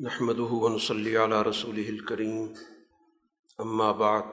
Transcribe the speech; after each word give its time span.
نحمده 0.00 0.44
ونصلي 0.44 1.16
على 1.16 1.42
رسوله 1.42 1.88
الكريم. 1.88 2.54
أما 3.60 3.92
بعد، 3.92 4.24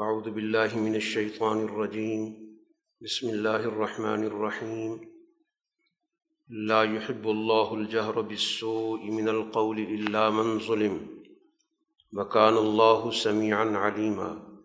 أعوذ 0.00 0.30
بالله 0.30 0.78
من 0.78 0.94
الشيطان 0.94 1.64
الرجيم. 1.64 2.54
بسم 3.02 3.28
الله 3.28 3.56
الرحمن 3.56 4.24
الرحيم. 4.24 5.10
لا 6.48 6.82
يحب 6.82 7.26
الله 7.26 7.74
الجهر 7.74 8.20
بالسوء 8.20 9.10
من 9.10 9.28
القول 9.28 9.78
إلا 9.78 10.30
من 10.30 10.58
ظلم. 10.58 11.24
وكان 12.12 12.56
الله 12.56 13.10
سميعا 13.10 13.64
عليما. 13.64 14.60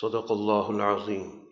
صدق 0.00 0.32
الله 0.32 0.70
العظيم. 0.70 1.43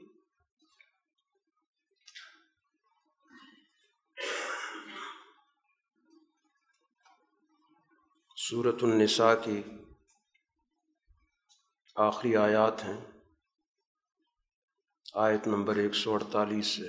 صورت 8.50 8.82
النساء 8.82 9.34
کی 9.44 9.62
آخری 11.96 12.36
آیات 12.36 12.84
ہیں۔ 12.84 13.00
آیت 15.14 15.46
نمبر 15.46 15.76
ایک 15.76 15.94
سو 15.94 16.14
اڑتالیس 16.14 16.66
سے۔ 16.66 16.88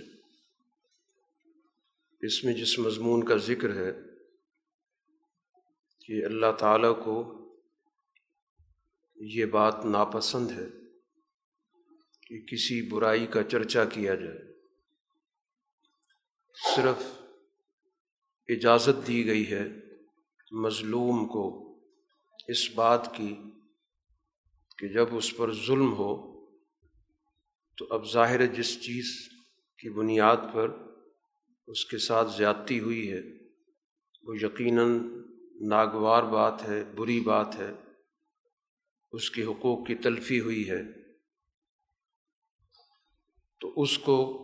اس 2.22 2.44
میں 2.44 2.54
جس 2.54 2.80
مضمون 2.80 3.28
کا 3.28 3.36
ذکر 3.36 3.76
ہے 3.76 3.92
کہ 6.06 6.26
اللہ 6.26 6.52
تعالیٰ 6.60 7.04
کو 7.04 7.40
یہ 9.16 9.46
بات 9.46 9.86
ناپسند 9.86 10.52
ہے 10.52 10.66
کہ 12.22 12.46
کسی 12.46 12.90
برائی 12.90 13.28
کا 13.28 13.44
چرچا 13.44 13.86
کیا 13.86 14.16
جائے۔ 14.16 14.60
صرف 16.76 17.22
اجازت 18.48 19.08
دی 19.08 19.26
گئی 19.26 19.52
ہے 19.52 19.83
مظلوم 20.54 21.28
کو 21.28 21.76
اس 22.48 22.72
بات 22.76 23.16
کی 23.16 23.36
کہ 24.78 24.88
جب 24.88 25.16
اس 25.16 25.38
پر 25.38 25.54
ظلم 25.54 25.94
ہو 25.94 26.34
تو 27.78 27.88
اب 27.90 28.12
ظاہر 28.12 28.46
جس 28.46 28.82
چیز 28.82 29.30
کی 29.78 29.90
بنیاد 29.90 30.38
پر 30.54 30.72
اس 31.68 31.86
کے 31.86 31.98
ساتھ 31.98 32.28
زیادتی 32.38 32.80
ہوئی 32.80 33.14
ہے، 33.14 33.22
وہ 34.24 34.36
یقیناً 34.36 35.00
ناگوار 35.62 36.24
بات 36.24 36.64
ہے، 36.64 36.84
بری 36.84 37.20
بات 37.20 37.56
ہے، 37.56 37.72
اس 39.12 39.32
کے 39.32 39.44
حقوق 39.44 39.88
کی 39.88 39.96
تلفی 39.96 40.40
ہوئی 40.40 40.70
ہے۔ 40.70 40.82
تو 43.60 43.82
اس 43.82 43.98
کو 43.98 44.40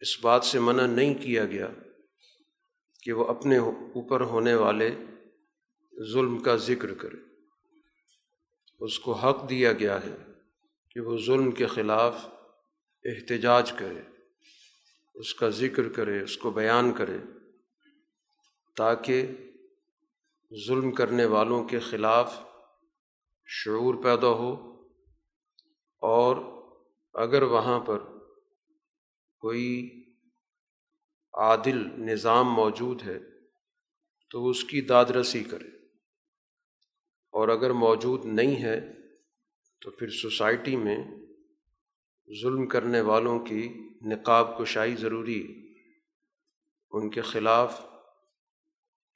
اس 0.00 0.24
بات 0.24 0.44
سے 0.44 0.60
منع 0.60 0.86
نہیں 0.86 1.14
کیا 1.14 1.44
گیا۔ 1.44 1.68
کہ 3.02 3.12
وہ 3.12 3.24
اپنے 3.24 3.58
اوپر 3.58 4.20
ہونے 4.20 4.54
والے 4.54 4.90
ظلم 6.12 6.38
کا 6.38 6.56
ذکر 6.56 6.94
کرے۔ 6.94 7.16
اس 8.80 8.98
کو 8.98 9.12
حق 9.12 9.50
دیا 9.50 9.72
گیا 9.72 9.98
ہے 10.04 10.16
کہ 10.90 11.00
وہ 11.00 11.18
ظلم 11.26 11.50
کے 11.50 11.66
خلاف 11.66 12.26
احتجاج 13.04 13.72
کرے، 13.72 14.00
اس 15.14 15.34
کا 15.34 15.48
ذکر 15.48 15.88
کرے، 15.88 16.22
اس 16.22 16.36
کو 16.36 16.50
بیان 16.50 16.92
کرے 16.92 17.18
تاکہ 18.76 19.26
ظلم 20.66 20.90
کرنے 20.90 21.24
والوں 21.24 21.64
کے 21.64 21.78
خلاف 21.78 22.40
شعور 23.46 23.94
پیدا 23.94 24.28
ہو۔ 24.28 24.68
اور 26.00 26.36
اگر 27.14 27.42
وہاں 27.42 27.80
پر 27.80 27.98
کوئی 29.40 29.97
عادل 31.38 32.00
نظام 32.00 32.48
موجود 32.48 33.02
ہے، 33.02 33.18
تو 34.30 34.48
اس 34.48 34.64
کی 34.64 34.80
داد 34.80 35.04
رسی 35.04 35.44
کرے۔ 35.44 35.68
اور 37.32 37.48
اگر 37.48 37.70
موجود 37.70 38.24
نہیں 38.24 38.62
ہے، 38.62 38.80
تو 39.80 39.90
پھر 39.90 40.10
سوسائٹی 40.10 40.76
میں 40.76 40.96
ظلم 42.42 42.66
کرنے 42.66 43.00
والوں 43.00 43.38
کی 43.38 43.68
نقاب 44.02 44.58
کشائی 44.58 44.96
ضروری 44.96 45.42
ہے۔ 45.42 45.68
ان 46.90 47.10
کے 47.10 47.20
خلاف 47.20 47.80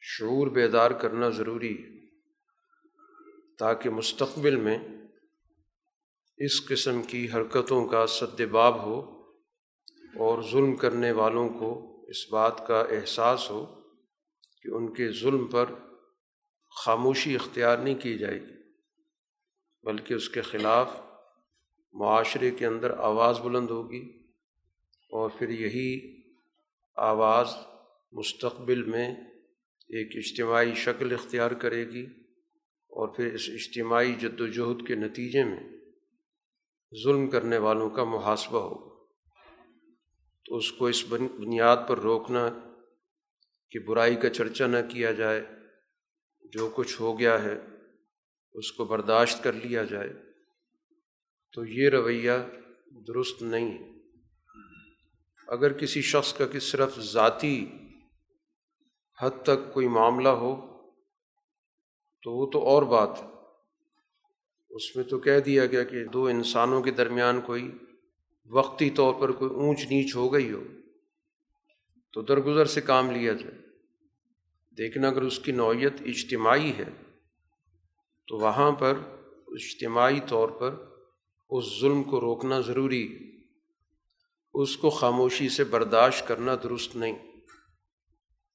شعور 0.00 0.47
بیدار 0.47 0.91
کرنا 0.91 1.28
ضروری 1.28 1.84
ہے، 1.84 2.06
تاکہ 3.59 3.91
مستقبل 3.91 4.56
میں 4.56 4.78
اس 6.37 6.66
قسم 6.66 7.03
کی 7.03 7.31
حرکتوں 7.31 7.87
کا 7.87 8.06
سدباب 8.06 8.82
ہو 8.82 9.22
اور 10.19 10.43
ظلم 10.43 10.77
کرنے 10.77 11.12
والوں 11.12 11.49
کو 11.49 11.91
اس 12.12 12.33
بات 12.33 12.67
کا 12.67 12.81
احساس 12.81 13.50
ہو 13.50 13.65
کہ 14.62 14.69
ان 14.69 14.95
کے 14.95 15.12
ظلم 15.12 15.47
پر 15.47 15.67
خاموشی 16.84 17.34
اختیار 17.34 17.78
نہیں 17.78 17.95
کی 17.95 18.19
جائے 18.19 18.41
گی، 18.41 18.56
بلکہ 19.83 20.15
اس 20.15 20.28
کے 20.28 20.43
خلاف 20.43 21.00
معاشرے 21.95 22.50
کے 22.50 22.67
اندر 22.67 22.91
آواز 22.91 23.41
بلند 23.41 23.71
ہوگی 23.71 24.03
اور 25.11 25.31
پھر 25.39 25.49
یہی 25.49 26.23
آواز 26.97 27.49
مستقبل 28.12 28.83
میں 28.83 29.15
ایک 29.89 30.17
اجتماعی 30.17 30.75
شکل 30.75 31.12
اختیار 31.12 31.50
کرے 31.50 31.89
گی 31.91 32.06
اور 32.93 33.09
پھر 33.09 33.34
اس 33.34 33.49
اجتماعی 33.49 34.15
جد 34.15 34.41
و 34.41 34.47
جہد 34.47 34.87
کے 34.87 34.94
نتیجے 34.94 35.44
میں 35.44 35.61
ظلم 37.05 37.31
کرنے 37.31 37.59
والوں 37.59 37.91
کا 37.91 38.05
محاسبہ 38.05 38.61
ہوگا۔ 38.61 38.91
تو 40.44 40.56
اس 40.56 40.72
کو 40.72 40.86
اس 40.86 41.04
بنیاد 41.08 41.76
پر 41.88 41.98
روکنا 41.98 42.48
کہ 43.70 43.78
برائی 43.78 44.16
کا 44.16 44.30
چرچا 44.30 44.66
نہ 44.66 44.76
کیا 44.88 45.12
جائے، 45.12 45.47
جو 46.53 46.72
کچھ 46.75 47.00
ہو 47.00 47.19
گیا 47.19 47.42
ہے، 47.42 47.60
اس 48.52 48.72
کو 48.72 48.84
برداشت 48.84 49.42
کر 49.42 49.52
لیا 49.52 49.84
جائے۔ 49.84 50.12
تو 51.52 51.64
یہ 51.64 51.88
رویہ 51.88 52.32
درست 53.08 53.42
نہیں 53.42 53.78
ہے۔ 53.78 53.92
اگر 55.48 55.72
کسی 55.72 56.02
شخص 56.02 56.34
کا 56.34 56.47
کہ 56.47 56.58
صرف 56.58 56.98
ذاتی 56.98 57.70
حد 59.20 59.31
تک 59.42 59.75
کوئی 59.75 59.88
معاملہ 59.88 60.28
ہو، 60.28 60.72
تو 62.22 62.32
وہ 62.32 62.50
تو 62.50 62.58
اور 62.58 62.82
بات 62.82 63.22
ہے۔ 63.22 63.26
اس 64.70 64.97
میں 64.97 65.04
تو 65.04 65.19
کہہ 65.19 65.41
دیا 65.41 65.66
گیا 65.66 65.84
کہ 65.84 66.04
دو 66.04 66.26
انسانوں 66.26 66.82
کے 66.82 66.91
درمیان 66.91 67.41
کوئی 67.41 67.78
وقتی 68.50 68.91
طور 68.91 69.14
پر 69.14 69.32
کوئی 69.32 69.50
اونچ 69.50 69.80
نیچ 69.91 70.14
ہو 70.16 70.32
گئی 70.32 70.50
ہو، 70.53 70.62
تو 72.14 72.22
درگزر 72.22 72.66
سے 72.66 72.80
کام 72.80 73.10
لیا 73.10 73.32
جائے۔ 73.32 73.58
دیکھنا 74.78 75.08
اگر 75.08 75.22
اس 75.22 75.38
کی 75.38 75.53
نوعیت 75.53 76.03
اجتماعی 76.04 76.72
ہے، 76.78 76.91
تو 78.28 78.38
وہاں 78.38 78.70
پر 78.72 78.98
اجتماعی 79.48 80.20
طور 80.28 80.48
پر 80.48 80.75
اس 81.50 81.64
ظلم 81.81 82.02
کو 82.02 82.20
روکنا 82.20 82.60
ضروری 82.60 83.06
اس 84.54 84.76
کو 84.76 84.91
خاموشی 84.91 85.48
سے 85.48 85.64
برداشت 85.64 86.26
کرنا 86.28 86.54
درست 86.62 86.97
نہیں، 86.97 87.19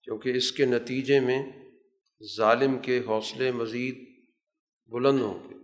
کیونکہ 0.04 0.30
اس 0.30 0.52
کے 0.52 0.66
نتیجے 0.66 1.20
میں 1.20 1.42
ظالم 2.38 2.78
کے 2.78 3.00
حوصلے 3.08 3.52
مزید 3.52 3.96
بلند 4.90 5.22
ہوں 5.22 5.50
گے۔ 5.50 5.57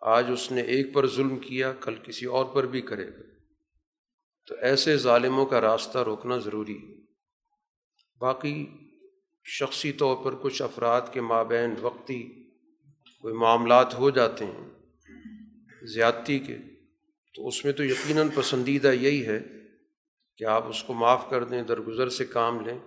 آج 0.00 0.26
اس 0.32 0.52
نے 0.52 0.60
ایک 0.60 0.94
پر 0.94 1.06
ظلم 1.06 1.38
کیا، 1.38 1.72
کل 1.72 1.94
کسی 1.94 2.26
اور 2.26 2.44
پر 2.44 2.66
بھی 2.66 2.80
کرے 2.80 3.08
گا۔ 3.08 3.22
تو 4.46 4.54
ایسے 4.60 4.96
ظالموں 4.96 5.46
کا 5.46 5.60
راستہ 5.60 5.98
روکنا 5.98 6.36
ضروری 6.36 6.78
ہے۔ 6.78 6.94
باقی 8.18 8.66
شخصی 9.44 9.92
طور 9.92 10.24
پر 10.24 10.34
کچھ 10.42 10.62
افراد 10.62 11.00
کے 11.12 11.20
مابین 11.20 11.74
وقتی 11.80 12.22
کوئی 13.22 13.34
معاملات 13.34 13.94
ہو 13.94 14.10
جاتے 14.10 14.44
ہیں 14.44 14.68
زیادتی 15.82 16.38
کے، 16.38 16.58
تو 17.34 17.48
اس 17.48 17.64
میں 17.64 17.72
تو 17.72 17.84
یقیناً 17.84 18.28
پسندیدہ 18.34 18.92
یہی 18.92 19.26
ہے 19.26 19.40
کہ 20.36 20.44
آپ 20.44 20.66
اس 20.66 20.82
کو 20.82 20.92
معاف 20.92 21.30
کر 21.30 21.44
دیں، 21.44 21.62
درگزر 21.62 22.08
سے 22.08 22.24
کام 22.24 22.60
لیں۔ 22.60 22.78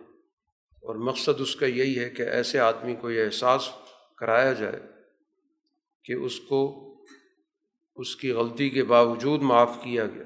اور 0.74 0.96
مقصد 0.96 1.42
اس 1.42 1.56
کا 1.56 1.66
یہی 1.66 2.00
ہے 2.00 2.10
کہ 2.10 2.22
ایسے 2.22 2.60
آدمی 2.60 2.96
کو 2.96 3.12
یہ 3.12 3.26
احساس 3.26 3.70
کرایا 4.18 4.54
جائے 4.54 4.80
کہ 6.04 6.14
اس 6.14 6.40
کو 6.40 6.90
اس 7.96 8.16
کی 8.16 8.32
غلطی 8.32 8.70
کے 8.70 8.84
باوجود 8.84 9.42
معاف 9.42 9.78
کیا 9.84 10.06
گیا 10.06 10.24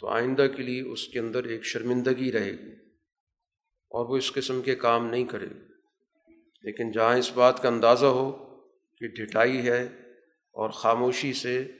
تو 0.00 0.08
آئندہ 0.08 0.46
کے 0.56 0.62
لیے 0.62 0.80
اس 0.80 1.08
کے 1.08 1.18
اندر 1.18 1.44
ایک 1.44 1.64
شرمندگی 1.64 2.32
رہے 2.32 2.52
گی 2.52 2.72
اور 3.90 4.06
وہ 4.06 4.16
اس 4.16 4.32
قسم 4.32 4.62
کے 4.62 4.74
کام 4.74 5.06
نہیں 5.06 5.24
کرے 5.24 5.46
لیکن 6.62 6.90
جہاں 6.90 7.16
اس 7.16 7.32
بات 7.32 7.62
کا 7.62 7.68
اندازہ 7.68 8.06
ہو 8.06 8.32
کہ 8.96 9.08
ڈھٹائی 9.08 9.58
ہے 9.58 9.84
اور 10.52 10.70
خاموشی 10.70 11.32
سے 11.32 11.70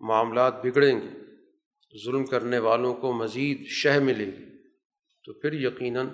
معاملات 0.00 0.64
بگڑیں 0.64 1.00
گے، 1.00 1.08
ظلم 2.04 2.26
کرنے 2.26 2.58
والوں 2.58 2.94
کو 2.94 3.12
مزید 3.12 3.66
شہ 3.66 3.98
ملے 3.98 4.26
گی، 4.26 4.62
تو 5.24 5.32
پھر 5.32 5.52
یقیناً 5.52 6.08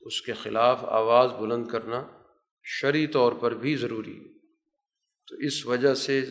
اس 0.00 0.22
کے 0.22 0.32
خلاف 0.32 0.84
آواز 0.84 1.30
بلند 1.40 1.66
کرنا 1.66 2.06
شرعی 2.62 3.06
طور 3.06 3.32
پر 3.32 3.54
بھی 3.54 3.76
ضروری 3.76 4.18
ہے۔ 4.18 4.38
تو 5.26 5.36
اس 5.36 5.66
وجہ 5.66 5.94
سے 5.94 6.24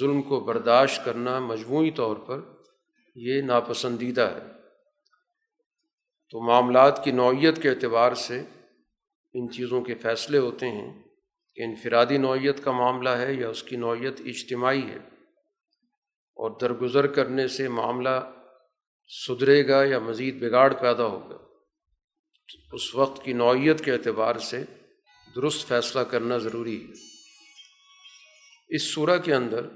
ظلم 0.00 0.22
کو 0.22 0.40
برداشت 0.40 1.04
کرنا 1.04 1.38
مجموعی 1.38 1.90
طور 1.90 2.16
پر 2.16 2.40
یہ 3.14 3.42
ناپسندیدہ 3.42 4.20
ہے۔ 4.20 4.50
تو 6.30 6.46
معاملات 6.46 7.04
کی 7.04 7.10
نوعیت 7.10 7.62
کے 7.62 7.70
اعتبار 7.70 8.14
سے 8.14 8.42
ان 9.34 9.50
چیزوں 9.50 9.82
کے 9.82 9.94
فیصلے 9.94 10.38
ہوتے 10.38 10.68
ہیں 10.68 11.02
کہ 11.54 11.62
انفرادی 11.62 12.18
نوعیت 12.18 12.64
کا 12.64 12.70
معاملہ 12.70 13.08
ہے 13.08 13.34
یا 13.34 13.48
اس 13.48 13.62
کی 13.62 13.76
نوعیت 13.76 14.20
اجتماعی 14.20 14.82
ہے۔ 14.82 14.98
اور 16.34 16.50
درگزر 16.60 17.06
کرنے 17.06 17.48
سے 17.48 17.68
معاملہ 17.68 18.32
سدھرے 19.28 19.68
گا 19.68 19.84
یا 19.84 19.98
مزید 19.98 20.42
بگاڑ 20.42 20.74
پیدا 20.74 21.04
ہوگا۔ 21.04 21.36
اس 22.72 22.94
وقت 22.94 23.24
کی 23.24 23.32
نوعیت 23.32 23.84
کے 23.84 23.92
اعتبار 23.92 24.36
سے 24.36 24.64
درست 25.36 25.68
فیصلہ 25.68 26.00
کرنا 26.00 26.38
ضروری 26.38 26.84
ہے۔ 26.84 27.09
اس 28.70 28.94
صورح 28.94 29.16
کے 29.16 29.34
اندر 29.34 29.68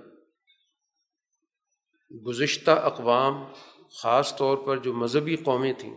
گزشتہ 2.26 2.70
اقوام، 2.70 3.52
خاص 3.90 4.36
طور 4.36 4.56
پر 4.56 4.76
جو 4.76 4.92
مذہبی 4.92 5.36
قومیں 5.36 5.72
تھیں، 5.72 5.96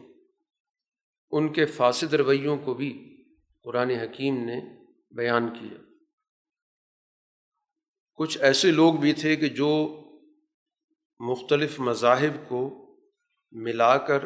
ان 1.32 1.54
کے 1.54 1.66
فاسد 1.66 2.14
رویوں 2.14 2.58
کو 2.58 2.74
بھی 2.74 3.18
قرآن 3.64 3.90
حکیم 3.90 4.46
نے 4.46 4.62
بیان 5.12 5.54
کیا۔ 5.54 5.78
کچھ 8.16 8.38
ایسے 8.42 8.72
لوگ 8.72 8.94
بھی 8.94 9.14
تھے 9.14 9.36
کہ 9.36 9.50
جو 9.50 10.02
مختلف 11.20 11.80
مذاہب 11.80 12.50
کو 12.50 12.90
ملا 13.52 13.98
کر 13.98 14.26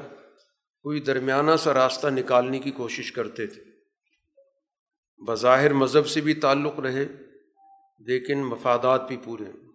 کوئی 0.81 1.00
درمیانہ 1.00 1.56
سا 1.59 1.73
راستہ 1.73 2.07
نکالنے 2.07 2.59
کی 2.59 2.71
کوشش 2.71 3.12
کرتے 3.12 3.47
تھے۔ 3.47 3.63
بظاہر 5.27 5.73
مذہب 5.73 6.07
سے 6.07 6.21
بھی 6.21 6.33
تعلق 6.33 6.79
رہے 6.79 7.31
لیکن 8.06 8.44
مفادات 8.44 9.07
بھی 9.07 9.18
پورے 9.18 9.44
ہیں۔ 9.44 9.71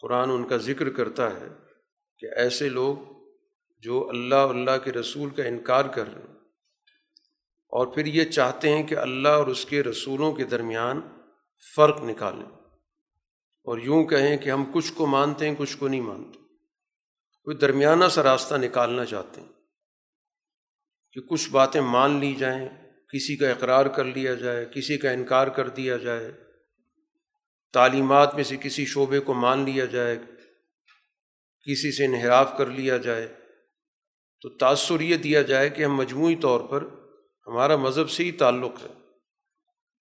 قرآن 0.00 0.30
ان 0.30 0.48
کا 0.48 0.56
ذکر 0.56 0.90
کرتا 0.90 1.40
ہے 1.40 1.48
کہ 2.18 2.26
ایسے 2.36 2.68
لوگ 2.68 2.96
جو 3.78 4.08
اللہ 4.08 4.34
اللہ 4.34 4.78
کے 4.84 4.92
رسول 4.92 5.30
کا 5.30 5.44
انکار 5.44 5.84
کر 5.84 6.14
رہے 6.14 6.22
ہیں 6.22 6.36
اور 7.68 7.86
پھر 7.86 8.06
یہ 8.06 8.24
چاہتے 8.24 8.68
ہیں 8.68 8.82
کہ 8.82 8.94
اللہ 8.94 9.28
اور 9.28 9.46
اس 9.46 9.66
کے 9.66 9.82
رسولوں 9.82 10.32
کے 10.32 10.44
درمیان 10.44 11.00
فرق 11.76 12.02
نکالیں 12.02 12.50
اور 13.64 13.78
یوں 13.78 14.04
کہیں 14.04 14.36
کہ 14.36 14.50
ہم 14.50 14.70
کچھ 14.74 14.92
کو 14.92 15.06
مانتے 15.06 15.48
ہیں، 15.48 15.54
کچھ 15.58 15.76
کو 15.76 15.88
نہیں 15.88 16.00
مانتے۔ 16.00 16.38
کوئی 17.44 17.56
درمیانہ 17.56 18.04
سا 18.10 18.22
راستہ 18.22 18.54
نکالنا 18.54 19.04
چاہتے 19.04 19.40
ہیں 19.40 19.48
کہ 21.12 21.20
کچھ 21.20 21.50
باتیں 21.50 21.80
مان 21.80 22.20
لی 22.20 22.34
جائیں، 22.34 22.68
کسی 23.12 23.36
کا 23.36 23.50
اقرار 23.50 23.86
کر 23.86 24.04
لیا 24.04 24.34
جائے، 24.34 24.66
کسی 24.74 24.98
کا 24.98 25.10
انکار 25.10 25.46
کر 25.46 25.68
دیا 25.68 25.96
جائے۔ 25.96 26.32
تعلیمات 27.72 28.34
میں 28.34 28.44
سے 28.44 28.56
کسی 28.56 28.86
شعبے 28.86 29.20
کو 29.20 29.34
مان 29.34 29.64
لیا 29.64 29.84
جائے، 29.84 30.16
کسی 31.62 31.92
سے 31.92 32.04
انحراف 32.04 32.52
کر 32.58 32.66
لیا 32.66 32.96
جائے، 32.96 33.34
تو 34.40 34.48
تأثر 34.48 35.00
یہ 35.00 35.16
دیا 35.16 35.42
جائے 35.42 35.70
کہ 35.70 35.84
ہم 35.84 35.96
مجموعی 35.96 36.36
طور 36.36 36.60
پر 36.60 36.82
ہمارا 37.46 37.76
مذہب 37.76 38.10
سے 38.10 38.24
ہی 38.24 38.32
تعلق 38.32 38.72
ہے۔ 38.82 38.92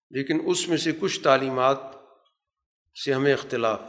لیکن 0.10 0.40
اس 0.46 0.68
میں 0.68 0.78
سے 0.78 0.92
کچھ 1.00 1.22
تعلیمات 1.22 1.78
سے 3.06 3.14
ہمیں 3.14 3.34
اختلاف۔ 3.34 3.82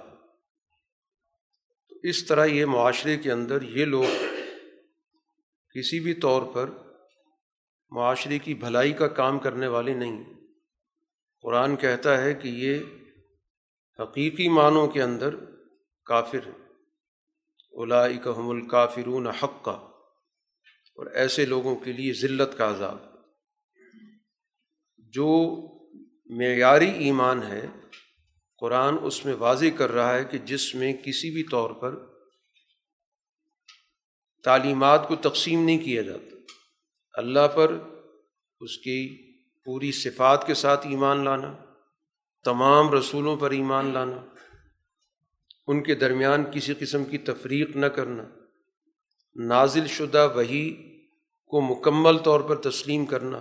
تو 1.89 1.97
اس 2.03 2.27
طرح 2.27 2.45
یہ 2.45 2.65
معاشرے 2.65 3.17
کے 3.17 3.33
اندر 3.33 3.63
یہ 3.63 3.85
لوگ 3.85 4.05
کسی 5.75 6.01
بھی 6.01 6.15
طور 6.15 6.43
پر 6.55 6.71
معاشرے 7.91 8.39
کی 8.39 8.55
بھلائی 8.55 8.93
کا 8.93 9.09
کام 9.09 9.39
کرنے 9.39 9.67
والے 9.67 9.95
نہیں۔ 9.95 10.25
قرآن 11.43 11.77
کہتا 11.77 12.23
ہے 12.23 12.35
کہ 12.35 12.49
یہ 12.49 12.79
حقیقی 14.01 14.49
معنوں 14.49 14.89
کے 14.89 15.03
اندر 15.03 15.35
کافر 16.05 16.47
ہیں۔ 16.47 16.69
اولائکہم 17.71 18.49
الکافرون 18.49 19.27
حق 19.27 19.65
کا 19.65 19.73
اور 19.73 21.07
ایسے 21.07 21.47
لوگوں 21.47 21.77
کے 21.77 21.93
لیے 21.93 22.13
ذلت 22.13 22.59
کا 22.59 22.71
عذاب۔ 22.71 22.99
جو 24.99 25.59
معیاری 26.25 26.91
ایمان 26.91 27.43
ہے، 27.43 27.67
قرآن 28.59 28.95
اس 29.03 29.25
میں 29.25 29.35
واضح 29.35 29.67
کر 29.79 29.91
رہا 29.91 30.15
ہے 30.15 30.25
کہ 30.25 30.39
جس 30.39 30.75
میں 30.75 30.93
کسی 30.93 31.31
بھی 31.31 31.43
طور 31.43 31.71
پر 31.71 32.13
تعلیمات 34.45 35.09
کو 35.09 35.17
تقسیم 35.17 35.65
نہیں 35.65 35.85
کیا 35.85 36.03
جاتا۔ 36.03 36.37
اللہ 37.13 37.49
پر 37.55 37.79
اس 38.61 38.79
کی 38.79 39.33
پوری 39.65 39.93
صفات 39.93 40.47
کے 40.47 40.55
ساتھ 40.55 40.87
ایمان 40.87 41.25
لانا 41.25 41.72
تمام 42.45 42.91
رسولوں 42.91 43.37
پر 43.37 43.51
ایمان 43.51 43.93
لانا، 43.95 44.17
ان 45.67 45.83
کے 45.83 45.95
درمیان 45.95 46.45
کسی 46.45 46.75
قسم 46.75 47.05
کی 47.05 47.19
تفریق 47.19 47.77
نہ 47.77 47.87
کرنا، 47.87 48.23
نازل 49.37 49.87
شدہ 49.87 50.33
وہی 50.35 50.73
کو 51.47 51.61
مکمل 51.61 52.19
طور 52.19 52.41
پر 52.41 52.57
تسلیم 52.57 53.07
کرنا، 53.07 53.41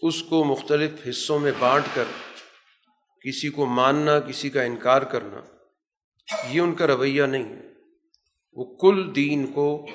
اس 0.00 0.22
کو 0.22 0.44
مختلف 0.44 0.90
حصوں 1.08 1.38
میں 1.38 1.52
بانٹ 1.58 1.84
کر 1.94 2.04
کسی 3.20 3.48
کو 3.48 3.66
ماننا، 3.66 4.20
کسی 4.20 4.50
کا 4.50 4.62
انکار 4.62 5.02
کرنا، 5.02 5.40
یہ 6.48 6.60
ان 6.60 6.74
کا 6.74 6.86
رویہ 6.86 7.22
نہیں 7.22 7.44
ہے۔ 7.44 7.68
وہ 8.52 8.76
کل 8.76 9.14
دین 9.14 9.46
کو 9.52 9.86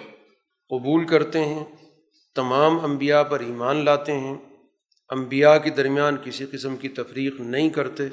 قبول 0.70 1.08
کرتے 1.08 1.46
ہیں، 1.46 1.64
تمام 2.36 2.86
انبیاء 2.86 3.24
پر 3.24 3.40
ایمان 3.40 3.86
لاتے 3.86 4.14
ہیں۔ 4.14 4.55
انبیاء 5.10 5.58
کے 5.58 5.70
درمیان 5.70 6.18
کسی 6.24 6.46
قسم 6.46 6.78
کی 6.78 6.90
تفریق 6.90 7.40
نہیں 7.40 7.70
کرتے، 7.70 8.10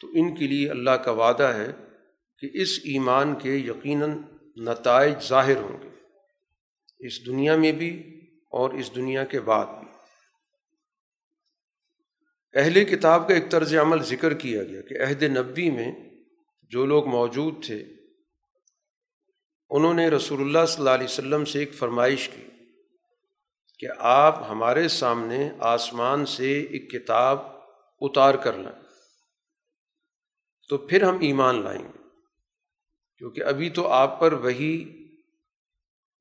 تو 0.00 0.08
ان 0.12 0.34
کے 0.34 0.46
لیے 0.46 0.70
اللہ 0.70 0.90
کا 0.90 1.10
وعدہ 1.10 1.42
ہے 1.42 1.72
کہ 2.38 2.48
اس 2.52 2.68
ایمان 2.84 3.34
کے 3.34 3.54
یقیناً 3.54 4.18
نتائج 4.56 5.14
ظاہر 5.28 5.56
ہوں 5.56 5.82
گے۔ 5.82 5.88
اس 6.98 7.26
دنیا 7.26 7.56
میں 7.56 7.72
بھی 7.72 8.20
اور 8.50 8.70
اس 8.70 8.96
دنیا 8.96 9.24
کے 9.24 9.40
بعد 9.40 9.66
بھی۔ 9.66 9.88
اہل 12.54 12.84
کتاب 12.84 13.28
کا 13.28 13.34
ایک 13.34 13.50
طرز 13.50 13.74
عمل 13.74 14.02
ذکر 14.02 14.34
کیا 14.34 14.62
گیا 14.62 14.80
کہ 14.80 15.02
عہد 15.02 15.22
نبی 15.22 15.70
میں 15.70 15.92
جو 16.62 16.86
لوگ 16.86 17.06
موجود 17.06 17.64
تھے، 17.64 17.84
انہوں 19.70 19.94
نے 19.94 20.08
رسول 20.08 20.40
اللہ 20.40 20.66
صلی 20.66 20.78
اللہ 20.78 20.90
علیہ 20.90 21.04
وسلم 21.04 21.44
سے 21.44 21.58
ایک 21.58 21.74
فرمائش 21.74 22.28
کی۔ 22.28 22.42
کہ 23.82 23.88
آپ 23.98 24.50
ہمارے 24.50 24.88
سامنے 24.88 25.50
آسمان 25.58 26.26
سے 26.26 26.60
ایک 26.60 26.90
کتاب 26.90 27.38
اتار 28.00 28.34
کر 28.34 28.52
لائیں۔ 28.52 28.82
تو 30.68 30.78
پھر 30.78 31.02
ہم 31.02 31.18
ایمان 31.20 31.64
لائیں 31.64 31.82
گے۔ 31.82 31.98
کیونکہ 33.18 33.44
ابھی 33.44 33.70
تو 33.70 33.88
آپ 33.88 34.20
پر 34.20 34.32
وہی 34.32 35.06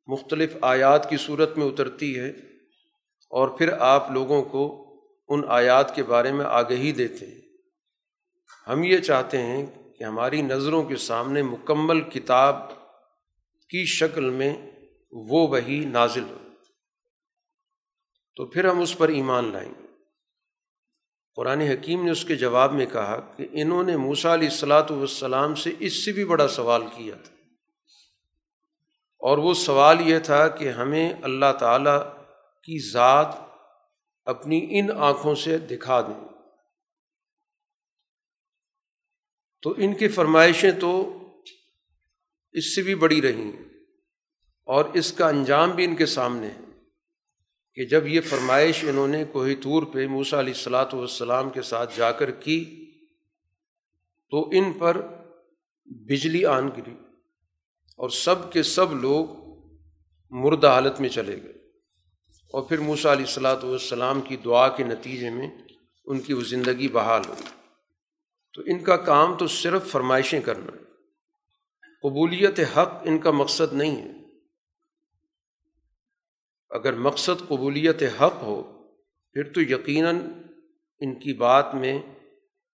مختلف 0.08 0.58
آیات 0.62 1.10
کی 1.10 1.18
صورت 1.18 1.58
میں 1.58 1.66
اترتی 1.66 2.20
ہے 2.20 2.30
اور 3.30 3.48
پھر 3.48 3.74
آپ 3.80 4.12
لوگوں 4.12 4.44
کو 4.44 4.88
ان 5.28 5.42
آیات 5.48 5.96
کے 5.96 6.04
بارے 6.04 6.32
میں 6.32 6.46
آگہی 6.46 6.92
دیتے 6.92 7.26
ہیں۔ 7.26 7.42
ہم 8.68 8.84
یہ 8.84 8.98
چاہتے 8.98 9.42
ہیں 9.42 9.66
کہ 9.94 10.04
ہماری 10.04 10.42
نظروں 10.42 10.84
کے 10.84 10.96
سامنے 10.96 11.42
مکمل 11.42 12.02
کتاب 12.02 12.56
کی 13.70 13.86
شکل 13.86 14.30
میں 14.30 14.72
وہ 15.12 15.48
وہی 15.48 15.86
نازل 15.86 16.24
ہو۔ 16.24 16.51
تو 18.36 18.46
پھر 18.46 18.66
ہم 18.66 18.80
اس 18.80 18.98
پر 18.98 19.10
ایمان 19.10 19.52
لائیں 19.52 19.74
گے۔ 19.80 19.88
قرآن 21.36 21.62
حکیم 21.62 22.06
نے 22.06 22.12
اس 22.12 22.26
کے 22.26 22.36
جواب 22.36 22.74
میں 22.74 22.86
کہا 22.86 23.20
کہ 23.20 23.48
انہوں 23.52 23.84
نے 23.84 23.98
موسا 23.98 24.34
علیہ 24.34 24.50
السلاۃ 24.50 24.92
والسلام 24.92 25.56
سے 25.56 25.72
اس 25.80 26.06
سے 26.06 26.12
بھی 26.12 26.26
بڑا 26.26 26.48
سوال 26.48 26.82
کیا 26.96 27.16
تھا۔ 27.16 27.36
اور 29.20 29.38
وہ 29.38 29.54
سوال 29.54 30.10
یہ 30.10 30.20
تھا 30.20 30.48
کہ 30.48 30.70
ہمیں 30.70 31.14
اللہ 31.22 31.54
تعالیٰ 31.60 32.00
کی 32.64 32.92
ذات 32.92 33.36
اپنی 34.26 34.68
ان 34.70 34.92
آنکھوں 34.92 35.36
سے 35.36 35.58
دکھا 35.58 36.02
دیں۔ 36.02 36.28
تو 39.62 39.74
ان 39.78 39.94
کی 39.94 40.08
فرمائشیں 40.08 40.72
تو 40.72 41.18
اس 42.52 42.76
سے 42.76 42.82
بھی 42.82 42.96
بڑی 42.96 43.22
رہیں 43.22 43.52
اور 44.66 44.86
اس 44.94 45.14
کا 45.14 45.30
انجام 45.30 45.72
بھی 45.72 45.86
ان 45.86 45.96
کے 45.96 46.06
سامنے 46.06 46.48
ہے۔ 46.48 46.71
کہ 47.76 47.86
جب 47.86 48.08
یہ 48.08 48.22
فرمائش 48.22 48.84
انہوں 48.84 49.08
نے 49.08 49.24
کوہ 49.24 49.48
طور 49.64 49.84
پہ 49.84 50.08
موسا 50.08 50.40
علیہ 50.40 50.54
السلاۃ 50.54 50.94
والسلام 50.94 51.50
کے 51.50 51.62
ساتھ 51.62 51.98
جا 51.98 52.12
کر 52.12 52.32
کی، 52.32 52.86
تو 54.30 54.50
ان 54.50 54.74
پر 54.74 55.02
بجلی 55.86 56.46
آن 56.46 56.68
گری 56.68 56.96
اور 57.98 58.10
سب 58.10 58.54
کے 58.54 58.64
سب 58.64 58.96
لوگ 58.96 59.26
مردہ 60.30 60.68
حالت 60.68 61.02
میں 61.02 61.10
چلے 61.10 61.44
گئے۔ 61.44 61.54
اور 62.54 62.62
پھر 62.64 62.80
موسا 62.80 63.12
علیہ 63.12 63.26
السلاۃ 63.26 63.64
والسلام 63.64 64.22
کی 64.22 64.38
دعا 64.38 64.68
کے 64.68 64.84
نتیجے 64.84 65.30
میں 65.30 65.48
ان 66.06 66.20
کی 66.20 66.34
وہ 66.34 66.42
زندگی 66.42 66.88
بحال 66.88 67.22
ہوئی۔ 67.28 67.44
تو 68.54 68.62
ان 68.66 68.84
کا 68.84 68.98
کام 68.98 69.38
تو 69.38 69.48
صرف 69.48 69.88
فرمائشیں 69.88 70.42
کرنا 70.42 70.66
ہے۔ 70.66 70.84
قبولیت 72.04 72.60
حق 72.60 72.94
ان 73.04 73.20
کا 73.20 73.32
مقصد 73.32 73.74
نہیں 73.74 73.96
ہے۔ 73.96 74.21
اگر 76.72 76.94
مقصد 76.94 77.48
قبولیت 77.48 78.04
حق 78.22 78.44
ہو، 78.44 78.64
پھر 79.34 79.54
تو 79.54 79.62
یقیناً 79.62 80.20
ان 81.00 81.20
کی 81.20 81.34
بات 81.34 81.76
میں 81.76 82.02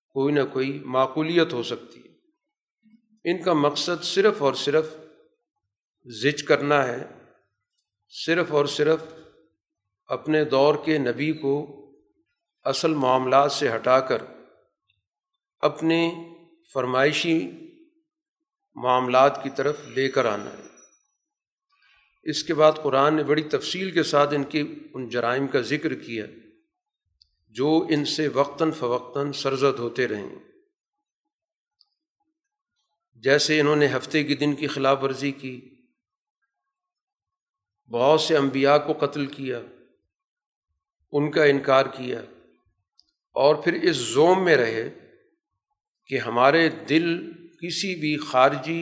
کوئی 0.09 0.33
نہ 0.33 0.39
کوئی 0.53 0.79
معقولیت 0.85 1.53
ہو 1.53 1.63
سکتی 1.63 1.99
ہے۔ 1.99 2.07
ان 3.23 3.43
کا 3.43 3.53
مقصد 3.53 4.03
صرف 4.03 4.41
اور 4.41 4.53
صرف 4.53 4.97
زج 6.05 6.43
کرنا 6.43 6.87
ہے، 6.87 7.07
صرف 8.25 8.51
اور 8.51 8.65
صرف 8.65 8.99
اپنے 10.05 10.45
دور 10.45 10.75
کے 10.85 10.97
نبی 10.97 11.33
کو 11.33 11.73
اصل 12.63 12.93
معاملات 12.93 13.51
سے 13.51 13.75
ہٹا 13.75 13.99
کر 13.99 14.21
اپنے 15.59 16.13
فرمائشی 16.73 17.51
معاملات 18.75 19.43
کی 19.43 19.49
طرف 19.55 19.75
لے 19.87 20.09
کر 20.09 20.25
آنا 20.25 20.49
ہے۔ 20.57 20.66
اس 22.27 22.43
کے 22.43 22.53
بعد 22.53 22.71
قرآن 22.83 23.15
نے 23.15 23.23
بڑی 23.23 23.43
تفصیل 23.43 23.91
کے 23.91 24.03
ساتھ 24.03 24.33
ان 24.33 24.43
کی 24.43 24.63
ان 24.93 25.07
جرائم 25.09 25.47
کا 25.47 25.61
ذکر 25.61 25.93
کیا، 25.93 26.25
جو 27.55 27.87
ان 27.89 28.05
سے 28.05 28.27
وقتاً 28.27 28.71
فوقتاً 28.71 29.31
سرزد 29.31 29.79
ہوتے 29.79 30.07
رہیں۔ 30.07 30.29
جیسے 33.23 33.59
انہوں 33.59 33.75
نے 33.75 33.87
ہفتے 33.87 34.23
کے 34.23 34.35
دن 34.35 34.55
کی 34.55 34.67
خلاف 34.67 35.03
ورزی 35.03 35.31
کی، 35.31 35.59
بہت 37.91 38.21
سے 38.21 38.37
انبیاء 38.37 38.77
کو 38.77 38.93
قتل 39.05 39.25
کیا، 39.25 39.61
ان 41.13 41.31
کا 41.31 41.43
انکار 41.43 41.85
کیا، 41.85 42.21
اور 43.35 43.55
پھر 43.55 43.73
اس 43.73 43.95
زوم 43.95 44.45
میں 44.45 44.55
رہے 44.55 44.89
کہ 46.09 46.17
ہمارے 46.17 46.69
دل 46.89 47.33
کسی 47.57 47.95
بھی 47.95 48.17
خارجی 48.17 48.81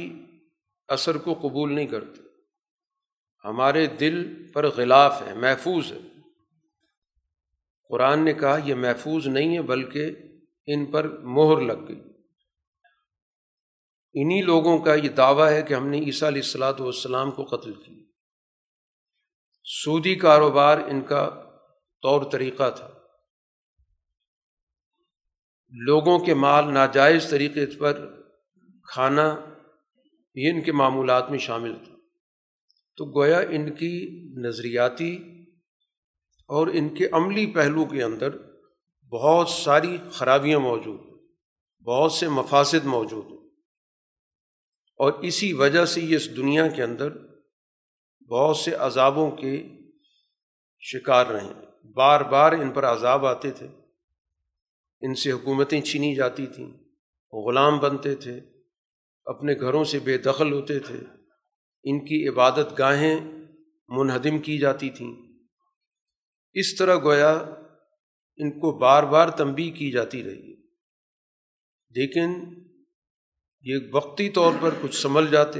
اثر 0.90 1.18
کو 1.18 1.34
قبول 1.34 1.74
نہیں 1.74 1.88
کرتے۔ 1.88 2.25
ہمارے 3.46 3.88
دل 3.88 4.48
پر 4.52 4.68
غلاف 4.68 5.22
ہے، 5.22 5.34
محفوظ 5.34 5.92
ہے۔ 5.92 5.98
قرآن 7.90 8.25
نے 8.25 8.34
کہا، 8.34 8.58
یہ 8.66 8.75
محفوظ 8.75 9.28
نہیں 9.28 9.58
ہے 9.58 9.62
بلکہ 9.62 10.12
ان 10.66 10.86
پر 10.86 11.18
مہر 11.18 11.62
لگ 11.62 11.88
گئی۔ 11.88 12.02
انہی 14.14 14.42
لوگوں 14.42 14.80
کا 14.80 14.94
یہ 14.94 15.10
دعویٰ 15.10 15.52
ہے 15.52 15.62
کہ 15.62 15.74
ہم 15.74 15.88
نے 15.88 16.00
عیسیٰ 16.00 16.28
علیہ 16.28 16.42
السلاۃ 16.42 16.74
والسلام 16.80 17.32
کو 17.32 17.44
قتل 17.44 17.74
کی 17.74 18.06
سودی 19.64 20.16
کاروبار 20.16 20.78
ان 20.78 21.02
کا 21.02 21.30
طور 22.02 22.32
طریقہ 22.32 22.70
تھا۔ 22.70 22.90
لوگوں 25.70 26.20
کے 26.20 26.34
مال 26.34 26.74
ناجائز 26.74 27.30
طریقے 27.30 27.66
پر 27.80 28.24
کھانا 28.84 29.36
یہ 30.36 30.52
ان 30.52 30.62
کے 30.62 30.72
معمولات 30.72 31.32
میں 31.32 31.40
شامل 31.40 31.75
تھا۔ 31.75 31.95
تو 32.98 33.06
گویا 33.06 33.40
ان 33.40 33.75
کی 33.75 34.24
نظریاتی 34.38 35.18
اور 36.48 36.68
ان 36.68 36.96
کے 36.96 37.08
عملی 37.12 37.46
پہلو 37.46 37.86
کے 37.86 38.04
اندر 38.04 38.38
بہت 39.12 39.50
ساری 39.50 39.98
خرابیاں 40.12 40.60
موجود 40.60 41.00
ہیں، 41.00 41.16
بہت 41.84 42.12
سے 42.12 42.28
مفاصد 42.28 42.86
موجود 42.86 43.25
ہیں۔ 43.25 43.38
اور 44.98 45.14
اسی 45.14 45.54
وجہ 45.54 45.86
سے 45.86 46.02
یہ 46.02 46.16
اس 46.16 46.36
دنیا 46.36 46.68
کے 46.68 46.84
اندر 46.84 47.14
بہت 48.32 48.58
سے 48.58 48.72
عذابوں 48.72 49.32
کے 49.32 49.64
شکار 50.80 51.25
رہے 51.25 51.54
بار 51.94 52.22
بار 52.22 52.52
ان 52.52 52.72
پر 52.72 52.86
عذاب 52.86 53.25
آتے 53.25 53.52
تھے، 53.52 53.68
ان 55.02 55.16
سے 55.16 55.32
حکومتیں 55.32 55.82
چھینی 55.82 56.16
جاتی 56.16 56.46
تھیں، 56.46 56.72
غلام 57.34 57.80
بنتے 57.80 58.16
تھے، 58.16 58.40
اپنے 59.25 59.54
گھروں 59.54 59.84
سے 59.84 60.00
بے 60.00 60.18
دخل 60.18 60.54
ہوتے 60.54 60.80
تھے۔ 60.80 60.98
ان 61.86 62.06
کی 62.06 62.27
عبادت 62.27 62.80
گاہیں 62.80 63.20
منہدم 63.88 64.39
کی 64.39 64.58
جاتی 64.58 64.89
تھیں۔ 64.89 65.15
اس 66.54 66.75
طرح 66.75 66.96
گویا 66.96 67.32
ان 68.38 68.60
کو 68.60 68.72
بار 68.72 69.04
بار 69.04 69.30
تنبی 69.30 69.70
کی 69.70 69.92
جاتی 69.92 70.24
رہی۔ 70.24 70.56
لیکن 71.89 72.30
یہ 73.62 73.75
وقتی 73.92 74.30
طور 74.30 74.51
پر 74.62 74.70
کچھ 74.82 74.96
سنبھل 74.96 75.27
جاتے، 75.32 75.60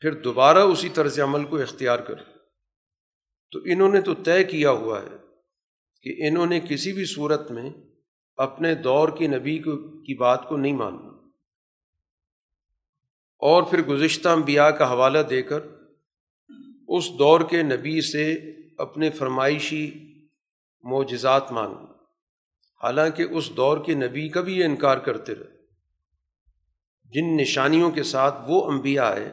پھر 0.00 0.12
دوبارہ 0.12 0.58
اسی 0.58 0.88
طرز 0.88 1.20
عمل 1.20 1.44
کو 1.44 1.56
اختیار 1.56 1.98
کر 1.98 2.14
تو 3.50 3.58
انہوں 3.64 3.92
نے 3.92 4.00
تو 4.00 4.14
طے 4.14 4.44
کیا 4.44 4.70
ہوا 4.70 5.00
ہے 5.02 5.16
کہ 6.02 6.28
انہوں 6.28 6.46
نے 6.46 6.60
کسی 6.60 6.92
بھی 6.92 7.04
صورت 7.04 7.50
میں 7.50 7.70
اپنے 8.36 8.74
دور 8.74 9.08
کے 9.18 9.26
نبی 9.26 9.58
کو 9.58 10.02
کی 10.02 10.14
بات 10.14 10.48
کو 10.48 10.56
نہیں 10.56 10.72
ماننا 10.72 11.07
اور 13.42 13.62
پھر 13.62 13.82
گزشتہ 13.82 14.28
انبیاء 14.28 14.68
کا 14.68 14.90
حوالہ 14.90 15.18
دے 15.18 15.42
کر 15.42 15.60
اس 16.88 17.10
دور 17.18 17.40
کے 17.40 17.62
نبی 17.62 18.00
سے 18.00 18.34
اپنے 18.78 19.10
فرمائشی 19.10 19.90
معجزات 20.82 21.52
مانگنا 21.52 21.92
حالانکہ 22.80 23.22
اس 23.22 23.50
دور 23.56 23.84
کے 23.84 23.94
نبی 23.94 24.28
کا 24.28 24.40
بھی 24.40 24.58
یہ 24.58 24.64
انکار 24.64 24.98
کرتے 24.98 25.34
رہے۔ 25.34 25.56
جن 27.12 27.36
نشانیوں 27.36 27.90
کے 27.90 28.02
ساتھ 28.02 28.34
وہ 28.46 28.70
انبیاء 28.70 29.10
آئے، 29.10 29.32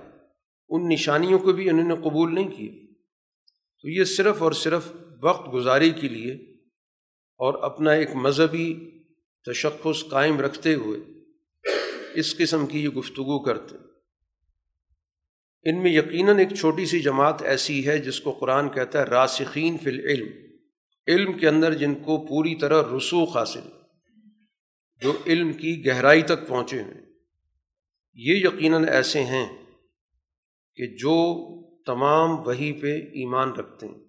ان 0.70 0.90
نشانیوں 0.90 1.40
کو 1.40 1.52
بھی 1.52 1.70
انہوں 1.70 1.88
نے 1.88 1.96
قبول 1.96 2.36
نہیں 2.36 2.50
کیا 2.50 2.74
تو 3.82 3.90
یہ 3.90 4.04
صرف 4.04 4.44
اور 4.44 4.52
صرف 4.52 4.92
وقت 5.22 5.54
گزاری 5.54 5.92
کے 5.92 6.08
لیے 6.08 6.34
اور 7.40 7.54
اپنا 7.64 7.92
ایک 7.92 8.16
مذہبی 8.16 8.68
تشخص 9.46 10.10
قائم 10.10 10.40
رکھتے 10.40 10.74
ہوئے 10.74 11.00
اس 12.14 12.38
قسم 12.38 12.66
کی 12.66 12.84
یہ 12.84 12.90
گفتگو 12.90 13.40
کرتے۔ 13.40 13.85
ان 15.66 15.84
میں 15.84 15.92
یقیناً 15.92 16.38
ایک 16.38 16.54
چھوٹی 16.54 16.86
سی 16.86 17.00
جماعت 17.00 17.42
ایسی 17.42 17.88
ہے 17.88 17.98
جس 17.98 18.20
کو 18.20 18.32
قرآن 18.32 18.70
کہتا 18.70 19.00
ہے 19.00 19.04
راسخین 19.04 19.78
فی 19.78 19.90
العلم، 19.90 20.28
علم 21.08 21.34
کے 21.34 21.48
اندر 21.48 21.74
جن 21.74 21.96
کو 21.96 22.26
پوری 22.26 22.56
طرح 22.56 22.84
رسوخ 22.98 23.38
حاصل 23.38 23.60
جو 25.02 25.14
علم 25.26 25.54
کی 25.54 25.86
گہرائی 25.86 26.22
تک 26.22 26.48
پہنچے 26.48 26.84
ہیں 26.84 26.94
یہ 28.14 28.36
یقیناً 28.36 28.88
ایسے 28.88 29.24
ہیں 29.24 29.48
کہ 30.76 30.88
جو 30.88 31.16
تمام 31.84 32.48
وہی 32.48 32.72
پہ 32.74 32.98
ایمان 32.98 33.52
رکھتے 33.52 33.88
ہیں، 33.88 34.00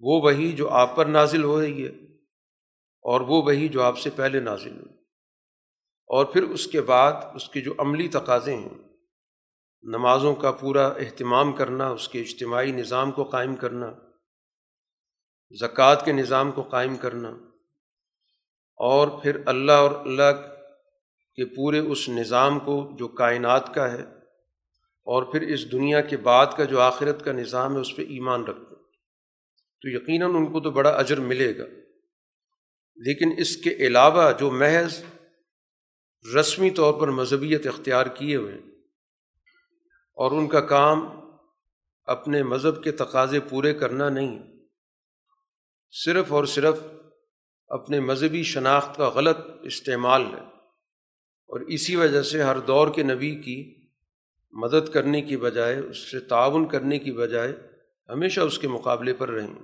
وہ 0.00 0.20
وہی 0.20 0.52
جو 0.52 0.68
آپ 0.70 0.96
پر 0.96 1.06
نازل 1.06 1.44
ہو 1.44 1.60
رہی 1.60 1.84
ہے 1.84 1.90
اور 3.04 3.20
وہ 3.20 3.42
وہی 3.42 3.68
جو 3.68 3.82
آپ 3.82 3.98
سے 3.98 4.10
پہلے 4.10 4.40
نازل 4.40 4.72
ہوئی۔ 4.72 4.94
اور 6.06 6.24
پھر 6.24 6.42
اس 6.42 6.66
کے 6.66 6.80
بعد 6.80 7.12
اس 7.34 7.48
کے 7.48 7.60
جو 7.60 7.74
عملی 7.78 8.08
تقاضے 8.08 8.56
ہیں 8.56 8.93
نمازوں 9.84 10.34
کا 10.34 10.50
پورا 10.52 10.86
اہتمام 10.98 11.52
کرنا، 11.52 11.88
اس 11.88 12.08
کے 12.08 12.20
اجتماعی 12.20 12.72
نظام 12.72 13.10
کو 13.12 13.24
قائم 13.30 13.54
کرنا، 13.56 13.90
زکوٰۃ 15.54 16.04
کے 16.04 16.12
نظام 16.12 16.52
کو 16.52 16.62
قائم 16.70 16.96
کرنا، 16.96 17.28
اور 18.80 19.08
پھر 19.22 19.40
اللہ 19.46 19.78
اور 19.78 19.94
اللہ 19.96 20.30
کے 21.38 21.44
پورے 21.46 21.78
اس 21.78 22.08
نظام 22.08 22.58
کو 22.58 22.76
جو 22.98 23.08
کائنات 23.14 23.74
کا 23.74 23.90
ہے، 23.92 24.02
اور 25.06 25.22
پھر 25.22 25.42
اس 25.48 25.70
دنیا 25.72 26.00
کے 26.00 26.16
بعد 26.24 26.56
کا 26.56 26.64
جو 26.64 26.80
آخرت 26.80 27.24
کا 27.24 27.32
نظام 27.32 27.74
ہے، 27.74 27.80
اس 27.80 27.96
پہ 27.96 28.02
ایمان 28.08 28.44
رکھتے 28.44 28.74
تو 29.82 29.88
یقیناً 29.90 30.34
ان 30.34 30.46
کو 30.52 30.60
تو 30.60 30.70
بڑا 30.70 30.90
اجر 30.96 31.20
ملے 31.22 31.56
گا۔ 31.58 31.64
لیکن 32.98 33.32
اس 33.38 33.56
کے 33.56 33.70
علاوہ 33.86 34.30
جو 34.32 34.50
محض 34.52 35.02
رسمی 36.24 36.70
طور 36.70 36.92
پر 37.00 37.08
مذہبیت 37.12 37.66
اختیار 37.66 38.06
کیے 38.16 38.36
ہوئے 38.36 38.52
ہیں 38.52 38.73
اور 40.14 40.32
ان 40.32 40.48
کا 40.48 40.60
کام 40.60 41.08
اپنے 42.04 42.42
مذہب 42.42 42.82
کے 42.82 42.92
تقاضے 42.92 43.40
پورے 43.40 43.74
کرنا 43.74 44.08
نہیں۔ 44.08 44.38
صرف 46.04 46.32
اور 46.32 46.44
صرف 46.44 46.74
اپنے 47.68 48.00
مذہبی 48.00 48.42
شناخت 48.42 48.96
کا 48.96 49.08
غلط 49.08 49.38
استعمال 49.62 50.22
ہے۔ 50.22 50.40
اور 51.46 51.60
اسی 51.60 51.96
وجہ 51.96 52.22
سے 52.22 52.42
ہر 52.42 52.58
دور 52.58 52.88
کے 52.94 53.02
نبی 53.02 53.34
کی 53.34 53.86
مدد 54.52 54.88
کرنے 54.88 55.22
کی 55.22 55.36
بجائے، 55.36 55.76
اس 55.76 56.10
سے 56.10 56.20
تعاون 56.20 56.68
کرنے 56.68 56.98
کی 56.98 57.12
بجائے 57.12 57.56
ہمیشہ 58.08 58.40
اس 58.40 58.58
کے 58.58 58.68
مقابلے 58.68 59.14
پر 59.14 59.30
رہیں۔ 59.30 59.54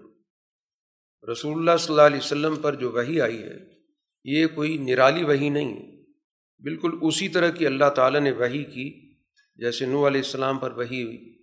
رسول 1.33 1.59
اللہ 1.59 1.77
صلی 1.79 1.93
اللہ 1.93 2.07
علیہ 2.07 2.19
وسلم 2.19 2.57
پر 2.57 2.75
جو 2.75 2.91
وہی 2.91 3.21
آئی 3.21 3.43
ہے، 3.43 3.57
یہ 4.25 4.47
کوئی 4.47 4.79
نرالی 4.79 5.25
وہی 5.25 5.49
نہیں 5.49 5.75
ہے۔ 5.75 6.03
بالکل 6.63 6.91
اسی 7.03 7.29
طرح 7.29 7.51
کی 7.51 7.67
اللہ 7.67 7.91
تعالیٰ 7.97 8.21
نے 8.21 8.33
وہی 8.33 8.65
کی 8.65 9.10
جیسے 9.61 9.87
نو 9.87 10.07
علیہ 10.07 10.21
السلام 10.21 10.59
پر 10.59 10.71
وہی 10.71 11.03
ہوئی، 11.03 11.39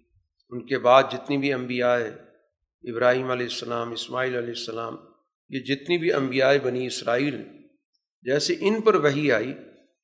ان 0.50 0.66
کے 0.66 0.80
بعد 0.80 1.04
جتنی 1.12 1.38
بھی 1.38 1.54
انبیاء 1.54 1.98
ابراہیم 2.84 3.32
علیہ 3.32 3.46
السلام، 3.46 3.92
اسماعیل 3.92 4.36
علیہ 4.36 4.50
السلام، 4.50 4.96
یہ 5.50 5.60
جتنی 5.60 5.98
بھی 5.98 6.14
انبیاء 6.14 6.52
بنی 6.64 6.86
اسرائیل 6.86 7.44
جیسے 8.22 8.54
ان 8.60 8.82
پر 8.82 8.96
وہی 8.96 9.32
آئی، 9.32 9.54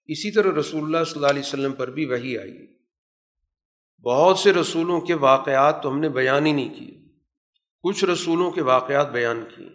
اسی 0.06 0.32
طرح 0.32 0.60
رسول 0.60 0.84
اللہ 0.84 1.04
صلی 1.04 1.16
اللہ 1.16 1.28
علیہ 1.28 1.40
وسلم 1.40 1.74
پر 1.74 1.92
بھی 1.92 2.06
وہی 2.06 2.38
آئی۔ 2.38 2.68
بہت 4.04 4.38
سے 4.38 4.54
رسولوں 4.54 5.02
کے 5.02 5.14
واقعات 5.14 5.84
تو 5.84 5.90
ہم 5.90 6.00
نے 6.00 6.10
بیان 6.10 6.46
ہی 6.46 6.52
نہیں 6.52 6.74
کیے۔ 6.74 7.06
کچھ 7.84 8.06
رسولوں 8.06 8.52
کے 8.52 8.62
واقعات 8.62 9.12
بیان 9.12 9.46
کیے۔ 9.56 9.70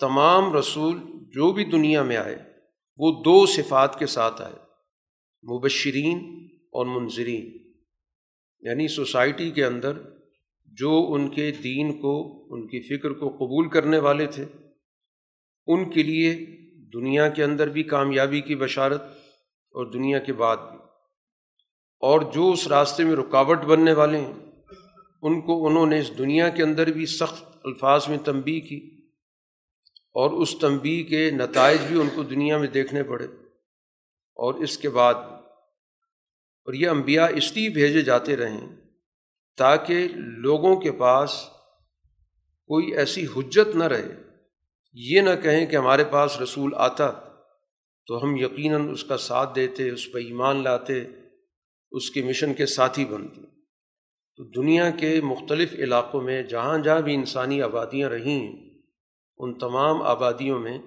تمام 0.00 0.56
رسول 0.56 1.00
جو 1.30 1.52
بھی 1.52 1.64
دنیا 1.64 2.02
میں 2.02 2.16
آئے، 2.16 2.38
وہ 2.96 3.22
دو 3.22 3.46
صفات 3.46 3.98
کے 3.98 4.06
ساتھ 4.06 4.42
آئے۔ 4.42 4.54
مبشرین 5.54 6.48
اور 6.72 6.86
منظرین 6.86 7.72
یعنی 8.60 8.88
سوسائٹی 8.88 9.50
کے 9.50 9.64
اندر 9.64 9.92
جو 10.64 11.06
ان 11.08 11.28
کے 11.28 11.52
دین 11.52 12.00
کو، 12.00 12.46
ان 12.50 12.66
کی 12.66 12.80
فکر 12.80 13.10
کو 13.10 13.28
قبول 13.28 13.68
کرنے 13.68 13.98
والے 13.98 14.26
تھے، 14.26 14.44
ان 15.66 15.90
کے 15.90 16.02
لیے 16.02 16.46
دنیا 16.94 17.28
کے 17.28 17.44
اندر 17.44 17.68
بھی 17.68 17.82
کامیابی 17.82 18.40
کی 18.40 18.56
بشارت 18.56 19.02
اور 19.70 19.86
دنیا 19.86 20.18
کے 20.18 20.32
بعد 20.32 20.56
بھی۔ 20.56 20.78
اور 22.00 22.20
جو 22.20 22.50
اس 22.50 22.66
راستے 22.66 23.04
میں 23.04 23.16
رکاوٹ 23.16 23.58
بننے 23.58 23.92
والے 23.92 24.18
ہیں، 24.18 24.32
ان 25.22 25.40
کو 25.40 25.66
انہوں 25.66 25.86
نے 25.86 25.98
اس 25.98 26.18
دنیا 26.18 26.48
کے 26.48 26.62
اندر 26.62 26.86
بھی 26.86 27.06
سخت 27.06 27.44
الفاظ 27.64 28.08
میں 28.08 28.18
تنبی 28.18 28.60
کی 28.60 29.06
اور 30.14 30.30
اس 30.30 30.58
تنبی 30.60 31.02
کے 31.02 31.30
نتائج 31.30 31.80
بھی 31.88 32.00
ان 32.00 32.08
کو 32.14 32.22
دنیا 32.22 32.58
میں 32.58 32.68
دیکھنے 32.68 33.02
پڑے۔ 33.02 33.26
اور 34.34 34.54
اس 34.54 34.78
کے 34.78 34.88
بعد 34.88 35.14
اور 36.64 36.74
یہ 36.74 36.88
انبیاء 36.88 37.26
اس 37.34 37.56
لیے 37.56 37.68
بھیجے 37.68 38.02
جاتے 38.02 38.36
رہیں 38.36 38.66
تاکہ 39.56 40.08
لوگوں 40.14 40.76
کے 40.76 40.92
پاس 40.92 41.44
کوئی 42.66 42.96
ایسی 42.96 43.26
حجت 43.36 43.76
نہ 43.76 43.84
رہے۔ 43.84 44.22
یہ 44.94 45.20
نہ 45.20 45.30
کہیں 45.42 45.66
کہ 45.66 45.76
ہمارے 45.76 46.04
پاس 46.04 46.40
رسول 46.40 46.72
آتا 46.76 47.10
تو 48.06 48.22
ہم 48.22 48.36
یقیناً 48.36 48.90
اس 48.90 49.04
کا 49.04 49.16
ساتھ 49.16 49.54
دیتے، 49.54 49.90
اس 49.90 50.12
پہ 50.12 50.18
ایمان 50.18 50.62
لاتے، 50.62 51.04
اس 51.90 52.10
کے 52.10 52.22
مشن 52.22 52.54
کے 52.54 52.66
ساتھی 52.66 53.04
بنتے۔ 53.04 53.40
تو 54.36 54.44
دنیا 54.44 54.90
کے 54.90 55.20
مختلف 55.20 55.72
علاقوں 55.72 56.22
میں 56.22 56.42
جہاں 56.42 56.78
جہاں 56.78 57.00
بھی 57.00 57.14
انسانی 57.14 57.62
آبادیاں 57.62 58.10
رہی 58.10 58.30
ہیں 58.30 58.70
ان 59.38 59.58
تمام 59.58 60.02
آبادیوں 60.02 60.58
میں 60.58 60.78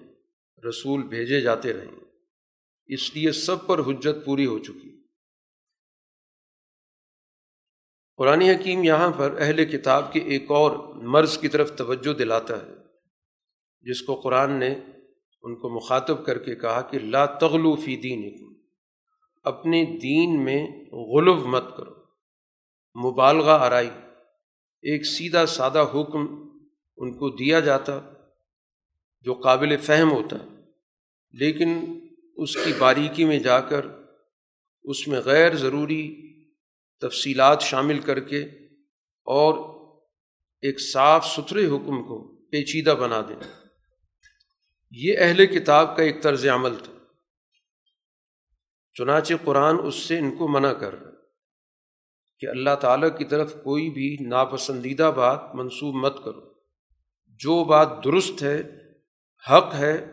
رسول 0.69 1.03
بھیجے 1.03 1.41
جاتے 1.41 1.73
رہیں۔ 1.73 1.99
اس 2.87 3.15
لیے 3.15 3.31
سب 3.31 3.67
پر 3.67 3.79
حجت 3.79 4.25
پوری 4.25 4.45
ہو 4.45 4.59
چکی۔ 4.59 4.94
قرآن 8.19 8.41
حکیم 8.41 8.83
یہاں 8.83 9.09
پر 9.11 9.35
اہل 9.39 9.63
کتاب 9.65 10.11
کے 10.11 10.19
ایک 10.25 10.51
اور 10.51 10.71
مرض 11.13 11.37
کی 11.37 11.47
طرف 11.47 11.71
توجہ 11.77 12.13
دلاتا 12.13 12.55
ہے، 12.57 12.73
جس 13.85 14.01
کو 14.01 14.15
قرآن 14.21 14.51
نے 14.59 14.69
ان 14.69 15.55
کو 15.55 15.69
مخاطب 15.69 16.25
کر 16.25 16.37
کے 16.37 16.55
کہا 16.55 16.81
کہ 16.81 16.99
لا 16.99 17.25
تغلو 17.41 17.75
فی 17.75 17.95
دین 18.03 18.23
اپنے 19.45 19.83
دین 20.01 20.43
میں 20.43 20.61
غلو 21.09 21.35
مت 21.47 21.67
کرو، 21.77 21.93
مبالغہ 22.95 23.59
آرائی، 23.61 23.89
ایک 24.83 25.05
سیدھا 25.05 25.45
سادہ 25.45 25.85
حکم 25.93 26.25
ان 26.97 27.13
کو 27.17 27.29
دیا 27.35 27.59
جاتا 27.59 27.99
جو 29.25 29.33
قابل 29.43 29.77
فہم 29.77 30.11
ہوتا، 30.11 30.37
لیکن 31.33 31.79
اس 32.37 32.55
کی 32.55 32.71
باریکی 32.77 33.25
میں 33.25 33.39
جا 33.39 33.59
کر 33.69 33.85
اس 34.85 35.07
میں 35.07 35.19
غیر 35.25 35.55
ضروری 35.57 36.03
تفصیلات 37.01 37.61
شامل 37.61 37.99
کر 37.99 38.19
کے 38.19 38.39
اور 39.25 39.75
ایک 40.61 40.81
صاف 40.81 41.25
ستھرے 41.25 41.65
حکم 41.65 42.03
کو 42.03 42.35
پیچیدہ 42.35 42.89
بنا 42.89 43.21
دیں۔ 43.21 43.35
یہ 44.91 45.13
اہل 45.17 45.45
کتاب 45.45 45.97
کا 45.97 46.03
ایک 46.03 46.23
طرز 46.23 46.47
عمل 46.47 46.75
تھا۔ 46.75 46.93
چنانچہ 48.93 49.33
قرآن 49.43 49.75
اس 49.83 49.95
سے 49.95 50.17
ان 50.17 50.35
کو 50.35 50.47
منع 50.47 50.73
کر 50.73 51.01
رہا 51.01 51.11
کہ 52.39 52.45
اللہ 52.45 52.75
تعالیٰ 52.81 53.17
کی 53.17 53.25
طرف 53.25 53.53
کوئی 53.63 53.89
بھی 53.89 54.17
ناپسندیدہ 54.27 55.11
بات 55.15 55.55
منسوب 55.55 55.95
مت 55.95 56.23
کرو۔ 56.25 56.53
جو 57.27 57.63
بات 57.63 58.03
درست 58.03 58.43
ہے، 58.43 58.61
حق 59.51 59.73
ہے، 59.73 60.05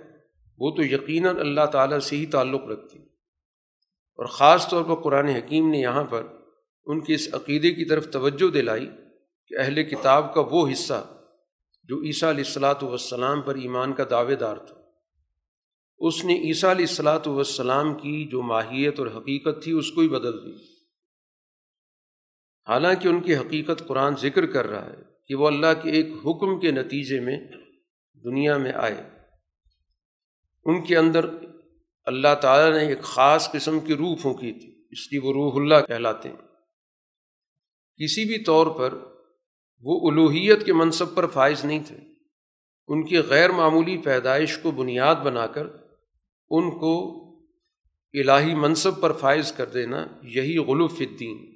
وہ 0.58 0.70
تو 0.70 0.82
یقیناً 0.82 1.36
اللہ 1.36 1.66
تعالیٰ 1.72 1.98
سے 1.98 2.16
ہی 2.16 2.26
تعلق 2.26 2.64
رکھتی۔ 2.64 2.98
اور 4.16 4.26
خاص 4.26 4.68
طور 4.68 4.84
پر 4.84 5.02
قرآن 5.02 5.26
حکیم 5.26 5.70
نے 5.70 5.78
یہاں 5.78 6.04
پر 6.04 6.41
ان 6.86 7.00
کے 7.00 7.14
اس 7.14 7.28
عقیدے 7.32 7.72
کی 7.72 7.84
طرف 7.84 8.10
توجہ 8.10 8.50
دلائی 8.50 8.88
کہ 9.46 9.54
اہل 9.58 9.82
کتاب 9.82 10.34
کا 10.34 10.42
وہ 10.50 10.68
حصہ 10.72 11.18
جو 11.84 12.02
عیسیٰ 12.02 12.28
علیہ 12.28 12.44
السلاۃ 12.46 12.82
والسلام 12.82 13.42
پر 13.42 13.54
ایمان 13.54 13.92
کا 13.92 14.04
دعوے 14.10 14.34
دار 14.34 14.56
تھا۔ 14.56 14.74
اس 15.98 16.24
نے 16.24 16.34
عیسیٰ 16.34 16.70
علیہ 16.70 16.86
السلاۃ 16.88 17.26
والسلام 17.26 17.94
کی 17.94 18.28
جو 18.28 18.42
ماہیت 18.42 18.98
اور 18.98 19.06
حقیقت 19.06 19.62
تھی 19.62 19.72
اس 19.72 19.90
کو 19.92 20.00
ہی 20.00 20.08
بدل 20.08 20.44
دی۔ 20.44 20.52
حالانکہ 22.68 23.08
ان 23.08 23.20
کی 23.20 23.36
حقیقت 23.36 23.86
قرآن 23.86 24.14
ذکر 24.20 24.46
کر 24.46 24.66
رہا 24.66 24.86
ہے 24.86 25.02
کہ 25.28 25.34
وہ 25.34 25.46
اللہ 25.46 25.82
کے 25.82 25.90
ایک 25.90 26.06
حکم 26.06 26.60
کے 26.60 26.70
نتیجے 26.70 27.20
میں 27.20 27.36
دنیا 28.24 28.56
میں 28.56 28.72
آئے۔ 28.72 29.10
ان 30.64 30.84
کے 30.84 30.96
اندر 30.96 31.26
اللہ 32.04 32.34
تعالیٰ 32.40 32.78
نے 32.78 32.88
ایک 32.88 33.02
خاص 33.02 33.52
قسم 33.52 33.80
کی 33.80 33.94
روح 33.94 34.16
پھونکی 34.22 34.52
تھی، 34.52 34.86
اس 34.90 35.12
لیے 35.12 35.20
وہ 35.20 35.32
روح 35.32 35.62
اللہ 35.62 35.86
کہلاتے 35.88 36.28
ہیں۔ 36.28 36.51
کسی 37.96 38.24
بھی 38.24 38.38
طور 38.38 38.66
پر 38.66 38.98
وہ 39.80 40.10
الوحیت 40.10 40.66
کے 40.66 40.72
منصب 40.72 41.14
پر 41.14 41.26
فائز 41.26 41.64
نہیں 41.64 41.82
تھے۔ 41.86 41.96
ان 42.88 43.06
کی 43.06 43.18
غیر 43.18 43.50
معمولی 43.50 43.98
پیدائش 43.98 44.58
کو 44.58 44.70
بنیاد 44.70 45.14
بنا 45.14 45.46
کر 45.46 45.66
ان 46.50 46.70
کو 46.70 47.18
الہی 48.12 48.54
منصب 48.54 49.00
پر 49.00 49.12
فائز 49.12 49.52
کر 49.52 49.66
دینا 49.66 50.06
یہی 50.22 50.58
غلوف 50.58 51.00
الدین۔ 51.00 51.54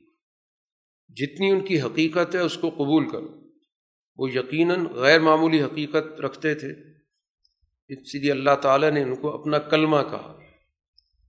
جتنی 1.08 1.50
ان 1.50 1.60
کی 1.60 1.80
حقیقت 1.80 2.34
ہے 2.34 2.40
اس 2.40 2.56
کو 2.56 2.70
قبول 2.70 3.08
کرو۔ 3.08 3.28
وہ 4.16 4.30
یقیناً 4.30 4.86
غیر 4.86 5.20
معمولی 5.20 5.62
حقیقت 5.62 6.20
رکھتے 6.20 6.54
تھے۔ 6.54 6.68
اس 7.88 8.14
لیے 8.14 8.30
اللہ 8.30 8.54
تعالیٰ 8.62 8.90
نے 8.90 9.02
ان 9.02 9.16
کو 9.16 9.40
اپنا 9.40 9.58
کلمہ 9.58 9.96
کہا 9.96 10.38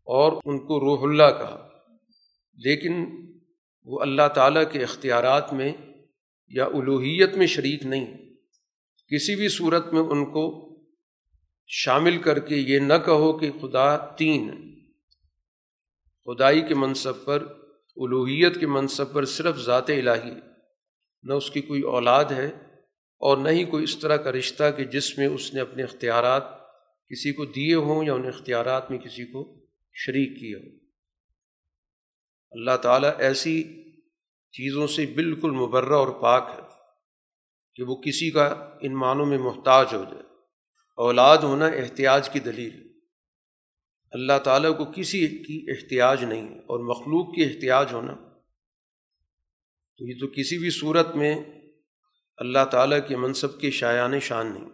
اور 0.04 0.32
ان 0.46 0.60
کو 0.60 0.80
روح 0.80 1.04
اللہ 1.04 1.38
کہا۔ 1.38 1.70
لیکن 2.54 3.06
وہ 3.88 4.02
اللہ 4.02 4.28
تعالیٰ 4.36 4.64
کے 4.72 4.84
اختیارات 4.84 5.54
میں 5.54 5.74
یا 6.48 6.66
الوحیت 6.66 7.36
میں 7.36 7.48
شریک 7.48 7.86
نہیں۔ 7.86 8.18
کسی 9.08 9.36
بھی 9.36 9.50
صورت 9.50 9.94
میں 9.94 10.02
ان 10.02 10.26
کو 10.26 10.70
شامل 11.68 12.18
کر 12.18 12.40
کے 12.40 12.56
یہ 12.56 12.80
نہ 12.80 12.94
کہو 13.06 13.38
کہ 13.38 13.52
خدا 13.52 13.98
تین 13.98 14.52
خدائی 16.26 16.62
کے 16.62 16.76
منصب 16.76 17.26
پر، 17.26 17.44
الوحیت 17.98 18.60
کے 18.60 18.68
منصب 18.68 19.14
پر 19.14 19.26
صرف 19.26 19.58
ذات 19.58 19.90
الہی 19.90 20.32
نہ 21.24 21.34
اس 21.34 21.52
کی 21.52 21.62
کوئی 21.62 21.82
اولاد 21.82 22.26
ہے 22.26 22.46
اور 23.18 23.38
نہ 23.38 23.50
ہی 23.50 23.64
کوئی 23.64 23.84
اس 23.84 23.98
طرح 23.98 24.18
کا 24.18 24.32
رشتہ 24.32 24.64
کہ 24.78 24.84
جس 24.84 25.18
میں 25.18 25.28
اس 25.28 25.54
نے 25.54 25.62
اپنے 25.62 25.84
اختیارات 25.84 26.44
کسی 27.10 27.34
کو 27.34 27.46
دیے 27.46 27.76
ہوں 27.76 28.04
یا 28.04 28.14
ان 28.14 28.28
اختیارات 28.28 28.92
میں 28.92 29.00
کسی 29.00 29.26
کو 29.26 29.66
شریک 29.94 30.40
کیا 30.40 30.58
ہو۔ 30.58 30.87
اللہ 32.52 32.78
تعالیٰ 32.78 33.12
ایسی 33.18 33.64
چیزوں 34.52 34.88
سے 34.88 35.06
بالکل 35.06 35.52
مبرہ 35.52 35.94
اور 35.94 36.22
پاک 36.22 36.50
ہے 36.58 36.62
کہ 37.76 37.84
وہ 37.84 37.96
کسی 37.96 38.32
کا 38.32 38.46
ان 38.82 38.94
معنوں 38.94 39.26
میں 39.26 39.38
محتاج 39.38 39.88
ہو 39.94 40.04
جائے۔ 40.04 40.24
اولاد 40.96 41.38
ہونا 41.38 41.66
احتیاج 41.66 42.30
کی 42.30 42.40
دلیل 42.40 42.88
اللہ 44.12 44.40
تعالیٰ 44.44 44.78
کو 44.78 44.86
کسی 44.96 45.28
کی 45.28 45.66
احتیاج 45.70 46.24
نہیں 46.24 46.60
اور 46.60 46.80
مخلوق 46.80 47.36
کی 47.36 47.44
احتیاج 47.44 47.94
ہونا۔ 47.94 48.16
تو 49.98 50.06
یہ 50.06 50.14
تو 50.20 50.28
کسی 50.28 50.58
بھی 50.58 50.70
صورت 50.70 51.16
میں 51.16 51.44
اللہ 52.38 52.66
تعالیٰ 52.72 53.00
کے 53.08 53.18
منصب 53.18 53.60
کے 53.60 53.72
شایان 53.72 54.20
شان 54.20 54.54
نہیں۔ 54.54 54.70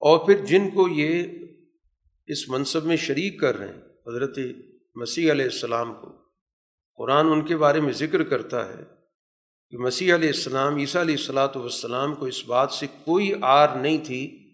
اور 0.00 0.26
پھر 0.26 0.44
جن 0.44 0.70
کو 0.70 0.88
یہ 0.88 1.22
اس 2.26 2.48
منصب 2.48 2.84
میں 2.84 2.96
شریک 2.96 3.40
کر 3.40 3.56
رہے 3.56 3.68
ہیں، 3.68 3.82
حضرت 4.06 4.38
مسیح 4.94 5.32
علیہ 5.32 5.44
السلام 5.44 5.94
کو 5.94 6.21
قرآن 6.96 7.26
ان 7.26 7.44
کے 7.44 7.56
بارے 7.56 7.80
میں 7.80 7.92
ذکر 7.92 8.22
کرتا 8.22 8.68
ہے 8.68 8.82
کہ 9.70 9.78
مسیح 9.78 10.14
علیہ 10.14 10.28
السلام، 10.28 10.76
عیسیٰ 10.76 11.00
علیہ 11.00 11.14
السلاۃ 11.14 11.56
والسلام 11.56 12.14
کو 12.14 12.26
اس 12.26 12.44
بات 12.46 12.72
سے 12.72 12.86
کوئی 13.04 13.32
آر 13.42 13.68
نہیں 13.68 13.98
تھی 14.04 14.50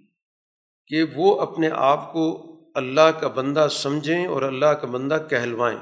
کہ 0.86 1.04
وہ 1.14 1.40
اپنے 1.40 1.68
آپ 1.72 2.12
کو 2.12 2.54
اللہ 2.74 3.10
کا 3.20 3.28
بندہ 3.28 3.66
سمجھیں 3.70 4.26
اور 4.26 4.42
اللہ 4.42 4.66
کا 4.66 4.86
بندہ 4.86 5.26
کہلوائیں۔ 5.30 5.78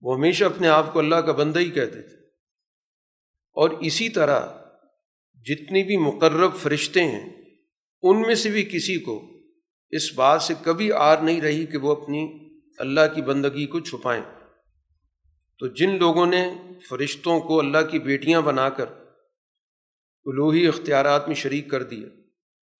وہ 0.00 0.16
ہمیشہ 0.16 0.44
اپنے 0.44 0.68
آپ 0.68 0.92
کو 0.92 0.98
اللہ 0.98 1.14
کا 1.14 1.32
بندہ 1.32 1.58
ہی 1.58 1.70
کہتے 1.70 2.02
تھے۔ 2.02 2.16
اور 3.52 3.70
اسی 3.70 4.08
طرح 4.08 4.46
جتنی 5.34 5.82
بھی 5.82 5.96
مقرب 5.96 6.56
فرشتے 6.56 7.04
ہیں، 7.04 7.44
ان 8.02 8.20
میں 8.20 8.34
سے 8.34 8.50
بھی 8.50 8.64
کسی 8.64 8.98
کو 8.98 9.22
اس 9.90 10.14
بات 10.14 10.42
سے 10.42 10.54
کبھی 10.62 10.92
آر 10.92 11.16
نہیں 11.16 11.40
رہی 11.40 11.66
کہ 11.66 11.78
وہ 11.78 11.92
اپنی 11.92 12.48
اللہ 12.78 13.00
کی 13.14 13.22
بندگی 13.22 13.66
کو 13.66 13.80
چھپائیں۔ 13.80 14.37
تو 15.58 15.66
جن 15.66 15.98
لوگوں 15.98 16.26
نے 16.26 16.54
فرشتوں 16.88 17.40
کو 17.40 17.58
اللہ 17.58 17.78
کی 17.90 17.98
بیٹیاں 17.98 18.40
بنا 18.40 18.68
کر 18.68 18.86
الوحی 20.24 20.66
اختیارات 20.66 21.26
میں 21.26 21.36
شریک 21.36 21.70
کر 21.70 21.82
دیا، 21.82 22.08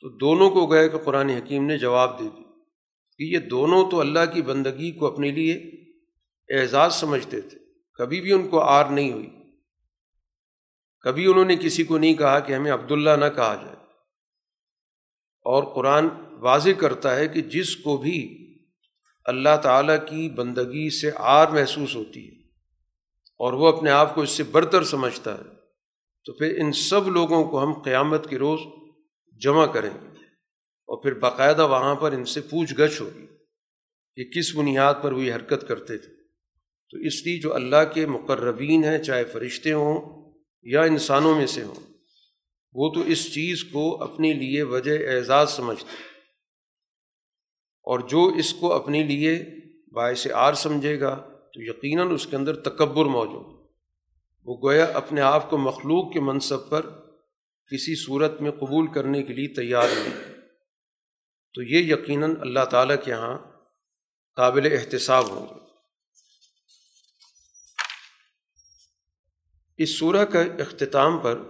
تو 0.01 0.09
دونوں 0.09 0.51
کو 0.51 0.67
گئے 0.67 0.89
کہ 0.89 0.99
قرآن 0.99 1.31
حکیم 1.31 1.67
نے 1.67 1.79
جواب 1.79 2.19
دے 2.19 2.25
دی 2.25 2.43
کہ 3.19 3.23
یہ 3.23 3.39
دونوں 3.39 3.91
تو 3.91 4.01
اللہ 4.01 4.35
کی 4.35 4.43
بندگی 4.43 4.93
کو 4.93 5.07
اپنے 5.07 5.31
لیے 5.31 5.55
اعزاز 6.61 6.95
سمجھتے 6.95 7.41
تھے، 7.41 7.59
کبھی 7.95 8.21
بھی 8.21 8.33
ان 8.33 8.49
کو 8.49 8.61
آر 8.61 8.85
نہیں 8.85 9.13
ہوئی۔ 9.13 9.31
کبھی 11.01 11.27
انہوں 11.27 11.45
نے 11.45 11.57
کسی 11.57 11.85
کو 11.85 11.99
نہیں 11.99 12.15
کہا 12.15 12.39
کہ 12.39 12.53
ہمیں 12.53 12.73
عبداللہ 12.73 13.11
نہ 13.11 13.25
کہا 13.25 13.55
جائے۔ 13.65 13.77
اور 15.45 15.75
قرآن 15.75 16.09
واضح 16.31 16.71
کرتا 16.79 17.17
ہے 17.17 17.29
کہ 17.29 17.41
جس 17.41 17.77
کو 17.77 17.97
بھی 17.97 18.45
اللہ 19.25 19.57
تعالیٰ 19.63 20.07
کی 20.07 20.29
بندگی 20.29 20.91
سے 20.91 21.11
آر 21.17 21.47
محسوس 21.47 21.97
ہوتی 21.97 22.29
ہے 22.29 22.38
اور 23.39 23.53
وہ 23.53 23.69
اپنے 23.69 23.91
آپ 23.91 24.15
کو 24.15 24.21
اس 24.21 24.31
سے 24.31 24.43
برتر 24.43 24.85
سمجھتا 24.85 25.35
ہے۔ 25.35 25.59
تو 26.25 26.33
پھر 26.33 26.59
ان 26.59 26.73
سب 26.73 27.09
لوگوں 27.09 27.45
کو 27.45 27.63
ہم 27.63 27.83
قیامت 27.83 28.31
کے 28.31 28.39
روز 28.39 28.61
جمع 29.41 29.67
کریں 29.67 29.91
گے 29.91 30.07
اور 30.87 31.03
پھر 31.03 31.15
باقاعدہ 31.15 31.69
وہاں 31.69 31.95
پر 31.95 32.13
ان 32.13 32.25
سے 32.25 32.41
پوچھ 32.41 32.75
گچھ 32.75 33.03
ہوگی 33.03 33.27
کہ 34.17 34.39
کس 34.39 34.57
بنیاد 34.57 34.95
پر 35.03 35.13
وہ 35.13 35.23
یہ 35.23 35.35
حرکت 35.35 35.69
کرتے 35.69 35.99
تھے۔ 35.99 36.13
تو 36.91 36.99
اس 36.99 37.27
لیے 37.27 37.41
جو 37.41 37.55
اللہ 37.55 37.93
کے 37.95 38.07
مقربین 38.07 38.85
ہیں، 38.85 38.99
چاہے 38.99 39.25
فرشتے 39.25 39.73
ہوں 39.73 40.25
یا 40.63 40.83
انسانوں 40.83 41.37
میں 41.37 41.47
سے 41.47 41.63
ہوں، 41.63 41.93
وہ 42.73 42.95
تو 42.95 43.01
اس 43.01 43.35
چیز 43.35 43.65
کو 43.65 44.03
اپنے 44.03 44.33
لیے 44.33 44.63
وجہ 44.63 45.11
اعزاز 45.11 45.51
سمجھتے 45.51 45.95
اور 47.83 47.99
جو 47.99 48.27
اس 48.27 48.55
کو 48.55 48.73
اپنے 48.73 49.03
لیے 49.03 49.45
باعث 49.93 50.27
آر 50.35 50.55
سمجھے 50.55 51.01
گا 51.01 51.28
تو 51.59 51.63
یقیناً 51.63 52.15
اس 52.15 52.27
کے 52.27 52.37
اندر 52.37 52.57
تکبر 52.57 53.05
موجود 53.05 53.67
وہ 54.45 54.57
گویا 54.63 54.85
اپنے 54.85 55.21
آپ 55.21 55.51
کو 55.51 55.59
مخلوق 55.59 56.13
کے 56.13 56.21
منصب 56.21 56.71
پر 56.71 56.87
کسی 57.71 58.05
صورت 58.05 58.41
میں 58.41 58.51
قبول 58.51 58.93
کرنے 58.93 59.23
کے 59.23 59.33
لیے 59.33 59.49
تیار 59.49 59.89
نہیں۔ 59.89 60.35
تو 61.55 61.63
یہ 61.63 61.95
یقیناً 61.95 62.35
اللہ 62.41 62.65
تعالیٰ 62.65 62.97
کے 63.05 63.11
یہاں 63.11 63.39
قابل 64.37 64.73
احتساب 64.73 65.31
ہوں 65.31 65.47
گے۔ 65.49 65.61
اس 69.77 69.99
صورح 69.99 70.25
کا 70.25 70.41
اختتام 70.41 71.19
پر 71.19 71.43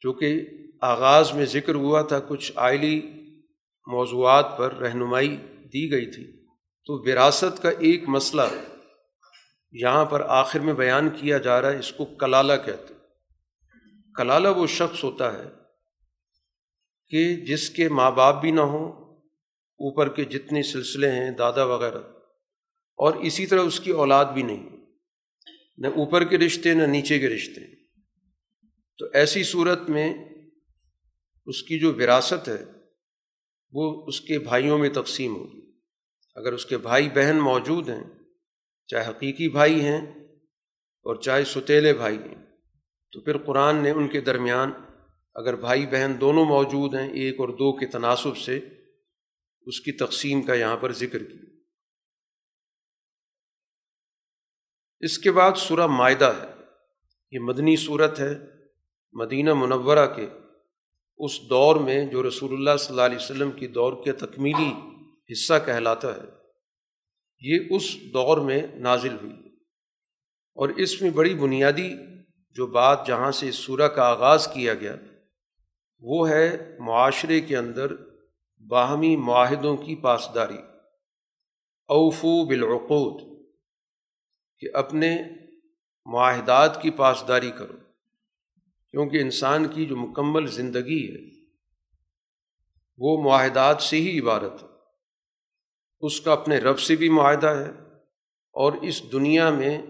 جو 0.00 0.12
کہ 0.12 0.42
آغاز 0.80 1.32
میں 1.32 1.46
ذکر 1.46 1.74
ہوا 1.74 2.02
تھا، 2.02 2.20
کچھ 2.20 2.52
آئلی 2.56 3.00
موضوعات 3.86 4.58
پر 4.58 4.74
رہنمائی 4.74 5.36
دی 5.72 5.92
گئی 5.92 6.10
تھی۔ 6.10 6.44
تو 6.86 7.10
وراثت 7.10 7.62
کا 7.62 7.70
ایک 7.70 8.08
مسئلہ 8.08 8.42
یہاں 9.74 10.04
پر 10.04 10.20
آخر 10.20 10.58
میں 10.58 10.74
بیان 10.74 11.10
کیا 11.10 11.38
جا 11.38 11.62
رہا 11.62 11.72
ہے، 11.72 11.78
اس 11.78 11.92
کو 11.92 12.04
کلالہ 12.04 12.52
کہتے 12.66 12.94
کلالہ 14.14 14.48
وہ 14.48 14.66
شخص 14.66 15.04
ہوتا 15.04 15.32
ہے 15.32 15.44
کہ 17.08 17.36
جس 17.36 17.70
کے 17.70 17.88
ماں 17.88 18.10
باپ 18.10 18.40
بھی 18.40 18.50
نہ 18.50 18.60
ہوں، 18.60 18.92
اوپر 19.78 20.08
کے 20.08 20.24
جتنے 20.24 20.62
سلسلے 20.62 21.10
ہیں، 21.10 21.30
دادا 21.30 21.64
وغیرہ، 21.64 21.98
اور 22.96 23.14
اسی 23.14 23.46
طرح 23.46 23.60
اس 23.60 23.80
کی 23.80 23.90
اولاد 23.90 24.24
بھی 24.24 24.42
نہیں۔ 24.42 24.70
نہ 25.78 25.86
اوپر 25.86 26.24
کے 26.24 26.38
رشتے، 26.38 26.74
نہ 26.74 26.82
نیچے 26.82 27.18
کے 27.18 27.28
رشتے۔ 27.28 27.84
تو 28.98 29.06
ایسی 29.12 29.44
صورت 29.44 29.90
میں 29.90 30.14
اس 31.46 31.62
کی 31.62 31.78
جو 31.78 31.94
وراثت 31.94 32.48
ہے، 32.48 32.64
وہ 33.72 34.06
اس 34.06 34.20
کے 34.20 34.38
بھائیوں 34.38 34.78
میں 34.78 34.88
تقسیم 34.88 35.36
ہوگی۔ 35.36 35.70
اگر 36.34 36.52
اس 36.52 36.66
کے 36.66 36.78
بھائی 36.78 37.08
بہن 37.08 37.36
موجود 37.36 37.88
ہیں 37.88 38.23
چاہے 38.86 39.10
حقیقی 39.10 39.48
بھائی 39.48 39.84
ہیں 39.84 40.06
اور 41.02 41.16
چاہے 41.16 41.44
ستیلے 41.44 41.92
بھائی 41.92 42.18
ہیں، 42.18 42.42
تو 43.12 43.20
پھر 43.20 43.38
قرآن 43.38 43.76
نے 43.76 43.90
ان 43.90 44.08
کے 44.08 44.20
درمیان 44.20 44.72
اگر 45.34 45.56
بھائی 45.56 45.86
بہن 45.86 46.20
دونوں 46.20 46.44
موجود 46.44 46.94
ہیں 46.94 47.08
ایک 47.08 47.40
اور 47.40 47.48
دو 47.48 47.78
کے 47.78 47.86
تناسب 47.86 48.36
سے، 48.36 48.60
اس 49.60 49.80
کی 49.80 49.92
تقسیم 49.92 50.42
کا 50.42 50.54
یہاں 50.54 50.76
پر 50.76 50.92
ذکر 50.92 51.22
کیا۔ 51.22 51.42
اس 55.00 55.18
کے 55.18 55.32
بعد 55.32 55.52
سورہ 55.56 55.86
معدہ 55.86 56.32
ہے۔ 56.42 56.46
یہ 57.30 57.38
مدنی 57.38 57.76
صورت 57.76 58.20
ہے، 58.20 58.38
مدینہ 59.12 59.54
منورہ 59.54 60.14
کے 60.16 60.26
اس 61.18 61.40
دور 61.50 61.76
میں 61.76 62.06
جو 62.06 62.28
رسول 62.28 62.52
اللہ 62.52 62.76
صلی 62.78 62.88
اللہ 62.88 63.02
علیہ 63.02 63.16
وسلم 63.16 63.50
کی 63.50 63.66
دور 63.66 64.04
کے 64.04 64.12
تکمیلی 64.12 64.72
حصہ 65.32 65.54
کہلاتا 65.66 66.16
ہے۔ 66.16 66.43
یہ 67.46 67.58
اس 67.70 67.96
دور 68.00 68.38
میں 68.38 68.66
نازل 68.74 69.16
ہوئی۔ 69.22 69.34
اور 70.54 70.68
اس 70.68 71.02
میں 71.02 71.10
بڑی 71.10 71.34
بنیادی 71.34 71.94
جو 72.50 72.66
بات 72.66 73.06
جہاں 73.06 73.30
سے 73.30 73.48
اس 73.48 73.54
سورہ 73.54 73.88
کا 73.88 74.02
آغاز 74.02 74.48
کیا 74.54 74.74
گیا، 74.74 74.96
وہ 76.00 76.28
ہے 76.28 76.76
معاشرے 76.78 77.40
کے 77.40 77.56
اندر 77.56 77.92
باہمی 78.68 79.16
معاہدوں 79.16 79.76
کی 79.76 79.94
پاسداری۔ 79.94 80.58
اوفو 81.88 82.44
بالعقود، 82.44 83.46
کہ 84.58 84.68
اپنے 84.74 85.18
معاہدات 86.06 86.82
کی 86.82 86.90
پاسداری 86.90 87.50
کرو، 87.50 87.76
کیونکہ 88.90 89.16
انسان 89.16 89.68
کی 89.68 89.86
جو 89.86 89.96
مکمل 89.96 90.46
زندگی 90.46 91.14
ہے، 91.14 91.44
وہ 92.98 93.22
معاہدات 93.22 93.82
سے 93.82 93.96
ہی 93.96 94.20
عبارت 94.20 94.62
ہے۔ 94.62 94.73
اس 96.06 96.20
کا 96.20 96.32
اپنے 96.32 96.58
رب 96.58 96.78
سے 96.78 96.96
بھی 96.96 97.08
معاہدہ 97.08 97.46
ہے 97.46 97.70
اور 98.52 98.72
اس 98.72 99.12
دنیا 99.12 99.50
میں 99.50 99.82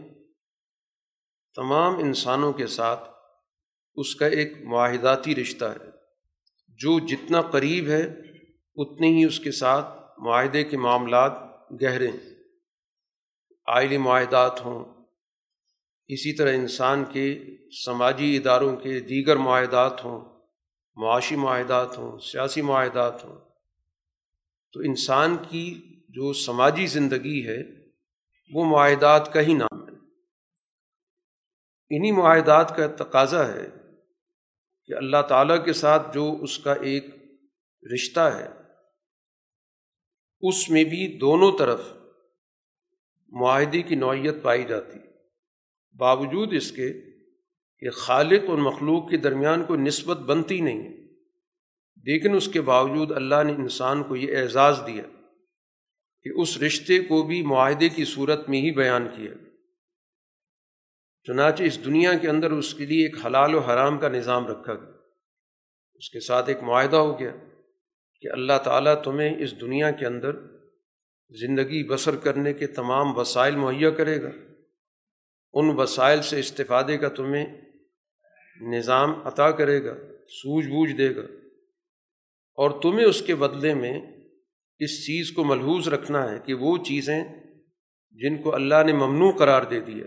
تمام 1.55 1.98
انسانوں 1.98 2.53
کے 2.53 2.66
ساتھ 2.66 3.11
اس 3.94 4.14
کا 4.14 4.27
ایک 4.27 4.53
معاہداتی 4.62 5.35
رشتہ 5.35 5.64
ہے۔ 5.64 5.90
جو 6.68 6.98
جتنا 6.98 7.42
قریب 7.42 7.88
ہے، 7.88 8.03
اتنے 8.77 9.07
ہی 9.07 9.24
اس 9.24 9.40
کے 9.40 9.53
ساتھ 9.53 9.87
معاہدے 10.18 10.64
کے 10.64 10.77
معاملات 10.77 11.33
گہرے 11.83 12.09
ہیں۔ 12.09 12.35
آئلی 13.66 13.96
معاہدات 13.96 14.64
ہوں۔ 14.64 14.85
اسی 16.09 16.33
طرح 16.33 16.55
انسان 16.55 17.05
کے 17.05 17.44
سماجی 17.85 18.37
اداروں 18.37 18.77
کے 18.77 19.00
دیگر 19.00 19.37
معاہدات 19.37 20.05
ہوں، 20.05 20.40
معاشی 20.96 21.37
معاہدات 21.37 21.98
ہوں، 21.98 22.18
سیاسی 22.18 22.62
معاہدات 22.62 23.24
ہوں۔ 23.24 23.37
تو 24.72 24.81
انسان 24.81 25.37
کی 25.48 25.93
جو 26.14 26.33
سماجی 26.33 26.87
زندگی 26.87 27.46
ہے، 27.46 27.62
وہ 28.50 28.64
معاہدات 28.64 29.33
کا 29.33 29.40
ہی 29.40 29.55
نام 29.55 29.79
ہے۔ 29.83 29.92
انہی 31.90 32.11
معاہدات 32.12 32.77
کا 32.77 32.87
تقاضا 32.87 33.46
ہے 33.48 33.66
کہ 34.88 34.92
اللہ 34.92 35.22
تعالیٰ 35.29 35.64
کے 35.64 35.72
ساتھ 35.72 36.14
جو 36.14 36.37
اس 36.42 36.59
کا 36.59 36.72
ایک 36.72 37.07
رشتہ 37.94 38.20
ہے، 38.20 38.48
اس 40.42 40.70
میں 40.70 40.85
بھی 40.85 41.18
دونوں 41.18 41.50
طرف 41.59 41.81
معاہدے 43.33 43.83
کی 43.83 43.94
نوعیت 43.94 44.42
پائی 44.42 44.64
جاتی۔ 44.64 44.98
باوجود 45.94 46.53
اس 46.53 46.70
کے 46.72 46.92
کہ 47.79 47.90
خالق 47.90 48.50
اور 48.50 48.59
مخلوق 48.59 49.11
کے 49.11 49.16
درمیان 49.16 49.64
کوئی 49.64 49.81
نسبت 49.81 50.18
بنتی 50.18 50.61
نہیں 50.61 50.83
ہے، 50.83 50.94
لیکن 52.07 52.35
اس 52.35 52.48
کے 52.48 52.61
باوجود 52.61 53.12
اللہ 53.12 53.42
نے 53.46 53.53
انسان 53.53 54.03
کو 54.03 54.16
یہ 54.16 54.38
اعزاز 54.38 54.81
دیا۔ 54.87 55.03
کہ 56.24 56.30
اس 56.37 56.58
رشتے 56.58 56.98
کو 56.98 57.22
بھی 57.22 57.42
معاہدے 57.42 57.88
کی 57.88 58.04
صورت 58.04 58.48
میں 58.48 58.60
ہی 58.60 58.70
بیان 58.70 59.08
کیا۔ 59.16 59.30
چنانچہ 61.26 61.62
اس 61.62 61.84
دنیا 61.84 62.18
کے 62.18 62.28
اندر 62.28 62.50
اس 62.50 62.74
کے 62.74 62.87
لیے 62.87 63.04
ایک 63.04 63.26
حلال 63.26 63.54
و 63.54 63.58
حرام 63.58 63.98
کا 63.98 64.08
نظام 64.08 64.46
رکھا 64.46 64.74
گیا۔ 64.74 64.90
اس 65.94 66.10
کے 66.10 66.20
ساتھ 66.20 66.48
ایک 66.48 66.62
معاہدہ 66.62 66.96
ہو 66.96 67.18
گیا 67.18 67.30
کہ 68.20 68.28
اللہ 68.32 68.52
تعالیٰ 68.64 69.02
تمہیں 69.02 69.42
اس 69.42 69.60
دنیا 69.60 69.90
کے 69.90 70.06
اندر 70.06 70.32
زندگی 71.40 71.88
بسر 71.88 72.16
کرنے 72.16 72.52
کے 72.52 72.66
تمام 72.66 73.18
وسائل 73.18 73.56
مہیا 73.56 73.90
کرے 73.90 74.22
گا۔ 74.22 74.30
ان 75.52 75.70
وسائل 75.76 76.22
سے 76.22 76.40
استفادے 76.40 76.98
کا 76.98 77.08
تمہیں 77.08 77.46
نظام 78.60 79.26
عطا 79.26 79.50
کرے 79.50 79.84
گا، 79.84 79.94
سوجھ 80.28 80.66
بوجھ 80.66 80.92
دے 80.92 81.16
گا۔ 81.16 81.22
اور 82.54 82.82
تمہیں 82.82 83.06
اس 83.06 83.22
کے 83.22 83.34
بدلے 83.34 83.74
میں 83.74 84.13
اس 84.78 85.06
چیز 85.06 85.32
کو 85.32 85.44
ملحوظ 85.44 85.88
رکھنا 85.88 86.30
ہے 86.30 86.38
کہ 86.38 86.54
وہ 86.54 86.78
چیزیں 86.78 87.24
جن 88.10 88.42
کو 88.42 88.54
اللہ 88.54 88.82
نے 88.87 88.92
ممنوع 88.92 89.32
قرار 89.32 89.62
دے 89.62 89.80
دیا 89.80 90.06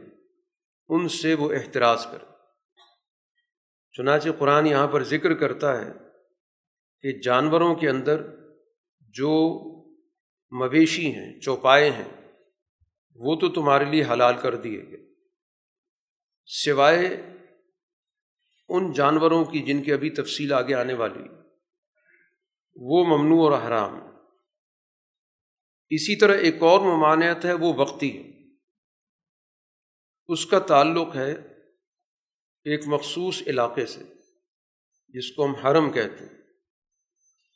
ان 0.89 1.07
سے 1.07 1.33
وہ 1.33 1.53
احتراز 1.53 2.05
کرے۔ 2.11 2.25
چنانچہ 3.91 4.29
قرآن 4.39 4.67
یہاں 4.67 4.87
پر 4.87 5.03
ذکر 5.03 5.33
کرتا 5.33 5.81
ہے 5.81 5.91
کہ 7.01 7.19
جانوروں 7.19 7.75
کے 7.75 7.89
اندر 7.89 8.21
جو 8.99 9.53
مویشی 10.51 11.15
ہیں، 11.15 11.39
چوپائے 11.39 11.91
ہیں، 11.91 12.31
وہ 13.15 13.35
تو 13.35 13.49
تمہارے 13.49 13.85
لیے 13.85 14.03
حلال 14.03 14.33
کر 14.41 14.55
دیے 14.55 14.83
گئے۔ 14.91 15.13
سوائے 16.45 17.07
ان 18.69 18.91
جانوروں 18.91 19.45
کی 19.45 19.59
جن 19.59 19.81
کی 19.81 19.93
ابھی 19.93 20.09
تفصیل 20.09 20.53
آگے 20.53 20.73
آنے 20.73 20.93
والی، 20.93 21.23
وہ 22.75 23.05
ممنوع 23.05 23.49
اور 23.49 23.67
حرام۔ 23.67 24.06
اسی 25.89 26.15
طرح 26.15 26.37
ایک 26.37 26.63
اور 26.63 26.79
ممانعت 26.79 27.45
ہے، 27.45 27.53
وہ 27.53 27.73
وقتی 27.73 28.17
ہے۔ 28.17 28.31
اس 30.27 30.45
کا 30.45 30.59
تعلق 30.59 31.15
ہے 31.15 31.31
ایک 32.63 32.81
مخصوص 32.87 33.43
علاقے 33.47 33.85
سے، 33.85 34.03
جس 35.07 35.31
کو 35.31 35.45
ہم 35.45 35.55
حرم 35.55 35.91
کہتے 35.91 36.25
ہیں۔ 36.25 36.37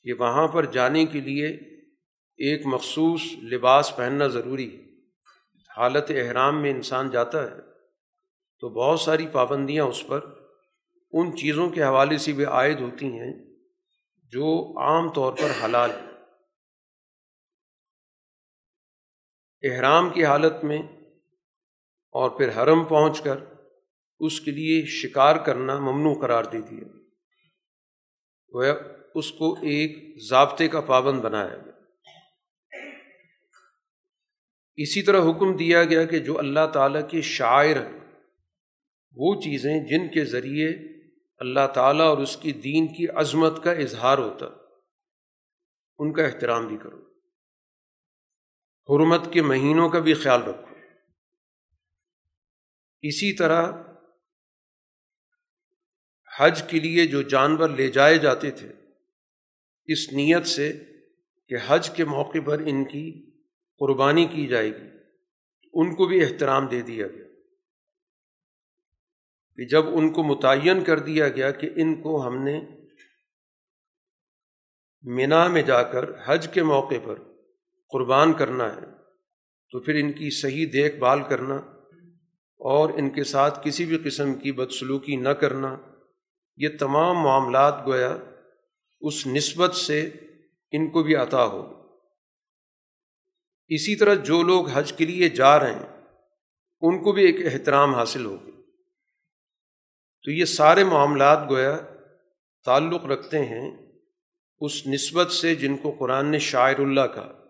کہ 0.03 0.13
وہاں 0.13 0.47
پر 0.47 0.65
جانے 0.65 1.05
کے 1.05 1.19
لیے 1.19 1.47
ایک 2.37 2.65
مخصوص 2.65 3.21
لباس 3.43 3.95
پہننا 3.95 4.27
ضروری 4.27 4.75
ہے۔ 4.75 4.81
حالت 5.77 6.05
احرام 6.09 6.61
میں 6.61 6.71
انسان 6.71 7.09
جاتا 7.09 7.43
ہے، 7.43 7.55
تو 8.59 8.69
بہت 8.69 8.99
ساری 8.99 9.27
پابندیاں 9.27 9.85
اس 9.85 10.03
پر 10.07 10.19
ان 11.11 11.37
چیزوں 11.37 11.69
کے 11.69 11.83
حوالے 11.83 12.17
سے 12.17 12.31
بھی 12.31 12.45
عائد 12.45 12.79
ہوتی 12.79 13.05
ہیں 13.05 13.33
جو 14.23 14.73
عام 14.79 15.13
طور 15.13 15.33
پر 15.33 15.65
حلال 15.65 15.91
ہیں۔ 15.91 16.10
احرام 19.63 20.09
کی 20.09 20.25
حالت 20.25 20.63
میں 20.63 20.81
اور 22.11 22.29
پھر 22.29 22.63
حرم 22.63 22.83
پہنچ 22.85 23.21
کر 23.21 23.37
اس 24.19 24.41
کے 24.41 24.51
لیے 24.51 24.85
شکار 24.85 25.35
کرنا 25.35 25.79
ممنوع 25.79 26.21
قرار 26.21 26.43
دے 26.43 26.61
دیا 26.61 26.87
وہ 28.49 28.65
اس 29.15 29.31
کو 29.31 29.53
ایک 29.53 30.17
ضابطے 30.29 30.67
کا 30.67 30.81
پابند 30.81 31.19
بنایا 31.19 31.57
گیا۔ 31.57 31.71
اسی 34.75 35.01
طرح 35.01 35.21
حکم 35.21 35.57
دیا 35.57 35.83
گیا 35.83 36.03
کہ 36.03 36.19
جو 36.19 36.39
اللہ 36.39 36.67
تعالیٰ 36.73 37.09
کے 37.09 37.21
شاعر 37.21 37.75
ہیں، 37.75 37.99
وہ 39.15 39.41
چیزیں 39.41 39.79
جن 39.79 40.07
کے 40.07 40.25
ذریعے 40.25 40.69
اللہ 41.37 41.67
تعالیٰ 41.73 42.05
اور 42.05 42.17
اس 42.17 42.37
کی 42.37 42.51
دین 42.51 42.87
کی 42.87 43.07
عظمت 43.07 43.63
کا 43.63 43.71
اظہار 43.71 44.17
ہوتا، 44.17 44.45
ان 45.99 46.13
کا 46.13 46.25
احترام 46.25 46.67
بھی 46.67 46.77
کرو۔ 46.77 47.10
حرمت 48.89 49.33
کے 49.33 49.41
مہینوں 49.41 49.89
کا 49.89 49.99
بھی 49.99 50.13
خیال 50.13 50.43
رکھو۔ 50.43 50.75
اسی 53.01 53.35
طرح 53.35 53.71
حج 56.39 56.63
کے 56.69 56.79
لیے 56.79 57.07
جو 57.07 57.21
جانور 57.21 57.69
لے 57.69 57.87
جائے 57.87 58.17
جاتے 58.17 58.51
تھے، 58.51 58.69
اس 59.85 60.13
نیت 60.13 60.45
سے 60.45 60.85
کہ 61.47 61.55
حج 61.67 61.89
کے 61.89 62.05
موقع 62.05 62.37
پر 62.45 62.59
ان 62.59 62.83
کی 62.83 63.31
قربانی 63.79 64.25
کی 64.25 64.47
جائے 64.47 64.69
گی، 64.69 64.87
ان 65.73 65.95
کو 65.95 66.05
بھی 66.05 66.23
احترام 66.23 66.67
دے 66.67 66.81
دیا 66.81 67.07
گیا۔ 67.07 67.25
کہ 69.55 69.65
جب 69.65 69.87
ان 69.87 70.13
کو 70.13 70.23
متعین 70.23 70.83
کر 70.83 70.99
دیا 70.99 71.29
گیا 71.29 71.51
کہ 71.51 71.69
ان 71.75 72.01
کو 72.01 72.27
ہم 72.27 72.43
نے 72.43 72.61
مینا 75.01 75.47
میں 75.47 75.61
جا 75.61 75.83
کر 75.83 76.09
حج 76.25 76.53
کے 76.53 76.63
موقع 76.63 76.95
پر 77.03 77.30
قربان 77.91 78.33
کرنا 78.33 78.75
ہے، 78.75 78.85
تو 79.71 79.79
پھر 79.79 79.95
ان 79.95 80.11
کی 80.11 80.29
صحیح 80.29 80.65
دیکھ 80.73 80.95
بھال 80.95 81.23
کرنا 81.23 81.55
اور 82.61 82.89
ان 82.89 83.09
کے 83.09 83.23
ساتھ 83.23 83.59
کسی 83.63 83.85
بھی 83.85 83.97
قسم 83.97 84.33
کی 84.33 84.51
بدسلوکی 84.51 85.15
نہ 85.15 85.29
کرنا، 85.29 85.75
یہ 86.57 86.69
تمام 86.79 87.15
معاملات 87.15 87.85
گویا 87.87 88.17
اس 89.01 89.27
نسبت 89.27 89.75
سے 89.75 90.09
ان 90.71 90.89
کو 90.89 91.03
بھی 91.03 91.15
عطا 91.15 91.45
ہو۔ 91.45 91.61
اسی 93.67 93.95
طرح 93.95 94.13
جو 94.13 94.41
لوگ 94.43 94.69
حج 94.69 94.93
کے 94.93 95.05
لیے 95.05 95.29
جا 95.29 95.59
رہے 95.59 95.73
ہیں، 95.73 95.89
ان 96.81 97.03
کو 97.03 97.11
بھی 97.11 97.25
ایک 97.25 97.53
احترام 97.53 97.95
حاصل 97.95 98.25
ہوگی 98.25 98.51
تو 100.25 100.31
یہ 100.31 100.45
سارے 100.45 100.83
معاملات 100.83 101.49
گویا 101.49 101.77
تعلق 102.65 103.05
رکھتے 103.05 103.45
ہیں 103.45 103.71
اس 104.61 104.87
نسبت 104.87 105.31
سے 105.31 105.55
جن 105.55 105.77
کو 105.77 105.91
قرآن 105.91 106.25
نے 106.25 106.39
شاعر 106.39 106.79
اللہ 106.79 107.01
کا 107.01 107.40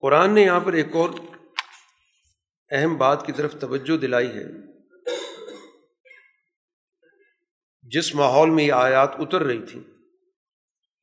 قرآن 0.00 0.34
نے 0.34 0.42
یہاں 0.42 0.60
پر 0.60 0.72
ایک 0.72 0.96
اور 0.96 1.10
اہم 2.70 2.96
بات 2.96 3.26
کی 3.26 3.32
طرف 3.32 3.60
توجہ 3.60 3.96
دلائی 3.96 4.28
ہے۔ 4.28 4.44
جس 7.82 8.14
ماحول 8.14 8.50
میں 8.50 8.64
یہ 8.64 8.72
آیات 8.72 9.10
اتر 9.18 9.42
رہی 9.42 9.66
تھیں، 9.66 9.82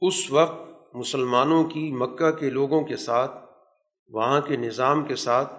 اس 0.01 0.31
وقت 0.31 0.95
مسلمانوں 0.95 1.63
کی 1.63 1.91
مکہ 1.91 2.31
کے 2.31 2.49
لوگوں 2.49 2.83
کے 2.83 2.97
ساتھ، 2.97 3.31
وہاں 4.07 4.41
کے 4.41 4.57
نظام 4.57 5.05
کے 5.05 5.15
ساتھ 5.15 5.53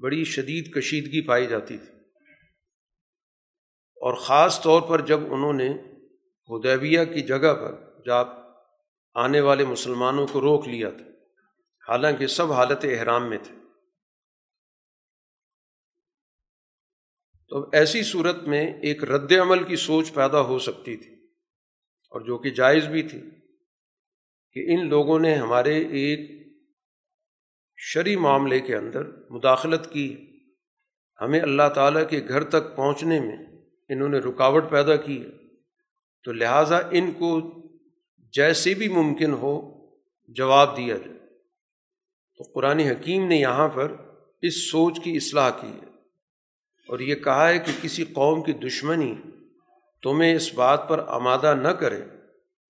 بڑی 0.00 0.24
شدید 0.24 0.74
کشیدگی 0.74 1.26
پائی 1.26 1.46
جاتی 1.46 1.78
تھی۔ 1.78 1.98
اور 3.96 4.14
خاص 4.14 4.60
طور 4.60 4.82
پر 4.82 5.00
جب 5.00 5.20
انہوں 5.32 5.52
نے 5.52 5.70
ہدیبیہ 6.50 7.04
کی 7.04 7.20
جگہ 7.20 7.54
پر 7.54 8.00
جب 8.06 8.26
آنے 9.14 9.40
والے 9.40 9.64
مسلمانوں 9.64 10.26
کو 10.32 10.40
روک 10.40 10.68
لیا 10.68 10.90
تھا۔ 10.90 11.11
حالانکہ 11.88 12.26
سب 12.26 12.52
حالت 12.52 12.84
احرام 12.84 13.30
میں 13.30 13.38
تھے۔ 13.42 13.54
تو 17.48 17.70
ایسی 17.72 18.02
صورت 18.02 18.42
میں 18.42 18.66
ایک 18.66 19.04
رد 19.04 19.32
عمل 19.32 19.64
کی 19.64 19.76
سوچ 19.76 20.14
پیدا 20.14 20.40
ہو 20.40 20.58
سکتی 20.58 20.96
تھی 20.96 21.14
اور 22.10 22.20
جو 22.20 22.38
کہ 22.38 22.50
جائز 22.50 22.86
بھی 22.86 23.02
تھی 23.02 23.20
کہ 24.52 24.72
ان 24.72 24.88
لوگوں 24.88 25.18
نے 25.18 25.34
ہمارے 25.34 25.76
ایک 25.82 26.46
شرعی 27.76 28.16
معاملے 28.16 28.60
کے 28.60 28.76
اندر 28.76 29.30
مداخلت 29.30 29.92
کی۔ 29.92 30.28
ہمیں 31.20 31.40
اللہ 31.40 31.68
تعالیٰ 31.74 32.08
کے 32.08 32.20
گھر 32.28 32.44
تک 32.44 32.76
پہنچنے 32.76 33.20
میں 33.20 33.36
انہوں 33.88 34.08
نے 34.08 34.18
رکاوٹ 34.18 34.64
پیدا 34.70 34.96
کی 34.96 35.24
تو 36.24 36.32
لہٰذا 36.32 36.78
ان 36.78 37.12
کو 37.12 37.40
جیسے 38.18 38.74
بھی 38.74 38.88
ممکن 38.88 39.32
ہو 39.32 39.86
جواب 40.28 40.76
دیا 40.76 40.96
جائے۔ 40.96 41.21
تو 42.36 42.44
قرآن 42.54 42.78
حکیم 42.78 43.26
نے 43.26 43.36
یہاں 43.36 43.68
پر 43.68 43.96
اس 44.42 44.70
سوچ 44.70 45.00
کی 45.04 45.16
اصلاح 45.16 45.50
کی 45.50 45.68
ہے۔ 45.68 45.92
اور 46.88 46.98
یہ 46.98 47.14
کہا 47.14 47.48
ہے 47.48 47.58
کہ 47.58 47.72
کسی 47.82 48.04
قوم 48.04 48.42
کی 48.42 48.52
دشمنی 48.52 49.14
تمہیں 50.02 50.34
اس 50.34 50.54
بات 50.54 50.88
پر 50.88 51.04
آمادہ 51.06 51.54
نہ 51.62 51.68
کرے 51.68 52.00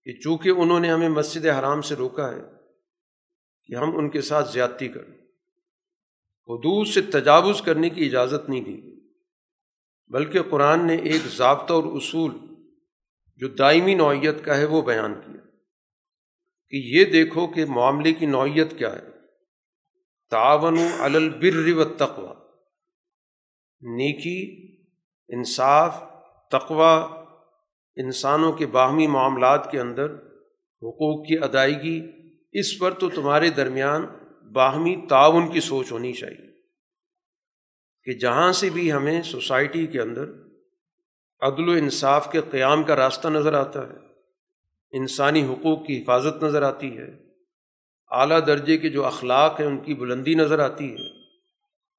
کہ 0.05 0.13
چونکہ 0.21 0.49
انہوں 0.49 0.81
نے 0.81 0.91
ہمیں 0.91 1.09
مسجد 1.09 1.47
حرام 1.47 1.83
سے 1.83 1.95
روکا 1.95 2.31
ہے 2.31 2.41
کہ 3.67 3.75
ہم 3.75 3.97
ان 3.97 4.11
کے 4.11 4.21
ساتھ 4.21 4.53
زیادتی 4.53 4.89
کریں۔ 4.89 5.15
حدود 6.49 6.87
سے 6.87 7.03
تجاوز 7.03 7.63
کرنے 7.63 7.91
کی 7.91 8.07
اجازت 8.07 8.49
نہیں 8.49 8.61
دی، 8.61 9.01
بلکہ 10.09 10.43
قرآن 10.43 10.87
نے 10.87 10.97
ایک 10.97 11.23
ضابطہ 11.27 11.73
اور 11.73 11.85
اصول 11.85 12.33
جو 13.37 13.49
دائمی 13.49 13.95
نوعیت 13.95 14.45
کا 14.45 14.57
ہے 14.57 14.65
وہ 14.65 14.83
بیان 14.83 15.15
کیا۔ 15.15 15.41
کہ 16.69 16.77
یہ 16.77 17.05
دیکھو 17.05 17.47
کہ 17.47 17.65
معاملے 17.65 18.13
کی 18.13 18.27
نوعیت 18.27 18.79
کیا 18.79 18.97
ہے۔ 18.97 19.12
تعاون 20.33 20.79
البر 21.01 21.73
و 21.73 21.85
تقوا 21.85 22.33
نیکی، 23.83 24.41
انصاف 25.31 26.03
تقوا 26.53 26.95
انسانوں 27.97 28.53
کے 28.53 28.67
باہمی 28.67 29.07
معاملات 29.07 29.71
کے 29.71 29.81
اندر 29.81 30.15
حقوق 30.83 31.27
کی 31.27 31.39
ادائیگی، 31.39 31.99
اس 32.55 32.79
پر 32.79 32.95
تو 32.95 33.09
تمہارے 33.09 33.51
درمیان 33.51 34.07
باہمی 34.53 34.95
تعاون 35.09 35.51
کی 35.53 35.61
سوچ 35.61 35.93
ہونی 35.93 36.13
چاہیے 36.13 36.51
کہ 38.07 38.19
جہاں 38.19 38.53
سے 38.53 38.71
بھی 38.71 38.93
ہمیں 38.93 39.23
سوسائٹی 39.23 39.87
کے 39.87 40.01
اندر 40.01 40.31
عدل 41.43 41.69
و 41.69 41.73
انصاف 41.73 42.31
کے 42.33 42.41
قیام 42.51 42.83
کا 42.83 42.97
راستہ 42.97 43.29
نظر 43.29 43.55
آتا 43.55 43.81
ہے، 43.89 44.01
انسانی 44.93 45.43
حقوق 45.45 45.87
کی 45.87 46.01
حفاظت 46.03 46.43
نظر 46.43 46.63
آتی 46.63 46.97
ہے 46.99 47.11
اعلیٰ 48.13 48.47
درجے 48.47 48.77
کے 48.77 48.89
جو 48.89 49.05
اخلاق 49.05 49.61
ہیں 49.61 49.67
ان 49.67 49.79
کی 49.79 49.95
بلندی 49.95 50.35
نظر 50.35 50.59
آتی 50.59 50.93
ہے۔ 50.93 51.23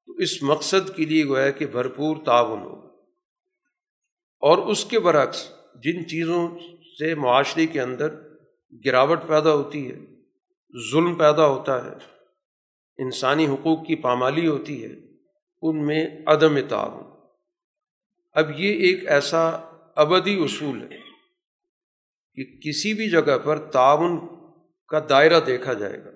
تو 0.06 0.12
اس 0.12 0.42
مقصد 0.42 0.96
کے 0.96 1.04
لیے 1.04 1.24
گویا 1.24 1.50
کہ 1.50 1.66
بھرپور 1.66 2.16
تعاون 2.24 2.62
ہو۔ 2.62 2.84
اور 4.40 4.58
اس 4.58 4.84
کے 4.84 5.00
برعکس 5.00 5.48
جن 5.74 6.08
چیزوں 6.08 6.58
سے 6.98 7.14
معاشرے 7.14 7.66
کے 7.66 7.80
اندر 7.80 8.14
گراوٹ 8.86 9.20
پیدا 9.26 9.54
ہوتی 9.54 9.90
ہے، 9.90 9.96
ظلم 10.92 11.14
پیدا 11.14 11.46
ہوتا 11.46 11.84
ہے، 11.84 11.90
انسانی 12.98 13.46
حقوق 13.46 13.86
کی 13.86 13.94
پامالی 13.94 14.46
ہوتی 14.46 14.84
ہے، 14.84 14.90
ان 15.62 15.86
میں 15.86 16.08
عدم 16.26 16.58
تعاون۔ 16.68 17.04
اب 18.32 18.60
یہ 18.60 18.72
ایک 18.72 19.08
ایسا 19.08 19.48
ابدی 19.96 20.44
اصول 20.44 20.82
ہے 20.82 20.98
کہ 22.34 22.44
کسی 22.60 22.94
بھی 22.94 23.10
جگہ 23.10 23.38
پر 23.44 23.58
تعاون 23.58 24.18
کا 24.88 25.00
دائرہ 25.08 25.40
دیکھا 25.40 25.72
جائے 25.72 26.04
گا 26.04 26.10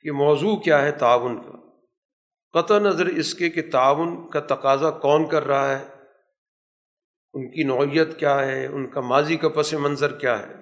کہ 0.00 0.12
موضوع 0.12 0.56
کیا 0.56 0.82
ہے 0.82 0.92
تعاون 0.92 1.42
کا۔ 1.42 1.60
قطع 2.52 2.78
نظر 2.78 3.06
اس 3.06 3.34
کے 3.34 3.50
کہ 3.50 3.62
تعاون 3.72 4.30
کا 4.30 4.40
تقاضا 4.40 4.90
کون 4.90 5.28
کر 5.28 5.44
رہا 5.44 5.78
ہے، 5.78 5.84
ان 7.32 7.50
کی 7.50 7.62
نوعیت 7.62 8.18
کیا 8.18 8.46
ہے، 8.46 8.66
ان 8.66 8.86
کا 8.86 9.00
ماضی 9.00 9.36
کا 9.36 9.48
پس 9.48 9.74
منظر 9.74 10.18
کیا 10.18 10.48
ہے۔ 10.48 10.54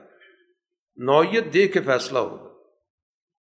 نوعیت 0.96 1.54
دیکھ 1.54 1.72
کے 1.72 1.80
فیصلہ 1.80 2.18
ہوگا۔ 2.18 2.48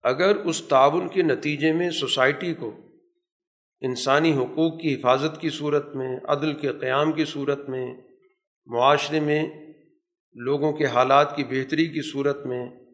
اگر 0.03 0.35
اس 0.35 0.61
تعاون 0.61 1.07
کے 1.07 1.21
نتیجے 1.21 1.73
میں 1.73 1.91
سوسائٹی 1.91 2.53
کو 2.53 2.71
انسانی 3.81 4.31
حقوق 4.37 4.79
کی 4.79 4.95
حفاظت 4.95 5.41
کی 5.41 5.49
صورت 5.49 5.95
میں، 5.95 6.19
عدل 6.27 6.53
کے 6.53 6.67
قیام 6.67 7.11
کی 7.11 7.25
صورت 7.25 7.69
میں، 7.69 7.93
معاشرے 8.65 9.19
میں 9.19 9.73
لوگوں 10.33 10.73
کے 10.73 10.85
حالات 10.85 11.35
کی 11.35 11.43
بہتری 11.43 11.85
کی 11.85 12.11
صورت 12.11 12.45
میں 12.45 12.86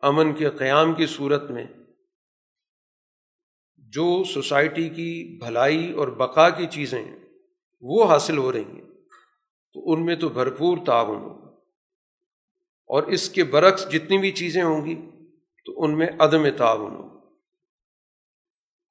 امن 0.00 0.34
کے 0.34 0.50
قیام 0.50 0.94
کی 0.94 1.06
صورت 1.06 1.50
میں 1.50 1.64
جو 3.76 4.24
سوسائٹی 4.24 4.88
کی 4.88 5.38
بھلائی 5.38 5.92
اور 5.92 6.08
بقا 6.08 6.50
کی 6.50 6.66
چیزیں 6.66 7.02
ہیں 7.02 7.18
وہ 7.80 8.04
حاصل 8.04 8.38
ہو 8.38 8.52
رہی 8.52 8.64
ہیں، 8.64 8.82
تو 9.72 9.92
ان 9.92 10.06
میں 10.06 10.16
تو 10.16 10.28
بھرپور 10.28 10.78
تعاون 10.86 11.22
ہوگا۔ 11.22 11.48
اور 12.86 13.02
اس 13.02 13.30
کے 13.30 13.44
برعکس 13.44 13.92
جتنی 13.92 14.18
بھی 14.18 14.30
چیزیں 14.30 14.62
ہوں 14.62 14.86
گی، 14.86 14.94
تو 15.64 15.84
ان 15.84 15.98
میں 15.98 16.06
عدم 16.18 16.48
تعاون 16.56 16.94
ہوگا۔ 16.94 17.34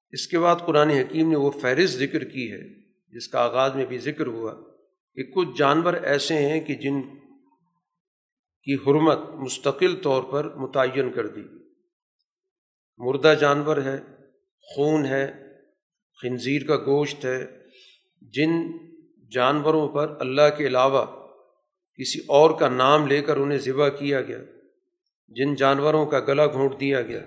اس 0.09 0.27
کے 0.27 0.39
بعد 0.39 0.55
قرآن 0.65 0.89
حکیم 0.89 1.29
نے 1.29 1.35
وہ 1.35 1.51
فہرست 1.51 1.93
ذکر 1.93 2.23
کی 2.23 2.51
ہے، 2.51 2.89
جس 3.07 3.27
کا 3.27 3.39
آغاز 3.39 3.75
میں 3.75 3.85
بھی 3.85 3.97
ذکر 3.97 4.27
ہوا، 4.27 4.53
کہ 5.13 5.23
کچھ 5.23 5.49
جانور 5.57 5.93
ایسے 5.93 6.33
ہیں 6.33 6.61
کہ 6.61 6.75
جن 6.75 7.01
کی 8.67 8.75
حرمت 8.75 9.19
مستقل 9.29 9.95
طور 9.95 10.23
پر 10.23 10.55
متعین 10.55 11.11
کر 11.11 11.27
دی۔ 11.27 11.41
مردہ 12.97 13.33
جانور 13.39 13.77
ہے، 13.77 13.99
خون 14.59 15.05
ہے، 15.05 15.31
خنزیر 16.21 16.67
کا 16.67 16.77
گوشت 16.77 17.25
ہے۔ 17.25 17.45
جن 18.21 18.51
جانوروں 19.31 19.89
پر 19.89 20.15
اللہ 20.19 20.57
کے 20.57 20.67
علاوہ 20.67 21.05
کسی 21.95 22.19
اور 22.27 22.59
کا 22.59 22.69
نام 22.69 23.07
لے 23.07 23.21
کر 23.21 23.37
انہیں 23.37 23.57
ذبح 23.57 23.89
کیا 23.89 24.21
گیا، 24.21 24.39
جن 25.27 25.55
جانوروں 25.55 26.05
کا 26.05 26.19
گلا 26.19 26.47
گھونٹ 26.47 26.79
دیا 26.79 27.01
گیا۔ 27.01 27.21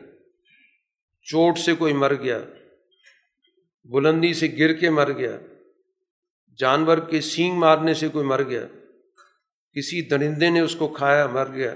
چوٹ 1.22 1.58
سے 1.58 1.74
کوئی 1.74 1.92
مر 1.92 2.14
گیا، 2.14 2.38
بلندی 3.92 4.34
سے 4.34 4.48
گر 4.58 4.72
کے 4.72 4.90
مر 4.90 5.12
گیا۔ 5.12 5.38
جانور 6.58 6.98
کے 6.98 7.20
سینگ 7.20 7.54
مارنے 7.54 7.94
سے 7.94 8.08
کوئی 8.08 8.26
مر 8.26 8.42
گیا۔ 8.42 8.66
کسی 9.74 10.08
درندے 10.08 10.50
نے 10.50 10.60
اس 10.60 10.76
کو 10.76 10.88
کھایا، 10.88 11.26
مر 11.26 11.48
گیا۔ 11.52 11.74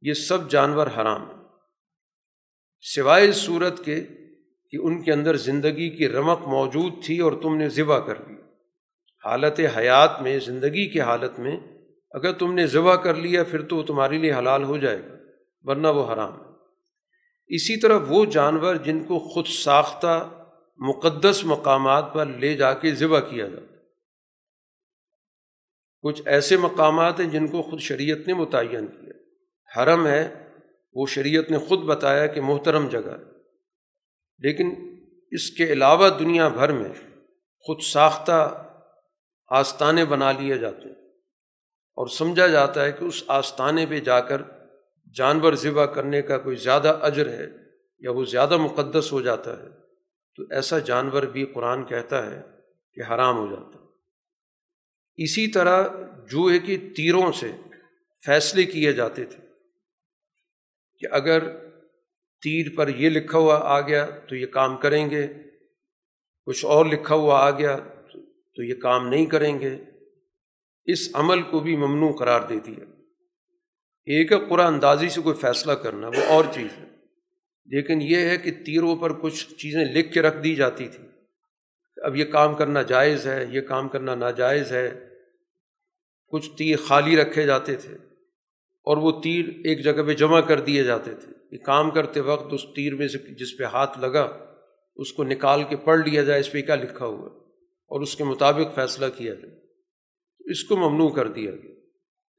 یہ 0.00 0.12
سب 0.12 0.50
جانور 0.50 0.86
حرام 0.86 1.22
ہیں۔ 1.22 1.44
سوائے 2.94 3.28
اس 3.28 3.36
صورت 3.36 3.84
کے 3.84 4.00
کہ 4.70 4.76
ان 4.76 5.02
کے 5.02 5.12
اندر 5.12 5.36
زندگی 5.36 5.90
کی 5.90 6.08
رمق 6.08 6.40
موجود 6.40 6.92
تھی 7.04 7.18
اور 7.18 7.32
تم 7.42 7.56
نے 7.56 7.68
ذبح 7.68 7.98
کر 7.98 8.14
لی۔ 8.28 8.34
حالت 9.24 9.60
حیات 9.76 10.22
میں، 10.22 10.38
زندگی 10.38 10.88
کی 10.88 11.00
حالت 11.00 11.38
میں 11.38 11.56
اگر 12.10 12.32
تم 12.32 12.54
نے 12.54 12.66
ذبح 12.66 12.94
کر 12.94 13.14
لیا، 13.14 13.44
پھر 13.44 13.62
تو 13.62 13.82
تمہارے 13.82 14.18
لیے 14.18 14.32
حلال 14.32 14.64
ہو 14.64 14.78
جائے 14.78 15.00
گا، 15.00 15.14
ورنہ 15.62 15.88
وہ 15.88 16.12
حرام 16.12 16.32
ہے۔ 16.32 16.48
اسی 17.46 17.80
طرح 17.80 17.98
وہ 18.08 18.24
جانور 18.24 18.74
جن 18.74 19.04
کو 19.04 19.18
خود 19.18 19.46
ساختہ، 19.46 20.30
مقدس 20.76 21.44
مقامات 21.44 22.14
پر 22.14 22.26
لے 22.26 22.54
جا 22.54 22.74
کے 22.74 22.90
ذبح 22.90 23.20
کیا 23.20 23.46
جاتا 23.46 23.77
کچھ 26.02 26.22
ایسے 26.26 26.56
مقامات 26.56 27.20
ہیں 27.20 27.30
جن 27.30 27.46
کو 27.46 27.62
خود 27.62 27.80
شریعت 27.80 28.26
نے 28.26 28.34
متعین 28.34 28.86
کیا۔ 28.86 29.12
حرم 29.76 30.06
ہے، 30.06 30.48
وہ 30.92 31.06
شریعت 31.06 31.50
نے 31.50 31.58
خود 31.58 31.78
بتایا 31.78 32.26
کہ 32.26 32.40
محترم 32.40 32.88
جگہ 32.88 33.10
ہے۔ 33.10 33.38
لیکن 34.38 34.98
اس 35.30 35.50
کے 35.50 35.64
علاوہ 35.64 36.08
دنیا 36.08 36.48
بھر 36.48 36.72
میں 36.72 36.88
خود 37.58 37.80
ساختہ 37.80 38.64
آستانے 39.48 40.04
بنا 40.04 40.32
لیے 40.32 40.58
جاتے 40.58 40.88
ہیں۔ 40.88 41.08
اور 41.96 42.06
سمجھا 42.06 42.46
جاتا 42.46 42.84
ہے 42.84 42.92
کہ 42.92 43.04
اس 43.04 43.24
آستانے 43.28 43.86
پہ 43.86 44.00
جا 44.00 44.20
کر 44.20 44.42
جانور 45.14 45.52
ذبح 45.52 45.86
کرنے 45.86 46.22
کا 46.22 46.38
کوئی 46.38 46.56
زیادہ 46.56 46.98
اجر 47.02 47.28
ہے 47.28 47.46
یا 47.98 48.10
وہ 48.10 48.24
زیادہ 48.24 48.56
مقدس 48.56 49.12
ہو 49.12 49.20
جاتا 49.20 49.58
ہے 49.58 49.68
تو 50.36 50.42
ایسا 50.50 50.78
جانور 50.78 51.22
بھی 51.22 51.46
قرآن 51.46 51.84
کہتا 51.84 52.30
ہے 52.30 52.42
کہ 52.92 53.00
حرام 53.00 53.36
ہو 53.38 53.46
جاتا 53.46 53.78
ہے۔ 53.78 53.87
اسی 55.18 55.48
طرح 55.48 55.88
جوہے 56.30 56.58
کی 56.58 56.78
تیروں 56.78 57.32
سے 57.32 57.52
فیصلے 58.26 58.64
کیے 58.64 58.92
جاتے 58.92 59.24
تھے 59.24 59.46
کہ 60.98 61.06
اگر 61.10 61.56
تیر 62.42 62.66
پر 62.76 62.88
یہ 62.88 63.10
لکھا 63.10 63.38
ہوا 63.38 63.60
آ 63.62 63.80
گیا 63.80 64.06
تو 64.06 64.36
یہ 64.36 64.46
کام 64.46 64.76
کریں 64.76 65.10
گے، 65.10 65.26
کچھ 66.46 66.64
اور 66.64 66.86
لکھا 66.86 67.14
ہوا 67.14 67.46
آ 67.46 67.50
گیا 67.50 67.76
تو 68.56 68.62
یہ 68.62 68.74
کام 68.74 69.08
نہیں 69.08 69.26
کریں 69.26 69.60
گے۔ 69.60 69.76
اس 70.84 71.10
عمل 71.14 71.42
کو 71.42 71.60
بھی 71.60 71.76
ممنوع 71.76 72.12
قرار 72.12 72.40
دے 72.40 72.60
دیا۔ 72.60 72.84
ایک 74.04 74.32
قرآن 74.48 74.74
اندازی 74.74 75.08
سے 75.08 75.20
کوئی 75.20 75.36
فیصلہ 75.36 75.72
کرنا 75.72 76.08
وہ 76.08 76.24
اور 76.28 76.44
چیز 76.54 76.78
ہے۔ 76.78 76.88
لیکن 77.66 78.02
یہ 78.02 78.16
ہے 78.16 78.36
کہ 78.36 78.50
تیروں 78.50 78.96
پر 78.96 79.12
کچھ 79.12 79.54
چیزیں 79.54 79.84
لکھ 79.84 80.12
کے 80.12 80.22
رکھ 80.22 80.42
دی 80.44 80.54
جاتی 80.54 80.88
تھی 80.88 81.04
اب 81.96 82.16
یہ 82.16 82.24
کام 82.24 82.54
کرنا 82.54 82.82
جائز 82.82 83.26
ہے، 83.26 83.46
یہ 83.50 83.60
کام 83.60 83.88
کرنا 83.88 84.14
ناجائز 84.14 84.72
ہے۔ 84.72 85.07
کچھ 86.28 86.50
تیر 86.50 86.76
خالی 86.76 87.16
رکھے 87.16 87.46
جاتے 87.46 87.76
تھے 87.76 87.94
اور 88.82 88.96
وہ 88.96 89.20
تیر 89.22 89.48
ایک 89.48 89.84
جگہ 89.84 90.02
پہ 90.06 90.14
جمع 90.14 90.40
کر 90.40 90.60
دیے 90.60 90.84
جاتے 90.84 91.14
تھے 91.14 91.32
یہ 91.52 91.58
کام 91.58 91.90
کرتے 91.90 92.20
وقت 92.20 92.52
اس 92.52 92.62
تیر 92.76 92.94
میں 92.94 93.08
سے 93.08 93.18
جس 93.18 93.58
پہ 93.58 93.64
ہاتھ 93.64 93.98
لگا 93.98 94.44
اس 94.96 95.12
کو 95.12 95.24
نکال 95.24 95.64
کے 95.64 95.76
پڑھ 95.76 96.08
لیا 96.08 96.22
جائے، 96.22 96.40
اس 96.40 96.52
پہ 96.52 96.62
کیا 96.62 96.74
لکھا 96.74 97.06
ہوا؟ 97.06 97.28
اور 97.86 98.00
اس 98.00 98.16
کے 98.16 98.24
مطابق 98.24 98.74
فیصلہ 98.74 99.06
کیا 99.16 99.34
جائے۔ 99.34 99.56
تو 100.38 100.50
اس 100.50 100.64
کو 100.64 100.76
ممنوع 100.76 101.08
کر 101.08 101.28
دیا 101.28 101.50
گیا۔ 101.50 101.74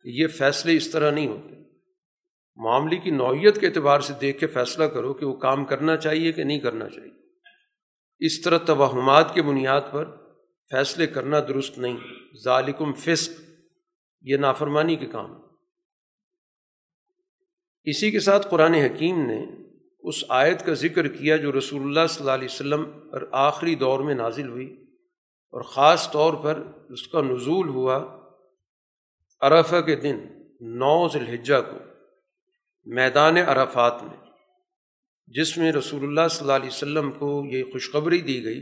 یہ 0.04 0.28
فیصلے 0.28 0.76
اس 0.76 0.92
طرح 0.92 1.12
نہیں 1.12 1.28
ہوتے۔ 1.28 1.56
معاملے 2.56 2.98
کی 2.98 3.12
نوعیت 3.12 3.60
کے 3.60 3.68
اعتبار 3.68 4.00
سے 4.00 4.14
دیکھ 4.22 4.40
کے 4.40 4.48
فیصلہ 4.48 4.84
کرو 4.84 5.14
کہ 5.14 5.26
وہ 5.26 5.34
کام 5.34 5.66
کرنا 5.66 5.98
چاہیے 5.98 6.32
کہ 6.32 6.44
نہیں 6.44 6.60
کرنا 6.60 6.90
چاہیے۔ 6.90 7.14
اس 8.20 8.42
طرح 8.42 8.58
توہمات 8.58 9.34
کے 9.34 9.42
بنیاد 9.42 9.82
پر 9.92 10.06
فیصلے 10.72 11.08
کرنا 11.08 11.40
درست 11.40 11.78
نہیں۔ 11.78 11.98
ظالکم 12.44 12.94
فسق۔ 12.94 13.49
یہ 14.22 14.38
نافرمانی 14.38 14.96
کے 14.96 15.06
کام 15.06 15.34
اسی 17.84 18.12
کے 18.12 18.20
ساتھ 18.20 18.48
قرآن 18.50 18.74
حکیم 18.74 19.26
نے 19.26 19.46
اس 20.04 20.24
آیت 20.30 20.66
کا 20.66 20.74
ذکر 20.74 21.08
کیا 21.08 21.36
جو 21.36 21.52
رسول 21.52 21.82
اللہ 21.82 22.08
صلی 22.10 22.20
اللہ 22.20 22.32
علیہ 22.32 22.48
وسلم 22.52 23.10
پر 23.12 23.26
آخری 23.32 23.76
دور 23.76 24.00
میں 24.00 24.16
نازل 24.16 24.50
ہوئی 24.50 24.86
اور 25.52 25.62
خاص 25.62 26.12
طور 26.12 26.34
پر 26.34 26.64
اس 26.90 27.08
کا 27.08 27.22
نزول 27.22 27.70
ہوا 27.70 27.98
عرفہ 29.42 29.82
کے 29.82 29.96
دن 29.96 30.18
نو 30.62 31.08
ذوالحجہ 31.08 31.62
کو، 31.72 31.78
میدان 32.86 33.38
عرفات 33.38 34.04
میں، 34.04 34.18
جس 35.28 35.58
میں 35.58 35.72
رسول 35.72 36.04
اللہ 36.04 36.28
صلی 36.28 36.40
اللہ 36.40 36.54
علیہ 36.54 36.68
وسلم 36.68 37.12
کو 37.12 37.46
یہ 37.46 37.64
خوشخبری 37.64 38.22
دی 38.22 38.44
گئی 38.44 38.62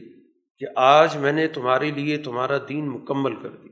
کہ 0.57 0.65
آج 0.75 1.17
میں 1.17 1.31
نے 1.31 1.47
تمہارے 1.47 1.91
لیے 1.91 2.17
تمہارا 2.17 2.57
دین 2.69 2.89
مکمل 2.89 3.35
کر 3.35 3.49
دی 3.49 3.69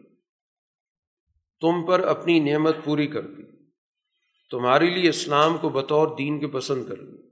تم 1.62 1.86
پر 1.86 2.00
اپنی 2.00 2.40
نعمت 2.40 2.76
پوری 2.84 3.08
کر 3.08 3.22
دی 3.22 3.44
تمہارے 4.52 4.90
لیے 4.90 5.10
اسلام 5.10 5.58
کو 5.58 5.70
بطور 5.70 6.18
دین 6.18 6.40
کے 6.40 6.48
پسند 6.48 6.86
کر 6.86 6.96
دی 6.96 7.26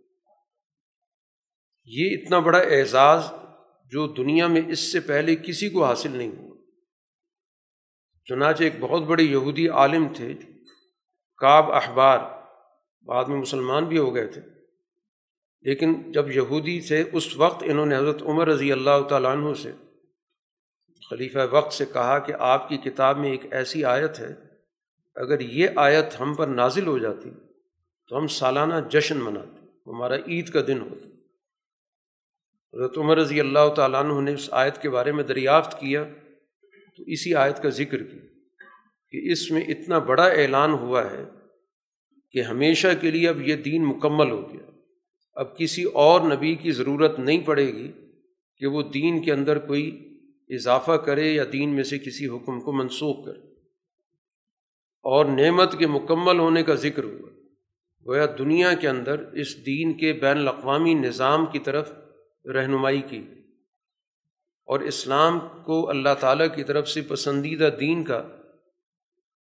یہ 1.85 2.17
اتنا 2.17 2.39
بڑا 2.39 2.59
اعزاز 2.59 3.23
جو 3.85 4.07
دنیا 4.07 4.47
میں 4.47 4.61
اس 4.67 4.91
سے 4.91 4.99
پہلے 4.99 5.35
کسی 5.35 5.69
کو 5.69 5.85
حاصل 5.85 6.11
نہیں 6.11 6.31
ہوا۔ 6.37 6.57
چنانچہ 8.25 8.63
ایک 8.63 8.73
بہت 8.79 9.03
بڑے 9.03 9.23
یہودی 9.23 9.67
عالم 9.67 10.07
تھے 10.15 10.33
کاب 11.37 11.71
اخبار 11.71 12.19
بعد 13.01 13.25
میں 13.25 13.37
مسلمان 13.37 13.85
بھی 13.85 13.97
ہو 13.97 14.15
گئے 14.15 14.27
تھے۔ 14.27 14.41
لیکن 15.61 16.11
جب 16.11 16.31
یہودی 16.31 16.81
تھے، 16.81 17.03
اس 17.13 17.37
وقت 17.37 17.63
انہوں 17.67 17.85
نے 17.85 17.95
حضرت 17.95 18.21
عمر 18.21 18.47
رضی 18.47 18.71
اللہ 18.71 19.03
تعالیٰ 19.09 19.31
عنہ 19.31 19.53
سے 19.53 19.71
خلیفہ 21.13 21.39
وقت 21.51 21.73
سے 21.73 21.85
کہا 21.93 22.19
کہ 22.19 22.33
آپ 22.39 22.69
کی 22.69 22.77
کتاب 22.77 23.17
میں 23.17 23.31
ایک 23.31 23.53
ایسی 23.53 23.85
آیت 23.85 24.19
ہے، 24.19 24.33
اگر 25.15 25.39
یہ 25.39 25.67
آیت 25.75 26.19
ہم 26.19 26.33
پر 26.33 26.47
نازل 26.47 26.87
ہو 26.87 26.97
جاتی 26.97 27.29
تو 28.07 28.17
ہم 28.17 28.27
سالانہ 28.27 28.73
جشن 28.89 29.17
مناتے، 29.17 29.65
ہمارا 29.87 30.15
عید 30.15 30.49
کا 30.49 30.61
دن 30.67 30.81
ہوتا۔ 30.81 31.07
حضرت 32.73 32.97
عمر 32.97 33.17
رضی 33.17 33.39
اللہ 33.39 33.73
تعالیٰ 33.75 34.03
عنہ 34.03 34.21
نے 34.21 34.33
اس 34.33 34.47
آیت 34.51 34.81
کے 34.81 34.89
بارے 34.89 35.11
میں 35.11 35.23
دریافت 35.23 35.79
کیا 35.79 36.03
تو 36.97 37.03
اسی 37.07 37.35
آیت 37.35 37.61
کا 37.63 37.69
ذکر 37.69 38.03
کیا 38.03 38.21
کہ 39.13 39.31
اس 39.31 39.51
میں 39.51 39.61
اتنا 39.61 39.97
بڑا 39.99 40.25
اعلان 40.25 40.71
ہوا 40.71 41.11
ہے 41.11 41.23
کہ 42.31 42.41
ہمیشہ 42.41 42.87
کے 43.01 43.11
لیے 43.11 43.29
اب 43.29 43.41
یہ 43.41 43.55
دین 43.55 43.85
مکمل 43.85 44.31
ہو 44.31 44.53
گیا۔ 44.53 44.71
اب 45.33 45.57
کسی 45.57 45.83
اور 45.83 46.21
نبی 46.21 46.55
کی 46.55 46.71
ضرورت 46.71 47.19
نہیں 47.19 47.41
پڑے 47.45 47.67
گی 47.67 47.91
کہ 48.57 48.67
وہ 48.67 48.81
دین 48.83 49.21
کے 49.23 49.31
اندر 49.33 49.59
کوئی 49.59 50.12
اضافہ 50.55 50.91
کرے 50.91 51.33
یا 51.33 51.43
دین 51.53 51.75
میں 51.75 51.83
سے 51.83 51.99
کسی 51.99 52.27
حکم 52.27 52.61
کو 52.61 52.71
منسوخ 52.71 53.25
کرے۔ 53.25 53.39
اور 55.03 55.25
نعمت 55.25 55.79
کے 55.79 55.87
مکمل 55.87 56.39
ہونے 56.39 56.63
کا 56.63 56.75
ذکر 56.75 57.03
ہوا۔ 57.03 57.29
گویا 58.07 58.25
دنیا 58.37 58.73
کے 58.73 58.87
اندر 58.87 59.19
اس 59.19 59.65
دین 59.65 59.93
کے 59.93 60.13
بین 60.13 60.37
الاقوامی 60.37 60.93
نظام 60.93 61.45
کی 61.45 61.59
طرف 61.59 61.91
رہنمائی 62.45 63.01
کی۔ 63.01 63.21
اور 64.65 64.79
اسلام 64.79 65.39
کو 65.65 65.89
اللہ 65.89 66.09
تعالیٰ 66.19 66.55
کی 66.55 66.63
طرف 66.63 66.89
سے 66.89 67.01
پسندیدہ 67.01 67.69
دین 67.79 68.03
کا 68.03 68.27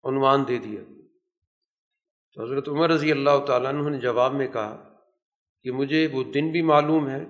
عنوان 0.03 0.43
دے 0.47 0.57
دیا۔ 0.57 0.81
تو 2.33 2.43
حضرت 2.43 2.69
عمر 2.69 2.89
رضی 2.89 3.11
اللہ 3.11 3.45
تعالیٰ 3.47 3.73
عنہ 3.73 3.89
نے 3.89 3.99
جواب 3.99 4.33
میں 4.33 4.47
کہا 4.47 4.99
کہ 5.63 5.71
مجھے 5.71 6.07
وہ 6.11 6.23
دن 6.23 6.51
بھی 6.51 6.61
معلوم 6.61 7.09
ہے، 7.09 7.25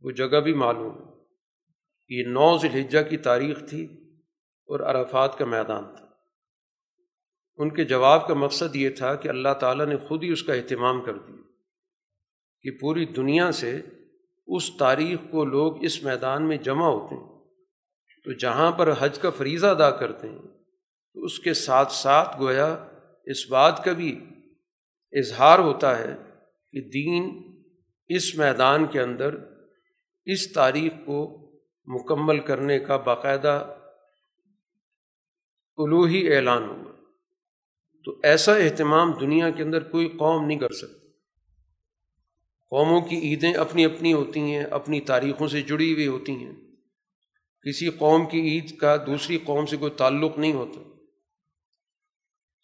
وہ 0.00 0.10
جگہ 0.10 0.40
بھی 0.40 0.54
معلوم 0.54 0.98
ہے۔ 0.98 1.15
یہ 2.08 2.24
نو 2.26 2.58
ذلحجہ 2.58 2.98
کی 3.10 3.16
تاریخ 3.16 3.68
تھی 3.68 3.84
اور 4.66 4.80
عرفات 4.80 5.38
کا 5.38 5.44
میدان 5.44 5.84
تھا۔ 5.96 6.06
ان 7.56 7.70
کے 7.70 7.84
جواب 7.84 8.28
کا 8.28 8.34
مقصد 8.34 8.76
یہ 8.76 8.90
تھا 8.90 9.14
کہ 9.14 9.28
اللہ 9.28 9.54
تعالیٰ 9.60 9.86
نے 9.86 9.96
خود 9.96 10.22
ہی 10.22 10.32
اس 10.32 10.42
کا 10.42 10.54
اہتمام 10.54 11.04
کر 11.04 11.18
دیا 11.18 11.42
کہ 12.62 12.70
پوری 12.70 13.06
دنیا 13.06 13.52
سے 13.52 13.80
اس 14.46 14.76
تاریخ 14.76 15.18
کو 15.30 15.44
لوگ 15.44 15.84
اس 15.84 16.02
میدان 16.02 16.48
میں 16.48 16.56
جمع 16.56 16.86
ہوتے 16.86 17.14
ہیں۔ 17.14 17.36
تو 18.24 18.32
جہاں 18.32 18.72
پر 18.72 18.94
حج 18.98 19.18
کا 19.18 19.30
فریضہ 19.30 19.66
ادا 19.66 19.90
کرتے 19.90 20.28
ہیں، 20.28 20.42
تو 21.14 21.24
اس 21.24 21.38
کے 21.38 21.54
ساتھ 21.54 21.92
ساتھ 21.92 22.40
گویا 22.40 22.86
اس 23.24 23.50
بات 23.50 23.84
کا 23.84 23.92
بھی 23.92 24.24
اظہار 25.12 25.58
ہوتا 25.58 25.98
ہے 25.98 26.16
کہ 26.72 26.80
دین 26.80 27.42
اس 28.08 28.34
میدان 28.34 28.86
کے 28.86 29.00
اندر 29.00 29.34
اس 30.24 30.52
تاریخ 30.52 30.92
کو 31.06 31.45
مکمل 31.86 32.40
کرنے 32.40 32.78
کا 32.78 32.96
باقاعدہ 32.96 33.76
الوحی 35.76 36.34
اعلان 36.34 36.64
ہوا 36.64 36.92
تو 38.04 38.20
ایسا 38.22 38.54
اہتمام 38.54 39.12
دنیا 39.12 39.50
کے 39.50 39.62
اندر 39.62 39.82
کوئی 39.82 40.08
قوم 40.08 40.46
نہیں 40.46 40.58
کر 40.58 40.70
سکتی۔ 40.70 41.08
قوموں 42.70 43.00
کی 43.00 43.16
عیدیں 43.16 43.52
اپنی 43.52 43.84
اپنی 43.84 44.12
ہوتی 44.12 44.40
ہیں، 44.40 44.64
اپنی 44.64 45.00
تاریخوں 45.00 45.48
سے 45.48 45.62
جڑی 45.62 45.92
ہوئی 45.92 46.06
ہوتی 46.06 46.32
ہیں۔ 46.32 46.52
کسی 47.62 47.90
قوم 47.90 48.26
کی 48.26 48.40
عید 48.40 48.78
کا 48.78 48.96
دوسری 48.96 49.38
قوم 49.44 49.66
سے 49.66 49.76
کوئی 49.76 49.90
تعلق 49.90 50.38
نہیں 50.38 50.52
ہوتا۔ 50.52 50.80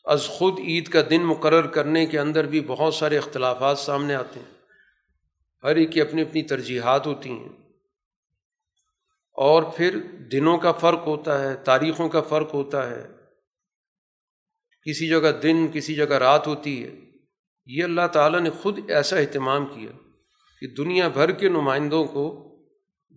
از 0.04 0.26
خود 0.26 0.58
عید 0.58 0.88
کا 0.88 1.00
دن 1.10 1.22
مقرر 1.22 1.66
کرنے 1.66 2.06
کے 2.06 2.18
اندر 2.18 2.46
بھی 2.46 2.60
بہت 2.60 2.94
سارے 2.94 3.18
اختلافات 3.18 3.78
سامنے 3.78 4.14
آتے 4.14 4.40
ہیں۔ 4.40 4.54
ہر 5.62 5.76
ایک 5.76 5.92
کی 5.92 6.00
اپنی 6.00 6.22
اپنی 6.22 6.42
ترجیحات 6.42 7.06
ہوتی 7.06 7.30
ہیں۔ 7.30 7.61
اور 9.42 9.62
پھر 9.62 9.98
دنوں 10.32 10.58
کا 10.58 10.72
فرق 10.72 11.06
ہوتا 11.06 11.42
ہے، 11.42 11.56
تاریخوں 11.56 12.08
کا 12.08 12.20
فرق 12.20 12.54
ہوتا 12.54 12.90
ہے۔ 12.90 13.06
کسی 14.86 15.08
جگہ 15.08 15.40
دن، 15.42 15.68
کسی 15.72 15.94
جگہ 15.94 16.12
رات 16.12 16.46
ہوتی 16.46 16.84
ہے۔ 16.84 16.94
یہ 17.66 17.84
اللہ 17.84 18.06
تعالیٰ 18.12 18.40
نے 18.40 18.50
خود 18.50 18.90
ایسا 18.90 19.16
اہتمام 19.16 19.66
کیا 19.66 19.90
کہ 20.60 20.66
دنیا 20.66 21.08
بھر 21.08 21.32
کے 21.32 21.48
نمائندوں 21.48 22.04
کو 22.04 22.54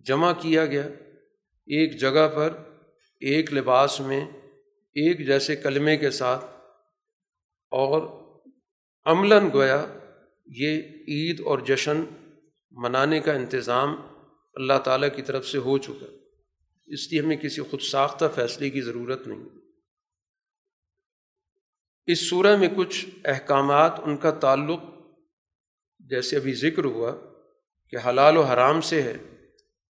جمع 0.06 0.32
کیا 0.40 0.66
گیا۔ 0.66 0.86
ایک 1.66 2.00
جگہ 2.00 2.28
پر، 2.36 2.62
ایک 3.20 3.52
لباس 3.52 4.00
میں، 4.00 4.24
ایک 4.94 5.26
جیسے 5.26 5.56
کلمے 5.56 5.96
کے 5.96 6.10
ساتھ۔ 6.10 6.44
اور 7.70 8.22
عملاً 9.04 9.50
گویا 9.52 9.86
یہ 10.46 10.82
عید 11.08 11.40
اور 11.40 11.58
جشن 11.58 12.04
منانے 12.70 13.20
کا 13.20 13.32
انتظام 13.32 13.96
اللہ 14.56 14.78
تعالیٰ 14.84 15.08
کی 15.16 15.22
طرف 15.22 15.46
سے 15.48 15.58
ہو 15.58 15.78
چکا 15.78 16.06
اس 16.86 17.12
لیے 17.12 17.20
ہمیں 17.20 17.36
کسی 17.36 17.62
خود 17.62 17.80
ساختہ 17.80 18.24
فیصلے 18.34 18.70
کی 18.70 18.80
ضرورت 18.80 19.26
نہیں۔ 19.26 19.44
اس 22.06 22.28
صورح 22.28 22.56
میں 22.56 22.68
کچھ 22.76 23.06
احکامات 23.24 24.00
ان 24.02 24.16
کا 24.16 24.30
تعلق 24.30 24.80
جیسے 25.98 26.36
ابھی 26.36 26.52
ذکر 26.54 26.84
ہوا 26.84 27.12
کہ 27.90 27.96
حلال 28.06 28.36
و 28.36 28.42
حرام 28.42 28.80
سے 28.80 29.02
ہے، 29.02 29.16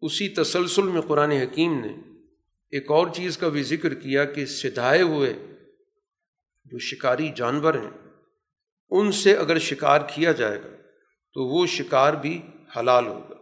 اسی 0.01 0.29
تسلسل 0.29 0.83
میں 0.83 1.01
قرآن 1.01 1.31
حکیم 1.31 1.81
نے 1.81 1.95
ایک 2.71 2.91
اور 2.91 3.07
چیز 3.15 3.39
کا 3.39 3.49
بھی 3.49 3.63
ذکر 3.63 3.95
کیا 3.95 4.25
کہ 4.25 4.47
سدھائے 4.47 5.03
ہوئے 5.03 5.35
جو 6.65 6.79
شکاری 6.79 7.29
جانور 7.37 7.75
ہیں، 7.75 8.09
ان 8.91 9.13
سے 9.13 9.37
اگر 9.37 9.59
شکار 9.59 10.01
کیا 10.15 10.33
جائے 10.33 10.59
گا 10.59 10.77
تو 11.35 11.45
وہ 11.45 11.67
شکار 11.67 12.13
بھی 12.13 12.43
حلال 12.77 13.07
ہوگا۔ 13.07 13.36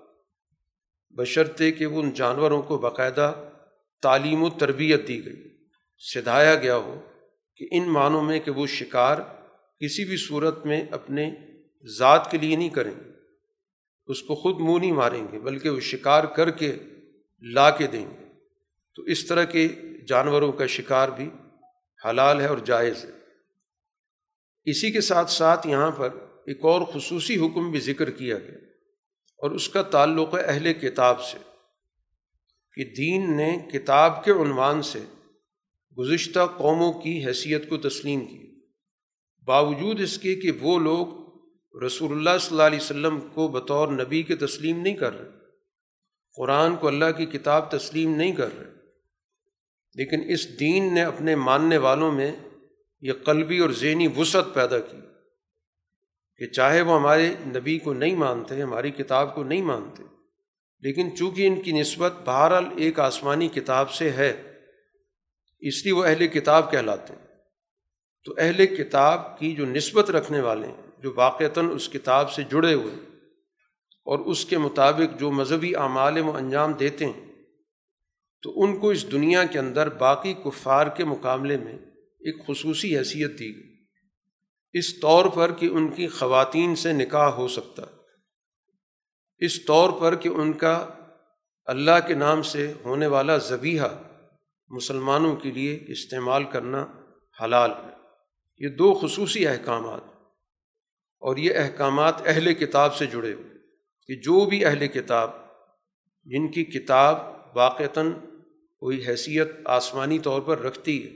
بشرطے 1.17 1.73
کہ 1.73 1.87
وہ 1.87 2.03
ان 2.03 2.13
جانوروں 2.13 2.63
کو 2.63 2.79
باقاعدہ 2.79 3.51
تعلیم 4.03 4.43
و 4.43 4.51
تربیت 4.51 5.09
دی 5.09 5.27
گئی۔ 5.27 5.67
سدھایا 5.99 6.55
گیا 6.55 6.77
ہو 6.77 7.01
کہ 7.57 7.69
ان 7.71 7.89
معنوں 7.89 8.23
میں 8.23 8.41
کہ 8.41 8.51
وہ 8.51 8.67
شکار 8.67 9.17
کسی 9.81 10.05
بھی 10.05 10.17
صورت 10.17 10.67
میں 10.67 10.85
اپنے 10.91 11.35
ذات 11.99 12.31
کے 12.31 12.39
لیے 12.39 12.57
نہیں 12.57 12.69
کریں 12.69 12.95
گے، 13.05 13.11
اس 14.07 14.23
کو 14.23 14.35
خود 14.35 14.61
منہ 14.61 14.79
نہیں 14.79 14.93
ماریں 14.93 15.27
گے، 15.33 15.39
بلکہ 15.39 15.71
وہ 15.71 15.81
شکار 15.81 16.25
کر 16.25 16.51
کے 16.51 16.77
لا 17.43 17.71
کے 17.71 17.87
دیں 17.87 18.07
گے۔ 18.11 18.25
تو 18.95 19.03
اس 19.03 19.27
طرح 19.27 19.45
کے 19.45 19.69
جانوروں 20.09 20.53
کا 20.53 20.67
شکار 20.67 21.09
بھی 21.09 21.31
حلال 22.09 22.41
ہے 22.41 22.47
اور 22.47 22.59
جائز 22.59 23.05
ہے۔ 23.05 23.11
اسی 24.65 24.91
کے 24.91 25.01
ساتھ 25.01 25.31
ساتھ 25.31 25.67
یہاں 25.67 25.91
پر 25.91 26.09
ایک 26.47 26.59
اور 26.63 26.83
خصوصی 26.83 27.37
حکم 27.37 27.71
بھی 27.71 27.81
ذکر 27.81 28.11
کیا 28.11 28.39
گیا۔ 28.39 28.59
اور 29.45 29.51
اس 29.51 29.69
کا 29.69 29.83
تعلق 29.91 30.35
ہے 30.35 30.43
اہل 30.43 30.73
کتاب 30.73 31.23
سے، 31.23 31.39
کہ 32.77 32.85
دین 32.95 33.37
نے 33.37 33.57
کتاب 33.73 34.25
کے 34.25 34.33
عنوان 34.33 34.83
سے 34.83 35.01
گزشتہ 35.97 36.47
قوموں 36.57 36.93
کی 36.93 37.27
حیثیت 37.27 37.69
کو 37.69 37.77
تسلیم 37.79 38.25
کی۔ 38.27 38.43
باوجود 39.49 40.01
اس 40.01 40.19
کے 40.19 40.35
کہ 40.35 40.51
وہ 40.61 40.79
لوگ 40.79 41.23
رسول 41.75 42.13
اللہ 42.13 42.39
صلی 42.41 42.51
اللہ 42.51 42.63
علیہ 42.63 42.79
وسلم 42.79 43.19
کو 43.35 43.49
بطور 43.49 43.89
نبی 43.89 44.23
کے 44.23 44.37
تسلیم 44.37 44.81
نہیں 44.81 44.95
کر 44.95 45.19
رہے، 45.19 45.31
قرآن 46.37 46.77
کو 46.77 46.89
اللہ 46.89 47.11
کی 47.17 47.27
کتاب 47.27 47.71
تسلیم 47.71 48.15
نہیں 48.17 48.33
کر 48.33 48.57
رہے، 48.59 48.73
لیکن 49.97 50.23
اس 50.29 50.49
دین 50.61 50.95
نے 50.95 51.03
اپنے 51.03 51.37
ماننے 51.39 51.79
والوں 51.79 52.13
میں 52.13 52.33
یہ 53.03 53.13
قلبی 53.25 53.59
اور 53.59 53.71
ذہنی 53.71 54.09
وسعت 54.17 54.55
پیدا 54.55 54.79
کی۔ 54.81 54.97
کہ 56.39 56.47
چاہے 56.47 56.81
وہ 56.81 56.99
ہمارے 56.99 57.35
نبی 57.47 57.79
کو 57.79 57.93
نہیں 57.93 58.17
مانتے، 58.17 58.63
ہماری 58.63 58.91
کتاب 58.91 59.35
کو 59.35 59.45
نہیں 59.45 59.63
مانتے، 59.63 60.03
لیکن 60.81 61.17
چونکہ 61.17 61.47
ان 61.47 61.63
کی 61.63 61.73
نسبت 61.73 62.13
بہرحال 62.25 62.65
ایک 62.77 63.01
آسمانی 63.01 63.49
کتاب 63.49 63.91
سے 63.91 64.11
ہے، 64.11 64.55
اس 65.61 65.85
لیے 65.85 65.93
وہ 65.93 66.05
اہل 66.05 66.27
کتاب 66.27 66.71
کہلاتے 66.71 67.13
ہیں۔ 67.13 67.27
تو 68.25 68.35
اہل 68.39 68.67
کتاب 68.67 69.39
کی 69.39 69.53
جو 69.53 69.67
نسبت 69.67 70.11
رکھنے 70.11 70.41
والے 70.41 70.67
ہیں، 70.67 71.03
جو 71.03 71.13
واقعتاً 71.17 71.71
اس 71.71 71.89
کتاب 71.89 72.33
سے 72.33 72.43
جڑے 72.43 72.75
ہوئے 72.75 72.95
اور 74.07 74.19
اس 74.19 74.45
کے 74.45 74.59
مطابق 74.59 75.21
جو 75.21 75.31
مذہبی 75.31 75.75
اعمال 75.77 76.19
وہ 76.19 76.33
انجام 76.33 76.73
دیتے 76.73 77.07
ہیں، 77.07 77.33
تو 78.43 78.63
ان 78.63 78.77
کو 78.77 78.91
اس 78.91 79.13
دنیا 79.13 79.45
کے 79.45 79.59
اندر 79.59 79.89
باقی 79.89 80.35
کفار 80.35 80.87
کے 80.87 81.05
مقابلے 81.05 81.57
میں 81.57 81.73
ایک 82.21 82.47
خصوصی 82.47 82.99
حیثیت 82.99 83.39
دی 83.39 83.57
گئی۔ 83.57 83.74
اس 84.75 85.01
طور 85.01 85.25
پر 85.25 85.53
کہ 85.53 85.67
ان 85.67 85.89
کی 85.91 86.07
خواتین 86.09 86.75
سے 86.77 86.93
نکاح 86.93 87.29
ہو 87.31 87.49
سکتا۔ 87.49 87.83
اس 89.41 89.65
طور 89.65 89.91
پر 90.01 90.15
کہ 90.15 90.29
ان 90.29 90.53
کا 90.53 90.75
اللہ 91.69 92.07
کے 92.07 92.15
نام 92.15 92.43
سے 92.43 92.73
ہونے 92.85 93.07
والا 93.07 93.37
ذبیحہ 93.39 93.89
مسلمانوں 94.71 95.35
کے 95.37 95.51
لیے 95.51 95.79
استعمال 95.89 96.45
کرنا 96.45 96.85
حلال 97.43 97.71
ہے۔ 97.71 97.93
یہ 98.61 98.69
دو 98.69 98.93
خصوصی 98.95 99.47
احکامات، 99.47 100.03
اور 101.23 101.37
یہ 101.37 101.59
احکامات 101.59 102.27
اہل 102.27 102.53
کتاب 102.55 102.97
سے 102.97 103.07
جڑے 103.07 103.33
ہوئے 103.33 103.53
کہ 104.09 104.15
جو 104.21 104.45
بھی 104.45 104.65
اہل 104.65 104.87
کتاب، 104.89 105.31
جن 106.27 106.51
کی 106.51 106.65
کتاب 106.65 107.19
واقعتاً 107.57 108.13
کوئی 108.83 109.07
حیثیت 109.07 109.49
آسمانی 109.65 110.19
طور 110.19 110.41
پر 110.41 110.59
رکھتی 110.59 110.97
ہے، 111.05 111.11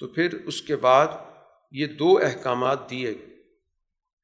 تو 0.00 0.06
پھر 0.08 0.34
اس 0.46 0.62
کے 0.62 0.76
بعد 0.76 1.08
یہ 1.74 1.86
دو 1.86 2.18
احکامات 2.18 2.90
دیے 2.90 3.08
گئے 3.08 3.42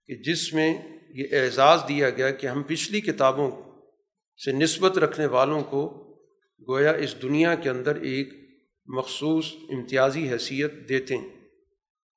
کہ 0.07 0.15
جس 0.23 0.53
میں 0.53 0.79
یہ 1.09 1.25
اعزاز 1.33 1.81
دیا 1.89 2.11
گیا 2.11 2.31
کہ 2.31 2.47
ہم 2.47 2.63
پچھلی 2.63 3.01
کتابوں 3.01 3.51
سے 4.45 4.53
نسبت 4.53 4.99
رکھنے 4.99 5.27
والوں 5.27 5.63
کو 5.63 6.07
گویا 6.69 6.91
اس 6.91 7.15
دنیا 7.23 7.55
کے 7.55 7.71
اندر 7.71 7.97
ایک 7.97 8.35
مخصوص 8.87 9.53
امتیازی 9.69 10.29
حیثیت 10.29 10.73
دیتے 10.89 11.17
ہیں۔ 11.17 11.29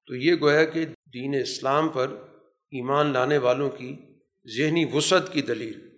تو 0.07 0.15
یہ 0.15 0.35
گویا 0.41 0.65
کہ 0.65 0.85
دین 1.13 1.35
اسلام 1.41 1.89
پر 1.89 2.07
ایمان 2.71 3.07
لانے 3.07 3.37
والوں 3.37 3.69
کی 3.69 3.95
ذہنی 4.57 4.85
وسعت 4.93 5.33
کی 5.33 5.41
دلیل۔ 5.41 5.89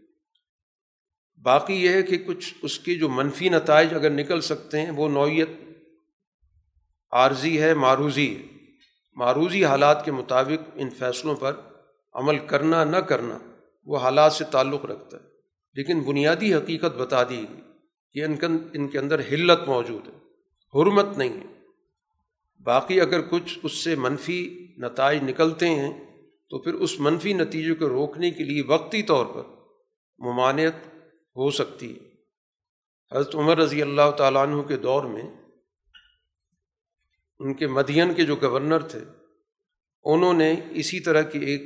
باقی 1.44 1.74
یہ 1.74 1.90
ہے 1.90 2.04
کہ 2.04 2.18
کچھ 2.18 2.54
اس 2.62 2.80
کے 2.80 2.96
جو 2.96 3.10
منفی 3.10 3.50
نتائج 3.50 3.94
اگر 3.94 4.10
نکل 4.10 4.42
سکتے 4.42 4.82
ہیں 4.82 4.92
وہ 4.92 5.10
نوعیت 5.10 5.50
عارضی 7.12 7.62
ہے، 7.62 7.74
معروضی 7.74 8.38
ہے۔ 8.38 8.55
معروضی 9.16 9.66
حالات 9.66 10.06
کے 10.06 10.12
مطابق 10.12 10.70
ان 10.76 10.90
فیصلوں 10.90 11.36
پر 11.36 11.54
عمل 12.14 12.40
کرنا 12.40 12.84
نہ 12.84 12.98
کرنا 12.98 13.38
وہ 13.86 13.98
حالات 13.98 14.34
سے 14.34 14.44
تعلق 14.52 14.86
رکھتا 14.86 15.18
ہے۔ 15.18 15.24
لیکن 15.74 16.00
بنیادی 16.00 16.54
حقیقت 16.54 16.98
بتا 16.98 17.24
دی 17.24 17.46
گئی 17.50 17.62
کہ 18.14 18.24
ان 18.24 18.58
ان 18.74 18.88
کے 18.88 19.00
اندر 19.00 19.20
حلت 19.20 19.60
موجود 19.68 20.08
ہے، 20.08 20.14
حرمت 20.74 21.18
نہیں 21.18 21.30
ہے۔ 21.30 21.56
باقی 22.64 23.02
اگر 23.02 23.22
کچھ 23.22 23.60
اس 23.64 23.72
سے 23.72 23.96
منفی 23.96 24.68
نتائج 24.78 25.24
نکلتے 25.24 25.70
ہیں 25.70 26.06
تو 26.50 26.60
پھر 26.60 26.74
اس 26.74 27.00
منفی 27.00 27.34
نتیجے 27.34 27.74
کو 27.74 27.90
روکنے 27.90 28.32
کے 28.32 28.44
لیے 28.44 28.64
وقتی 28.68 29.04
طور 29.04 29.26
پر 29.26 29.42
ممانعت 30.20 30.88
ہو 31.36 31.52
سکتی 31.52 31.96
ہے۔ 31.96 32.16
حضرت 33.12 33.36
عمر 33.36 33.58
رضی 33.58 33.82
اللہ 33.82 34.12
تعالیٰ 34.18 34.42
عنہ 34.42 34.62
کے 34.62 34.78
دور 34.78 35.04
میں 35.04 35.45
ان 37.40 37.54
کے 37.54 37.68
مدین 37.68 38.14
کے 38.14 38.26
جو 38.26 38.36
گورنر 38.36 38.80
تھے، 38.80 39.00
انہوں 40.04 40.34
نے 40.34 40.56
اسی 40.70 41.00
طرح 41.00 41.22
کی 41.22 41.40
ایک 41.40 41.62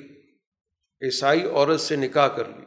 عیسائی 1.02 1.44
عورت 1.44 1.80
سے 1.80 1.96
نکاح 1.96 2.28
کر 2.28 2.46
لی۔ 2.46 2.66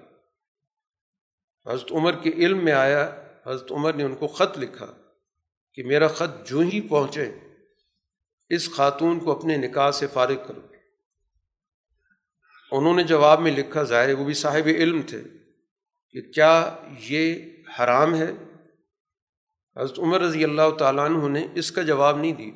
حضرت 1.71 1.93
عمر 1.93 2.13
کے 2.23 2.31
علم 2.31 2.65
میں 2.65 2.73
آیا، 2.73 3.23
حضرت 3.47 3.73
عمر 3.73 3.93
نے 3.93 4.05
ان 4.05 4.15
کو 4.15 4.27
خط 4.27 4.59
لکھا 4.59 4.87
کہ 5.73 5.85
میرا 5.85 6.09
خط 6.09 6.49
جو 6.49 6.59
ہی 6.59 6.81
پہنچے، 6.81 7.39
اس 8.49 8.71
خاتون 8.71 9.21
کو 9.21 9.39
اپنے 9.39 9.57
نکاح 9.57 9.91
سے 9.91 10.07
فارغ 10.07 10.47
کرو۔ 10.47 10.61
انہوں 12.73 12.95
نے 12.95 13.03
جواب 13.03 13.41
میں 13.41 13.53
لکھا، 13.53 13.83
ظاہر 13.83 14.15
وہ 14.15 14.25
بھی 14.25 14.35
صاحب 14.35 14.67
علم 14.67 15.03
تھے، 15.03 15.23
کہ 16.11 16.21
کیا 16.21 16.77
یہ 16.99 17.35
حرام 17.79 18.15
ہے؟ 18.15 18.33
حضرت 19.77 19.99
عمر 19.99 20.21
رضی 20.21 20.45
اللہ 20.45 20.71
تعالیٰ 20.79 21.05
عنہ 21.05 21.29
نے 21.29 21.47
اس 21.55 21.73
کا 21.73 21.83
جواب 21.83 22.19
نہیں 22.19 22.33
دی 22.33 22.51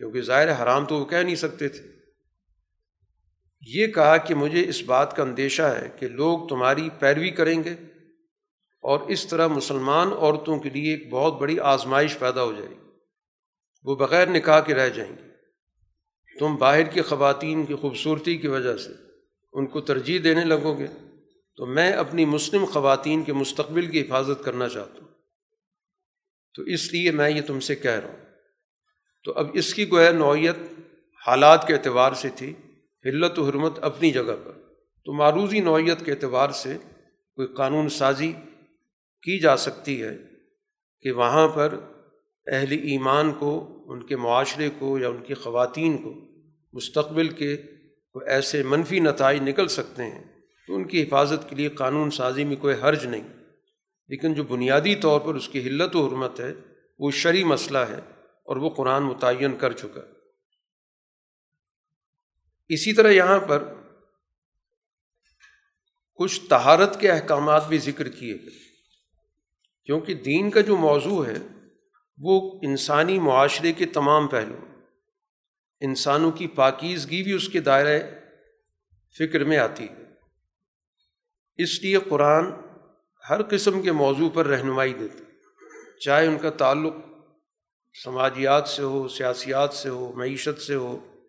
کیونکہ 0.00 0.22
ظاہر 0.22 0.62
حرام 0.62 0.86
تو 0.86 0.96
وہ 0.96 1.04
کہہ 1.04 1.16
نہیں 1.16 1.34
سکتے 1.34 1.68
تھے۔ 1.68 1.82
یہ 3.66 3.86
کہا 3.86 4.16
کہ 4.16 4.34
مجھے 4.34 4.68
اس 4.68 4.82
بات 4.82 5.16
کا 5.16 5.22
اندیشہ 5.22 5.62
ہے 5.62 5.88
کہ 5.98 6.08
لوگ 6.08 6.48
تمہاری 6.48 6.88
پیروی 6.98 7.30
کریں 7.30 7.64
گے 7.64 7.70
اور 8.82 9.00
اس 9.00 9.26
طرح 9.26 9.46
مسلمان 9.46 10.12
عورتوں 10.12 10.58
کے 10.58 10.70
لیے 10.70 10.90
ایک 10.90 11.10
بہت 11.10 11.40
بڑی 11.40 11.60
آزمائش 11.60 12.18
پیدا 12.18 12.42
ہو 12.42 12.52
جائے 12.52 12.68
گی۔ 12.68 12.90
وہ 13.84 13.96
بغیر 13.96 14.28
نکاح 14.30 14.60
کے 14.60 14.74
رہ 14.74 14.88
جائیں 14.88 15.12
گے۔ 15.12 15.28
تم 16.38 16.56
باہر 16.56 16.82
کی 16.82 17.02
خواتین 17.02 17.66
کی 17.66 17.74
خوبصورتی 17.74 18.38
کی 18.38 18.48
وجہ 18.48 18.76
سے 18.76 18.92
ان 19.52 19.66
کو 19.66 19.80
ترجیح 19.80 20.20
دینے 20.24 20.44
لگو 20.44 20.78
گے۔ 20.78 20.86
تو 21.56 21.66
میں 21.66 21.92
اپنی 21.92 22.24
مسلم 22.24 22.64
خواتین 22.64 23.22
کے 23.22 23.32
مستقبل 23.32 23.86
کی 23.86 24.00
حفاظت 24.00 24.44
کرنا 24.44 24.68
چاہتا 24.68 24.98
ہوں۔ 25.02 25.08
تو 26.54 26.62
اس 26.62 26.92
لیے 26.92 27.10
میں 27.10 27.30
یہ 27.30 27.42
تم 27.42 27.60
سے 27.60 27.76
کہہ 27.76 27.90
رہا 27.90 28.08
ہوں۔ 28.08 28.29
تو 29.24 29.32
اب 29.32 29.46
اس 29.52 29.74
کی 29.74 29.90
گویا 29.90 30.12
نوعیت 30.12 30.56
حالات 31.26 31.66
کے 31.66 31.74
اعتبار 31.74 32.12
سے 32.12 32.28
تھی، 32.36 32.52
حلت 33.04 33.38
و 33.38 33.48
حرمت 33.48 33.78
اپنی 33.82 34.10
جگہ 34.10 34.36
پر۔ 34.44 34.52
تو 35.04 35.12
معروضی 35.12 35.60
نوعیت 35.60 36.04
کے 36.04 36.12
اعتبار 36.12 36.50
سے 36.50 36.76
کوئی 37.34 37.48
قانون 37.48 37.88
سازی 37.88 38.32
کی 39.22 39.38
جا 39.38 39.56
سکتی 39.56 40.02
ہے 40.02 40.18
کہ 41.00 41.12
وہاں 41.12 41.48
پر 41.48 41.78
اہل 42.46 42.72
ایمان 42.72 43.32
کو، 43.32 43.82
ان 43.86 44.06
کے 44.06 44.16
معاشرے 44.16 44.70
کو 44.78 44.98
یا 44.98 45.08
ان 45.08 45.22
کی 45.22 45.34
خواتین 45.34 45.98
کو 45.98 46.14
مستقبل 46.72 47.28
کے 47.28 47.56
کوئی 48.12 48.30
ایسے 48.30 48.62
منفی 48.62 48.98
نتائج 48.98 49.42
نکل 49.42 49.68
سکتے 49.68 50.02
ہیں۔ 50.02 50.24
تو 50.66 50.74
ان 50.74 50.84
کی 50.84 51.02
حفاظت 51.02 51.50
کے 51.50 51.56
لیے 51.56 51.68
قانون 51.68 52.10
سازی 52.10 52.44
میں 52.44 52.56
کوئی 52.56 52.74
حرج 52.82 53.06
نہیں۔ 53.06 53.28
لیکن 54.08 54.34
جو 54.34 54.42
بنیادی 54.44 54.94
طور 54.94 55.20
پر 55.20 55.34
اس 55.34 55.48
کی 55.48 55.60
حلت 55.60 55.96
و 55.96 56.06
حرمت 56.06 56.40
ہے، 56.40 56.54
وہ 56.98 57.10
شرعی 57.10 57.44
مسئلہ 57.44 57.78
ہے۔ 57.78 58.19
اور 58.50 58.56
وہ 58.56 58.70
قرآن 58.70 59.02
متعین 59.02 59.56
کر 59.56 59.72
چکا۔ 59.72 60.00
اسی 62.68 62.92
طرح 62.92 63.10
یہاں 63.10 63.38
پر 63.38 63.74
کچھ 66.14 66.40
تہارت 66.48 67.00
کے 67.00 67.10
احکامات 67.10 67.68
بھی 67.68 67.78
ذکر 67.78 68.08
کیے 68.08 68.34
گئے۔ 68.34 68.58
کیونکہ 69.84 70.14
دین 70.14 70.50
کا 70.50 70.60
جو 70.60 70.76
موضوع 70.76 71.26
ہے، 71.26 71.36
وہ 72.18 72.60
انسانی 72.62 73.18
معاشرے 73.18 73.72
کے 73.72 73.86
تمام 73.86 74.28
پہلو 74.28 74.56
انسانوں 75.80 76.32
کی 76.32 76.46
پاکیزگی 76.46 77.22
بھی 77.22 77.32
اس 77.32 77.48
کے 77.48 77.60
دائرۂ 77.60 78.02
فکر 79.18 79.44
میں 79.44 79.58
آتی 79.58 79.84
ہے۔ 79.84 80.04
اس 81.56 81.82
لیے 81.82 81.98
قرآن 82.08 82.44
ہر 83.30 83.42
قسم 83.42 83.82
کے 83.82 83.92
موضوع 83.92 84.30
پر 84.30 84.46
رہنمائی 84.46 84.92
دیتے 84.92 85.24
چاہے 86.00 86.26
ان 86.26 86.38
کا 86.38 86.50
تعلق 86.50 86.94
سماجیات 87.94 88.68
سے 88.68 88.82
ہو، 88.82 89.08
سیاسیات 89.08 89.74
سے 89.74 89.88
ہو، 89.88 90.12
معیشت 90.16 90.62
سے 90.62 90.74
ہو، 90.74 91.20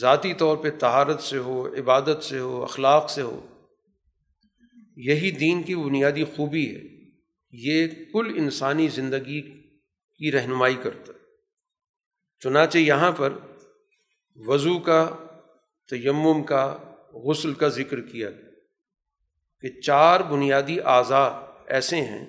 ذاتی 0.00 0.34
طور 0.34 0.56
پہ 0.56 0.70
تہارت 0.70 1.22
سے 1.22 1.38
ہو، 1.38 1.74
عبادت 1.74 2.24
سے 2.24 2.38
ہو، 2.38 2.62
اخلاق 2.62 3.10
سے 3.10 3.22
ہو، 3.22 3.46
یہی 4.96 5.30
دین 5.30 5.62
کی 5.62 5.74
بنیادی 5.74 6.24
خوبی 6.24 6.76
ہے۔ 6.76 6.98
یہ 7.50 7.86
کل 8.12 8.32
انسانی 8.36 8.88
زندگی 8.88 9.40
کی 10.18 10.32
رہنمائی 10.32 10.76
کرتا 10.82 11.12
ہے۔ 11.12 11.18
چنانچہ 12.40 12.78
یہاں 12.78 13.12
پر 13.12 13.32
وضو 14.36 14.78
کا، 14.78 15.10
تیمم 15.90 16.42
کا، 16.42 16.78
غسل 17.12 17.54
کا 17.54 17.68
ذکر 17.68 18.00
کیا 18.00 18.30
گیا 18.30 18.50
کہ 19.60 19.80
چار 19.80 20.20
بنیادی 20.20 20.80
اعضاء 20.80 21.30
ایسے 21.66 21.96
ہیں 21.96 22.26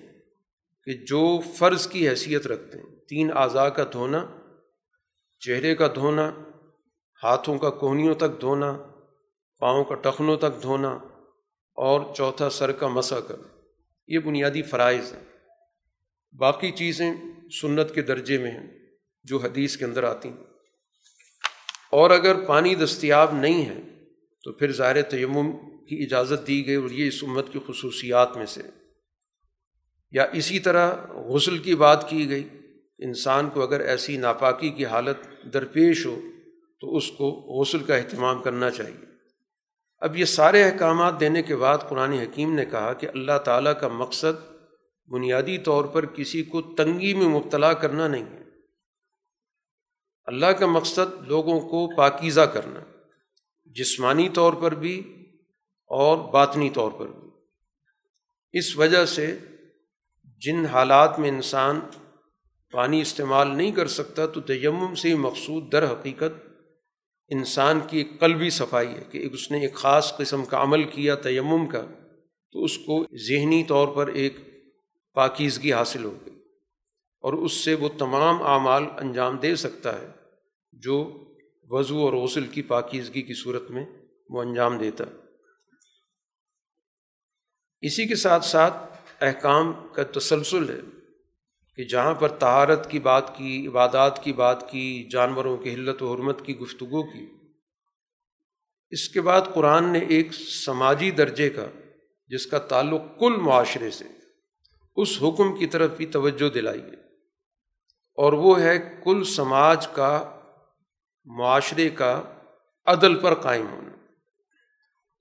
کہ 0.83 0.93
جو 0.93 1.39
فرض 1.55 1.87
کی 1.87 2.09
حیثیت 2.09 2.47
رکھتے 2.47 2.79
ہیں۔ 2.79 2.98
تین 3.09 3.31
اعضاء 3.35 3.69
کا 3.69 3.83
دھونا، 3.93 4.25
چہرے 5.39 5.75
کا 5.75 5.87
دھونا، 5.87 6.31
ہاتھوں 7.23 7.59
کا 7.59 7.69
کوہنیوں 7.69 8.15
تک 8.15 8.41
دھونا، 8.41 8.77
پاؤں 9.59 9.83
کا 9.83 9.95
ٹخنوں 9.95 10.37
تک 10.37 10.63
دھونا، 10.63 10.89
اور 11.75 12.15
چوتھا 12.15 12.49
سر 12.49 12.71
کا 12.71 12.87
مسا 12.87 13.19
کرنا۔ 13.19 13.47
یہ 14.07 14.19
بنیادی 14.19 14.61
فرائض 14.61 15.13
ہیں۔ 15.13 15.23
باقی 16.37 16.71
چیزیں 16.71 17.13
سنت 17.61 17.95
کے 17.95 18.01
درجے 18.01 18.37
میں 18.37 18.51
ہیں 18.51 18.79
جو 19.23 19.37
حدیث 19.37 19.77
کے 19.77 19.85
اندر 19.85 20.03
آتی 20.03 20.29
ہیں۔ 20.29 20.43
اور 21.91 22.09
اگر 22.09 22.45
پانی 22.45 22.75
دستیاب 22.75 23.33
نہیں 23.33 23.65
ہے، 23.65 23.81
تو 24.43 24.53
پھر 24.53 24.71
ظاہر 24.71 25.01
تیمم 25.01 25.51
کی 25.85 26.03
اجازت 26.03 26.47
دی 26.47 26.67
گئی 26.67 26.75
اور 26.75 26.89
یہ 26.89 27.07
اس 27.07 27.23
امت 27.23 27.45
کی 27.53 27.59
خصوصیات 27.67 28.37
میں 28.37 28.45
سے۔ 28.45 28.61
یا 30.11 30.25
اسی 30.33 30.59
طرح 30.59 30.95
غسل 31.09 31.57
کی 31.57 31.75
بات 31.75 32.09
کی 32.09 32.29
گئی 32.29 32.47
انسان 32.99 33.49
کو 33.49 33.63
اگر 33.63 33.79
ایسی 33.79 34.17
ناپاکی 34.17 34.69
کی 34.69 34.85
حالت 34.85 35.17
درپیش 35.53 36.05
ہو 36.05 36.19
تو 36.81 36.95
اس 36.95 37.11
کو 37.11 37.29
غسل 37.31 37.79
کا 37.79 37.95
اہتمام 37.95 38.41
کرنا 38.41 38.69
چاہیے۔ 38.69 39.05
اب 39.97 40.17
یہ 40.17 40.25
سارے 40.25 40.63
احکامات 40.63 41.19
دینے 41.19 41.43
کے 41.43 41.55
بعد 41.55 41.77
قرآن 41.89 42.11
حکیم 42.13 42.53
نے 42.53 42.65
کہا 42.65 42.93
کہ 42.93 43.07
اللہ 43.13 43.37
تعالیٰ 43.45 43.79
کا 43.79 43.87
مقصد 43.87 44.53
بنیادی 45.07 45.57
طور 45.57 45.85
پر 45.85 46.05
کسی 46.05 46.43
کو 46.43 46.61
تنگی 46.61 47.13
میں 47.13 47.27
مبتلا 47.27 47.73
کرنا 47.73 48.07
نہیں 48.07 48.25
ہے۔ 48.25 48.43
اللہ 50.25 50.45
کا 50.45 50.65
مقصد 50.65 51.27
لوگوں 51.27 51.59
کو 51.59 51.95
پاکیزہ 51.95 52.41
کرنا، 52.41 52.79
جسمانی 53.65 54.29
طور 54.29 54.53
پر 54.53 54.75
بھی 54.75 55.15
اور 55.85 56.17
باطنی 56.17 56.69
طور 56.69 56.91
پر 56.91 57.07
بھی۔ 57.07 57.29
اس 58.59 58.77
وجہ 58.77 59.05
سے 59.05 59.37
جن 60.37 60.65
حالات 60.65 61.19
میں 61.19 61.29
انسان 61.29 61.79
پانی 62.71 63.01
استعمال 63.01 63.57
نہیں 63.57 63.71
کر 63.71 63.87
سکتا 63.87 64.25
تو 64.25 64.41
تیمم 64.41 64.95
سے 64.95 65.09
ہی 65.09 65.13
مقصود 65.13 65.71
در 65.71 65.91
حقیقت 65.91 66.47
انسان 67.29 67.79
کی 67.87 67.97
ایک 67.97 68.19
قلبی 68.19 68.49
صفائی 68.49 68.87
ہے 68.87 69.03
کہ 69.11 69.29
اس 69.31 69.51
نے 69.51 69.61
ایک 69.61 69.73
خاص 69.73 70.17
قسم 70.17 70.45
کا 70.45 70.61
عمل 70.61 70.83
کیا 70.83 71.15
تیمم 71.15 71.67
کا 71.67 71.85
تو 72.51 72.63
اس 72.63 72.77
کو 72.77 73.05
ذہنی 73.27 73.63
طور 73.63 73.87
پر 73.87 74.07
ایک 74.07 74.37
پاکیزگی 75.13 75.73
حاصل 75.73 76.03
ہو 76.05 76.17
گئی 76.25 76.35
اور 77.21 77.33
اس 77.33 77.53
سے 77.53 77.73
وہ 77.73 77.89
تمام 77.97 78.41
اعمال 78.41 78.83
انجام 78.97 79.37
دے 79.37 79.55
سکتا 79.55 80.01
ہے 80.01 80.07
جو 80.71 81.25
وضو 81.63 82.05
اور 82.05 82.13
غسل 82.13 82.47
کی 82.47 82.61
پاکیزگی 82.61 83.21
کی 83.21 83.33
صورت 83.33 83.71
میں 83.71 83.85
وہ 84.29 84.41
انجام 84.41 84.77
دیتا 84.77 85.03
اسی 87.81 88.05
کے 88.05 88.15
ساتھ 88.15 88.45
ساتھ 88.45 88.75
احکام 89.21 89.73
کا 89.93 90.19
تسلسل 90.19 90.69
ہے۔ 90.69 90.98
کہ 91.79 91.85
جہاں 91.85 92.13
پر 92.13 92.29
تہارت 92.29 92.91
کی 92.91 92.99
بات 92.99 93.37
کی، 93.37 93.67
عبادات 93.67 94.23
کی 94.23 94.33
بات 94.33 94.71
کی، 94.71 95.07
جانوروں 95.11 95.57
کی 95.57 95.73
حلت 95.73 96.03
و 96.03 96.13
حرمت 96.13 96.45
کی 96.45 96.57
گفتگو 96.57 97.03
کی۔ 97.03 97.31
اس 98.89 99.09
کے 99.09 99.21
بعد 99.21 99.41
قرآن 99.53 99.93
نے 99.93 99.99
ایک 99.99 100.33
سماجی 100.65 101.11
درجے 101.11 101.49
کا، 101.49 101.65
جس 102.27 102.47
کا 102.47 102.59
تعلق 102.59 103.01
کل 103.19 103.35
معاشرے 103.37 103.91
سے، 103.91 104.05
اس 104.95 105.17
حکم 105.21 105.57
کی 105.57 105.67
طرف 105.67 105.91
بھی 105.97 106.05
توجہ 106.05 106.49
دلائی 106.49 106.81
ہے۔ 106.81 106.95
اور 108.15 108.33
وہ 108.33 108.59
ہے 108.59 108.95
کل 109.03 109.23
سماج 109.23 109.87
کا، 109.87 110.39
معاشرے 111.25 111.89
کا 111.89 112.23
عدل 112.85 113.19
پر 113.19 113.33
قائم 113.33 113.67
ہونا۔ 113.71 113.91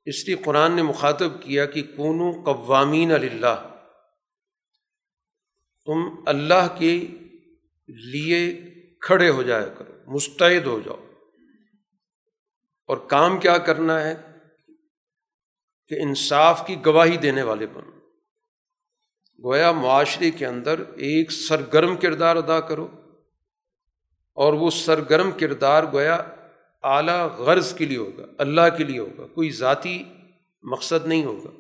اس 0.05 0.27
لیے 0.27 0.37
قرآن 0.37 0.73
نے 0.73 0.83
مخاطب 0.83 1.43
کیا 1.43 1.67
کہ 1.67 1.83
کونو 1.83 2.53
قوامین 2.53 3.13
اللہ 3.13 3.78
تم 5.89 6.01
اللہ 6.27 6.77
کے 6.79 7.07
لیے 7.89 8.63
کھڑے 9.01 9.29
ہو 9.31 9.43
جایا 9.43 9.69
کرو، 9.69 9.93
مستعد 10.07 10.67
ہو 10.67 10.81
جاؤ۔ 10.85 11.07
اور 12.87 12.97
کام 12.97 13.39
کیا 13.39 13.59
کرنا 13.59 14.01
ہے؟ 14.05 14.15
کہ 15.89 15.95
انصاف 16.03 16.67
کی 16.67 16.77
گواہی 16.87 17.17
دینے 17.17 17.43
والے 17.43 17.67
بنو۔ 17.67 17.91
گویا 19.45 19.73
معاشرے 19.73 20.31
کے 20.31 20.47
اندر 20.47 20.81
ایک 20.81 21.33
سرگرم 21.33 21.97
کردار 21.97 22.37
ادا 22.37 22.61
کرو۔ 22.61 22.89
اور 24.33 24.53
وہ 24.53 24.71
سرگرم 24.71 25.31
کردار 25.31 25.83
گویا 25.93 26.15
اعلیٰ 26.83 27.27
غرض 27.27 27.75
کے 27.75 27.85
لیے 27.85 27.99
ہوگا، 27.99 28.27
اللہ 28.39 28.77
کے 28.77 28.85
لیے 28.85 28.99
ہوگا، 28.99 29.27
کوئی 29.27 29.51
ذاتی 29.51 30.05
مقصد 30.63 31.07
نہیں 31.07 31.25
ہوگا۔ 31.25 31.58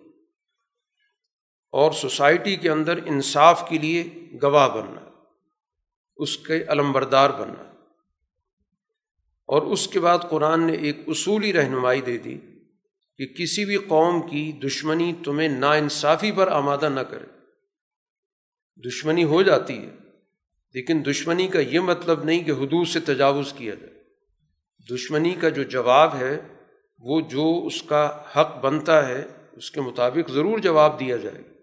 اور 1.71 1.93
سوسائٹی 1.93 2.57
کے 2.57 2.71
اندر 2.71 2.99
انصاف 3.07 3.69
کے 3.69 3.79
لیے 3.79 4.05
گواہ 4.43 4.69
بننا، 4.69 5.11
اس 6.17 6.39
کے 6.39 6.65
علمبردار 6.69 7.31
بننا۔ 7.31 7.75
اور 9.47 9.63
اس 9.63 9.89
کے 9.89 10.01
بعد 10.01 10.19
قرآن 10.31 10.67
نے 10.67 10.73
ایک 10.73 10.99
اصولی 11.07 11.53
رہنمائی 11.53 12.01
دے 12.01 12.19
دی 12.19 12.39
کہ 13.17 13.27
کسی 13.27 13.65
بھی 13.65 13.77
قوم 13.77 14.29
کی 14.29 14.53
دشمنی 14.53 15.13
تمہیں 15.25 15.49
نا 15.49 15.73
انصافی 15.73 16.33
پر 16.33 16.49
آمادہ 16.49 16.89
نہ 16.89 17.01
کرے۔ 17.01 17.27
دشمنی 18.89 19.25
ہو 19.25 19.43
جاتی 19.43 19.79
ہے، 19.79 19.91
لیکن 20.75 21.03
دشمنی 21.11 21.49
کا 21.49 21.61
یہ 21.61 21.81
مطلب 21.81 22.25
نہیں 22.25 22.45
کہ 22.45 22.51
حدود 22.51 22.87
سے 22.87 23.01
تجاوز 23.01 23.53
کیا 23.53 23.75
جائے۔ 23.75 23.95
دشمنی 24.95 25.35
کا 25.35 25.49
جو 25.49 25.63
جواب 25.63 26.17
ہے، 26.17 26.41
وہ 26.99 27.21
جو 27.21 27.63
اس 27.67 27.83
کا 27.83 28.23
حق 28.37 28.65
بنتا 28.65 29.09
ہے، 29.09 29.25
اس 29.53 29.71
کے 29.71 29.81
مطابق 29.81 30.31
ضرور 30.31 30.59
جواب 30.59 31.01
دیا 31.01 31.17
جائے۔ 31.17 31.58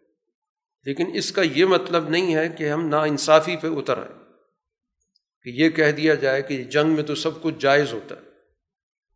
لیکن 0.86 1.12
اس 1.14 1.32
کا 1.32 1.42
یہ 1.42 1.66
مطلب 1.66 2.10
نہیں 2.10 2.36
ہے 2.36 2.50
کہ 2.50 2.70
ہم 2.70 2.88
نا 2.88 3.02
انصافی 3.02 3.56
پہ 3.56 3.68
اتر 3.68 3.98
آئیں 3.98 4.26
کہ 5.44 5.50
یہ 5.50 5.70
کہہ 5.70 5.92
دیا 5.92 6.16
جائے 6.16 6.42
کہ 6.42 6.64
جنگ 6.64 6.90
میں 6.90 7.04
تو 7.04 7.16
سب 7.16 7.42
کچھ 7.42 7.56
جائز 7.60 7.94
ہوتا 7.94 8.16
ہے، 8.16 8.22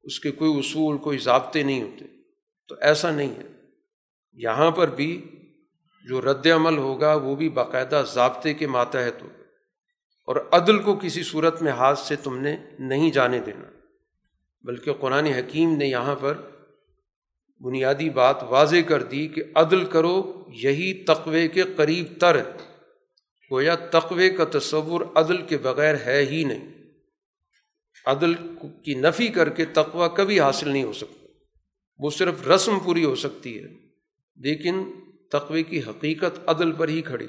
اس 0.03 0.19
کے 0.19 0.31
کوئی 0.31 0.59
اصول، 0.59 0.97
کوئی 0.97 1.17
ضابطے 1.17 1.63
نہیں 1.63 1.83
ہوتے۔ 1.83 2.05
تو 2.67 2.75
ایسا 2.81 3.11
نہیں 3.11 3.35
ہے۔ 3.35 3.47
یہاں 4.33 4.71
پر 4.71 4.87
بھی 4.87 5.27
جو 6.07 6.21
رد 6.21 6.47
عمل 6.47 6.77
ہوگا، 6.77 7.13
وہ 7.13 7.35
بھی 7.35 7.49
باقاعدہ 7.49 8.03
ضابطے 8.13 8.53
کے 8.53 8.67
ماتحت 8.67 9.21
ہوگا۔ 9.21 9.43
اور 10.25 10.35
عدل 10.51 10.79
کو 10.79 10.95
کسی 10.95 11.23
صورت 11.23 11.61
میں 11.61 11.71
ہاتھ 11.71 11.99
سے 11.99 12.15
تم 12.15 12.37
نے 12.37 12.57
نہیں 12.79 13.11
جانے 13.11 13.39
دینا، 13.39 13.71
بلکہ 14.61 14.93
قرآن 14.93 15.25
حکیم 15.25 15.77
نے 15.77 15.85
یہاں 15.85 16.15
پر 16.15 16.37
بنیادی 17.59 18.09
بات 18.09 18.43
واضح 18.43 18.75
کر 18.87 19.03
دی 19.03 19.27
کہ 19.27 19.43
عدل 19.55 19.85
کرو، 19.85 20.45
یہی 20.53 20.93
تقوے 20.93 21.47
کے 21.47 21.63
قریب 21.63 22.05
تر 22.19 22.35
ہے۔ 22.35 22.51
گویا 23.51 23.75
تقوے 23.75 24.29
کا 24.29 24.59
تصور 24.59 25.01
عدل 25.15 25.41
کے 25.41 25.57
بغیر 25.57 25.95
ہے 26.05 26.25
ہی 26.25 26.43
نہیں۔ 26.43 26.69
عدل 28.05 28.33
کی 28.85 28.93
نفی 28.93 29.27
کر 29.27 29.49
کے 29.49 29.65
تقوی 29.65 30.07
کبھی 30.17 30.39
حاصل 30.39 30.69
نہیں 30.69 30.83
ہو 30.83 30.93
سکتا۔ 30.93 31.27
وہ 31.97 32.09
صرف 32.09 32.47
رسم 32.47 32.79
پوری 32.79 33.05
ہو 33.05 33.15
سکتی 33.15 33.57
ہے، 33.57 33.67
لیکن 34.35 34.91
تقوی 35.31 35.63
کی 35.63 35.79
حقیقت 35.79 36.49
عدل 36.49 36.71
پر 36.71 36.87
ہی 36.87 37.01
کھڑی۔ 37.01 37.27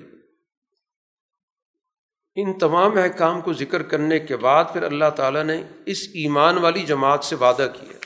ان 2.37 2.59
تمام 2.59 2.99
احکام 2.99 3.41
کو 3.41 3.53
ذکر 3.53 3.83
کرنے 3.83 4.19
کے 4.19 4.37
بعد 4.37 4.65
پھر 4.73 4.83
اللہ 4.83 5.11
تعالیٰ 5.17 5.45
نے 5.45 5.63
اس 5.87 6.09
ایمان 6.15 6.59
والی 6.59 6.83
جماعت 6.83 7.25
سے 7.25 7.37
وعدہ 7.37 7.69
کیا۔ 7.81 8.00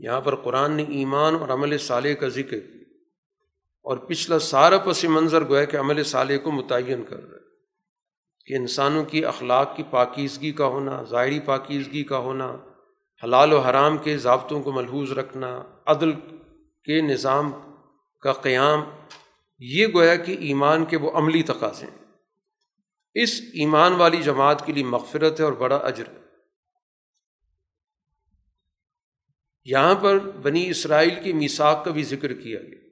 یہاں 0.00 0.20
پر 0.20 0.34
قرآن 0.34 0.72
نے 0.72 0.82
ایمان 0.82 1.34
اور 1.34 1.48
عمل 1.48 1.78
صالح 1.78 2.12
کا 2.12 2.28
ذکر 2.28 2.60
کیا 2.60 2.80
اور 3.82 3.96
پچھلا 3.96 4.38
سارا 4.38 4.78
پس 4.78 5.04
منظر 5.04 5.48
گویا 5.48 5.64
کہ 5.64 5.76
عمل 5.76 6.04
صالح 6.04 6.36
کو 6.36 6.50
متعین 6.50 7.04
کر 7.04 7.16
رہا 7.16 7.36
ہے 7.36 7.40
کہ 8.46 8.54
انسانوں 8.54 9.04
کی 9.04 9.24
اخلاق 9.24 9.76
کی 9.76 9.82
پاکیزگی 9.90 10.52
کا 10.52 10.66
ہونا، 10.66 11.02
ظاہری 11.02 11.40
پاکیزگی 11.40 12.04
کا 12.04 12.18
ہونا، 12.18 12.56
حلال 13.24 13.52
و 13.52 13.58
حرام 13.58 13.98
کے 13.98 14.16
ضابطوں 14.16 14.62
کو 14.62 14.72
ملحوظ 14.72 15.12
رکھنا، 15.12 15.62
عدل 15.86 16.12
کے 16.84 17.00
نظام 17.00 17.52
کا 18.20 18.32
قیام، 18.32 18.80
یہ 19.58 19.86
گویا 19.86 20.16
کہ 20.16 20.36
ایمان 20.40 20.84
کے 20.84 20.96
وہ 20.96 21.10
عملی 21.10 21.42
تقاضے 21.42 21.86
ہیں۔ 21.86 22.04
اس 23.14 23.40
ایمان 23.40 23.92
والی 23.92 24.22
جماعت 24.22 24.66
کے 24.66 24.72
لیے 24.72 24.84
مغفرت 24.84 25.40
ہے 25.40 25.44
اور 25.44 25.52
بڑا 25.52 25.76
اجر 25.76 26.04
ہے۔ 26.08 26.29
یہاں 29.64 29.94
پر 29.94 30.18
بنی 30.18 30.70
اسرائیل 30.70 31.14
کی 31.24 31.32
میساک 31.32 31.84
کا 31.84 31.90
بھی 31.90 32.02
ذکر 32.02 32.32
کیا 32.32 32.60
گیا۔ 32.60 32.90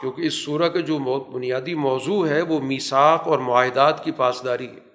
کیونکہ 0.00 0.22
اس 0.22 0.34
سورہ 0.34 0.68
کا 0.68 0.80
جو 0.80 0.98
بنیادی 1.32 1.74
موضوع 1.74 2.28
ہے 2.28 2.42
وہ 2.42 2.58
میساک 2.58 3.22
اور 3.28 3.38
معاہدات 3.38 4.04
کی 4.04 4.10
پاسداری 4.12 4.66
ہے۔ 4.66 4.88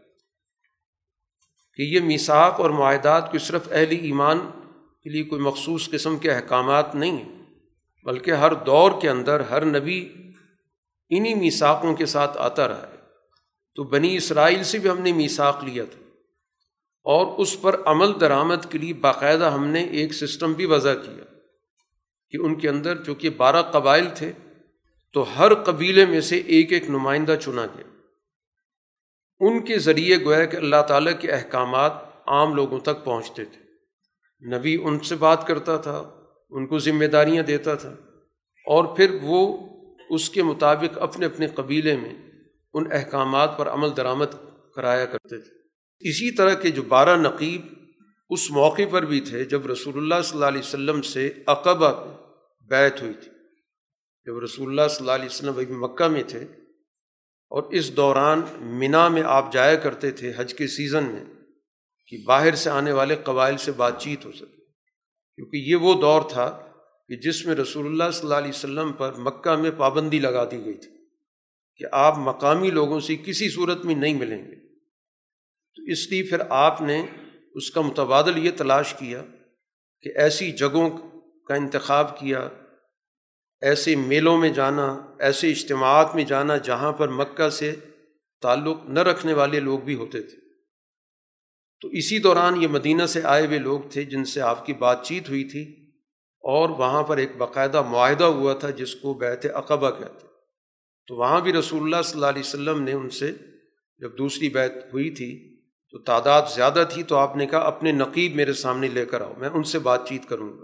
کہ 1.76 1.82
یہ 1.82 1.99
میساک 1.99 2.60
اور 2.60 2.70
معاہدات 2.70 3.32
کو 3.32 3.38
صرف 3.38 3.62
اہل 3.72 3.91
ایمان 3.91 4.39
کے 5.04 5.10
لیے 5.10 5.24
کوئی 5.24 5.41
مخصوص 5.41 5.89
قسم 5.89 6.18
کے 6.18 6.32
احکامات 6.32 6.95
نہیں 6.95 7.18
ہیں، 7.18 7.43
بلکہ 8.04 8.32
ہر 8.32 8.54
دور 8.54 8.91
کے 9.01 9.10
اندر 9.10 9.39
ہر 9.39 9.66
نبی 9.66 10.10
انہی 11.10 11.34
میساکوں 11.34 11.95
کے 11.95 12.06
ساتھ 12.06 12.38
آتا 12.38 12.68
رہا 12.68 12.88
ہے۔ 12.88 12.97
تو 13.76 13.84
بنی 13.84 14.16
اسرائیل 14.16 14.64
سے 14.64 14.78
بھی 14.78 14.89
ہم 14.89 15.01
نے 15.01 15.14
میساک 15.14 15.64
لیا 15.64 15.84
تھا۔ 15.86 16.03
اور 17.04 17.39
اس 17.39 17.62
پر 17.62 17.82
عمل 17.86 18.20
درآمد 18.20 18.72
کے 18.72 18.78
لیے 18.78 18.93
باقاعدہ 18.93 19.51
ہم 19.51 19.68
نے 19.68 19.84
ایک 19.84 20.14
سسٹم 20.14 20.54
بھی 20.54 20.66
وضع 20.66 20.93
کیا 20.93 21.24
کہ 22.30 22.38
ان 22.38 22.56
کے 22.56 22.70
اندر 22.70 23.04
چونکہ 23.04 23.30
بارہ 23.30 23.62
قبائل 23.62 24.08
تھے، 24.16 24.32
تو 25.14 25.39
ہر 25.39 25.54
قبیلے 25.54 26.06
میں 26.06 26.22
سے 26.22 26.38
ایک 26.38 26.72
ایک 26.72 26.89
نمائندہ 26.89 27.36
چنا 27.41 27.66
گیا۔ 27.66 27.84
ان 29.39 29.66
کے 29.66 29.80
ذریعے 29.80 30.18
گویا 30.26 30.45
کہ 30.45 30.58
اللہ 30.58 30.82
تعالیٰ 30.88 31.14
کے 31.20 31.32
احکامات 31.32 31.91
عام 32.26 32.56
لوگوں 32.56 32.80
تک 32.80 33.04
پہنچتے 33.04 33.45
تھے۔ 33.45 33.64
نبی 34.58 34.78
ان 34.84 34.99
سے 34.99 35.16
بات 35.16 35.47
کرتا 35.47 35.78
تھا، 35.78 36.26
ان 36.49 36.68
کو 36.68 36.80
ذمہ 36.80 37.06
داریاں 37.06 37.43
دیتا 37.43 37.76
تھا۔ 37.76 37.95
اور 38.68 38.84
پھر 38.95 39.18
وہ 39.22 39.58
اس 40.10 40.30
کے 40.30 40.43
مطابق 40.43 40.97
اپنے 41.01 41.26
اپنے 41.26 41.47
قبیلے 41.47 41.97
میں 41.97 42.32
ان 42.74 42.84
احکامات 42.91 43.58
پر 43.58 43.68
عمل 43.68 43.89
درآمد 43.97 44.36
کرایا 44.76 45.06
کرتے 45.06 45.38
تھے۔ 45.38 45.62
اسی 46.04 46.32
طرح 46.32 46.54
کے 46.54 46.70
جو 46.70 46.82
بارہ 46.82 47.18
نقیب 47.18 47.62
اس 48.30 48.51
موقع 48.51 48.82
پر 48.91 49.06
بھی 49.06 49.22
تھے 49.22 49.45
جب 49.45 49.68
رسول 49.68 49.97
اللہ 49.97 50.22
صلی 50.24 50.38
اللہ 50.38 50.45
علیہ 50.45 50.60
وسلم 50.60 51.01
سے 51.01 51.32
عقبہ 51.47 52.18
بیت 52.70 53.01
ہوئی 53.01 53.14
تھی۔ 53.14 53.32
جب 54.26 54.38
رسول 54.38 54.68
اللہ 54.70 54.88
صلی 54.88 54.97
اللہ 54.99 55.12
علیہ 55.12 55.26
وسلم 55.26 55.54
ابھی 55.54 55.66
مکہ 55.70 56.08
میں 56.08 56.24
تھے 56.24 56.39
اور 57.49 57.64
اس 57.64 57.95
دوران 57.95 58.41
منا 58.60 59.08
میں 59.08 59.24
آپ 59.26 59.54
جایا 59.54 59.76
کرتے 59.76 60.12
تھے 60.12 60.32
حج 60.38 60.54
کے 60.54 60.68
سیزن 60.68 61.04
میں 61.04 61.24
کہ 62.08 62.18
باہر 62.26 62.56
سے 62.56 62.70
آنے 62.70 62.91
والے 62.91 63.16
قبائل 63.16 63.58
سے 63.58 63.72
بات 63.72 64.01
چیت 64.01 64.26
ہو 64.26 64.32
سکے۔ 64.32 64.62
کیونکہ 65.36 65.58
یہ 65.58 65.76
وہ 65.76 66.01
دور 66.01 66.22
تھا 66.30 66.68
کہ 67.08 67.16
جس 67.16 67.45
میں 67.45 67.56
رسول 67.56 67.86
اللہ 67.86 68.12
صلی 68.12 68.24
اللہ 68.24 68.36
علیہ 68.36 68.49
وسلم 68.49 68.91
پر 68.91 69.16
مکہ 69.16 69.56
میں 69.56 69.72
پابندی 69.78 70.20
لگا 70.20 70.45
دی 70.51 70.66
گئی 70.66 70.74
تھی 70.74 70.91
کہ 71.78 71.86
آپ 71.91 72.18
مقامی 72.18 72.72
لوگوں 72.72 72.99
سے 72.99 73.16
کسی 73.16 73.49
صورت 73.49 73.86
میں 73.86 73.95
نہیں 73.95 74.14
ملیں 74.14 74.51
گے۔ 74.51 74.62
اس 75.92 76.12
لیے 76.12 76.24
پھر 76.24 76.38
آپ 76.50 76.82
نے 76.82 77.06
اس 77.56 77.72
کا 77.72 77.82
متبادل 77.82 78.46
یہ 78.46 78.52
تلاش 78.58 78.94
کیا 78.94 79.24
کہ 80.02 80.12
ایسی 80.16 80.52
جگہوں 80.52 80.90
کا 81.48 81.56
انتخاب 81.56 82.20
کیا، 82.20 82.50
ایسے 83.62 83.96
میلوں 83.96 84.38
میں 84.38 84.50
جانا، 84.50 85.16
ایسے 85.20 85.52
اجتماعات 85.52 86.16
میں 86.16 86.24
جانا 86.24 86.58
جہاں 86.58 86.92
پر 86.92 87.08
مکہ 87.08 87.50
سے 87.50 87.76
تعلق 88.42 88.78
نہ 88.90 89.00
رکھنے 89.00 89.34
والے 89.34 89.60
لوگ 89.60 89.80
بھی 89.80 89.96
ہوتے 89.96 90.22
تھے۔ 90.22 90.38
تو 91.82 91.88
اسی 91.88 92.20
دوران 92.20 92.62
یہ 92.62 92.68
مدینہ 92.68 93.06
سے 93.06 93.22
آئے 93.24 93.46
ہوئے 93.46 93.60
لوگ 93.60 93.80
تھے 93.92 94.04
جن 94.04 94.26
سے 94.26 94.42
آپ 94.42 94.66
کی 94.66 94.74
بات 94.74 95.06
چیت 95.06 95.30
ہوئی 95.30 95.44
تھی 95.44 95.64
اور 96.42 96.70
وہاں 96.70 97.04
پر 97.04 97.18
ایک 97.18 97.36
باقاعدہ 97.38 97.82
معاہدہ 97.82 98.24
ہوا 98.24 98.54
تھا 98.54 98.70
جس 98.70 98.96
کو 98.96 99.14
بیت 99.14 99.46
عقبہ 99.54 99.92
کہتے 99.92 100.28
تو 101.08 101.16
وہاں 101.16 101.42
بھی 101.42 101.54
رسول 101.54 101.84
اللہ 101.84 102.02
صلی 102.02 102.14
اللہ 102.14 102.26
علیہ 102.26 102.40
وسلم 102.40 102.84
نے 102.84 102.92
ان 102.92 103.10
سے 103.10 103.32
جب 103.98 104.18
دوسری 104.18 104.50
بیت 104.50 104.72
ہوئی 104.94 105.10
تھی 105.10 105.53
تو 105.94 106.00
تعداد 106.00 106.41
زیادہ 106.56 106.84
تھی 106.94 107.04
تو 107.04 107.16
آپ 107.16 107.36
نے 107.36 107.46
کہا 107.46 107.60
اپنے 107.60 107.91
نقیب 107.91 108.36
میرے 108.36 108.54
سامنے 108.54 108.88
لے 108.88 109.06
کر 109.06 109.22
آؤ، 109.22 109.34
میں 109.38 109.50
ان 109.50 109.64
سے 109.64 109.80
بات 109.80 110.08
چیت 110.08 110.30
کروں 110.30 110.58
گا۔ 110.58 110.64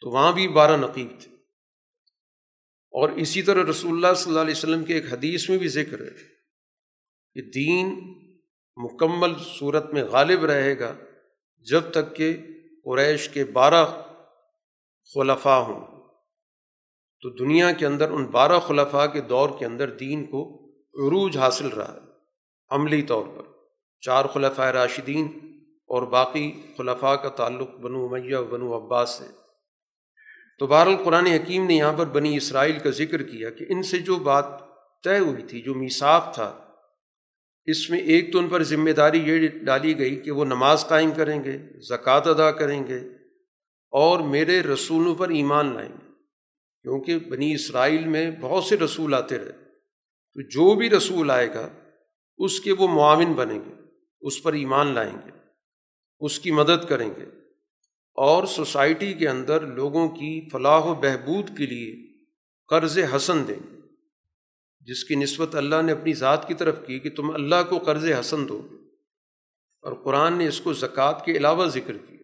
تو 0.00 0.10
وہاں 0.10 0.32
بھی 0.32 0.48
بارہ 0.48 0.76
نقیب 0.76 1.20
تھے۔ 1.20 1.32
اور 2.90 3.08
اسی 3.08 3.42
طرح 3.42 3.70
رسول 3.70 3.92
اللہ 3.92 4.14
صلی 4.14 4.30
اللہ 4.30 4.40
علیہ 4.40 4.54
وسلم 4.56 4.84
کے 4.84 4.94
ایک 4.94 5.12
حدیث 5.12 5.48
میں 5.50 5.58
بھی 5.58 5.68
ذکر 5.68 6.00
ہے 6.00 6.10
کہ 7.34 7.50
دین 7.50 8.14
مکمل 8.76 9.32
صورت 9.58 9.92
میں 9.92 10.04
غالب 10.04 10.44
رہے 10.44 10.78
گا 10.78 10.94
جب 11.70 11.82
تک 11.90 12.16
کہ 12.16 12.36
قریش 12.84 13.28
کے 13.28 13.44
بارہ 13.44 13.86
خلفاء 15.14 15.58
ہوں۔ 15.58 15.86
تو 17.20 17.30
دنیا 17.30 17.72
کے 17.72 17.86
اندر 17.86 18.10
ان 18.10 18.24
بارہ 18.24 18.60
خلفاء 18.60 19.06
کے 19.06 19.20
دور 19.20 19.48
کے 19.58 19.66
اندر 19.66 19.90
دین 19.90 20.26
کو 20.26 20.66
عروج 20.74 21.38
حاصل 21.38 21.68
رہا 21.68 21.94
ہے، 21.94 21.98
عملی 22.70 23.02
طور 23.02 23.26
پر۔ 23.26 23.51
چار 24.04 24.24
خلفۂ 24.24 24.62
راشدین 24.62 25.26
اور 25.86 26.02
باقی 26.02 26.52
خلفاء 26.76 27.14
کا 27.14 27.28
تعلق 27.28 27.74
بنو 27.74 28.08
میہ 28.08 28.36
و 28.36 28.44
بنو 28.44 28.76
عباس 28.76 29.10
سے 29.10 29.24
تو 30.58 30.66
بہر 30.66 30.86
القرآن 30.86 31.26
حکیم 31.26 31.66
نے 31.66 31.74
یہاں 31.74 31.92
پر 31.92 32.06
بنی 32.06 32.36
اسرائیل 32.36 32.78
کا 32.78 32.90
ذکر 32.90 33.22
کیا 33.22 33.50
کہ 33.50 33.66
ان 33.68 33.82
سے 33.82 33.98
جو 33.98 34.16
بات 34.16 34.44
طے 35.04 35.18
ہوئی 35.18 35.42
تھی، 35.42 35.62
جو 35.62 35.74
میساک 35.74 36.34
تھا، 36.34 36.58
اس 37.64 37.90
میں 37.90 37.98
ایک 37.98 38.32
تو 38.32 38.38
ان 38.38 38.48
پر 38.48 38.62
ذمہ 38.62 38.90
داری 38.90 39.18
یہ 39.18 39.48
ڈالی 39.48 39.98
گئی 39.98 40.16
کہ 40.16 40.30
وہ 40.30 40.44
نماز 40.44 40.86
قائم 40.88 41.10
کریں 41.10 41.44
گے، 41.44 41.58
زکوٰۃ 41.80 42.20
ادا 42.24 42.50
کریں 42.50 42.86
گے 42.86 42.98
اور 43.90 44.20
میرے 44.20 44.62
رسولوں 44.62 45.14
پر 45.14 45.28
ایمان 45.28 45.74
لائیں 45.74 45.92
گے۔ 45.92 46.12
کیونکہ 46.82 47.18
بنی 47.18 47.54
اسرائیل 47.54 48.06
میں 48.06 48.30
بہت 48.40 48.64
سے 48.64 48.76
رسول 48.76 49.14
آتے 49.14 49.38
رہے۔ 49.38 49.52
تو 50.34 50.40
جو 50.40 50.74
بھی 50.74 50.90
رسول 50.90 51.30
آئے 51.30 51.54
گا، 51.54 51.68
اس 52.38 52.60
کے 52.60 52.72
وہ 52.72 52.88
معاون 52.88 53.32
بنیں 53.32 53.60
گے۔ 53.66 53.81
اس 54.22 54.42
پر 54.42 54.52
ایمان 54.52 54.86
لائیں 54.86 55.18
گے، 55.26 55.30
اس 56.20 56.38
کی 56.38 56.50
مدد 56.50 56.88
کریں 56.88 57.10
گے 57.16 57.24
اور 58.14 58.46
سوسائٹی 58.46 59.14
کے 59.14 59.28
اندر 59.28 59.60
لوگوں 59.60 60.08
کی 60.08 60.48
فلاح 60.52 60.80
و 60.80 60.94
بہبود 60.94 61.58
کے 61.58 61.66
لیے 61.66 62.12
قرض 62.68 62.98
حسن 63.16 63.48
دیں 63.48 63.72
گے۔ 63.72 63.80
جس 64.80 65.04
کی 65.04 65.14
نسبت 65.14 65.54
اللہ 65.54 65.82
نے 65.82 65.92
اپنی 65.92 66.14
ذات 66.14 66.48
کی 66.48 66.54
طرف 66.54 66.78
کی 66.86 66.98
کہ 66.98 67.10
تم 67.10 67.34
اللہ 67.34 67.54
کو 67.68 67.78
قرض 67.78 68.04
حسن 68.20 68.48
دو 68.48 68.68
گے۔ 68.70 68.76
اور 69.82 69.92
قرآن 70.04 70.38
نے 70.38 70.48
اس 70.48 70.60
کو 70.60 70.72
زکوٰۃ 70.72 71.24
کے 71.24 71.32
علاوہ 71.32 71.66
ذکر 71.66 71.96
کیا۔ 71.98 72.18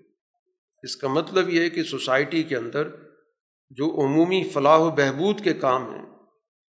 اس 0.83 0.97
کا 0.97 1.09
مطلب 1.09 1.49
یہ 1.49 1.61
ہے 1.61 1.71
کہ 1.71 1.83
سوسائٹی 1.83 2.43
کے 2.43 2.57
اندر 2.57 2.89
جو 3.71 4.07
عمومی 4.07 4.49
فلاح 4.53 4.79
و 4.79 4.91
بہبود 4.91 5.45
کے 5.45 5.55
کام 5.55 5.95
ہیں، 5.95 6.07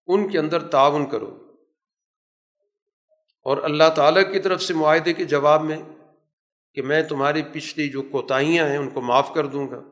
ان 0.06 0.28
کے 0.28 0.38
اندر 0.38 0.68
تعاون 0.68 1.10
کرو۔ 1.10 1.51
اور 3.42 3.56
اللہ 3.62 3.84
تعالیٰ 3.96 4.32
کی 4.32 4.38
طرف 4.38 4.62
سے 4.62 4.74
معاہدے 4.74 5.12
کے 5.12 5.24
جواب 5.24 5.64
میں 5.64 5.76
کہ 6.74 6.82
میں 6.82 7.02
تمہاری 7.02 7.42
پچھلی 7.52 7.88
جو 7.88 8.02
کوتاہیاں 8.02 8.68
ہیں 8.68 8.76
ان 8.76 8.90
کو 8.90 9.00
معاف 9.00 9.34
کر 9.34 9.46
دوں 9.46 9.70
گا 9.70 9.82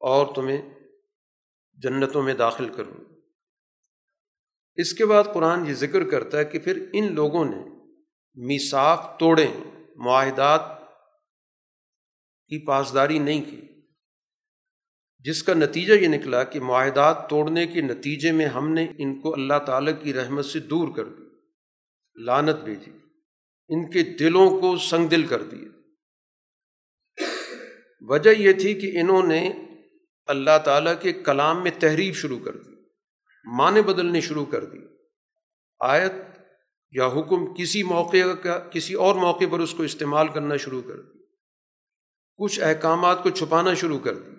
اور 0.00 0.26
تمہیں 0.34 0.62
جنتوں 1.74 2.22
میں 2.22 2.34
داخل 2.34 2.68
کروں 2.68 2.92
گا۔ 2.92 3.14
اس 4.74 4.92
کے 4.92 5.06
بعد 5.06 5.24
قرآن 5.34 5.66
یہ 5.66 5.74
ذکر 5.74 6.10
کرتا 6.10 6.38
ہے 6.38 6.44
کہ 6.44 6.58
پھر 6.58 6.88
ان 6.92 7.12
لوگوں 7.12 7.44
نے 7.44 7.64
میساک 8.34 9.18
توڑے، 9.18 9.46
معاہدات 9.96 10.60
کی 12.48 12.66
پاسداری 12.66 13.18
نہیں 13.18 13.42
کی۔ 13.50 13.60
جس 15.18 15.42
کا 15.42 15.54
نتیجہ 15.54 15.92
یہ 15.92 16.08
نکلا 16.08 16.44
کہ 16.44 16.60
معاہدات 16.60 17.30
توڑنے 17.30 17.66
کے 17.66 17.80
نتیجے 17.80 18.32
میں 18.32 18.46
ہم 18.46 18.68
نے 18.68 18.86
ان 18.98 19.20
کو 19.20 19.32
اللہ 19.32 19.58
تعالیٰ 19.66 19.92
کی 20.02 20.14
رحمت 20.14 20.44
سے 20.44 20.58
دور 20.58 20.88
کر 20.96 21.04
دی 21.04 21.25
لانت 22.16 22.56
بھیجی، 22.56 22.90
ان 23.68 23.90
کے 23.90 24.02
دلوں 24.02 24.60
کو 24.60 24.78
سنگ 24.78 25.06
دل 25.06 25.26
کر 25.26 25.42
دیے 25.42 25.68
وجہ 28.00 28.30
یہ 28.30 28.52
تھی 28.52 28.74
کہ 28.74 28.98
انہوں 29.00 29.26
نے 29.26 29.52
اللہ 30.26 30.58
تعالیٰ 30.64 30.94
کے 31.00 31.12
کلام 31.12 31.62
میں 31.62 31.70
تحریف 31.80 32.16
شروع 32.16 32.38
کر 32.38 32.56
دی، 32.56 32.70
معنی 33.58 33.82
بدلنے 33.82 34.20
شروع 34.20 34.44
کر 34.44 34.64
دی۔ 34.64 34.78
آیت 35.80 36.12
یا 36.90 37.06
حکم 37.06 37.54
کسی 37.54 37.82
موقع 37.82 38.34
کا، 38.42 38.58
کسی 38.58 38.94
اور 38.94 39.14
موقع 39.14 39.44
پر 39.50 39.58
اس 39.58 39.74
کو 39.74 39.82
استعمال 39.82 40.28
کرنا 40.28 40.56
شروع 40.56 40.82
کر 40.82 41.00
دی۔ 41.00 41.18
کچھ 42.36 42.60
احکامات 42.60 43.22
کو 43.22 43.30
چھپانا 43.30 43.74
شروع 43.74 43.98
کر 43.98 44.14
دی۔ 44.14 44.30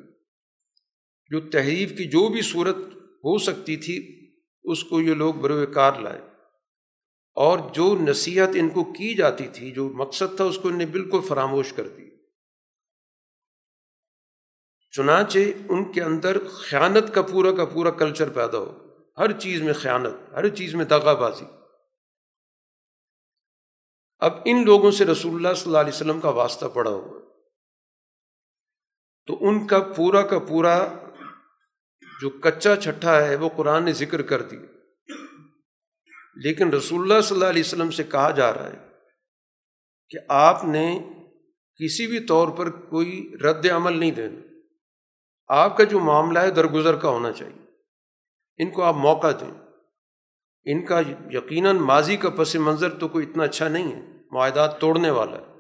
جو 1.30 1.40
تحریف 1.40 1.98
کی 1.98 2.06
جو 2.06 2.28
بھی 2.28 2.42
صورت 2.42 2.76
ہو 2.96 3.38
سکتی 3.38 3.76
تھی، 3.76 4.30
اس 4.64 4.84
کو 4.84 5.02
یہ 5.02 5.14
لوگ 5.14 5.34
بروئے 5.34 5.66
کار 5.66 6.00
لائے۔ 6.00 6.22
اور 7.38 7.60
جو 7.74 7.98
نصیحت 8.08 8.50
ان 8.56 8.70
کو 8.70 8.84
کی 8.84 9.16
جاتی 9.16 9.48
تھی، 9.48 9.72
جو 9.72 9.90
مقصد 9.90 10.36
تھا، 10.36 10.44
اس 10.44 10.58
کو 10.58 10.68
انہیں 10.68 10.88
بالکل 10.88 11.20
فراموش 11.28 11.74
کر 11.74 11.88
دی۔ 11.88 12.10
چنانچہ 14.92 15.40
ان 15.70 15.92
کے 15.92 16.02
اندر 16.02 16.48
خیانت 16.48 17.14
کا 17.14 17.22
پورا 17.22 17.52
کا 17.56 17.66
پورا 17.66 17.92
کلچر 17.92 18.30
پیدا 18.30 18.58
ہو۔ 18.58 18.88
ہر 19.18 19.40
چیز 19.40 19.62
میں 19.62 19.74
خیانت، 19.74 20.34
ہر 20.34 20.50
چیز 20.50 20.76
میں 20.76 20.86
دغا 20.86 21.14
بازی۔ 21.14 21.46
اب 24.20 24.34
ان 24.46 24.66
لوگوں 24.66 24.92
سے 24.92 25.06
رسول 25.06 25.36
اللہ 25.36 25.54
صلی 25.54 25.64
اللہ 25.66 25.78
علیہ 25.78 25.94
وسلم 25.94 26.20
کا 26.20 26.30
واسطہ 26.30 26.66
پڑا 26.66 26.92
ہوا 26.92 27.20
تو 29.26 29.38
ان 29.42 29.68
کا 29.68 29.80
پورا 29.80 30.22
کا 30.22 30.40
پورا 30.40 30.88
جو 32.22 32.30
کچا 32.30 32.76
چھٹا 32.76 33.28
ہے، 33.28 33.36
وہ 33.36 33.50
قرآن 33.58 33.86
نے 33.86 33.94
ذکر 33.94 34.22
کر 34.22 34.42
دی۔ 34.42 34.58
لیکن 36.44 36.70
رسول 36.70 37.02
اللہ 37.02 37.22
صلی 37.22 37.36
اللہ 37.36 37.50
علیہ 37.50 37.62
وسلم 37.62 37.92
سے 37.92 38.04
کہا 38.04 38.32
جا 38.32 38.54
رہا 38.54 38.70
ہے 38.70 38.88
کہ 40.10 40.18
آپ 40.28 40.64
نے 40.64 41.10
کسی 41.76 42.08
بھی 42.08 42.20
طور 42.20 42.48
پر 42.48 42.70
کوئی 42.70 43.34
رد 43.44 43.66
عمل 43.66 43.98
نہیں 43.98 44.12
دینا۔ 44.12 44.40
آپ 45.48 45.78
کا 45.78 45.84
جو 45.84 46.00
معاملہ 46.00 46.40
ہے 46.40 46.52
درگزر 46.52 46.96
کا 46.96 47.10
ہونا 47.10 47.32
چاہیے۔ 47.32 47.68
ان 48.58 48.72
کو 48.72 48.84
آپ 48.84 48.96
موقع 48.96 49.32
دیں۔ 49.32 49.68
ان 50.66 50.86
کا 50.86 51.02
یقیناً 51.32 51.78
ماضی 51.78 52.18
کا 52.18 52.30
پس 52.30 52.56
منظر 52.56 52.90
تو 52.90 53.08
کوئی 53.08 53.26
اتنا 53.30 53.44
اچھا 53.44 53.68
نہیں 53.68 53.96
ہے، 53.96 54.02
معاہدات 54.32 54.82
توڑنے 54.82 55.10
والا 55.10 55.38
ہے۔ 55.38 55.54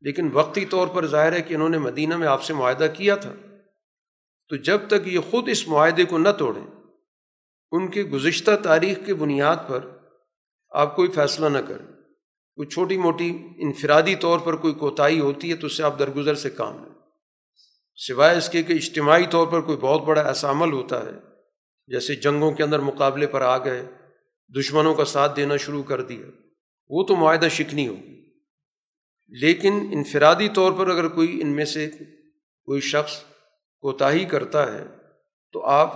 لیکن 0.00 0.30
وقتی 0.32 0.64
طور 0.64 0.88
پر 0.88 1.06
ظاہر 1.06 1.32
ہے 1.32 1.42
کہ 1.42 1.54
انہوں 1.54 1.68
نے 1.68 1.78
مدینہ 1.78 2.16
میں 2.16 2.28
آپ 2.28 2.42
سے 2.42 2.54
معاہدہ 2.54 2.86
کیا 2.94 3.16
تھا۔ 3.16 3.34
تو 4.48 4.56
جب 4.56 4.80
تک 4.86 5.08
یہ 5.08 5.18
خود 5.30 5.48
اس 5.48 5.68
معاہدے 5.68 6.04
کو 6.04 6.18
نہ 6.18 6.28
توڑیں، 6.38 6.66
ان 7.72 7.88
کے 7.88 8.02
گزشتہ 8.02 8.50
تاریخ 8.62 8.98
کے 9.06 9.14
بنیاد 9.14 9.56
پر 9.68 9.95
آپ 10.70 10.96
کوئی 10.96 11.10
فیصلہ 11.10 11.46
نہ 11.46 11.58
کریں۔ 11.58 11.86
کوئی 12.54 12.68
چھوٹی 12.68 12.96
موٹی 12.96 13.38
انفرادی 13.58 14.14
طور 14.14 14.38
پر 14.38 14.56
کوئی 14.56 14.74
کوتاہی 14.74 15.20
ہوتی 15.20 15.50
ہے 15.50 15.56
تو 15.56 15.66
اس 15.66 15.76
سے 15.76 15.82
آپ 15.82 15.98
درگزر 15.98 16.34
سے 16.34 16.50
کام 16.50 16.84
لیں۔ 16.84 16.92
سوائے 17.96 18.38
اس 18.38 18.48
کے 18.48 18.62
کہ 18.62 18.72
اجتماعی 18.72 19.26
طور 19.30 19.46
پر 19.46 19.60
کوئی 19.60 19.78
بہت 19.78 20.02
بڑا 20.02 20.22
ایسا 20.22 20.50
عمل 20.50 20.72
ہوتا 20.72 21.04
ہے، 21.04 21.12
جیسے 21.86 22.14
جنگوں 22.14 22.52
کے 22.52 22.62
اندر 22.62 22.78
مقابلے 22.78 23.26
پر 23.26 23.40
آ 23.40 23.64
گئے، 23.64 23.86
دشمنوں 24.58 24.94
کا 24.94 25.04
ساتھ 25.04 25.36
دینا 25.36 25.56
شروع 25.56 25.82
کر 25.82 26.02
دیا، 26.02 26.26
وہ 26.88 27.04
تو 27.04 27.16
معاہدہ 27.16 27.48
شکنی 27.50 27.88
ہوگی۔ 27.88 28.16
لیکن 29.28 29.72
انفرادی 29.92 30.48
طور 30.48 30.72
پر 30.72 30.88
اگر 30.90 31.08
کوئی 31.08 31.42
ان 31.42 31.48
میں 31.48 31.64
سے 31.64 31.90
کوئی 32.64 32.80
شخص 32.80 33.22
کوتاہی 33.80 34.24
کرتا 34.24 34.72
ہے، 34.72 34.84
تو 35.52 35.64
آپ 35.64 35.92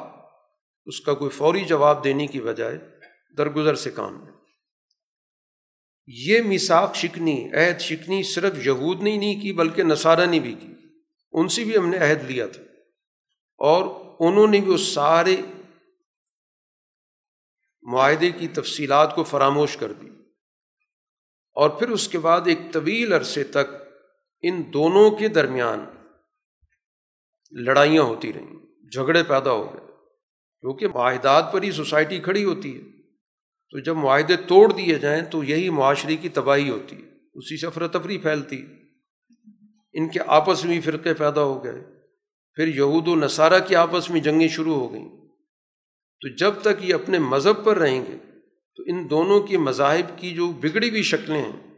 اس 0.86 1.00
کا 1.00 1.14
کوئی 1.14 1.30
فوری 1.30 1.64
جواب 1.64 2.04
دینے 2.04 2.26
کی 2.26 2.40
بجائے 2.40 2.78
درگزر 3.38 3.74
سے 3.74 3.90
کام 3.90 4.24
لیں۔ 4.24 4.29
یہ 6.12 6.42
مساق 6.42 6.94
شکنی، 6.94 7.48
عہد 7.52 7.80
شکنی 7.80 8.22
صرف 8.22 8.66
یہود 8.66 9.02
نے 9.02 9.16
نہیں 9.16 9.40
کی، 9.40 9.52
بلکہ 9.52 9.82
نصارہ 9.82 10.26
نے 10.26 10.40
بھی 10.40 10.54
کی۔ 10.54 10.74
ان 11.32 11.48
سے 11.48 11.64
بھی 11.64 11.76
ہم 11.76 11.88
نے 11.88 11.98
عہد 11.98 12.30
لیا 12.30 12.46
تھا۔ 12.46 12.62
اور 13.58 13.82
انہوں 14.20 14.46
نے 14.46 14.60
بھی 14.60 14.74
اس 14.74 14.80
سارے 14.80 15.36
معاہدے 17.82 18.30
کی 18.30 18.48
تفصیلات 18.48 19.14
کو 19.14 19.24
فراموش 19.24 19.76
کر 19.76 19.92
دی۔ 19.92 20.08
اور 21.52 21.70
پھر 21.70 21.88
اس 21.88 22.08
کے 22.08 22.18
بعد 22.18 22.40
ایک 22.46 22.58
طویل 22.72 23.12
عرصے 23.12 23.44
تک 23.44 23.74
ان 24.42 24.62
دونوں 24.72 25.10
کے 25.10 25.28
درمیان 25.28 25.84
لڑائیاں 27.50 28.02
ہوتی 28.02 28.32
رہیں، 28.32 28.54
جھگڑے 28.92 29.22
پیدا 29.22 29.50
ہو 29.50 29.74
گئے۔ 29.74 29.86
کیونکہ 30.60 30.88
معاہدات 30.88 31.52
پر 31.52 31.62
ہی 31.62 31.72
سوسائٹی 31.72 32.18
کھڑی 32.18 32.44
ہوتی 32.44 32.76
ہے۔ 32.76 32.99
تو 33.70 33.78
جب 33.78 33.96
معاہدے 33.96 34.36
توڑ 34.36 34.72
دیے 34.72 34.94
جائیں 34.94 35.22
تو 35.22 35.44
یہی 35.44 35.70
معاشرے 35.70 36.16
کی 36.16 36.28
تباہی 36.28 36.70
ہوتی 36.70 36.96
ہے۔ 36.96 37.10
اسی 37.34 37.60
سے 37.60 37.66
افرتفری 37.66 38.18
پھیلتی 38.18 38.66
ان 39.92 40.08
کے 40.08 40.20
آپس 40.26 40.64
میں 40.64 40.80
فرقے 40.80 41.14
پیدا 41.14 41.42
ہو 41.42 41.64
گئے۔ 41.64 41.84
پھر 42.54 42.66
یہود 42.66 43.08
و 43.08 43.14
نصارہ 43.14 43.58
کی 43.68 43.76
آپس 43.76 44.10
میں 44.10 44.20
جنگیں 44.20 44.48
شروع 44.48 44.74
ہو 44.74 44.92
گئیں۔ 44.92 45.08
تو 46.20 46.36
جب 46.36 46.54
تک 46.60 46.84
یہ 46.84 46.94
اپنے 46.94 47.18
مذہب 47.18 47.64
پر 47.64 47.76
رہیں 47.76 48.00
گے، 48.00 48.16
تو 48.76 48.82
ان 48.86 49.10
دونوں 49.10 49.40
کے 49.40 49.58
مذاہب 49.58 50.18
کی 50.18 50.30
جو 50.30 50.52
بگڑی 50.52 50.90
ہوئی 50.90 51.02
شکلیں 51.02 51.42
ہیں، 51.42 51.74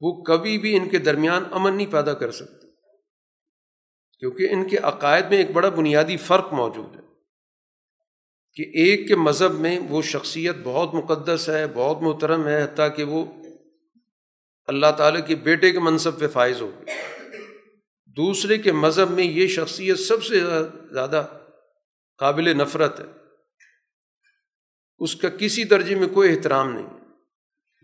وہ 0.00 0.22
کبھی 0.22 0.58
بھی 0.58 0.76
ان 0.76 0.88
کے 0.88 0.98
درمیان 0.98 1.42
امن 1.50 1.76
نہیں 1.76 1.92
پیدا 1.92 2.14
کر 2.14 2.30
سکتے 2.30 2.66
کیونکہ 4.18 4.48
ان 4.50 4.68
کے 4.68 4.76
عقائد 4.76 5.24
میں 5.30 5.38
ایک 5.38 5.50
بڑا 5.50 5.68
بنیادی 5.68 6.16
فرق 6.16 6.52
موجود 6.52 6.96
ہے۔ 6.96 7.03
کہ 8.54 8.62
ایک 8.62 9.08
کے 9.08 9.16
مذہب 9.16 9.60
میں 9.60 9.78
وہ 9.78 10.02
شخصیت 10.02 10.56
بہت 10.62 10.94
مقدس 10.94 11.48
ہے، 11.48 11.66
بہت 11.74 12.02
محترم 12.02 12.46
ہے، 12.46 12.62
حتیٰ 12.62 12.96
کہ 12.96 13.04
وہ 13.04 13.24
اللہ 14.66 14.86
تعالیٰ 14.98 15.26
کے 15.26 15.34
بیٹے 15.34 15.72
کے 15.72 15.78
منصب 15.78 16.20
پہ 16.20 16.28
فائز 16.28 16.60
ہو 16.60 16.70
گئے۔ 16.70 16.94
دوسرے 18.06 18.58
کے 18.58 18.72
مذہب 18.72 19.10
میں 19.10 19.24
یہ 19.24 19.46
شخصیت 19.46 19.98
سب 19.98 20.24
سے 20.24 20.40
زیادہ 20.92 21.26
قابل 22.18 22.58
نفرت 22.58 23.00
ہے۔ 23.00 23.04
اس 24.98 25.16
کا 25.16 25.28
کسی 25.28 25.64
درجے 25.64 25.94
میں 25.94 26.08
کوئی 26.08 26.30
احترام 26.30 26.72
نہیں، 26.72 26.86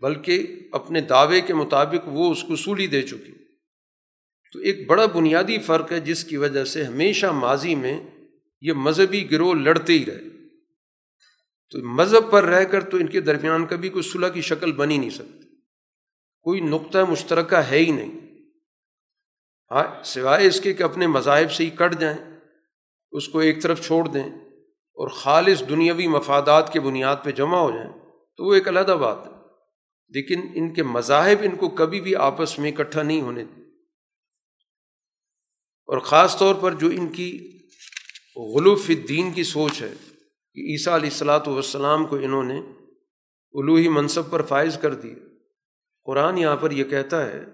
بلکہ 0.01 0.59
اپنے 0.71 1.01
دعوے 1.01 1.41
کے 1.41 1.53
مطابق 1.53 2.07
وہ 2.07 2.31
اس 2.31 2.43
کو 2.43 2.55
سولی 2.55 2.87
دے 2.87 3.01
چکی۔ 3.01 3.45
تو 4.53 4.59
ایک 4.59 4.87
بڑا 4.87 5.05
بنیادی 5.05 5.57
فرق 5.57 5.91
ہے 5.91 5.99
جس 5.99 6.25
کی 6.25 6.37
وجہ 6.37 6.65
سے 6.65 6.83
ہمیشہ 6.83 7.25
ماضی 7.25 7.75
میں 7.75 8.01
یہ 8.61 8.73
مذہبی 8.73 9.31
گروہ 9.31 9.53
لڑتے 9.53 9.93
ہی 9.93 10.05
رہے۔ 10.05 10.30
تو 11.71 11.83
مذہب 11.83 12.31
پر 12.31 12.43
رہ 12.43 12.63
کر 12.63 12.83
تو 12.89 12.97
ان 12.97 13.07
کے 13.07 13.21
درمیان 13.21 13.65
کبھی 13.65 13.89
کوئی 13.89 14.03
صلح 14.03 14.27
کی 14.27 14.41
شکل 14.41 14.71
بن 14.71 14.91
ہی 14.91 14.97
نہیں 14.97 15.09
سکتی۔ 15.09 15.47
کوئی 16.41 16.61
نقطۂ 16.61 16.99
مشترکہ 17.09 17.55
ہے 17.55 17.77
ہی 17.77 17.91
نہیں۔ 17.91 18.19
ہاں 19.71 20.03
سوائے 20.03 20.47
اس 20.47 20.61
کے 20.61 20.73
کہ 20.73 20.83
اپنے 20.83 21.07
مذاہب 21.07 21.51
سے 21.51 21.65
ہی 21.65 21.69
کٹ 21.69 21.99
جائیں، 21.99 22.39
اس 23.11 23.29
کو 23.29 23.39
ایک 23.39 23.61
طرف 23.61 23.85
چھوڑ 23.85 24.07
دیں 24.07 24.23
اور 24.93 25.07
خالص 25.07 25.63
دنیاوی 25.69 26.07
مفادات 26.07 26.73
کے 26.73 26.79
بنیاد 26.79 27.15
پہ 27.23 27.31
جمع 27.31 27.57
ہو 27.57 27.71
جائیں، 27.71 27.93
تو 28.37 28.45
وہ 28.45 28.53
ایک 28.53 28.67
علیحدہ 28.67 28.97
بات 29.01 29.27
ہے۔ 29.27 29.31
لیکن 30.09 30.41
ان 30.55 30.73
کے 30.73 30.83
مذاہب 30.83 31.37
ان 31.41 31.55
کو 31.55 31.69
کبھی 31.69 32.01
بھی 32.01 32.15
آپس 32.15 32.59
میں 32.59 32.71
اکٹھا 32.71 33.03
نہیں 33.03 33.21
ہونے 33.21 33.43
اور 35.85 35.99
خاص 35.99 36.37
طور 36.37 36.55
پر 36.55 36.71
جو 36.71 36.87
ان 36.87 37.07
کی 37.07 37.59
غلوف 38.35 38.89
الدین 38.89 39.31
کی 39.31 39.43
سوچ 39.43 39.81
ہے 39.81 39.93
کہ 40.53 40.59
عیسیٰ 40.59 40.93
علیہ 40.93 41.09
السلاۃ 41.09 41.47
والسلام 41.47 42.05
کو 42.05 42.15
انہوں 42.15 42.43
نے 42.43 42.59
الوحی 43.53 43.87
منصب 43.87 44.31
پر 44.31 44.41
فائز 44.41 44.77
کر 44.81 44.93
دی 44.93 45.15
قرآن 46.03 46.37
یہاں 46.37 46.57
پر 46.57 46.71
یہ 46.71 46.83
کہتا 46.83 47.25
ہے 47.25 47.45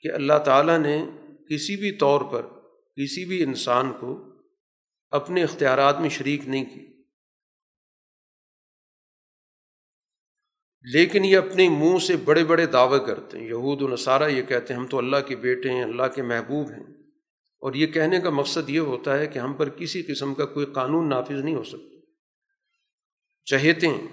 کہ 0.00 0.12
اللہ 0.12 0.38
تعالیٰ 0.44 0.78
نے 0.78 1.06
کسی 1.50 1.76
بھی 1.76 1.92
طور 1.92 2.20
پر 2.20 2.42
کسی 2.96 3.24
بھی 3.24 3.42
انسان 3.42 3.92
کو 4.00 4.24
اپنے 5.10 5.42
اختیارات 5.42 6.00
میں 6.00 6.08
شریک 6.08 6.48
نہیں 6.48 6.64
کی 6.64 6.94
لیکن 10.82 11.24
یہ 11.24 11.38
اپنے 11.38 11.68
منہ 11.68 11.98
سے 11.98 12.16
بڑے 12.16 12.44
بڑے 12.44 12.66
دعوے 12.66 12.98
کرتے 13.06 13.38
ہیں۔ 13.38 13.46
یہود 13.46 13.82
و 13.82 13.88
نصارہ 13.88 14.28
یہ 14.28 14.42
کہتے 14.42 14.74
ہیں، 14.74 14.80
ہم 14.80 14.86
تو 14.86 14.98
اللہ 14.98 15.16
کے 15.26 15.36
بیٹے 15.36 15.70
ہیں، 15.70 15.84
اللہ 15.84 16.02
کے 16.14 16.22
محبوب 16.22 16.70
ہیں۔ 16.70 17.03
اور 17.64 17.74
یہ 17.74 17.86
کہنے 17.86 18.20
کا 18.20 18.30
مقصد 18.30 18.70
یہ 18.70 18.80
ہوتا 18.80 19.18
ہے 19.18 19.26
کہ 19.26 19.38
ہم 19.38 19.52
پر 19.52 19.68
کسی 19.68 20.02
قسم 20.02 20.34
کا 20.34 20.46
کوئی 20.46 20.66
قانون 20.66 21.08
نافذ 21.08 21.44
نہیں 21.44 21.54
ہو 21.54 21.62
سکتا۔ 21.62 21.96
چہیتے 23.44 23.88
ہیں 23.88 24.06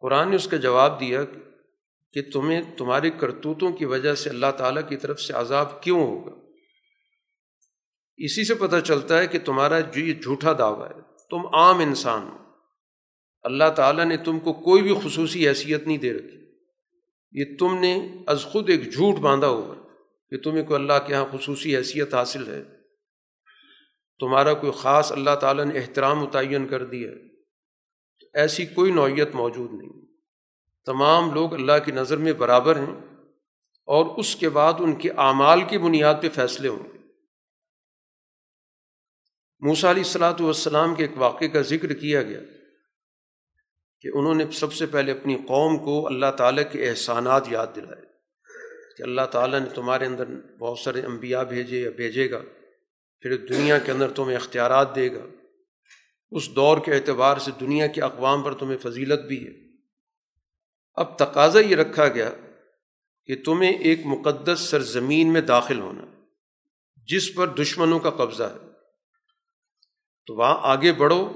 قرآن 0.00 0.28
نے 0.28 0.36
اس 0.36 0.48
کا 0.48 0.56
جواب 0.56 1.00
دیا 1.00 1.24
کہ 2.12 2.22
تمہیں 2.32 2.62
تمہاری 2.76 3.10
کرتوتوں 3.10 3.72
کی 3.72 3.84
وجہ 3.84 4.14
سے 4.14 4.30
اللہ 4.30 4.50
تعالیٰ 4.58 4.88
کی 4.88 4.96
طرف 4.96 5.20
سے 5.20 5.32
عذاب 5.32 5.82
کیوں 5.82 6.00
ہوگا؟ 6.00 6.34
اسی 8.16 8.44
سے 8.44 8.54
پتہ 8.54 8.76
چلتا 8.84 9.18
ہے 9.18 9.26
کہ 9.26 9.38
تمہارا 9.38 9.80
جو 9.80 10.00
یہ 10.00 10.14
جھوٹا 10.14 10.52
دعویٰ 10.52 10.96
ہے، 10.96 11.00
تم 11.30 11.54
عام 11.54 11.78
انسان 11.78 12.28
ہو۔ 12.28 12.36
اللہ 13.42 13.70
تعالیٰ 13.76 14.04
نے 14.04 14.16
تم 14.16 14.38
کو 14.40 14.52
کوئی 14.52 14.82
بھی 14.82 14.94
خصوصی 15.04 15.48
حیثیت 15.48 15.86
نہیں 15.86 15.98
دے 15.98 16.12
رکھی۔ 16.12 16.38
یہ 17.32 17.44
تم 17.58 17.78
نے 17.80 18.08
از 18.26 18.42
خود 18.42 18.70
ایک 18.70 18.92
جھوٹ 18.92 19.14
باندھا 19.14 19.48
ہوا 19.48 19.74
کہ 20.30 20.38
تمہیں 20.38 20.64
کوئی 20.64 20.80
اللہ 20.80 21.06
کے 21.06 21.12
یہاں 21.12 21.26
خصوصی 21.32 21.76
حیثیت 21.76 22.14
حاصل 22.14 22.48
ہے۔ 22.48 22.64
تمہارا 24.18 24.54
کوئی 24.54 24.72
خاص 24.72 25.12
اللہ 25.12 25.36
تعالیٰ 25.40 25.64
نے 25.64 25.78
احترام 25.78 26.18
متعین 26.18 26.68
کر 26.68 26.84
دیا 26.84 27.10
ایسی 28.34 28.66
کوئی 28.66 28.92
نوعیت 28.92 29.34
موجود 29.34 29.72
نہیں۔ 29.72 30.06
تمام 30.86 31.34
لوگ 31.34 31.54
اللہ 31.54 31.72
کی 31.84 31.92
نظر 31.92 32.16
میں 32.16 32.32
برابر 32.32 32.76
ہیں 32.76 33.00
اور 33.86 34.18
اس 34.18 34.36
کے 34.36 34.48
بعد 34.48 34.72
ان 34.78 34.96
کے 34.96 35.10
اعمال 35.10 35.60
کی 35.68 35.78
بنیاد 35.78 36.14
پہ 36.22 36.28
فیصلے 36.28 36.68
ہوں 36.68 36.92
گے۔ 36.92 36.98
موسا 39.60 39.90
علیہ 39.90 40.02
السلاۃ 40.02 40.40
والسلام 40.40 40.94
کے 40.94 41.02
ایک 41.02 41.18
واقعے 41.18 41.48
کا 41.48 41.62
ذکر 41.62 41.92
کیا 41.92 42.22
گیا 42.22 42.40
کہ 44.00 44.08
انہوں 44.14 44.34
نے 44.34 44.50
سب 44.50 44.72
سے 44.72 44.86
پہلے 44.86 45.12
اپنی 45.12 45.34
قوم 45.34 45.84
کو 45.84 46.06
اللہ 46.06 46.30
تعالیٰ 46.36 46.72
کے 46.72 46.90
احسانات 46.90 47.48
یاد 47.48 47.66
دلائے۔ 47.76 48.09
کہ 49.00 49.04
اللہ 49.04 49.26
تعالیٰ 49.32 49.60
نے 49.60 49.68
تمہارے 49.74 50.06
اندر 50.06 50.24
بہت 50.58 50.78
سارے 50.78 51.02
انبیاء 51.02 51.42
بھیجے 51.42 51.80
یا 51.80 51.90
بھیجے 51.90 52.30
گا، 52.30 52.40
پھر 53.20 53.36
دنیا 53.36 53.78
کے 53.78 53.92
اندر 53.92 54.10
تمہیں 54.10 54.36
اختیارات 54.36 54.96
دے 54.96 55.14
گا۔ 55.14 55.26
اس 56.30 56.56
دور 56.56 56.78
کے 56.78 56.94
اعتبار 56.94 57.36
سے 57.36 57.50
دنیا 57.60 57.86
کے 57.86 58.02
اقوام 58.02 58.42
پر 58.42 58.54
تمہیں 58.54 58.78
فضیلت 58.78 59.20
بھی 59.20 59.46
ہے۔ 59.46 59.52
اب 60.94 61.18
تقاضا 61.18 61.60
یہ 61.60 61.76
رکھا 61.76 62.08
گیا 62.08 62.30
کہ 63.24 63.42
تمہیں 63.44 63.78
ایک 63.78 64.00
مقدس 64.04 64.60
سرزمین 64.60 65.32
میں 65.32 65.40
داخل 65.40 65.80
ہونا، 65.80 66.04
جس 67.06 67.34
پر 67.34 67.46
دشمنوں 67.46 67.98
کا 67.98 68.10
قبضہ 68.10 68.42
ہے۔ 68.42 68.68
تو 70.26 70.34
وہاں 70.34 70.56
آگے 70.62 70.92
بڑھو۔ 70.92 71.32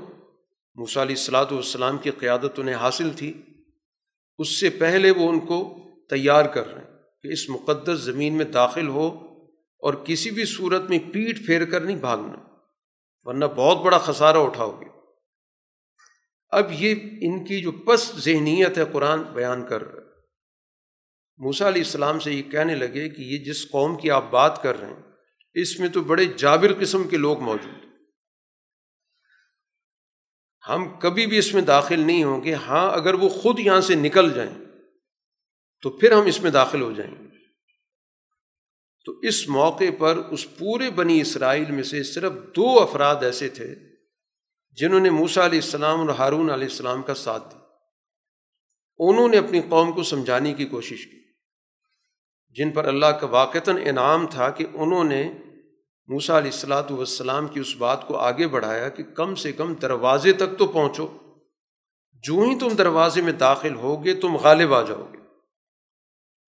علیہ 0.76 1.16
السلاۃ 1.16 1.46
والسلام 1.50 1.98
کی 1.98 2.10
قیادت 2.10 2.58
انہیں 2.58 2.74
حاصل 2.74 3.10
تھی۔ 3.16 3.42
اس 4.38 4.48
سے 4.48 4.70
پہلے 4.70 5.10
وہ 5.10 5.28
ان 5.28 5.40
کو 5.40 5.84
تیار 6.10 6.44
کر 6.44 6.66
رہے 6.66 6.82
ہیں۔ 6.82 6.93
کہ 7.24 7.28
اس 7.28 7.48
مقدس 7.48 8.00
زمین 8.00 8.36
میں 8.36 8.44
داخل 8.44 8.88
ہو 8.88 9.06
اور 9.78 9.94
کسی 9.94 10.30
بھی 10.30 10.44
صورت 10.44 10.82
میں 10.90 10.98
پیٹ 11.12 11.46
پھیر 11.46 11.64
کر 11.64 11.80
نہیں 11.80 11.96
بھاگنا، 11.96 12.38
ورنہ 13.22 13.44
بہت 13.44 13.84
بڑا 13.84 13.98
خسارہ 13.98 14.36
اٹھاؤ 14.36 14.80
گے۔ 14.80 14.84
اب 16.48 16.66
یہ 16.70 16.94
ان 17.20 17.44
کی 17.44 17.60
جو 17.60 17.72
پس 17.72 18.12
ذہنیت 18.16 18.78
ہے 18.78 18.84
قرآن 18.92 19.22
بیان 19.22 19.66
کر 19.66 19.82
رہا 19.82 20.02
ہے۔ 20.02 20.06
موسا 21.36 21.68
علیہ 21.68 21.82
السلام 21.82 22.18
سے 22.18 22.32
یہ 22.32 22.42
کہنے 22.42 22.74
لگے 22.74 23.08
کہ 23.08 23.22
یہ 23.22 23.38
جس 23.38 23.70
قوم 23.70 23.96
کی 23.96 24.10
آپ 24.10 24.30
بات 24.30 24.62
کر 24.62 24.80
رہے 24.80 24.88
ہیں، 24.88 25.02
اس 25.54 25.80
میں 25.80 25.88
تو 25.88 26.00
بڑے 26.02 26.24
جابر 26.24 26.72
قسم 26.80 27.08
کے 27.08 27.16
لوگ 27.16 27.40
موجود 27.40 27.84
ہیں۔ 27.84 27.92
ہم 30.68 30.98
کبھی 30.98 31.26
بھی 31.26 31.38
اس 31.38 31.54
میں 31.54 31.62
داخل 31.62 32.00
نہیں 32.00 32.24
ہوں 32.24 32.44
گے۔ 32.44 32.54
ہاں 32.54 32.90
اگر 32.90 33.14
وہ 33.14 33.28
خود 33.28 33.58
یہاں 33.58 33.80
سے 33.80 33.94
نکل 33.94 34.32
جائیں 34.34 34.54
تو 35.84 35.90
پھر 35.90 36.12
ہم 36.12 36.26
اس 36.26 36.42
میں 36.42 36.50
داخل 36.50 36.82
ہو 36.82 36.92
جائیں 36.92 37.12
گے۔ 37.12 37.28
تو 39.06 39.12
اس 39.22 39.48
موقع 39.48 39.90
پر 39.98 40.16
اس 40.16 40.46
پورے 40.58 40.90
بنی 40.90 41.20
اسرائیل 41.20 41.70
میں 41.70 41.82
سے 41.82 42.02
صرف 42.02 42.32
دو 42.56 42.68
افراد 42.80 43.22
ایسے 43.22 43.48
تھے 43.48 43.74
جنہوں 44.78 45.00
نے 45.00 45.10
موسا 45.10 45.44
علیہ 45.44 45.60
السلام 45.62 46.00
اور 46.00 46.08
ہارون 46.08 46.50
علیہ 46.50 46.66
السلام 46.66 47.02
کا 47.02 47.14
ساتھ 47.14 47.50
دیا۔ 47.50 47.60
انہوں 49.00 49.28
نے 49.28 49.38
اپنی 49.38 49.60
قوم 49.68 49.92
کو 49.92 50.02
سمجھانے 50.02 50.52
کی 50.54 50.64
کوشش 50.64 51.04
کی، 51.06 51.18
جن 52.56 52.70
پر 52.70 52.84
اللہ 52.84 53.06
کا 53.06 53.26
واقعتاً 53.26 53.78
انعام 53.84 54.26
تھا 54.26 54.48
کہ 54.50 54.66
انہوں 54.74 55.04
نے 55.04 55.22
موسا 56.08 56.38
علیہ 56.38 56.50
السلاۃ 56.50 56.90
والسلام 56.90 57.48
کی 57.48 57.60
اس 57.60 57.74
بات 57.76 58.06
کو 58.06 58.16
آگے 58.16 58.48
بڑھایا 58.48 58.88
کہ 58.88 59.02
کم 59.02 59.34
سے 59.34 59.52
کم 59.52 59.74
دروازے 59.74 60.32
تک 60.32 60.56
تو 60.58 60.66
پہنچو، 60.66 61.06
جو 62.24 62.34
ہی 62.34 62.58
تم 62.58 62.68
دروازے 62.68 63.22
میں 63.22 63.32
داخل 63.32 63.74
ہوگے 63.74 64.14
تم 64.14 64.36
غالب 64.36 64.74
آ 64.74 64.82
جاؤ 64.82 65.06
گے۔ 65.12 65.23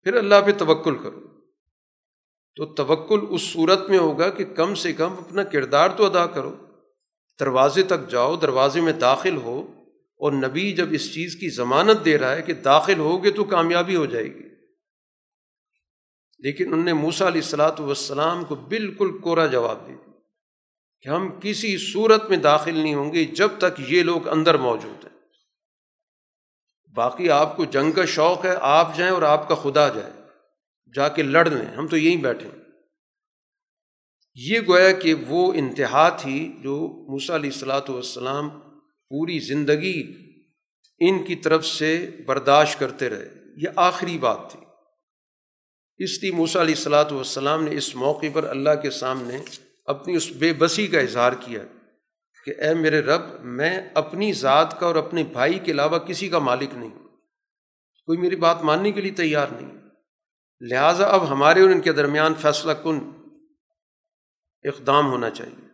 پھر 0.07 0.15
اللہ 0.15 0.35
پہ 0.47 0.53
توکل 0.59 0.97
کرو۔ 0.97 1.21
تو 2.57 2.67
توکل 2.67 3.21
اس 3.31 3.43
صورت 3.43 3.91
میں 3.91 3.99
ہوگا 3.99 4.31
کہ 4.31 4.45
کم 4.45 4.75
سے 4.75 4.93
کم 4.93 5.13
اپنا 5.13 5.43
کردار 5.43 5.89
تو 5.97 6.07
ادا 6.07 6.27
کرو، 6.27 6.57
دروازے 7.41 7.83
تک 7.83 8.11
جاؤ، 8.11 8.37
دروازے 8.37 8.81
میں 8.81 8.93
داخل 8.93 9.37
ہو 9.37 9.73
اور 10.17 10.33
نبی 10.33 10.73
جب 10.73 10.89
اس 10.91 11.15
چیز 11.15 11.37
کی 11.37 11.49
ضمانت 11.49 12.05
دے 12.05 12.19
رہا 12.19 12.37
ہے 12.37 12.43
کہ 12.43 12.53
داخل 12.53 12.99
ہوگے 12.99 13.31
تو 13.31 13.45
کامیابی 13.45 13.97
ہو 13.97 14.07
جائے 14.07 14.35
گی۔ 14.35 14.49
لیکن 16.39 16.73
ان 16.73 16.85
نے 16.85 16.93
موسا 16.93 17.29
علیہ 17.29 17.41
السلاۃ 17.41 17.81
والسلام 17.81 18.45
کو 18.45 18.55
بالکل 18.55 19.19
کورا 19.19 19.47
جواب 19.47 19.89
دے 19.89 19.93
کہ 21.03 21.09
ہم 21.09 21.31
کسی 21.43 21.79
صورت 21.79 22.29
میں 22.29 22.37
داخل 22.37 22.75
نہیں 22.75 22.95
ہوں 22.95 23.13
گے 23.13 23.25
جب 23.25 23.49
تک 23.59 23.81
یہ 23.89 24.03
لوگ 24.03 24.29
اندر 24.29 24.57
موجود 24.57 25.05
ہیں۔ 25.05 25.16
باقی 26.97 27.31
آپ 27.31 27.57
کو 27.57 27.65
جنگ 27.65 27.93
کا 27.93 28.05
شوق 28.05 28.45
ہے، 28.45 28.55
آپ 28.61 28.97
جائیں 28.97 29.13
اور 29.13 29.23
آپ 29.23 29.49
کا 29.49 29.55
خدا 29.55 29.89
جائے۔ 29.89 30.13
جا 30.95 31.09
کے 31.09 31.23
لڑ 31.23 31.51
لیں، 31.51 31.67
ہم 31.67 31.87
تو 31.87 31.97
یہیں 31.97 32.17
بیٹھے 32.17 32.49
یہ 34.35 34.61
گویا 34.69 34.93
کہ 34.93 35.15
وہ 35.15 35.53
انتہا 35.53 36.09
تھی 36.09 36.53
جو 36.63 36.89
موسا 37.09 37.35
علیہ 37.35 37.51
السلاۃ 37.53 37.89
والسلام 37.89 38.51
پوری 39.09 39.39
زندگی 39.39 40.15
ان 40.99 41.25
کی 41.25 41.37
طرف 41.37 41.67
سے 41.67 42.11
برداشت 42.27 42.79
کرتے 42.79 43.09
رہے۔ 43.09 43.29
یہ 43.57 43.69
آخری 43.77 44.19
بات 44.19 44.51
تھی۔ 44.51 44.61
اس 45.99 46.23
لیے 46.23 46.33
موسا 46.33 46.61
علیہ 46.61 46.75
السلاۃ 46.75 47.13
والسلام 47.13 47.65
نے 47.65 47.77
اس 47.77 47.95
موقع 47.95 48.27
پر 48.33 48.45
اللہ 48.45 48.71
کے 48.83 48.91
سامنے 48.91 49.39
اپنی 49.87 50.17
اس 50.17 50.31
بے 50.31 50.53
بسی 50.53 50.87
کا 50.87 51.01
اظہار 51.01 51.33
کیا۔ 51.33 51.61
کہ 52.47 52.55
اے 52.61 52.75
میرے 52.75 53.01
رب، 53.01 53.23
میں 53.41 53.81
اپنی 53.95 54.33
ذات 54.33 54.81
کا 54.81 54.87
اور 54.87 54.95
اپنے 54.95 55.23
بھائی 55.23 55.59
کے 55.59 55.73
علاوہ 55.73 55.99
کسی 55.99 56.29
کا 56.29 56.39
مالک 56.39 56.69
نہیں۔ 56.75 56.99
کوئی 58.07 58.19
میری 58.19 58.37
بات 58.37 58.63
ماننے 58.63 58.93
کے 58.93 59.01
لیے 59.01 59.11
تیار 59.11 59.47
نہیں۔ 59.61 59.79
لہٰذا 60.61 61.07
اب 61.07 61.31
ہمارے 61.31 61.61
اور 61.61 61.71
ان 61.71 61.81
کے 61.81 61.93
درمیان 61.93 62.35
فیصلہ 62.35 62.73
کن 62.73 62.99
اقدام 64.65 65.07
ہونا 65.07 65.31
چاہیے۔ 65.31 65.69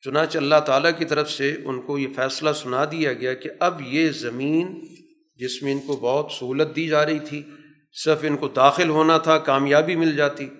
چنانچہ 0.00 0.38
اللہ 0.38 0.60
تعالیٰ 0.66 0.90
کی 0.98 1.04
طرف 1.04 1.30
سے 1.30 1.56
ان 1.64 1.82
کو 1.82 1.98
یہ 1.98 2.08
فیصلہ 2.16 2.52
سنا 2.52 2.84
دیا 2.84 3.12
گیا 3.12 3.34
کہ 3.34 3.50
اب 3.60 3.80
یہ 3.86 4.10
زمین 4.10 4.94
جس 5.36 5.62
میں 5.62 5.72
ان 5.72 5.80
کو 5.86 5.96
بہت 5.96 6.32
سہولت 6.32 6.76
دی 6.76 6.88
جا 6.88 7.06
رہی 7.06 7.18
تھی، 7.18 7.42
صرف 8.04 8.18
ان 8.22 8.36
کو 8.36 8.48
داخل 8.48 8.88
ہونا 8.88 9.18
تھا، 9.18 9.38
کامیابی 9.38 9.96
مل 9.96 10.16
جاتی۔ 10.16 10.50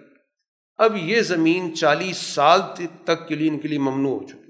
اب 0.77 0.97
یہ 0.97 1.21
زمین 1.21 1.77
چالیس 1.77 2.17
سال 2.17 2.61
تک 3.05 3.29
کے 3.29 3.35
لیے 3.35 3.49
ان 3.49 3.61
کے 3.61 3.69
لیے 3.69 3.79
ممنوع 3.79 4.21
ہو 4.21 4.29
چکی۔ 4.29 4.42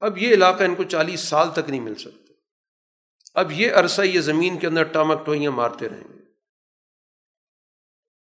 اب 0.00 0.18
یہ 0.18 0.34
علاقہ 0.34 0.64
ان 0.64 0.74
کو 0.74 0.84
چالیس 0.84 1.20
سال 1.20 1.48
تک 1.52 1.70
نہیں 1.70 1.80
مل 1.80 1.94
سکتا۔ 1.94 3.42
ب 3.42 3.52
یہ 3.52 3.72
عرصہ 3.72 4.02
یہ 4.02 4.20
زمین 4.20 4.58
کے 4.58 4.66
اندر 4.66 4.82
ٹامک 4.82 5.26
ٹوئیاں 5.26 5.50
مارتے 5.50 5.88
رہیں 5.88 6.14
گے۔ 6.14 6.18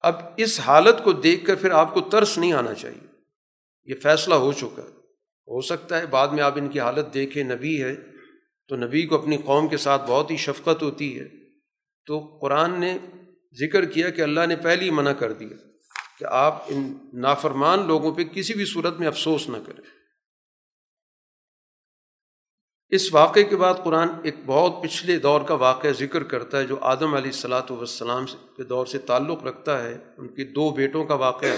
اب 0.01 0.17
اس 0.37 0.61
حالت 0.61 1.05
کو 1.05 1.13
دیکھ 1.13 1.47
کر 1.47 1.55
پھر 1.55 1.71
آپ 1.71 1.95
کو 1.95 2.01
ترس 2.01 2.39
نہیں 2.39 2.53
آنا 2.53 2.75
چاہیے۔ 2.75 3.07
یہ 3.85 3.95
فیصلہ 3.95 4.35
ہو 4.35 4.53
چکا 4.53 4.83
ہے۔ 4.83 4.89
ہو 5.49 5.61
سکتا 5.61 6.01
ہے 6.01 6.07
بعد 6.07 6.29
میں 6.29 6.43
آپ 6.43 6.53
ان 6.57 6.69
کی 6.69 6.81
حالت 6.81 7.15
دیکھیں، 7.15 7.45
نبی 7.45 7.83
ہے۔ 7.83 7.97
تو 8.69 8.77
نبی 8.77 9.07
کو 9.07 9.23
اپنی 9.23 9.37
قوم 9.37 9.69
کے 9.69 9.77
ساتھ 9.77 10.03
بہت 10.07 10.31
ہی 10.31 10.37
شفقت 10.37 10.83
ہوتی 10.83 11.21
ہے۔ 11.21 11.29
تو 12.07 12.39
قرآن 12.41 12.81
نے 12.81 12.99
ذکر 13.61 13.85
کیا 13.85 14.11
کہ 14.11 14.23
اللہ 14.23 14.47
نے 14.47 14.57
پہلے 14.57 14.85
ہی 14.85 14.91
منع 14.91 15.13
کر 15.13 15.33
دیا 15.33 15.57
کہ 16.19 16.25
آپ 16.25 16.63
ان 16.69 16.95
نافرمان 17.13 17.87
لوگوں 17.87 18.15
پہ 18.15 18.25
کسی 18.25 18.55
بھی 18.55 18.65
صورت 18.65 18.99
میں 18.99 19.07
افسوس 19.07 19.49
نہ 19.49 19.57
کریں۔ 19.67 19.94
اس 22.95 23.15
واقعے 23.15 23.45
کے 23.45 23.57
بعد 23.57 23.75
قرآن 23.85 24.09
ایک 24.23 24.35
بہت 24.47 24.83
پچھلے 24.83 25.19
دور 25.19 25.41
کا 25.41 25.55
واقعہ 25.55 25.91
ذکر 25.91 26.23
کرتا 26.23 26.59
ہے 26.59 26.67
جو 26.67 26.77
آدم 26.81 27.15
علیہ 27.15 27.31
السلاۃ 27.31 27.71
والسلام 27.71 28.27
کے 28.27 28.63
دور 28.63 28.87
سے 28.87 28.99
تعلق 28.99 29.45
رکھتا 29.45 29.85
ہے۔ 29.85 29.99
ان 30.19 30.29
کے 30.29 30.45
دو 30.45 30.71
بیٹوں 30.71 31.05
کا 31.05 31.15
واقعہ 31.15 31.49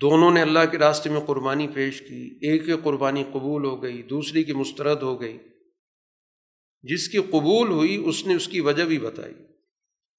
دونوں 0.00 0.30
نے 0.30 0.42
اللہ 0.42 0.58
کے 0.70 0.78
راستے 0.78 1.10
میں 1.10 1.20
قربانی 1.20 1.68
پیش 1.68 2.00
کی۔ 2.00 2.38
ایک 2.42 2.84
قربانی 2.84 3.24
قبول 3.32 3.64
ہو 3.64 3.82
گئی، 3.82 4.02
دوسری 4.02 4.44
کی 4.44 4.52
مسترد 4.52 5.02
ہو 5.02 5.20
گئی۔ 5.20 5.38
جس 6.82 7.08
کی 7.08 7.18
قبول 7.18 7.68
ہوئی، 7.68 8.02
اس 8.04 8.26
نے 8.26 8.34
اس 8.34 8.48
کی 8.48 8.60
وجہ 8.60 8.84
بھی 8.84 8.98
بتائی 8.98 9.34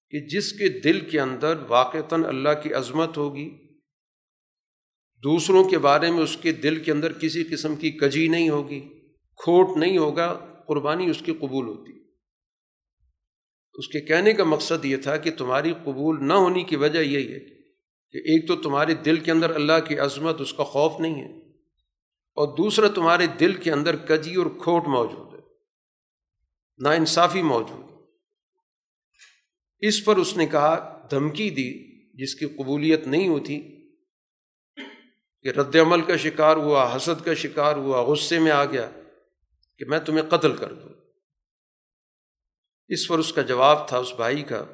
کہ 0.09 0.19
جس 0.19 0.53
کے 0.53 0.79
دل 0.79 0.99
کے 0.99 1.19
اندر 1.19 1.55
واقعتاً 1.67 2.25
اللہ 2.25 2.61
کی 2.63 2.73
عظمت 2.73 3.17
ہوگی، 3.17 3.49
دوسروں 5.23 5.63
کے 5.63 5.77
بارے 5.77 6.11
میں 6.11 6.23
اس 6.23 6.37
کے 6.37 6.51
دل 6.51 6.83
کے 6.83 6.91
اندر 6.91 7.13
کسی 7.13 7.43
قسم 7.43 7.75
کی 7.75 7.91
کجی 7.91 8.27
نہیں 8.27 8.49
ہوگی۔ 8.49 8.98
کھوٹ 9.39 9.77
نہیں 9.77 9.97
ہوگا، 9.97 10.27
قربانی 10.67 11.09
اس 11.09 11.21
کی 11.25 11.33
قبول 11.33 11.67
ہوتی۔ 11.67 11.97
اس 13.75 13.87
کے 13.87 13.99
کہنے 14.01 14.33
کا 14.33 14.43
مقصد 14.43 14.85
یہ 14.85 14.97
تھا 14.97 15.15
کہ 15.17 15.31
تمہاری 15.31 15.73
قبول 15.83 16.27
نہ 16.27 16.33
ہونے 16.35 16.63
کی 16.63 16.75
وجہ 16.75 16.99
یہی 16.99 17.33
ہے 17.33 17.39
کہ 18.13 18.17
ایک 18.25 18.47
تو 18.47 18.55
تمہارے 18.55 18.93
دل 19.05 19.17
کے 19.17 19.31
اندر 19.31 19.55
اللہ 19.55 19.79
کی 19.87 19.97
عظمت، 19.99 20.41
اس 20.41 20.53
کا 20.53 20.63
خوف 20.63 20.99
نہیں 20.99 21.21
ہے، 21.23 21.31
اور 22.37 22.55
دوسرا 22.57 22.87
تمہارے 22.87 23.27
دل 23.39 23.53
کے 23.53 23.71
اندر 23.71 23.95
کجی 24.05 24.35
اور 24.35 24.45
کھوٹ 24.57 24.87
موجود 24.87 25.33
ہے 25.33 25.39
نا 26.79 26.91
انصافی 26.91 27.41
موجود 27.43 27.87
اس 29.83 30.03
پر 30.05 30.17
اس 30.17 30.35
نے 30.37 30.45
کہا، 30.45 30.75
دھمکی 31.11 31.49
دی 31.49 31.71
جس 32.13 32.35
کی 32.35 32.45
قبولیت 32.47 33.07
نہیں 33.07 33.27
ہوتی، 33.27 33.59
کہ 35.45 35.49
رد 35.49 35.75
عمل 35.75 36.01
کا 36.01 36.15
شکار 36.17 36.57
ہوا، 36.57 36.95
حسد 36.95 37.25
کا 37.25 37.33
شکار 37.33 37.75
ہوا، 37.75 38.01
غصے 38.03 38.39
میں 38.39 38.51
آ 38.51 38.63
گیا۔ 38.65 38.89
کہ 39.79 39.85
میں 39.85 39.99
تمہیں 39.99 40.29
قتل 40.29 40.55
کر 40.55 40.73
دوں۔ 40.73 40.89
اس 42.87 43.07
پر 43.07 43.19
اس 43.19 43.33
کا 43.33 43.41
جواب 43.41 43.87
تھا 43.87 43.97
اس 43.97 44.13
بھائی 44.13 44.43
کا 44.43 44.65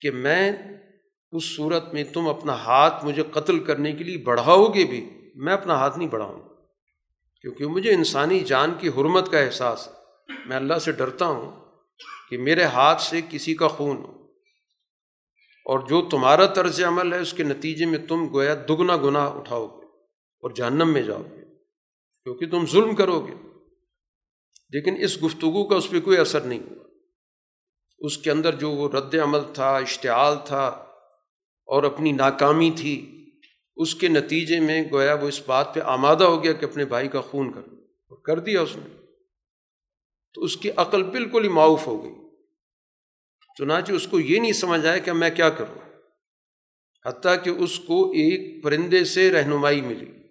کہ 0.00 0.10
میں 0.10 0.52
اس 1.32 1.56
صورت 1.56 1.94
میں 1.94 2.04
تم 2.04 2.28
اپنا 2.28 2.54
ہاتھ 2.54 3.04
مجھے 3.04 3.22
قتل 3.22 3.64
کرنے 3.64 3.92
کے 3.92 4.04
لیے 4.04 4.18
بڑھاؤ 4.18 4.66
گے 4.66 4.84
بھی، 4.84 5.30
میں 5.34 5.52
اپنا 5.52 5.74
ہاتھ 5.74 5.98
نہیں 5.98 6.08
بڑھاؤں۔ 6.08 6.42
کیونکہ 7.40 7.66
مجھے 7.66 7.94
انسانی 7.94 8.40
جان 8.40 8.74
کی 8.78 8.88
حرمت 8.88 9.30
کا 9.30 9.38
احساس 9.38 9.88
ہے۔ 9.88 9.92
میں 10.46 10.56
اللہ 10.56 10.78
سے 10.78 10.92
ڈرتا 10.92 11.26
ہوں 11.26 11.64
کہ 12.30 12.38
میرے 12.38 12.62
ہاتھ 12.64 13.02
سے 13.02 13.20
کسی 13.30 13.54
کا 13.54 13.68
خون 13.68 13.96
ہو۔ 13.96 14.22
اور 15.64 15.78
جو 15.78 16.08
تمہارا 16.10 16.46
طرز 16.46 16.84
عمل 16.84 17.12
ہے، 17.12 17.18
اس 17.18 17.32
کے 17.32 17.42
نتیجے 17.42 17.86
میں 17.86 18.06
تم 18.06 18.28
گویا 18.32 18.54
دگنا 18.68 18.96
گناہ 18.96 19.30
اٹھاؤ 19.32 19.66
گے 19.66 19.86
اور 20.40 20.50
جہنم 20.50 20.92
میں 20.92 21.02
جاؤ 21.02 21.22
گے۔ 21.22 21.41
کیونکہ 22.24 22.50
تم 22.50 22.66
ظلم 22.66 22.94
کرو 22.94 23.26
گے۔ 23.26 23.34
لیکن 24.70 24.96
اس 25.00 25.22
گفتگو 25.22 25.68
کا 25.68 25.76
اس 25.76 25.90
پہ 25.90 26.00
کوئی 26.00 26.18
اثر 26.18 26.40
نہیں 26.40 26.60
ہوا۔ 26.70 26.84
اس 27.98 28.18
کے 28.18 28.30
اندر 28.30 28.54
جو 28.54 28.70
وہ 28.70 28.88
رد 28.88 29.14
عمل 29.14 29.38
تھا، 29.54 29.76
اشتعال 29.76 30.34
تھا 30.46 30.66
اور 31.66 31.82
اپنی 31.82 32.12
ناکامی 32.12 32.70
تھی، 32.76 33.18
اس 33.76 33.94
کے 33.94 34.08
نتیجے 34.08 34.60
میں 34.60 34.82
گویا 34.92 35.14
وہ 35.14 35.28
اس 35.28 35.42
بات 35.46 35.74
پہ 35.74 35.80
آمادہ 35.80 36.24
ہو 36.24 36.44
گیا 36.44 36.52
کہ 36.52 36.64
اپنے 36.64 36.84
بھائی 36.84 37.08
کا 37.08 37.20
خون 37.20 37.52
کر 37.52 37.60
اور 38.08 38.22
کر 38.22 38.38
دیا 38.38 38.60
اس 38.60 38.76
نے۔ 38.76 39.02
تو 40.34 40.42
اس 40.42 40.56
کی 40.56 40.70
عقل 40.76 41.02
بالکل 41.02 41.44
ہی 41.44 41.48
معاف 41.48 41.86
ہو 41.86 42.04
گئی۔ 42.04 42.12
چنانچہ 43.58 43.92
اس 43.92 44.06
کو 44.06 44.20
یہ 44.20 44.40
نہیں 44.40 44.52
سمجھ 44.52 44.86
آیا 44.86 44.98
کہ 44.98 45.12
میں 45.12 45.30
کیا 45.30 45.50
کروں۔ 45.50 46.00
حتیٰ 47.06 47.44
کہ 47.44 47.50
اس 47.50 47.78
کو 47.78 48.10
ایک 48.10 48.64
پرندے 48.64 49.04
سے 49.04 49.32
رہنمائی 49.32 49.80
ملی۔ 49.80 50.21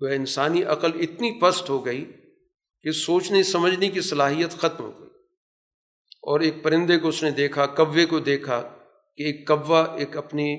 وہ 0.00 0.08
انسانی 0.08 0.62
عقل 0.62 0.90
اتنی 1.00 1.40
پست 1.40 1.70
ہو 1.70 1.86
گئی 1.86 2.12
کہ 2.82 2.90
سوچنے 2.90 3.42
سمجھنے 3.42 3.88
کی 3.88 4.00
صلاحیت 4.00 4.50
ختم 4.50 4.84
ہو 4.84 5.00
گئی۔ 5.00 5.06
اور 6.22 6.40
ایک 6.40 6.54
پرندے 6.62 6.98
کو 6.98 7.08
اس 7.08 7.22
نے 7.22 7.30
دیکھا، 7.30 7.66
کوے 7.66 8.06
کو 8.06 8.18
دیکھا 8.18 8.62
کہ 9.16 9.22
ایک 9.22 9.46
کوا 9.46 9.96
ایک 9.96 10.16
اپنی 10.16 10.58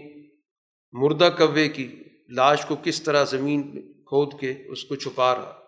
مردہ 0.91 1.29
کوے 1.37 1.69
کی 1.69 2.03
لاش 2.29 2.65
کو 2.65 2.75
کس 2.83 3.03
طرح 3.03 3.23
زمین 3.23 3.93
کھود 3.93 4.39
کے 4.39 4.51
اس 4.51 4.83
کو 4.83 4.95
چھپا 4.95 5.35
رہا۔ 5.35 5.63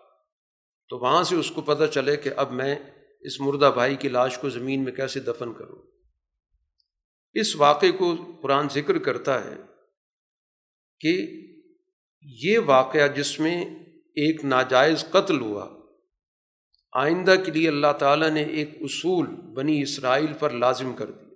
تو 0.88 0.98
وہاں 0.98 1.22
سے 1.22 1.36
اس 1.36 1.50
کو 1.50 1.60
پتہ 1.60 1.84
چلے 1.84 2.16
کہ 2.16 2.30
اب 2.36 2.52
میں 2.52 2.76
اس 3.20 3.40
مردہ 3.40 3.70
بھائی 3.74 3.96
کی 3.96 4.08
لاش 4.08 4.38
کو 4.38 4.48
زمین 4.48 4.84
میں 4.84 4.92
کیسے 4.92 5.20
دفن 5.20 5.52
کروں۔ 5.52 5.82
اس 7.32 7.56
واقعے 7.56 7.92
کو 7.92 8.16
قرآن 8.42 8.68
ذکر 8.68 8.98
کرتا 8.98 9.44
ہے 9.44 9.56
کہ 11.00 11.40
یہ 12.22 12.58
واقعہ 12.58 13.08
جس 13.08 13.40
میں 13.40 13.64
ایک 13.94 14.44
ناجائز 14.44 15.04
قتل 15.10 15.40
ہوا۔ 15.40 15.80
آئندہ 16.92 17.34
کے 17.46 17.52
لیے 17.52 17.68
اللہ 17.68 17.92
تعالیٰ 17.98 18.30
نے 18.30 18.42
ایک 18.42 18.70
اصول 18.80 19.26
بنی 19.26 19.82
اسرائیل 19.82 20.32
پر 20.32 20.50
لازم 20.50 20.94
کر 20.94 21.10
دیا 21.10 21.28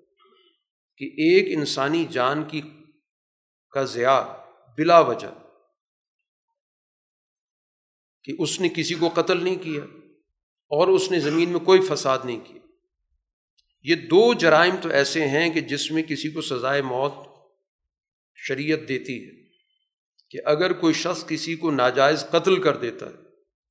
کہ 0.97 1.05
ایک 1.05 1.59
انسانی 1.59 2.05
جان 2.11 2.45
کی 2.45 2.63
کا 3.71 3.85
ضیاع 3.85 4.23
بلا 4.79 4.99
وجہ 4.99 5.35
کہ 8.25 8.33
اس 8.39 8.61
نے 8.61 8.69
کسی 8.69 8.95
کو 8.95 9.09
قتل 9.09 9.45
نہیں 9.45 9.57
کیا 9.57 9.85
اور 10.69 10.89
اس 10.89 11.11
نے 11.11 11.21
زمین 11.21 11.51
میں 11.51 11.61
کوئی 11.61 11.81
فساد 11.81 12.19
نہیں 12.25 12.41
کیا۔ 12.45 12.61
یہ 13.83 13.95
دو 13.95 14.35
جرائم 14.35 14.77
تو 14.83 14.89
ایسے 14.89 15.29
ہیں 15.29 15.51
کہ 15.51 15.61
جس 15.61 15.91
میں 15.91 16.03
کسی 16.03 16.31
کو 16.31 16.41
سزائے 16.41 16.83
موت 16.83 17.13
شریعت 18.35 18.89
دیتی 18.89 19.29
ہے۔ 19.29 19.44
کہ 20.31 20.39
اگر 20.45 20.73
کوئی 20.73 20.95
شخص 20.95 21.27
کسی 21.27 21.57
کو 21.57 21.71
ناجائز 21.71 22.25
قتل 22.31 22.63
کر 22.63 22.77
دیتا 22.77 23.07
ہے، 23.07 23.13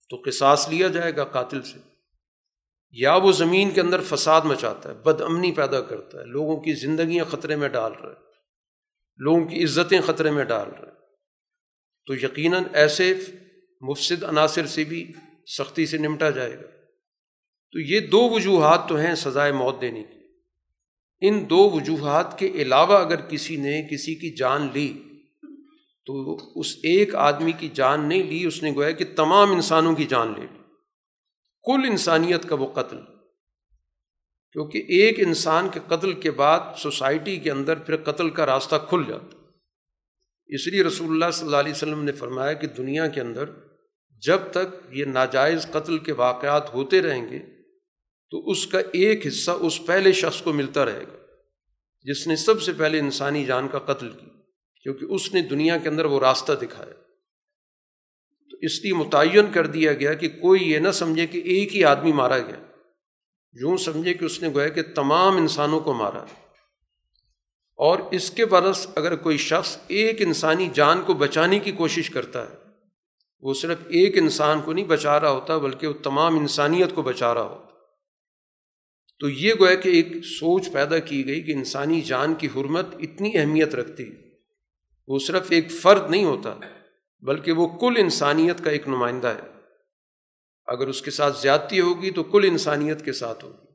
تو 0.10 0.22
قصاص 0.26 0.70
لیا 0.70 0.88
جائے 0.88 1.16
گا 1.16 1.24
قاتل 1.24 1.62
سے۔ 1.62 1.80
یا 2.91 3.16
وہ 3.16 3.32
زمین 3.32 3.72
کے 3.72 3.82
اندر 3.82 4.01
فساد 4.01 4.41
مچاتا 4.41 4.89
ہے، 4.89 4.93
بد 4.93 5.22
امنی 5.22 5.51
پیدا 5.51 5.82
کرتا 5.82 6.20
ہے، 6.20 6.26
لوگوں 6.26 6.58
کی 6.58 6.74
زندگیاں 6.74 7.26
خطرے 7.26 7.56
میں 7.56 7.70
ڈال 7.70 7.91
رہا 7.91 8.10
ہے، 8.10 8.16
لوگوں 9.18 9.45
کی 9.45 9.64
عزتیں 9.64 10.01
خطرے 10.01 10.32
میں 10.32 10.43
ڈال 10.43 10.70
رہا 10.70 10.88
ہے۔ 10.88 10.93
تو 12.06 12.16
یقیناً 12.16 12.64
ایسے 12.74 13.14
مفصد 13.82 14.24
عناصر 14.24 14.66
سے 14.66 14.84
بھی 14.84 15.12
سختی 15.58 15.86
سے 15.86 15.97
نمٹا 15.97 16.30
جائے 16.30 16.56
گا۔ 16.56 16.68
تو 17.72 17.80
یہ 17.80 17.99
دو 17.99 18.30
وجوہات 18.30 18.89
تو 18.89 18.95
ہیں 18.95 19.16
سزائے 19.16 19.51
موت 19.51 19.82
دینے 19.82 20.04
کی۔ 20.04 20.20
ان 21.22 21.49
دو 21.49 21.70
وجوہات 21.70 22.39
کے 22.39 22.47
علاوہ 22.47 22.99
اگر 22.99 23.22
کسی 23.22 23.56
نے 23.56 23.88
کسی 23.91 24.16
کی 24.16 24.36
جان 24.36 24.70
لی 24.74 25.01
تو 26.06 26.38
اس 26.60 26.68
ایک 26.84 27.16
آدمی 27.16 27.51
کی 27.51 27.70
جان 27.70 28.10
نہیں 28.10 28.24
لی، 28.24 28.45
اس 28.45 28.64
نے 28.64 28.72
گویا 28.76 28.91
کہ 28.91 29.06
تمام 29.16 29.51
انسانوں 29.51 29.95
کی 29.95 30.06
جان 30.06 30.28
لے 30.28 30.41
لی۔ 30.41 30.60
کل 31.64 31.89
انسانیت 31.89 32.49
کا 32.49 32.56
وہ 32.56 32.68
قتل۔ 32.74 32.97
کیونکہ 34.51 34.78
ایک 34.78 35.20
انسان 35.20 35.70
کے 35.70 35.80
قتل 35.88 36.14
کے 36.14 36.32
بعد 36.32 36.60
سوسائٹی 36.78 37.38
کے 37.38 37.51
اندر 37.51 37.78
پھر 37.78 37.97
قتل 37.97 38.30
کا 38.30 38.45
راستہ 38.45 38.76
کھل 38.89 39.01
جاتا۔ 39.08 39.38
اس 40.47 40.68
لیے 40.68 40.84
رسول 40.84 41.10
اللہ 41.10 41.32
صلی 41.34 41.45
اللہ 41.45 41.58
علیہ 41.58 41.72
وسلم 41.72 42.04
نے 42.04 42.12
فرمایا 42.12 42.54
کہ 42.54 42.68
دنیا 42.68 43.08
کے 43.08 43.22
اندر 43.22 43.49
جب 44.26 44.39
تک 44.51 44.95
یہ 44.97 45.06
ناجائز 45.06 45.68
قتل 45.72 45.97
کے 45.97 46.12
واقعات 46.12 46.74
ہوتے 46.74 47.01
رہیں 47.01 47.30
گے، 47.30 47.39
تو 48.30 48.49
اس 48.49 48.68
کا 48.68 48.80
ایک 48.80 49.28
حصہ 49.28 49.51
اس 49.51 49.86
پہلے 49.86 50.12
شخص 50.12 50.41
کو 50.41 50.54
ملتا 50.54 50.86
رہے 50.86 51.04
گا، 51.04 51.18
جس 52.01 52.28
نے 52.28 52.36
سب 52.36 52.62
سے 52.62 52.74
پہلے 52.74 52.99
انسانی 52.99 53.45
جان 53.45 53.68
کا 53.68 53.80
قتل 53.80 54.10
کی 54.10 54.33
کیونکہ 54.84 55.06
اس 55.06 55.34
نے 55.34 55.42
دنیا 55.42 55.78
کے 55.78 55.90
اندر 55.90 56.06
وہ 56.06 56.20
راستہ 56.20 56.54
دکھایا۔ 56.54 56.94
تو 58.52 58.58
اس 58.62 58.84
لیے 58.84 58.94
متعین 58.94 59.52
کر 59.54 59.68
دیا 59.68 59.94
گیا 59.94 60.14
کہ 60.14 60.30
کوئی 60.30 60.72
یہ 60.72 60.80
نہ 60.80 60.92
سمجھے 60.92 61.28
کہ 61.28 61.38
ایک 61.38 61.76
ہی 61.76 61.84
آدمی 61.84 62.12
مارا 62.12 62.38
گیا۔ 62.38 62.64
یوں 63.54 63.78
سمجھے 63.78 64.14
کہ 64.14 64.26
اس 64.26 64.42
نے 64.42 64.50
گویا 64.50 64.68
کہ 64.68 64.82
تمام 64.96 65.38
انسانوں 65.38 65.80
کو 65.80 65.94
مارا۔ 65.94 66.26
اور 67.76 68.00
اس 68.12 68.32
کے 68.32 68.46
برس 68.46 68.88
اگر 68.96 69.16
کوئی 69.16 69.38
شخص 69.38 69.78
ایک 69.88 70.22
انسانی 70.22 70.70
جان 70.74 71.02
کو 71.02 71.14
بچانے 71.14 71.60
کی 71.60 71.72
کوشش 71.72 72.10
کرتا 72.10 72.50
ہے، 72.50 72.56
وہ 73.40 73.54
صرف 73.54 73.78
ایک 73.88 74.18
انسان 74.18 74.62
کو 74.62 74.74
نہیں 74.74 74.86
بچا 74.86 75.20
رہا 75.20 75.30
ہوتا، 75.30 75.58
بلکہ 75.58 75.88
وہ 75.88 75.94
تمام 75.94 76.40
انسانیت 76.40 76.96
کو 76.96 77.02
بچا 77.02 77.34
رہا 77.34 77.44
ہوتا۔ 77.44 77.78
تو 79.20 79.30
یہ 79.30 79.54
گویا 79.60 79.76
کہ 79.76 79.90
ایک 79.90 80.08
سوچ 80.24 80.72
پیدا 80.72 81.00
کی 81.00 81.28
گئی 81.28 81.42
کہ 81.42 81.52
انسانی 81.52 82.02
جان 82.02 82.36
کی 82.36 82.48
حرمت 82.48 82.86
اتنی 83.00 83.38
اہمیت 83.38 83.76
رکھتی۔ 83.76 84.12
ہے 84.12 84.22
وہ 85.08 85.20
صرف 85.20 85.47
ایک 85.49 85.72
فرد 85.72 86.10
نہیں 86.12 86.26
ہوتا، 86.26 86.58
بلکہ 87.24 87.51
وہ 87.51 87.68
کل 87.80 87.93
انسانیت 87.97 88.64
کا 88.64 88.70
ایک 88.70 88.88
نمائندہ 88.88 89.28
ہے۔ 89.28 89.47
اگر 90.68 90.88
اس 90.88 91.01
کے 91.01 91.12
ساتھ 91.12 91.41
زیادتی 91.41 91.80
ہوگی 91.80 92.12
تو 92.12 92.24
کل 92.24 92.45
انسانیت 92.47 93.06
کے 93.06 93.14
ساتھ 93.14 93.45
ہوگی، 93.45 93.68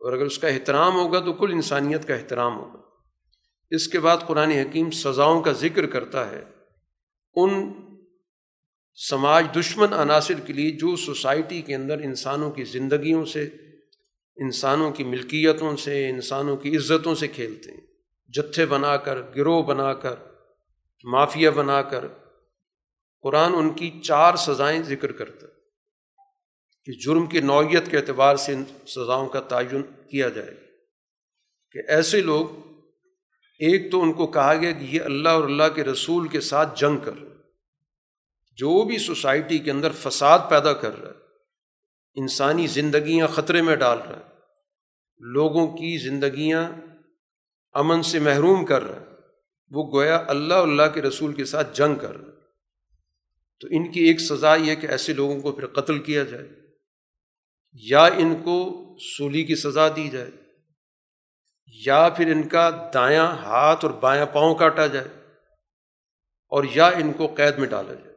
اور 0.00 0.12
اگر 0.12 0.26
اس 0.26 0.38
کا 0.38 0.48
احترام 0.48 0.94
ہوگا 0.94 1.20
تو 1.20 1.32
کل 1.32 1.52
انسانیت 1.52 2.08
کا 2.08 2.14
احترام 2.14 2.56
ہوگا۔ 2.58 2.80
اس 3.70 3.88
کے 3.88 4.00
بعد 4.00 4.18
قرآن 4.26 4.50
حکیم 4.50 4.90
سزاؤں 4.90 5.42
کا 5.42 5.52
ذکر 5.52 5.86
کرتا 5.86 6.30
ہے۔ 6.30 6.42
ان 7.36 7.72
سماج 8.98 9.46
دشمن 9.60 9.92
عناصر 9.92 10.40
کے 10.46 10.52
لیے 10.52 10.70
جو 10.70 10.96
سوسائٹی 10.96 11.60
کے 11.62 11.74
اندر 11.74 11.98
انسانوں 11.98 12.50
کی 12.50 12.64
زندگیوں 12.64 13.24
سے، 13.24 13.44
انسانوں 14.36 14.90
کی 14.90 15.04
ملکیتوں 15.04 15.76
سے، 15.76 16.08
انسانوں 16.08 16.56
کی 16.56 16.76
عزتوں 16.76 17.14
سے 17.14 17.28
کھیلتے 17.28 17.70
ہیں۔ 17.70 17.80
جتھے 18.30 18.66
بنا 18.66 18.96
کر، 18.96 19.22
گروہ 19.36 19.62
بنا 19.62 19.92
کر 19.94 20.14
مافیا 21.04 21.50
بنا 21.50 21.82
کر 21.82 22.04
قرآن 23.22 23.54
ان 23.54 23.70
کی 23.70 24.00
چار 24.00 24.36
سزائیں 24.36 24.82
ذکر 24.82 25.12
کرتا 25.12 25.46
کہ 26.84 26.92
جرم 26.92 27.26
کی 27.26 27.40
نوعیت 27.40 27.90
کے 27.90 27.96
اعتبار 27.96 28.36
سے 28.36 28.52
ان 28.52 28.64
سزاؤں 28.86 29.28
کا 29.28 29.40
تعین 29.40 29.82
کیا 29.82 30.28
جائے 30.28 30.54
کہ 31.72 31.78
ایسے 31.88 32.20
لوگ، 32.20 32.46
ایک 33.58 33.92
تو 33.92 34.02
ان 34.02 34.12
کو 34.12 34.26
کہا 34.26 34.54
گیا 34.54 34.72
کہ 34.72 34.84
یہ 34.84 35.02
اللہ 35.02 35.28
اور 35.28 35.44
اللہ 35.44 35.68
کے 35.74 35.84
رسول 35.84 36.28
کے 36.28 36.40
ساتھ 36.40 36.80
جنگ 36.80 36.96
کر 36.96 37.12
جو 38.52 38.84
بھی 38.84 38.98
سوسائٹی 38.98 39.58
کے 39.58 39.70
اندر 39.70 39.92
فساد 39.92 40.38
پیدا 40.50 40.72
کر 40.72 40.96
رہا 40.98 41.10
ہے، 41.10 41.22
انسانی 42.14 42.66
زندگیاں 42.66 43.26
خطرے 43.26 43.62
میں 43.62 43.76
ڈال 43.76 43.98
رہا 43.98 44.16
ہے۔ 44.16 44.32
لوگوں 45.18 45.66
کی 45.66 45.98
زندگیاں 45.98 46.72
امن 47.72 48.02
سے 48.02 48.18
محروم 48.18 48.64
کر 48.64 48.82
رہا 48.82 49.00
ہے۔ 49.00 49.11
وہ 49.72 49.90
گویا 49.92 50.24
اللہ 50.28 50.54
اللہ 50.54 50.82
کے 50.94 51.02
رسول 51.02 51.32
کے 51.32 51.44
ساتھ 51.44 51.76
جنگ 51.76 51.94
کر 51.94 52.16
رہا 52.16 52.30
تو 53.60 53.68
ان 53.70 53.92
کی 53.92 54.00
ایک 54.00 54.20
سزا 54.20 54.54
یہ 54.54 54.74
کہ 54.74 54.86
ایسے 54.86 55.12
لوگوں 55.12 55.40
کو 55.40 55.52
پھر 55.52 55.66
قتل 55.66 55.98
کیا 55.98 56.24
جائے، 56.24 56.48
یا 57.72 58.04
ان 58.04 58.34
کو 58.44 58.56
سولی 59.16 59.44
کی 59.44 59.56
سزا 59.56 59.88
دی 59.88 60.08
جائے، 60.08 60.30
یا 61.86 62.08
پھر 62.16 62.26
ان 62.26 62.48
کا 62.48 62.90
دایاں 62.94 63.26
ہاتھ 63.26 63.84
اور 63.84 63.94
بایاں 63.94 64.26
پاؤں 64.26 64.54
کاٹا 64.54 64.86
جائے 64.86 65.08
اور 66.52 66.64
یا 66.74 66.86
ان 66.86 67.12
کو 67.12 67.26
قید 67.26 67.58
میں 67.58 67.68
ڈالا 67.68 67.94
جائے۔ 67.94 68.16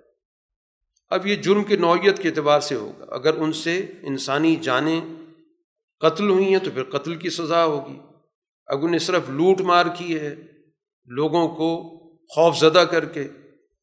اب 1.11 1.27
یہ 1.27 1.35
جرم 1.35 1.63
کی 1.63 1.75
نوعیت 1.77 2.21
کے 2.21 2.29
اعتبار 2.29 2.59
سے 2.59 2.75
ہوگا۔ 2.75 3.05
اگر 3.09 3.33
ان 3.33 3.53
سے 3.53 3.77
انسانی 4.01 4.55
جانیں 4.55 5.01
قتل 6.01 6.29
ہوئی 6.29 6.45
ہیں 6.45 6.59
تو 6.59 6.71
پھر 6.71 6.83
قتل 6.83 7.15
کی 7.15 7.29
سزا 7.29 7.63
ہوگی۔ 7.65 7.99
اگر 8.67 8.83
انہیں 8.83 8.99
صرف 8.99 9.29
لوٹ 9.29 9.61
مار 9.61 9.85
کی 9.97 10.19
ہے 10.19 10.35
لوگوں 11.05 11.47
کو 11.47 11.89
خوف 12.27 12.57
زدہ 12.57 12.83
کر 12.91 13.05
کے 13.05 13.27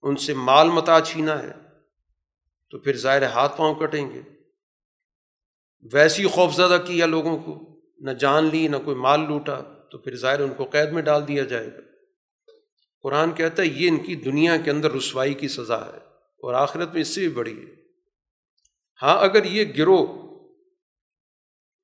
ان 0.03 0.17
سے 0.17 0.35
مال 0.35 0.69
متا 0.69 1.01
چھینا 1.01 1.43
ہے، 1.43 1.53
تو 2.71 2.79
پھر 2.79 2.97
ظاہر 2.97 3.23
ہاتھ 3.23 3.57
پاؤں 3.57 3.75
کٹیں 3.75 4.11
گے۔ 4.11 4.21
ویسی 5.93 6.25
خوف 6.25 6.55
زدہ 6.55 6.79
کیا 6.87 7.07
لوگوں 7.07 7.39
کو، 7.39 7.81
نہ 7.99 8.11
جان 8.11 8.45
لی، 8.45 8.69
نہ 8.69 8.77
کوئی 8.85 8.97
مال 8.97 9.21
لوٹا، 9.21 9.61
تو 9.91 9.99
پھر 9.99 10.17
ظاہر 10.17 10.41
ان 10.41 10.55
کو 10.55 10.65
قید 10.65 10.93
میں 10.93 11.03
ڈال 11.03 11.29
دیا 11.29 11.45
جائے 11.45 11.67
گا۔ 11.67 11.81
قرآن 13.03 13.33
کہتا 13.33 13.63
ہے 13.63 13.67
یہ 13.67 13.89
ان 13.89 13.99
کی 13.99 14.15
دنیا 14.15 14.57
کے 14.57 14.71
اندر 14.71 14.93
رسوائی 14.93 15.35
کی 15.35 15.49
سزا 15.49 15.87
ہے 15.87 15.99
اور 16.39 16.55
آخرت 16.55 16.93
میں 16.93 17.01
اس 17.01 17.09
سے 17.09 17.21
بھی 17.21 17.29
بڑی 17.29 17.67
ہے۔ 17.67 17.75
ہاں 19.03 19.19
اگر 19.19 19.45
یہ 19.45 19.65
گروہ 19.79 20.07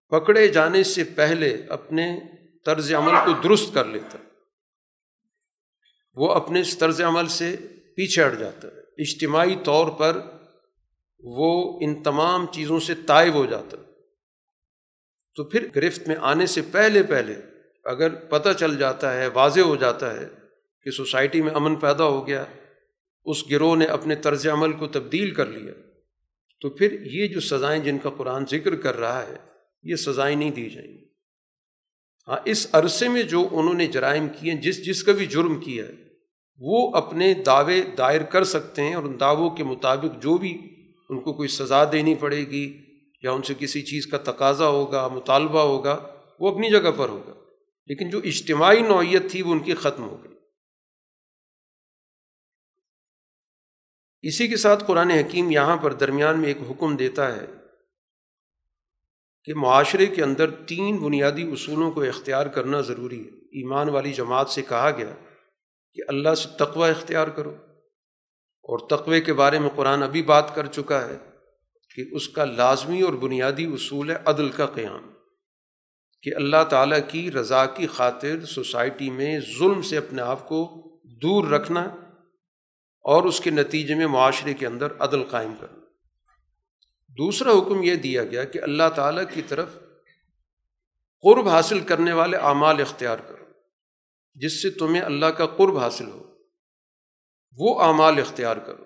پکڑے 0.09 0.49
جانے 0.49 0.83
سے 0.83 1.05
پہلے 1.05 1.63
اپنے 1.69 2.21
طرز 2.65 2.93
عمل 2.93 3.13
کو 3.25 3.49
درست 3.49 3.75
کر 3.75 3.85
لیتا 3.85 4.19
وہ 6.19 6.33
اپنے 6.33 6.63
طرز 6.79 7.01
عمل 7.01 7.27
سے 7.27 7.57
پیچھے 7.97 8.27
ہٹ 8.27 8.39
جاتا 8.39 8.69
ہے۔ 8.69 8.73
اجتماعی 8.99 9.55
طور 9.65 9.89
پر 9.91 10.21
وہ 11.25 11.79
ان 11.83 12.03
تمام 12.03 12.47
چیزوں 12.47 12.81
سے 12.81 12.95
طائب 13.07 13.35
ہو 13.35 13.47
جاتا 13.47 13.77
ہے۔ 13.77 13.83
تو 15.35 15.45
پھر 15.45 15.67
گرفت 15.77 16.09
میں 16.09 16.17
آنے 16.21 16.47
سے 16.47 16.61
پہلے 16.73 17.03
پہلے 17.03 17.35
اگر 17.85 18.15
پتہ 18.15 18.49
چل 18.59 18.79
جاتا 18.79 19.15
ہے، 19.15 19.27
واضح 19.27 19.61
ہو 19.61 19.77
جاتا 19.77 20.21
ہے 20.21 20.29
کہ 20.83 20.91
سوسائٹی 20.91 21.43
میں 21.43 21.55
امن 21.55 21.77
پیدا 21.77 22.05
ہو 22.05 22.27
گیا، 22.27 22.45
اس 23.25 23.51
گروہ 23.51 23.77
نے 23.77 23.85
اپنے 23.85 24.15
طرز 24.15 24.47
عمل 24.47 24.73
کو 24.73 24.87
تبدیل 24.87 25.35
کر 25.35 25.47
لیا، 25.47 25.73
تو 26.61 26.71
پھر 26.71 27.07
یہ 27.07 27.27
جو 27.27 27.41
سزائیں 27.41 27.85
جن 27.85 27.99
کا 27.99 28.11
قرآن 28.11 28.45
ذکر 28.51 28.77
کر 28.77 28.97
رہا 28.97 29.27
ہے، 29.27 29.37
یہ 29.83 29.97
سزائیں 29.97 30.37
نہیں 30.37 30.51
دی 30.51 30.71
جائیں 30.71 30.93
گی۔ 30.93 31.05
ہاں 32.29 32.37
اس 32.45 32.67
عرصے 32.73 33.09
میں 33.09 33.23
جو 33.23 33.49
انہوں 33.53 33.75
نے 33.75 33.87
جرائم 33.87 34.29
کیے 34.29 34.53
ہیں 34.53 34.61
جس 34.61 34.87
جس 34.87 35.05
کا 35.05 35.13
بھی 35.13 35.27
جرم 35.27 35.61
کیا 35.61 35.85
ہے 35.85 36.08
وہ 36.59 36.97
اپنے 36.97 37.35
دعوے 37.35 37.83
دائر 37.83 38.23
کر 38.23 38.45
سکتے 38.45 38.83
ہیں 38.83 38.95
اور 38.95 39.05
ان 39.05 39.21
دعووں 39.21 39.51
کے 39.51 39.65
مطابق 39.65 40.23
جو 40.23 40.39
بھی 40.39 40.75
ان 41.09 41.21
کو 41.21 41.33
کوئی 41.33 41.49
سزا 41.49 41.85
دینی 41.93 42.15
پڑے 42.15 42.39
گی 42.39 42.85
یا 43.23 43.33
ان 43.33 43.43
سے 43.43 43.55
کسی 43.59 43.83
چیز 43.83 44.07
کا 44.07 44.19
تقاضا 44.19 44.69
ہوگا، 44.69 45.09
مطالبہ 45.09 45.61
ہوگا، 45.61 46.17
وہ 46.41 46.51
اپنی 46.51 46.71
جگہ 46.71 46.91
پر 46.97 47.09
ہوگا۔ 47.09 47.33
لیکن 47.87 48.11
جو 48.11 48.19
اجتماعی 48.19 48.81
نوعیت 48.81 49.31
تھی 49.31 49.43
وہ 49.43 49.53
ان 49.53 49.59
کی 49.59 49.75
ختم 49.75 50.09
ہو 50.09 50.25
گئی۔ 50.25 50.33
اسی 54.23 54.49
کے 54.49 54.57
ساتھ 54.57 54.85
قرآن 54.87 55.11
حکیم 55.11 55.51
یہاں 55.51 55.77
پر 55.77 55.93
درمیان 55.93 56.41
میں 56.41 56.49
ایک 56.49 56.59
حکم 56.71 56.97
دیتا 56.97 57.37
ہے 57.37 57.47
کہ 59.45 59.55
معاشرے 59.55 60.07
کے 60.07 60.23
اندر 60.23 60.51
تین 60.51 60.97
بنیادی 60.97 61.43
اصولوں 61.43 61.91
کو 61.91 62.03
اختیار 62.03 62.47
کرنا 62.47 62.81
ضروری 62.81 63.21
ہے۔ 63.21 63.39
ایمان 63.39 63.89
والی 63.89 64.13
جماعت 64.13 64.51
سے 64.51 64.63
کہا 64.63 64.91
گیا 64.91 65.15
کہ 65.99 66.05
اللہ 66.09 66.35
سے 66.35 66.49
تقوی 66.57 66.91
اختیار 66.91 67.29
کرو۔ 67.29 67.55
اور 68.63 68.79
تقوی 68.89 69.21
کے 69.21 69.33
بارے 69.33 69.59
میں 69.59 69.71
قرآن 69.75 70.03
ابھی 70.03 70.23
بات 70.23 70.55
کر 70.55 70.67
چکا 70.67 71.09
ہے 71.09 71.19
کہ 71.95 72.05
اس 72.13 72.29
کا 72.29 72.45
لازمی 72.45 73.03
اور 73.03 73.13
بنیادی 73.13 73.65
اصول 73.65 74.11
ہے 74.11 74.17
عدل 74.25 74.49
کا 74.49 74.67
قیام۔ 74.67 75.13
کہ 76.23 76.35
اللہ 76.35 76.65
تعالیٰ 76.71 76.99
کی 77.09 77.33
رضا 77.33 77.67
کی 77.67 77.87
خاطر 77.87 78.45
سوسائٹی 78.45 79.11
میں 79.11 79.41
ظلم 79.59 79.83
سے 79.83 79.97
اپنے 79.97 80.23
آپ 80.23 80.49
کو 80.49 80.83
دور 81.05 81.49
رکھنا 81.49 81.85
اور 83.01 83.23
اس 83.23 83.41
کے 83.41 83.51
نتیجے 83.51 83.95
میں 83.95 84.07
معاشرے 84.07 84.55
کے 84.55 84.67
اندر 84.67 84.89
عدل 84.99 85.25
قائم 85.25 85.55
کرنا۔ 85.61 85.79
دوسرا 87.09 87.51
حکم 87.51 87.83
یہ 87.83 87.95
دیا 87.95 88.25
گیا 88.25 88.45
کہ 88.45 88.63
اللہ 88.63 88.89
تعالیٰ 88.97 89.25
کی 89.35 89.43
طرف 89.49 89.69
قرب 91.23 91.49
حاصل 91.49 91.81
کرنے 91.81 92.13
والے 92.13 92.37
اعمال 92.37 92.81
اختیار 92.81 93.17
کرو۔ 93.17 93.38
جس 94.35 94.63
سے 94.63 94.71
تمہیں 94.71 95.03
اللہ 95.03 95.27
کا 95.27 95.47
قرب 95.47 95.79
حاصل 95.79 96.07
ہو، 96.07 96.35
وہ 97.57 97.83
اعمال 97.83 98.19
اختیار 98.19 98.57
کرو۔ 98.57 98.85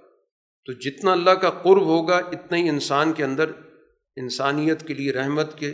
تو 0.65 0.73
جتنا 0.73 1.13
اللہ 1.13 1.31
کا 1.31 1.51
قرب 1.51 1.83
ہوگا، 1.83 2.17
اتنا 2.17 2.57
ہی 2.57 2.69
انسان 2.69 3.13
کے 3.13 3.25
اندر 3.25 3.51
انسانیت 4.17 4.87
کے 4.89 4.95
لیے 4.95 5.13
رحمت 5.13 5.59
کے 5.59 5.71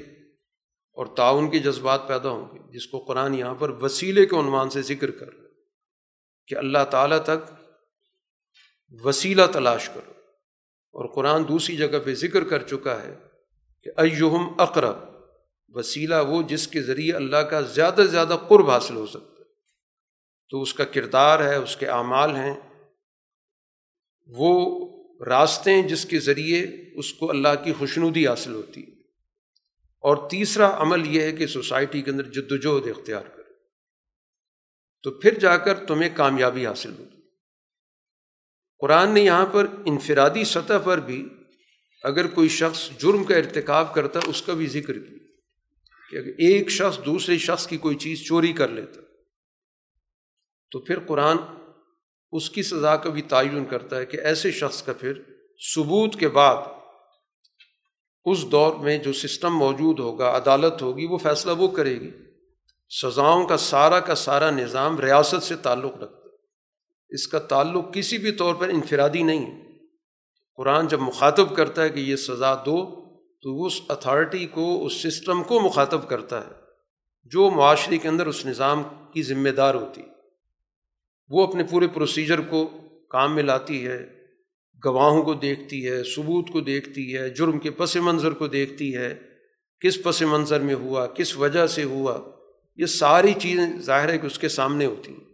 اور 0.92 1.06
تعاون 1.06 1.50
کے 1.50 1.58
جذبات 1.58 2.08
پیدا 2.08 2.28
ہوں 2.28 2.54
گے، 2.54 2.72
جس 2.72 2.86
کو 2.86 2.98
قرآن 2.98 3.34
یہاں 3.34 3.54
پر 3.54 3.70
وسیلے 3.70 4.26
کے 4.26 4.36
عنوان 4.36 4.70
سے 4.70 4.82
ذکر 4.82 5.10
کر 5.10 5.30
کہ 6.46 6.54
اللہ 6.54 6.84
تعالیٰ 6.90 7.22
تک 7.22 7.52
وسیلہ 8.90 9.42
تلاش 9.52 9.88
کرو۔ 9.88 10.12
اور 10.88 11.14
قرآن 11.14 11.48
دوسری 11.48 11.76
جگہ 11.76 11.98
پہ 12.04 12.14
ذکر 12.14 12.44
کر 12.44 12.62
چکا 12.62 13.02
ہے 13.02 13.16
کہ 13.82 13.90
ایہم 13.96 14.60
اقرب، 14.60 14.96
وسیلہ 15.68 16.14
وہ 16.28 16.42
جس 16.42 16.68
کے 16.68 16.82
ذریعے 16.82 17.12
اللہ 17.12 17.36
کا 17.36 17.60
زیادہ 17.60 17.94
سے 17.96 18.06
زیادہ 18.06 18.36
قرب 18.48 18.70
حاصل 18.70 18.96
ہو 18.96 19.06
سکتا 19.06 19.27
ہے۔ 19.27 19.27
تو 20.48 20.62
اس 20.62 20.74
کا 20.74 20.84
کردار 20.84 21.40
ہے، 21.40 21.54
اس 21.54 21.76
کے 21.76 21.86
اعمال 21.86 22.36
ہیں۔ 22.36 22.54
وہ 24.26 24.88
راستے 25.24 25.70
ہیں 25.70 25.88
جس 25.88 26.04
کے 26.04 26.18
ذریعے 26.18 26.66
اس 26.94 27.12
کو 27.12 27.30
اللہ 27.30 27.64
کی 27.64 27.72
خوشنودی 27.72 28.28
حاصل 28.28 28.54
ہوتی۔ 28.54 28.82
ہے 28.82 28.98
اور 30.00 30.30
تیسرا 30.30 30.82
عمل 30.82 31.16
یہ 31.16 31.22
ہے 31.22 31.32
کہ 31.32 31.46
سوسائٹی 31.46 32.02
کے 32.02 32.10
اندر 32.10 32.22
جد 32.22 32.52
وجہد 32.52 32.98
اختیار 32.98 33.22
کرے۔ 33.22 33.52
تو 35.02 35.10
پھر 35.10 35.38
جا 35.38 35.56
کر 35.56 35.86
تمہیں 35.86 36.10
کامیابی 36.14 36.66
حاصل 36.66 36.94
ہوگی۔ 36.98 37.20
قرآن 38.78 39.14
نے 39.14 39.20
یہاں 39.20 39.46
پر 39.46 39.66
انفرادی 39.86 40.44
سطح 40.44 40.78
پر 40.84 41.00
بھی 41.00 41.28
اگر 42.02 42.26
کوئی 42.26 42.48
شخص 42.48 42.90
جرم 42.98 43.24
کا 43.24 43.36
ارتکاب 43.36 43.94
کرتا، 43.94 44.20
اس 44.26 44.42
کا 44.42 44.54
بھی 44.54 44.66
ذکر 44.66 44.98
کیا 44.98 45.18
کہ 46.10 46.16
اگر 46.16 46.32
ایک 46.38 46.70
شخص 46.70 47.04
دوسرے 47.04 47.38
شخص 47.38 47.66
کی 47.66 47.76
کوئی 47.76 47.96
چیز 47.96 48.24
چوری 48.26 48.52
کر 48.52 48.68
لیتا 48.68 49.00
تو 50.70 50.80
پھر 50.80 50.98
قرآن 50.98 51.36
اس 52.32 52.50
کی 52.50 52.62
سزا 52.62 52.96
کا 52.96 53.10
بھی 53.10 53.22
تعین 53.22 53.64
کرتا 53.64 53.96
ہے 53.96 54.06
کہ 54.06 54.16
ایسے 54.16 54.50
شخص 54.50 54.82
کا 54.82 54.92
پھر 54.92 55.22
ثبوت 55.74 56.16
کے 56.16 56.28
بعد 56.28 56.56
اس 58.24 58.52
دور 58.52 58.74
میں 58.74 58.98
جو 58.98 59.12
سسٹم 59.12 59.56
موجود 59.56 59.98
ہوگا، 59.98 60.36
عدالت 60.36 60.82
ہوگی، 60.82 61.06
وہ 61.06 61.18
فیصلہ 61.18 61.52
وہ 61.52 61.68
کرے 61.68 62.00
گی۔ 62.00 62.10
سزاؤں 63.02 63.46
کا 63.46 63.56
سارا 63.56 64.00
کا 64.00 64.14
سارا 64.14 64.50
نظام 64.50 65.00
ریاست 65.00 65.42
سے 65.42 65.56
تعلق 65.56 65.92
رکھتا 66.02 66.16
ہے۔ 66.16 66.36
اس 67.08 67.28
کا 67.28 67.38
تعلق 67.38 67.94
کسی 67.94 68.18
بھی 68.18 68.32
طور 68.32 68.54
پر 68.54 68.68
انفرادی 68.68 69.22
نہیں 69.22 69.46
ہے۔ 69.46 69.68
قرآن 70.56 70.88
جب 70.88 71.00
مخاطب 71.00 71.56
کرتا 71.56 71.82
ہے 71.82 71.88
کہ 71.88 72.00
یہ 72.00 72.16
سزا 72.16 72.54
دو، 72.54 73.04
تو 73.42 73.64
اس 73.64 73.72
اتھارٹی 73.88 74.46
کو، 74.46 74.86
اس 74.86 74.92
سسٹم 74.92 75.42
کو 75.42 75.60
مخاطب 75.60 76.08
کرتا 76.08 76.46
ہے۔ 76.46 76.52
جو 77.24 77.50
معاشرے 77.50 77.98
کے 77.98 78.08
اندر 78.08 78.26
اس 78.26 78.46
نظام 78.46 78.82
کی 79.12 79.22
ذمہ 79.22 79.48
دار 79.48 79.74
ہوتی 79.74 80.00
ہے۔ 80.00 80.17
وہ 81.28 81.46
اپنے 81.46 81.64
پورے 81.64 81.88
پروسیجر 81.88 82.40
کو 82.40 82.70
کام 83.10 83.34
میں 83.34 83.42
لاتی 83.42 83.86
ہے، 83.86 84.06
گواہوں 84.84 85.22
کو 85.22 85.34
دیکھتی 85.34 85.88
ہے، 85.88 86.04
ثبوت 86.04 86.50
کو 86.50 86.60
دیکھتی 86.60 87.16
ہے، 87.16 87.30
جرم 87.30 87.58
کے 87.58 87.70
پس 87.70 87.96
منظر 87.96 88.32
کو 88.32 88.46
دیکھتی 88.46 88.96
ہے، 88.96 89.14
کس 89.80 90.02
پس 90.02 90.22
منظر 90.22 90.60
میں 90.60 90.74
ہوا، 90.74 91.06
کس 91.06 91.36
وجہ 91.36 91.66
سے 91.66 91.84
ہوا، 91.84 92.18
یہ 92.76 92.86
ساری 92.86 93.32
چیزیں 93.38 93.80
ظاہر 93.80 94.08
ہے 94.08 94.18
کہ 94.18 94.26
اس 94.26 94.38
کے 94.38 94.48
سامنے 94.48 94.86
ہوتی 94.86 95.12
ہیں۔ 95.12 95.24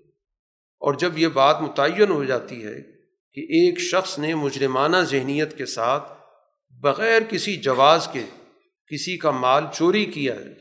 اور 0.80 0.94
جب 0.94 1.18
یہ 1.18 1.28
بات 1.28 1.60
متعین 1.60 2.10
ہو 2.10 2.24
جاتی 2.24 2.64
ہے 2.64 2.82
کہ 3.32 3.40
ایک 3.40 3.78
شخص 3.78 4.18
نے 4.18 4.34
مجرمانہ 4.34 4.96
ذہنیت 4.96 5.58
کے 5.58 5.66
ساتھ 5.66 6.12
بغیر 6.80 7.22
کسی 7.22 7.56
جواز 7.56 8.08
کے 8.12 8.22
کسی 8.86 9.16
کا 9.16 9.30
مال 9.30 9.64
چوری 9.74 10.04
کیا 10.04 10.34
ہے، 10.34 10.54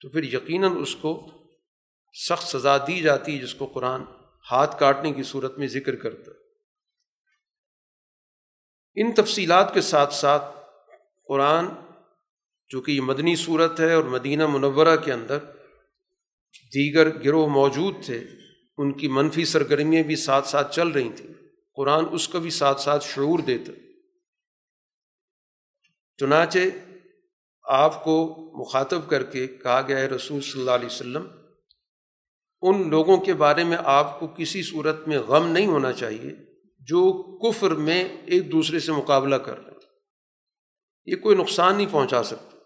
تو 0.00 0.08
پھر 0.08 0.24
یقیناً 0.24 0.72
اس 0.78 0.96
کو 0.96 1.30
سخت 2.28 2.48
سزا 2.48 2.76
دی 2.76 3.00
جاتی 3.00 3.38
ہے 3.38 3.42
جس 3.42 3.54
کو 3.54 3.66
قرآن 3.66 4.00
ہاتھ 4.50 4.80
کاٹنے 4.80 5.12
کی 5.12 5.22
صورت 5.22 5.58
میں 5.58 5.66
ذکر 5.66 5.96
کرتا۔ 5.96 6.30
ان 8.94 9.12
تفصیلات 9.12 9.74
کے 9.74 9.80
ساتھ 9.80 10.14
ساتھ 10.14 10.44
قرآن 11.28 11.66
چونکہ 12.68 12.92
یہ 12.92 13.00
مدنی 13.00 13.36
صورت 13.36 13.80
ہے 13.80 13.92
اور 13.92 14.04
مدینہ 14.04 14.46
منورہ 14.46 14.96
کے 14.96 15.12
اندر 15.12 15.38
دیگر 16.74 17.24
گروہ 17.24 17.46
موجود 17.46 17.94
تھے، 18.04 18.24
ان 18.78 18.92
کی 18.92 19.08
منفی 19.08 19.44
سرگرمیاں 19.44 20.02
بھی 20.02 20.16
ساتھ 20.16 20.48
ساتھ 20.48 20.74
چل 20.74 20.88
رہی 20.88 21.12
تھیں۔ 21.12 21.34
قرآن 21.76 22.04
اس 22.12 22.28
کا 22.28 22.38
بھی 22.38 22.50
ساتھ 22.50 22.80
ساتھ 22.80 23.04
شعور 23.04 23.38
دیتا۔ 23.38 23.72
چنانچہ 26.18 26.58
آپ 27.64 28.04
کو 28.04 28.36
مخاطب 28.60 29.10
کر 29.10 29.22
کے 29.22 29.46
کہا 29.46 29.82
گیا 29.88 29.98
ہے 29.98 30.06
رسول 30.06 30.40
صلی 30.40 30.60
اللہ 30.60 30.70
علیہ 30.70 30.86
وسلم 30.86 31.26
ان 32.62 32.90
لوگوں 32.90 33.16
کے 33.16 33.34
بارے 33.34 33.64
میں 33.64 33.76
آپ 33.84 34.20
کو 34.20 34.26
کسی 34.26 34.62
صورت 34.62 35.08
میں 35.08 35.18
غم 35.18 35.48
نہیں 35.48 35.66
ہونا 35.66 35.92
چاہیے 35.92 36.30
جو 36.78 37.00
کفر 37.38 37.70
میں 37.70 38.04
ایک 38.26 38.52
دوسرے 38.52 38.78
سے 38.78 38.92
مقابلہ 38.92 39.36
کر 39.36 39.58
رہے 39.58 39.70
ہیں۔ 39.70 39.78
یہ 41.06 41.16
کوئی 41.16 41.36
نقصان 41.36 41.76
نہیں 41.76 41.86
پہنچا 41.90 42.22
سکتے 42.22 42.56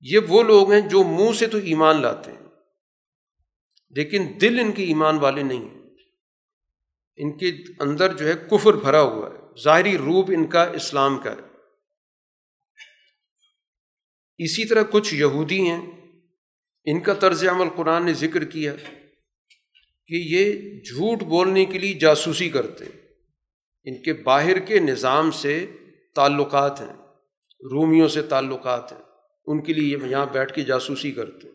یہ 0.00 0.18
وہ 0.28 0.42
لوگ 0.42 0.72
ہیں 0.72 0.80
جو 0.80 1.02
منہ 1.04 1.32
سے 1.32 1.46
تو 1.46 1.58
ایمان 1.58 2.02
لاتے 2.02 2.30
ہیں، 2.32 2.46
لیکن 3.90 4.26
دل 4.40 4.58
ان 4.58 4.72
کے 4.72 4.84
ایمان 4.84 5.18
والے 5.18 5.42
نہیں 5.42 5.68
ہیں۔ 5.68 5.96
ان 7.16 7.38
کے 7.38 7.50
اندر 7.80 8.16
جو 8.16 8.26
ہے 8.28 8.34
کفر 8.50 8.74
بھرا 8.74 9.00
ہوا 9.00 9.28
ہے، 9.30 9.62
ظاہری 9.62 9.98
روپ 9.98 10.30
ان 10.34 10.46
کا 10.46 10.64
اسلام 10.64 11.18
کا 11.18 11.32
ہے۔ 11.32 11.48
اسی 14.38 14.64
طرح 14.64 14.82
کچھ 14.90 15.14
یہودی 15.14 15.60
ہیں 15.60 15.97
ان 16.90 17.00
کا 17.00 17.14
طرز 17.14 17.44
عمل 17.44 17.68
قرآن 17.76 18.04
نے 18.04 18.12
ذکر 18.12 18.44
کیا 18.44 18.74
کہ 20.06 20.14
یہ 20.14 20.52
جھوٹ 20.80 21.22
بولنے 21.22 21.64
کے 21.64 21.78
لیے 21.78 21.94
جاسوسی 21.94 22.48
کرتے 22.48 22.84
ان 23.84 24.02
کے 24.02 24.12
باہر 24.12 24.58
کے 24.58 24.78
نظام 24.78 25.30
سے 25.30 25.66
تعلقات 26.14 26.80
ہیں، 26.80 26.96
رومیوں 27.70 28.08
سے 28.08 28.22
تعلقات 28.22 28.92
ہیں۔ 28.92 28.98
ان 29.46 29.62
کے 29.62 29.72
لیے 29.72 29.98
یہاں 30.06 30.26
بیٹھ 30.26 30.54
کے 30.54 30.62
جاسوسی 30.62 31.12
کرتے 31.12 31.48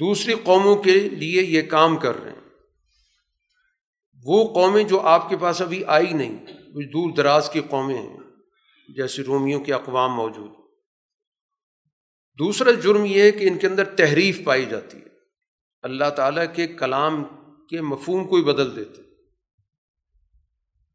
دوسری 0.00 0.34
قوموں 0.44 0.76
کے 0.76 1.08
لیے 1.08 1.42
یہ 1.42 1.62
کام 1.62 1.96
کر 1.96 2.22
رہے 2.22 2.30
ہیں۔ 2.30 2.48
وہ 4.24 4.54
قومیں 4.54 4.84
جو 4.84 5.00
آپ 5.00 5.28
کے 5.28 5.36
پاس 5.36 5.62
ابھی 5.62 5.84
آئی 5.84 6.12
نہیں، 6.12 6.46
وہ 6.74 6.80
دور 6.80 7.14
دراز 7.16 7.50
کی 7.52 7.60
قومیں 7.60 7.98
ہیں۔ 7.98 8.18
جیسے 8.96 9.22
رومیوں 9.22 9.60
کے 9.60 9.72
اقوام 9.72 10.14
موجود 10.14 10.59
دوسرا 12.40 12.70
جرم 12.70 13.04
یہ 13.04 13.22
ہے 13.22 13.32
کہ 13.32 13.48
ان 13.48 13.58
کے 13.58 13.66
اندر 13.66 13.84
تحریف 13.84 14.44
پائی 14.44 14.64
جاتی 14.64 14.98
ہے۔ 14.98 15.06
اللہ 15.82 16.10
تعالیٰ 16.16 16.44
کے 16.54 16.66
کلام 16.66 17.24
کے 17.70 17.80
مفہوم 17.80 18.28
کو 18.28 18.36
ہی 18.36 18.42
بدل 18.42 18.76
دیتے۔ 18.76 19.02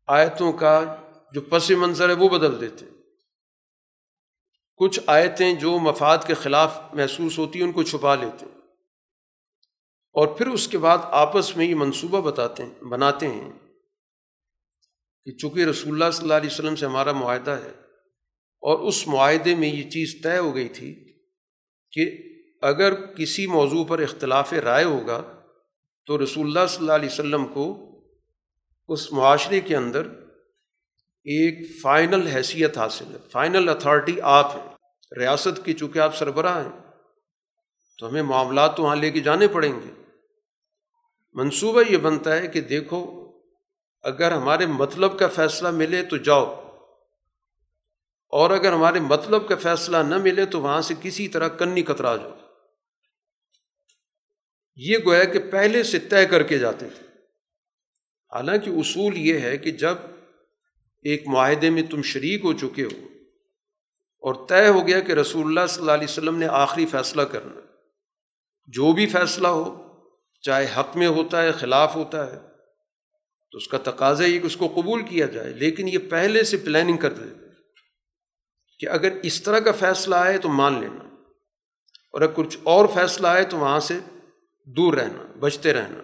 آیتوں 0.08 0.54
کا 0.54 0.96
جو 1.34 1.42
پس 1.42 1.72
منظر 1.72 2.10
ہے 2.10 2.14
وہ 2.14 2.30
بدل 2.30 2.62
دیتے۔ 2.62 2.86
کچھ 4.76 5.00
آیتیں 5.08 5.54
جو 5.54 5.80
مفاد 5.80 6.18
کے 6.28 6.34
خلاف 6.34 6.80
محسوس 6.94 7.38
ہوتی 7.38 7.60
ہیں 7.60 7.66
ان 7.66 7.72
کو 7.72 7.84
چھپا 7.84 8.16
لیتے۔ 8.16 8.46
اور 10.14 10.28
پھر 10.28 10.48
اس 10.48 10.68
کے 10.68 10.78
بعد 10.78 10.98
آپس 11.02 11.58
میں 11.58 11.66
یہ 11.66 11.76
منصوبہ 11.76 12.22
بتاتے 12.22 12.66
ہیں، 12.66 12.84
بناتے 12.84 13.28
ہیں 13.28 13.52
کہ 15.26 15.32
چونکہ 15.32 15.66
رسول 15.66 15.94
اللہ 15.94 16.12
صلی 16.12 16.24
اللہ 16.24 16.34
علیہ 16.34 16.50
وسلم 16.52 16.76
سے 16.76 16.86
ہمارا 16.86 17.12
معاہدہ 17.12 17.52
ہے 17.52 17.72
اور 18.62 18.80
اس 18.80 19.08
معاہدے 19.08 19.56
میں 19.56 19.68
یہ 19.68 19.90
چیز 19.90 20.24
طے 20.24 20.38
ہو 20.38 20.56
گئی 20.56 20.70
تھی 20.70 21.05
کہ 21.96 22.18
اگر 22.62 23.06
کسی 23.06 23.48
موضوع 23.48 23.86
پر 23.86 24.00
اختلاف 24.00 24.54
رائے 24.54 24.84
ہوگا 24.84 25.22
تو 26.06 26.24
رسول 26.24 26.48
اللہ 26.48 26.68
صلی 26.70 26.78
اللہ 26.78 26.92
علیہ 26.92 27.10
وسلم 27.10 27.46
کو 27.46 27.92
اس 28.88 29.12
معاشرے 29.12 29.62
کے 29.62 29.76
اندر 29.76 30.08
ایک 31.24 31.82
فائنل 31.82 32.28
حیثیت 32.28 32.78
حاصل 32.78 33.06
ہے، 33.06 33.18
فائنل 33.32 33.70
اتھارٹی 33.70 34.22
آپ 34.22 34.56
ہیں۔ 34.56 34.68
ریاست 35.18 35.66
کی 35.66 35.74
چونکہ 35.74 36.00
آپ 36.00 36.16
سربراہ 36.16 36.64
ہیں، 36.64 36.94
تو 38.00 38.10
ہمیں 38.10 38.22
معاملات 38.22 38.78
تو 38.78 38.84
وہاں 38.84 38.96
لے 38.96 39.12
کے 39.12 39.20
جانے 39.20 39.48
پڑیں 39.48 39.74
گے۔ 39.74 40.04
منصوبہ 41.34 41.84
یہ 41.90 41.98
بنتا 41.98 42.36
ہے 42.36 42.48
کہ 42.48 42.62
دیکھو، 42.62 43.32
اگر 44.04 44.32
ہمارے 44.32 44.66
مطلب 44.66 45.20
کا 45.20 45.28
فیصلہ 45.28 45.72
ملے 45.72 46.04
تو 46.04 46.18
جاؤ۔ 46.18 46.65
اور 48.36 48.50
اگر 48.50 48.74
ہمارے 48.74 49.00
مطلب 49.00 49.48
کا 49.48 49.56
فیصلہ 49.56 49.98
نہ 49.98 50.18
ملے 50.18 50.46
تو 50.46 50.62
وہاں 50.62 50.82
سے 50.82 50.94
کسی 51.02 51.28
طرح 51.28 51.48
کنی 51.48 51.82
کترا 51.82 52.16
جاؤ 52.16 52.32
یہ 54.76 54.98
گویا 55.06 55.24
کہ 55.24 55.40
پہلے 55.40 55.84
سے 55.84 56.00
طے 56.00 56.26
کر 56.26 56.44
کے 56.44 56.58
جاتے 56.58 56.90
تھے۔ 56.90 57.06
حالانکہ 58.34 58.70
اصول 58.70 59.18
یہ 59.18 59.40
ہے 59.40 59.58
کہ 59.58 59.72
جب 59.72 59.96
ایک 61.04 61.28
معاہدے 61.28 61.70
میں 61.70 61.84
تم 61.84 62.02
شریک 62.02 62.42
ہو 62.44 62.54
چکے 62.54 62.84
ہو 62.84 63.08
اور 64.24 64.48
طے 64.48 64.68
ہو 64.68 64.88
گیا 64.88 65.00
کہ 65.00 65.12
رسول 65.12 65.46
اللہ 65.46 65.68
صلی 65.70 65.82
اللہ 65.82 65.92
علیہ 65.92 66.08
وسلم 66.10 66.38
نے 66.38 66.48
آخری 66.48 66.86
فیصلہ 66.86 67.22
کرنا 67.22 67.60
جو 68.68 68.92
بھی 68.94 69.06
فیصلہ 69.06 69.48
ہو، 69.48 69.84
چاہے 70.42 70.68
حق 70.78 70.98
میں 70.98 71.08
ہوتا 71.08 71.42
ہے، 71.42 71.52
خلاف 71.52 71.96
ہوتا 71.96 72.34
ہے، 72.34 72.40
تو 73.52 73.58
اس 73.58 73.68
کا 73.68 73.78
تقاضا 73.84 74.26
یہ 74.26 74.40
کہ 74.40 74.46
اس 74.46 74.58
کو 74.58 74.68
قبول 74.68 75.04
کیا 75.04 75.26
جائے۔ 75.26 75.54
لیکن 75.54 75.88
یہ 75.88 75.98
پہلے 75.98 76.44
سے 76.44 76.58
پلاننگ 76.58 76.98
کر 76.98 77.14
دے 77.14 77.45
کہ 78.80 78.90
اگر 78.90 79.10
اس 79.24 79.42
طرح 79.42 79.60
کا 79.60 79.72
فیصلہ 79.72 80.16
آئے 80.16 80.38
تو 80.38 80.50
مان 80.50 80.82
لینا 80.82 81.16
اور 82.14 82.22
اگر 82.22 82.32
کچھ 82.36 82.58
اور 82.64 82.86
فیصلہ 82.94 83.28
آئے 83.28 83.44
تو 83.44 83.58
وہاں 83.58 83.80
سے 83.80 84.00
دور 84.66 84.94
رہنا، 84.94 85.34
بچتے 85.40 85.74
رہنا۔ 85.74 86.02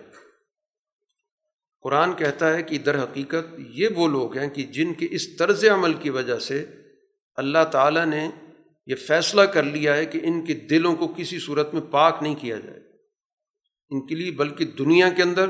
قرآن 1.81 2.13
کہتا 2.13 2.53
ہے 2.53 2.63
کہ 2.63 2.77
در 2.77 3.03
حقیقت 3.03 3.59
یہ 3.59 3.87
وہ 3.95 4.07
لوگ 4.07 4.37
ہیں 4.37 4.49
کہ 4.49 4.63
جن 4.63 4.93
کے 4.93 5.07
اس 5.11 5.35
طرز 5.37 5.65
عمل 5.65 5.93
کی 5.93 6.09
وجہ 6.09 6.39
سے 6.39 6.65
اللہ 7.35 7.63
تعالیٰ 7.71 8.05
نے 8.05 8.29
یہ 8.87 8.95
فیصلہ 8.95 9.41
کر 9.41 9.63
لیا 9.63 9.95
ہے 9.95 10.05
کہ 10.05 10.19
ان 10.23 10.45
کے 10.45 10.53
دلوں 10.53 10.95
کو 10.95 11.07
کسی 11.07 11.39
صورت 11.39 11.73
میں 11.73 11.81
پاک 11.81 12.17
نہیں 12.21 12.35
کیا 12.35 12.57
جائے۔ 12.57 12.79
ان 13.89 14.07
کے 14.07 14.15
لیے 14.15 14.31
بلکہ 14.31 14.65
دنیا 14.65 15.09
کے 15.09 15.21
اندر 15.23 15.49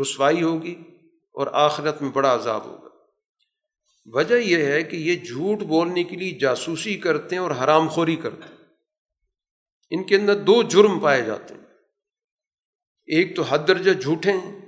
رسوائی 0.00 0.42
ہوگی 0.42 0.74
اور 1.32 1.46
آخرت 1.52 2.02
میں 2.02 2.10
بڑا 2.10 2.34
عذاب 2.34 2.64
ہوگا۔ 2.64 2.83
وجہ 4.06 4.34
یہ 4.34 4.64
ہے 4.64 4.82
کہ 4.82 4.96
یہ 4.96 5.16
جھوٹ 5.16 5.58
بولنے 5.58 6.04
کے 6.04 6.16
لیے 6.16 6.30
جاسوسی 6.30 6.96
کرتے 6.96 7.36
ہیں 7.36 7.42
اور 7.42 7.50
حرام 7.50 7.88
خوری 7.88 8.16
کرتے 8.16 8.48
ہیں۔ 8.48 8.64
ان 9.90 10.04
کے 10.04 10.16
اندر 10.16 10.34
دو 10.34 10.62
جرم 10.62 11.00
پائے 11.00 11.22
جاتے 11.22 11.54
ہیں۔ 11.54 11.60
ایک 13.06 13.36
تو 13.36 13.42
حد 13.42 13.58
درجہ 13.68 13.90
جھوٹے 13.90 14.32
ہیں 14.32 14.58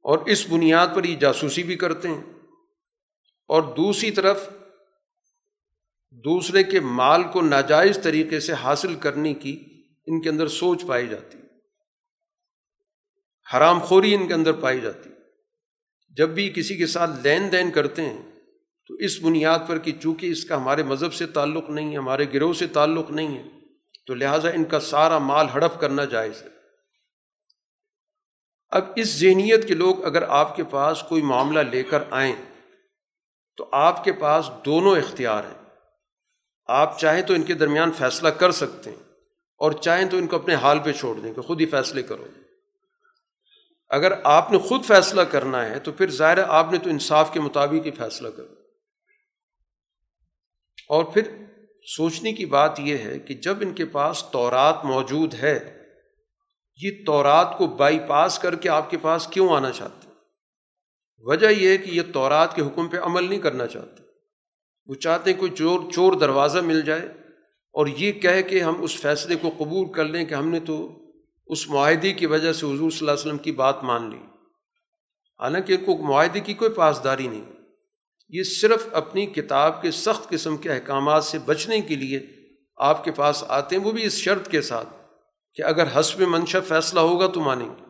اور 0.00 0.18
اس 0.18 0.46
بنیاد 0.50 0.88
پر 0.94 1.04
یہ 1.04 1.16
جاسوسی 1.16 1.62
بھی 1.62 1.76
کرتے 1.76 2.08
ہیں۔ 2.08 2.22
اور 3.48 3.62
دوسری 3.62 4.10
طرف 4.10 4.48
دوسرے 6.10 6.62
کے 6.62 6.80
مال 6.80 7.22
کو 7.32 7.42
ناجائز 7.42 7.98
طریقے 8.02 8.40
سے 8.40 8.52
حاصل 8.52 8.94
کرنے 8.94 9.34
کی 9.34 9.82
ان 10.06 10.22
کے 10.22 10.28
اندر 10.28 10.48
سوچ 10.48 10.86
پائی 10.86 11.08
جاتی 11.08 11.38
حرام 13.56 13.78
خوری 13.78 14.14
ان 14.14 14.28
کے 14.28 14.34
اندر 14.34 14.52
پائی 14.52 14.80
جاتی 14.80 15.10
جب 16.16 16.28
بھی 16.28 16.48
کسی 16.48 16.76
کے 16.76 16.86
ساتھ 16.86 17.10
لین 17.22 17.52
دین 17.52 17.70
کرتے 17.70 18.02
ہیں، 18.02 18.22
تو 18.88 18.94
اس 18.94 19.20
بنیاد 19.22 19.58
پر 19.66 19.78
کہ 19.78 19.92
چونکہ 20.02 20.26
اس 20.26 20.44
کا 20.44 20.56
ہمارے 20.56 20.82
مذہب 20.82 21.14
سے 21.14 21.26
تعلق 21.26 21.70
نہیں 21.70 21.92
ہے، 21.92 21.96
ہمارے 21.96 22.26
گروہ 22.34 22.52
سے 22.52 22.66
تعلق 22.66 23.10
نہیں 23.10 23.38
ہے، 23.38 23.48
تو 24.06 24.14
لہٰذا 24.14 24.50
ان 24.50 24.64
کا 24.64 24.80
سارا 24.80 25.18
مال 25.18 25.46
ہڑپ 25.54 25.80
کرنا 25.80 26.04
جائز 26.04 26.42
ہے۔ 26.42 26.48
اب 28.70 28.84
اس 28.96 29.20
ذہنیت 29.20 29.68
کے 29.68 29.74
لوگ 29.74 30.04
اگر 30.04 30.22
آپ 30.22 30.56
کے 30.56 30.64
پاس 30.64 31.04
کوئی 31.08 31.22
معاملہ 31.22 31.60
لے 31.60 31.82
کر 31.82 32.02
آئیں، 32.10 32.36
تو 33.56 33.68
آپ 33.72 34.04
کے 34.04 34.12
پاس 34.12 34.50
دونوں 34.64 34.96
اختیار 34.96 35.44
ہیں۔ 35.44 35.62
آپ 36.66 37.00
چاہیں 37.00 37.22
تو 37.22 37.34
ان 37.34 37.42
کے 37.42 37.54
درمیان 37.54 37.92
فیصلہ 37.92 38.28
کر 38.28 38.50
سکتے 38.50 38.90
ہیں 38.90 39.02
اور 39.58 39.72
چاہیں 39.72 40.10
تو 40.10 40.16
ان 40.16 40.26
کو 40.26 40.36
اپنے 40.36 40.54
حال 40.54 40.78
پہ 40.78 40.92
چھوڑ 40.92 41.20
دیں 41.20 41.34
کہ 41.34 41.42
خود 41.42 41.60
ہی 41.60 41.66
فیصلے 41.66 42.02
کرو۔ 42.02 42.26
اگر 43.92 44.12
آپ 44.24 44.52
نے 44.52 44.58
خود 44.58 44.84
فیصلہ 44.84 45.22
کرنا 45.22 45.64
ہے 45.64 45.78
تو 45.78 45.92
پھر 45.92 46.10
ظاہر 46.10 46.38
ہے 46.38 46.42
آپ 46.46 46.72
نے 46.72 46.78
تو 46.78 46.90
انصاف 46.90 47.32
کے 47.32 47.40
مطابق 47.40 47.86
ہی 47.86 47.90
فیصلہ 47.90 48.28
کرنا 48.28 48.60
اور 50.88 51.04
پھر 51.04 51.22
سوچنے 51.96 52.32
کی 52.32 52.46
بات 52.46 52.80
یہ 52.80 52.98
ہے 52.98 53.18
کہ 53.18 53.34
جب 53.34 53.56
ان 53.60 53.74
کے 53.74 53.84
پاس 53.84 54.24
تورات 54.32 54.84
موجود 54.84 55.34
ہے، 55.34 55.84
یہ 56.76 56.90
تورات 57.06 57.58
کو 57.58 57.66
بائی 57.66 57.98
پاس 58.08 58.38
کر 58.38 58.54
کے 58.54 58.68
آپ 58.68 58.90
کے 58.90 58.96
پاس 58.96 59.26
کیوں 59.26 59.56
آنا 59.56 59.70
چاہتے؟ 59.70 60.08
وجہ 61.20 61.46
یہ 61.46 61.68
ہے 61.68 61.76
کہ 61.78 61.90
یہ 61.90 62.02
تورات 62.12 62.56
کے 62.56 62.62
حکم 62.62 62.88
پہ 62.88 62.96
عمل 62.98 63.28
نہیں 63.28 63.40
کرنا 63.40 63.66
چاہتے۔ 63.66 64.02
وہ 64.86 64.94
چاہتے 64.94 65.32
ہیں 65.32 65.38
کوئی 65.38 65.50
چور 65.50 65.90
چور 65.90 66.12
دروازہ 66.12 66.58
مل 66.58 66.82
جائے 66.82 67.06
اور 67.72 67.86
یہ 67.86 68.12
کہہ 68.12 68.42
کے 68.42 68.60
ہم 68.60 68.82
اس 68.82 69.00
فیصلے 69.00 69.36
کو 69.36 69.50
قبول 69.58 69.92
کر 69.92 70.04
لیں 70.04 70.24
کہ 70.24 70.34
ہم 70.34 70.48
نے 70.48 70.60
تو 70.60 71.01
اس 71.52 71.68
معاہدے 71.68 72.12
کی 72.12 72.26
وجہ 72.26 72.52
سے 72.52 72.66
حضور 72.66 72.90
صلی 72.90 72.98
اللہ 73.00 73.10
علیہ 73.10 73.20
وسلم 73.20 73.38
کی 73.38 73.52
بات 73.52 73.84
مان 73.84 74.10
لی۔ 74.10 74.18
حالانکہ 75.40 75.76
کو 75.76 75.96
معاہدے 75.96 76.40
کی 76.40 76.54
کوئی 76.54 76.70
پاسداری 76.70 77.28
نہیں۔ 77.28 77.52
یہ 78.28 78.42
صرف 78.42 78.88
اپنی 78.92 79.26
کتاب 79.26 79.82
کے 79.82 79.90
سخت 79.90 80.28
قسم 80.28 80.56
کے 80.56 80.72
احکامات 80.72 81.24
سے 81.24 81.38
بچنے 81.38 81.80
کے 81.80 81.94
لیے 81.96 82.26
آپ 82.76 83.04
کے 83.04 83.12
پاس 83.12 83.44
آتے 83.48 83.76
ہیں، 83.76 83.84
وہ 83.84 83.92
بھی 83.92 84.04
اس 84.04 84.12
شرط 84.12 84.50
کے 84.50 84.62
ساتھ 84.62 84.88
کہ 85.54 85.62
اگر 85.62 86.00
حسب 86.00 86.20
منشا 86.20 86.60
فیصلہ 86.60 87.00
ہوگا 87.00 87.26
تو 87.26 87.40
مانیں 87.40 87.68
گے۔ 87.68 87.84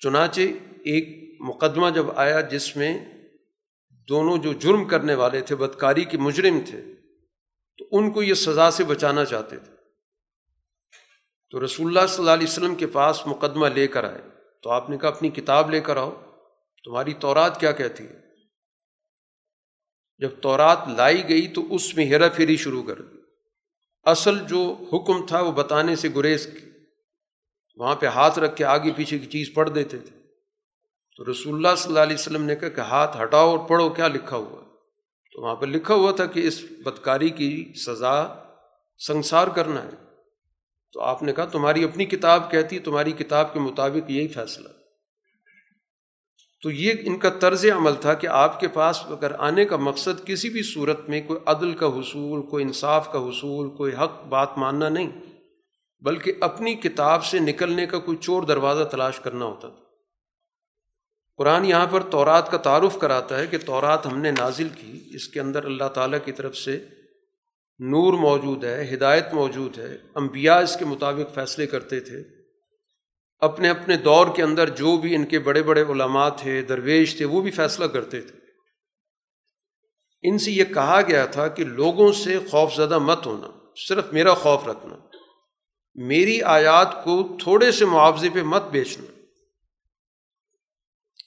چنانچہ 0.00 0.40
ایک 0.84 1.36
مقدمہ 1.40 1.90
جب 1.90 2.06
آیا 2.16 2.40
جس 2.40 2.76
میں 2.76 3.04
دونوں 4.08 4.38
جو 4.38 4.52
جرم 4.52 4.84
کرنے 4.84 5.14
والے 5.14 5.40
تھے، 5.40 5.56
بدکاری 5.56 6.04
کے 6.04 6.18
مجرم 6.18 6.60
تھے، 6.66 6.82
تو 7.78 7.84
ان 7.92 8.10
کو 8.10 8.22
یہ 8.22 8.34
سزا 8.34 8.70
سے 8.70 8.84
بچانا 8.84 9.24
چاہتے 9.24 9.56
تھے۔ 9.56 9.79
تو 11.50 11.64
رسول 11.64 11.86
اللہ 11.86 12.06
صلی 12.06 12.18
اللہ 12.18 12.30
علیہ 12.30 12.46
وسلم 12.46 12.74
کے 12.74 12.86
پاس 12.86 13.26
مقدمہ 13.26 13.66
لے 13.66 13.86
کر 13.86 14.04
آئے۔ 14.04 14.20
تو 14.62 14.70
آپ 14.70 14.90
نے 14.90 14.98
کہا، 14.98 15.08
اپنی 15.08 15.28
کتاب 15.28 15.70
لے 15.70 15.80
کر 15.80 15.96
آؤ۔ 15.96 16.10
تمہاری 16.84 17.12
تورات 17.12 17.60
کیا 17.60 17.72
کہتی 17.72 18.04
ہے؟ 18.04 18.20
جب 20.18 20.28
تورات 20.40 20.78
لائی 20.96 21.28
گئی 21.28 21.48
تو 21.48 21.74
اس 21.74 21.96
میں 21.96 22.04
ہیرا 22.04 22.28
پھیری 22.28 22.56
شروع 22.56 22.82
کر 22.82 23.02
دی۔ 23.02 23.16
اصل 24.04 24.38
جو 24.46 24.76
حکم 24.92 25.26
تھا 25.26 25.40
وہ 25.40 25.52
بتانے 25.52 25.96
سے 25.96 26.08
گریز 26.16 26.46
کی۔ 26.46 26.66
وہاں 27.76 27.96
پہ 27.96 28.06
ہاتھ 28.06 28.38
رکھ 28.38 28.56
کے 28.56 28.64
آگے 28.64 28.90
پیچھے 28.96 29.18
کی 29.18 29.26
چیز 29.26 29.54
پڑھ 29.54 29.70
دیتے 29.70 29.98
تھے۔ 29.98 30.20
تو 31.16 31.30
رسول 31.30 31.54
اللہ 31.54 31.76
صلی 31.76 31.90
اللہ 31.90 32.00
علیہ 32.00 32.14
وسلم 32.14 32.42
نے 32.42 32.56
کہا 32.56 32.68
کہ 32.68 32.80
ہاتھ 32.80 33.16
ہٹاؤ 33.22 33.56
اور 33.56 33.68
پڑھو 33.68 33.90
کیا 33.90 34.08
لکھا 34.08 34.36
ہوا 34.36 34.62
تو 35.32 35.42
وہاں 35.42 35.54
پہ 35.54 35.66
لکھا 35.66 35.94
ہوا 35.94 36.12
تھا 36.12 36.26
کہ 36.26 36.46
اس 36.46 36.64
بدکاری 36.84 37.30
کی 37.30 37.72
سزا 37.86 38.44
سنسار 38.98 39.48
کرنا 39.48 39.84
ہے۔ 39.84 40.09
تو 40.92 41.00
آپ 41.00 41.22
نے 41.22 41.32
کہا 41.32 41.44
تمہاری 41.44 41.84
اپنی 41.84 42.04
کتاب 42.04 42.50
کہتی 42.50 42.78
تمہاری 42.78 43.12
کتاب 43.12 43.52
کے 43.52 43.60
مطابق 43.60 44.10
یہی 44.10 44.28
فیصلہ۔ 44.28 44.68
تو 46.62 46.70
یہ 46.70 46.92
ان 47.00 47.18
کا 47.18 47.28
طرز 47.28 47.66
عمل 47.76 47.94
تھا 48.00 48.14
کہ 48.14 48.26
آپ 48.26 48.60
کے 48.60 48.68
پاس 48.68 49.02
اگر 49.06 49.32
آنے 49.38 49.64
کا 49.64 49.76
مقصد 49.76 50.26
کسی 50.26 50.48
بھی 50.48 50.62
صورت 50.62 51.08
میں 51.08 51.22
کوئی 51.26 51.40
عدل 51.46 51.74
کا 51.74 51.86
حصول، 51.86 52.42
کوئی 52.42 52.64
انصاف 52.64 53.12
کا 53.12 53.18
حصول، 53.18 53.70
کوئی 53.70 53.92
حق 53.92 54.24
بات 54.24 54.58
ماننا 54.58 54.88
نہیں، 54.88 55.10
بلکہ 56.00 56.32
اپنی 56.40 56.74
کتاب 56.74 57.24
سے 57.24 57.38
نکلنے 57.38 57.86
کا 57.86 57.98
کوئی 57.98 58.16
چور 58.16 58.42
دروازہ 58.42 58.84
تلاش 58.84 59.20
کرنا 59.20 59.44
ہوتا 59.44 59.68
تھا۔ 59.68 59.84
قرآن 61.36 61.64
یہاں 61.64 61.86
پر 61.90 62.02
تورات 62.02 62.50
کا 62.50 62.56
تعارف 62.56 62.98
کراتا 62.98 63.38
ہے 63.38 63.46
کہ 63.46 63.58
تورات 63.58 64.06
ہم 64.06 64.18
نے 64.18 64.30
نازل 64.30 64.68
کی، 64.68 65.02
اس 65.12 65.28
کے 65.28 65.40
اندر 65.40 65.64
اللہ 65.64 65.88
تعالیٰ 65.88 66.18
کی 66.24 66.32
طرف 66.32 66.56
سے 66.56 66.86
نور 67.80 68.12
موجود 68.12 68.64
ہے، 68.64 68.90
ہدایت 68.94 69.32
موجود 69.32 69.78
ہے۔ 69.78 69.96
انبیاء 70.14 70.60
اس 70.60 70.76
کے 70.76 70.84
مطابق 70.84 71.34
فیصلے 71.34 71.66
کرتے 71.66 72.00
تھے۔ 72.00 72.22
اپنے 73.38 73.68
اپنے 73.68 73.96
دور 73.96 74.26
کے 74.36 74.42
اندر 74.42 74.68
جو 74.68 74.96
بھی 74.96 75.14
ان 75.14 75.26
کے 75.26 75.38
بڑے 75.38 75.62
بڑے 75.62 75.82
علماء 75.82 76.28
تھے، 76.28 76.62
درویش 76.62 77.16
تھے، 77.16 77.24
وہ 77.24 77.40
بھی 77.40 77.50
فیصلہ 77.50 77.84
کرتے 77.84 78.20
تھے۔ 78.20 78.38
ان 80.22 80.38
سے 80.38 80.50
یہ 80.50 80.64
کہا 80.64 81.00
گیا 81.08 81.26
تھا 81.26 81.48
کہ 81.48 81.64
لوگوں 81.64 82.12
سے 82.12 82.38
خوف 82.50 82.74
زدہ 82.74 82.98
مت 82.98 83.26
ہونا، 83.26 83.46
صرف 83.88 84.12
میرا 84.12 84.34
خوف 84.34 84.68
رکھنا۔ 84.68 84.96
میری 85.94 86.42
آیات 86.42 87.04
کو 87.04 87.36
تھوڑے 87.42 87.72
سے 87.72 87.84
معاوضے 87.84 88.28
پہ 88.34 88.42
مت 88.42 88.62
بیچنا۔ 88.62 89.20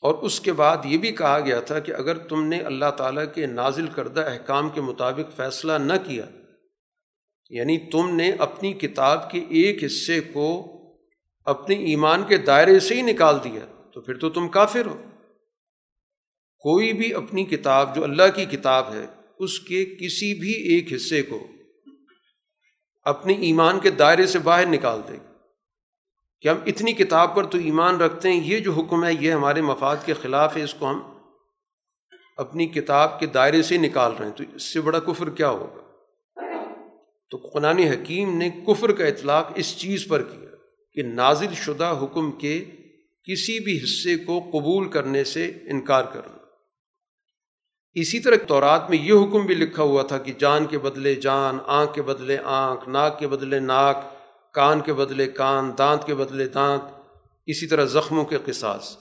اور 0.02 0.14
اس 0.14 0.40
کے 0.40 0.54
بعد 0.54 0.78
یہ 0.86 0.98
بھی 0.98 1.12
کہا 1.12 1.40
گیا 1.40 1.60
تھا 1.60 1.80
کہ 1.80 1.92
اگر 1.92 2.18
تم 2.18 2.44
نے 2.44 2.60
اللہ 2.60 2.92
تعالیٰ 2.98 3.26
کے 3.36 3.46
نازل 3.46 3.88
کردہ 3.88 4.22
احکام 4.22 4.70
کے 4.70 4.82
مطابق 4.82 5.36
فیصلہ 5.36 5.74
نہ 5.74 5.94
کیا 6.08 6.26
یعنی 7.50 7.78
تم 7.78 8.16
نے 8.16 8.32
اپنی 8.32 8.74
کتاب 8.74 9.32
کے 9.32 9.40
ایک 9.50 9.84
حصے 9.84 10.20
کو 10.20 10.70
اپنے 11.46 11.76
ایمان 11.76 12.24
کے 12.24 12.38
دائرے 12.38 12.80
سے 12.80 12.96
ہی 12.96 13.02
نکال 13.02 13.44
دیا، 13.44 13.84
تو 13.94 14.02
پھر 14.02 14.18
تو 14.18 14.30
تم 14.30 14.48
کافر 14.48 14.86
ہو۔ 14.86 15.02
کوئی 16.60 16.94
بھی 16.94 17.14
اپنی 17.14 17.46
کتاب، 17.46 17.96
جو 17.96 18.04
اللہ 18.04 18.36
کی 18.36 18.46
کتاب 18.46 18.94
ہے، 18.94 19.06
اس 19.40 19.60
کے 19.60 19.86
کسی 19.86 20.40
بھی 20.40 20.52
ایک 20.52 20.94
حصے 20.94 21.22
کو 21.22 21.48
اپنی 23.04 23.34
ایمان 23.34 23.80
کے 23.80 23.90
دائرے 23.90 24.28
سے 24.28 24.40
باہر 24.40 24.66
نکال 24.66 25.02
دے۔ 25.08 25.14
گا 25.14 25.34
کہ 26.42 26.48
ہم 26.48 26.56
اتنی 26.66 26.94
کتاب 26.94 27.36
پر 27.36 27.46
تو 27.46 27.58
ایمان 27.58 27.98
رکھتے 27.98 28.32
ہیں، 28.32 28.42
یہ 28.44 28.60
جو 28.60 28.72
حکم 28.72 29.06
ہے، 29.06 29.10
یہ 29.20 29.32
ہمارے 29.32 29.62
مفاد 29.62 29.98
کے 30.06 30.14
خلاف 30.14 30.58
ہے، 30.58 30.64
اس 30.64 30.74
کو 30.74 30.90
ہم 30.90 31.02
اپنی 32.38 32.66
کتاب 32.66 33.20
کے 33.20 33.26
دائرے 33.26 33.62
سے 33.62 33.78
نکال 33.78 34.12
رہے 34.20 34.26
ہیں۔ 34.26 34.34
تو 34.34 34.44
اس 34.56 34.74
سے 34.74 34.82
بڑا 34.82 35.00
کفر 35.00 35.30
کیا 35.30 35.50
ہوگا؟ 35.50 35.83
تو 37.34 37.38
قرآن 37.38 37.80
حکیم 37.80 38.38
نے 38.38 38.50
کفر 38.50 38.92
کا 38.92 39.06
اطلاق 39.06 39.52
اس 39.56 39.78
چیز 39.78 40.08
پر 40.08 40.22
کیا 40.22 40.50
کہ 40.94 41.04
نازل 41.04 41.54
شدہ 41.54 42.00
حکم 42.02 42.32
کے 42.32 42.66
کسی 43.24 43.60
بھی 43.60 43.78
حصے 43.84 44.18
کو 44.18 44.40
قبول 44.40 44.90
کرنے 44.90 45.24
سے 45.24 45.46
انکار 45.46 46.04
کرنا 46.04 46.38
اسی 47.94 48.20
طرح 48.20 48.36
تورات 48.48 48.90
میں 48.90 48.98
یہ 48.98 49.14
حکم 49.14 49.46
بھی 49.46 49.56
لکھا 49.56 49.84
ہوا 49.84 50.04
تھا 50.04 50.18
کہ 50.18 50.34
جان 50.40 50.66
کے 50.66 50.78
بدلے 50.78 51.16
جان، 51.16 51.58
آنکھ 51.68 51.94
کے 51.94 52.02
بدلے 52.02 52.38
آنکھ، 52.44 52.90
ناک 52.90 53.20
کے 53.20 53.28
بدلے 53.28 53.60
ناک، 53.60 53.98
کان 54.54 54.82
کے 54.82 54.94
بدلے 54.94 55.28
کان، 55.28 55.72
دانت 55.78 56.06
کے 56.06 56.16
بدلے 56.16 56.48
دانت، 56.48 56.84
اسی 57.46 57.68
طرح 57.68 57.86
زخموں 57.86 58.26
کے 58.26 58.38
قصاص۔ 58.46 58.98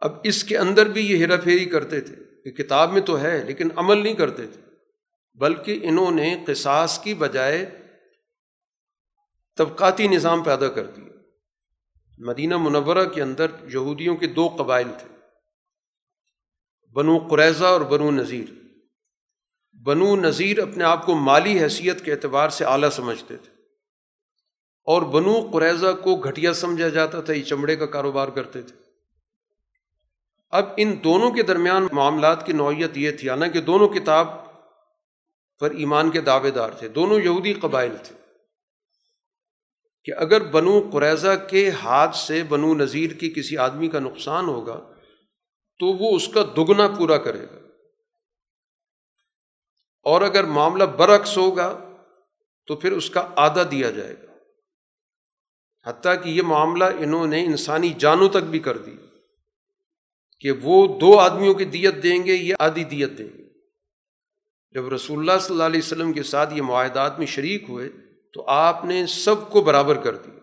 اب 0.00 0.12
اس 0.24 0.44
کے 0.44 0.58
اندر 0.58 0.88
بھی 0.88 1.12
یہ 1.12 1.16
ہیرا 1.16 1.36
پھیری 1.36 1.64
کرتے 1.64 2.00
تھے 2.00 2.14
کہ 2.44 2.62
کتاب 2.62 2.92
میں 2.92 3.00
تو 3.00 3.20
ہے 3.20 3.44
لیکن 3.46 3.68
عمل 3.76 3.98
نہیں 3.98 4.14
کرتے 4.14 4.46
تھے۔ 4.46 4.65
بلکہ 5.36 5.78
انہوں 5.82 6.10
نے 6.10 6.44
قصاص 6.46 7.02
کی 7.02 7.14
بجائے 7.14 7.82
طبقاتی 9.56 10.08
نظام 10.08 10.42
پیدا 10.42 10.68
کر 10.68 10.86
دیا۔ 10.86 11.12
مدینہ 12.18 12.56
منورہ 12.56 13.08
کے 13.08 13.22
اندر 13.22 13.46
یہودیوں 13.72 14.16
کے 14.16 14.26
دو 14.26 14.48
قبائل 14.58 14.88
تھے۔ 14.98 15.16
بنو 16.92 17.18
قریضہ 17.30 17.64
اور 17.64 17.80
بنو 17.80 18.10
نذیر۔ 18.10 18.50
بنو 19.82 20.16
نذیر 20.16 20.58
اپنے 20.58 20.84
آپ 20.84 21.06
کو 21.06 21.14
مالی 21.14 21.60
حیثیت 21.60 22.04
کے 22.04 22.12
اعتبار 22.12 22.48
سے 22.48 22.64
اعلیٰ 22.64 22.90
سمجھتے 22.90 23.36
تھے۔ 23.36 23.52
اور 24.84 25.02
بنو 25.02 25.50
قریضہ 25.52 25.92
کو 26.04 26.16
گھٹیا 26.16 26.52
سمجھا 26.52 26.88
جاتا 26.88 27.20
تھا، 27.20 27.32
یہ 27.32 27.42
چمڑے 27.42 27.76
کا 27.76 27.86
کاروبار 27.86 28.28
کرتے 28.28 28.62
تھے۔ 28.62 28.76
اب 30.50 30.64
ان 30.76 31.04
دونوں 31.04 31.30
کے 31.30 31.42
درمیان 31.42 31.86
معاملات 31.92 32.46
کی 32.46 32.52
نوعیت 32.52 32.96
یہ 32.96 33.10
تھی، 33.10 33.30
حالانکہ 33.30 33.60
دونوں 33.60 33.88
کتاب 33.88 34.45
پر 35.58 35.70
ایمان 35.70 36.10
کے 36.10 36.20
دعوے 36.20 36.50
دار 36.50 36.70
تھے۔ 36.70 36.88
دونوں 36.88 37.20
یہودی 37.20 37.54
قبائل 37.54 37.96
تھے۔ 38.02 38.16
کہ 40.04 40.12
اگر 40.16 40.40
بنو 40.40 40.90
قریضہ 40.92 41.46
کے 41.50 41.70
ہاتھ 41.70 42.16
سے 42.16 42.42
بنو 42.42 42.74
نذیر 42.74 43.10
کی 43.10 43.32
کسی 43.36 43.58
آدمی 43.58 43.88
کا 43.88 43.98
نقصان 43.98 44.44
ہوگا، 44.44 44.92
تو 45.78 45.86
وہ 45.86 46.16
اس 46.16 46.28
کا 46.28 46.42
دگنا 46.56 46.88
پورا 46.98 47.16
کرے 47.16 47.42
گا۔ 47.42 47.58
اور 50.02 50.22
اگر 50.22 50.44
معاملہ 50.44 50.84
برعکس 50.84 51.36
ہوگا، 51.36 51.92
تو 52.66 52.76
پھر 52.76 52.92
اس 52.92 53.10
کا 53.10 53.28
آدھا 53.36 53.62
دیا 53.70 53.90
جائے 53.90 54.14
گا۔ 54.14 54.32
حتیٰ 55.90 56.24
کہ 56.24 56.28
یہ 56.28 56.42
معاملہ 56.42 56.84
انہوں 56.84 57.26
نے 57.26 57.44
انسانی 57.44 57.88
جانوں 57.88 58.28
تک 58.28 58.36
بھی 58.36 58.58
کر 58.58 58.78
دی۔ 58.78 58.96
کہ 60.40 60.50
وہ 60.50 60.98
دو 61.00 61.18
آدمیوں 61.18 61.54
کی 61.54 61.64
دیت 61.64 62.02
دیں 62.02 62.24
گے 62.24 62.34
یہ 62.34 62.54
آدھی 62.58 62.84
دیت 62.84 63.18
دیں 63.18 63.38
گے۔ 63.38 63.45
جب 64.76 64.88
رسول 64.88 65.18
اللہ 65.18 65.38
صلی 65.40 65.54
اللہ 65.54 65.62
علیہ 65.62 65.78
وسلم 65.78 66.12
کے 66.12 66.22
ساتھ 66.22 66.54
یہ 66.54 66.62
معاہدات 66.62 67.18
میں 67.18 67.26
شریک 67.26 67.64
ہوئے 67.68 67.88
تو 68.32 68.44
آپ 68.46 68.84
نے 68.84 69.06
سب 69.06 69.50
کو 69.50 69.60
برابر 69.60 69.96
کر 69.96 70.16
دیا 70.16 70.38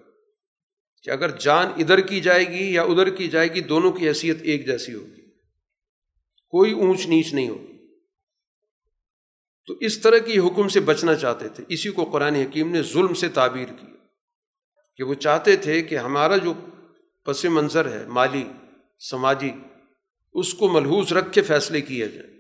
کہ 1.04 1.10
اگر 1.10 1.30
جان 1.30 1.68
ادھر 1.78 2.02
کی 2.02 2.22
جائے 2.22 2.48
گی 2.48 2.74
یا 2.74 2.84
ادھر 2.84 3.10
کی 3.10 3.28
جائے 3.28 3.48
گی، 3.48 3.62
دونوں 3.62 3.92
کی 3.92 4.08
حیثیت 4.08 4.38
ایک 4.42 4.66
جیسی 4.66 4.94
ہوگی۔ 4.94 5.22
کوئی 6.50 6.72
اونچ 6.72 7.08
نیچ 7.08 7.34
نہیں 7.34 7.50
ہوگی۔ 7.50 7.96
تو 9.66 9.74
اس 9.74 10.00
طرح 10.00 10.18
کی 10.18 10.40
حکم 10.40 10.68
سے 10.68 10.80
بچنا 10.80 11.16
چاہتے 11.16 11.48
تھے۔ 11.48 11.64
اسی 11.68 11.90
کو 11.90 12.04
قرآن 12.04 12.36
حکیم 12.36 12.72
نے 12.72 12.82
ظلم 12.82 13.14
سے 13.14 13.30
تعبیر 13.30 13.68
کی 13.80 13.88
کہ 14.96 15.04
وہ 15.04 15.14
چاہتے 15.14 15.56
تھے 15.56 15.82
کہ 15.82 15.98
ہمارا 15.98 16.38
جو 16.38 16.54
پس 17.26 17.46
منظر 17.46 17.92
ہے، 17.92 18.08
مالی، 18.08 18.44
سماجی، 19.00 19.52
اس 20.34 20.54
کو 20.54 20.70
ملحوظ 20.70 21.14
رکھ 21.14 21.34
کے 21.34 21.42
فیصلے 21.42 21.82
کیے 21.82 22.08
جائیں۔ 22.08 22.34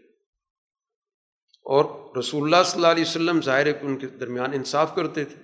اور 1.64 2.16
رسول 2.18 2.44
اللہ 2.44 2.64
صلی 2.66 2.76
اللہ 2.76 2.88
علیہ 2.88 3.04
وسلم 3.08 3.42
ظاہر 3.42 3.68
ان 3.82 3.98
کے 3.98 4.08
درمیان 4.08 4.54
انصاف 4.54 4.96
کرتے 4.96 5.26
تھے۔ 5.26 5.36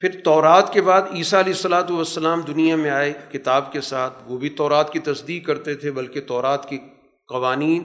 پھر 0.00 0.20
تورات 0.24 0.72
کے 0.72 0.82
بعد 0.82 1.02
عیسیٰ 1.02 1.38
علیہ 1.38 1.52
السلاۃ 1.52 1.90
والسلام 1.90 2.40
دنیا 2.40 2.76
میں 2.76 2.90
آئے، 2.90 3.12
کتاب 3.32 3.72
کے 3.72 3.80
ساتھ۔ 3.80 4.22
وہ 4.26 4.38
بھی 4.38 4.48
تورات 4.48 4.92
کی 4.92 4.98
تصدیق 4.98 5.46
کرتے 5.46 5.74
تھے، 5.74 5.90
بلکہ 5.90 6.20
تورات 6.20 6.68
کی 6.68 6.78
قوانین، 7.28 7.82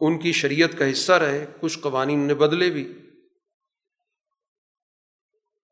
ان 0.00 0.18
کی 0.18 0.32
شریعت 0.32 0.78
کا 0.78 0.90
حصہ 0.90 1.12
رہے۔ 1.12 1.46
کچھ 1.60 1.78
قوانین 1.78 2.18
نے 2.18 2.34
بدلے 2.34 2.70
بھی۔ 2.70 2.92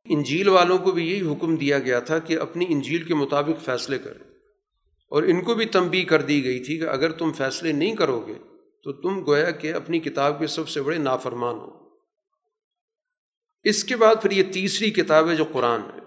انجیل 0.04 0.48
والوں 0.48 0.78
کو 0.78 0.90
بھی 0.90 1.10
یہی 1.10 1.32
حکم 1.32 1.56
دیا 1.56 1.78
گیا 1.78 2.00
تھا 2.00 2.18
کہ 2.18 2.38
اپنی 2.38 2.64
انجیل 2.68 3.02
کے 3.02 3.14
مطابق 3.14 3.64
فیصلے 3.64 3.98
کریں۔ 3.98 4.30
اور 5.08 5.22
ان 5.22 5.44
کو 5.44 5.54
بھی 5.54 5.64
تنبی 5.64 6.04
کر 6.04 6.22
دی 6.22 6.44
گئی 6.44 6.64
تھی 6.64 6.78
کہ 6.78 6.84
اگر 6.84 7.12
تم 7.12 7.32
فیصلے 7.32 7.72
نہیں 7.72 7.96
کرو 7.96 8.20
گے 8.20 8.34
تو 8.84 8.92
تم 8.92 9.26
گویا 9.26 9.50
کہ 9.50 9.74
اپنی 9.74 10.00
کتاب 10.00 10.38
کے 10.38 10.46
سب 10.46 10.68
سے 10.68 10.82
بڑے 10.82 10.98
نافرمان 10.98 11.54
ہو۔ 11.54 11.88
اس 13.62 13.84
کے 13.84 13.96
بعد 13.96 14.14
پھر 14.22 14.30
یہ 14.30 14.42
تیسری 14.52 14.90
کتاب 14.90 15.30
ہے 15.30 15.36
جو 15.36 15.44
قرآن 15.44 15.80
ہے۔ 15.80 15.98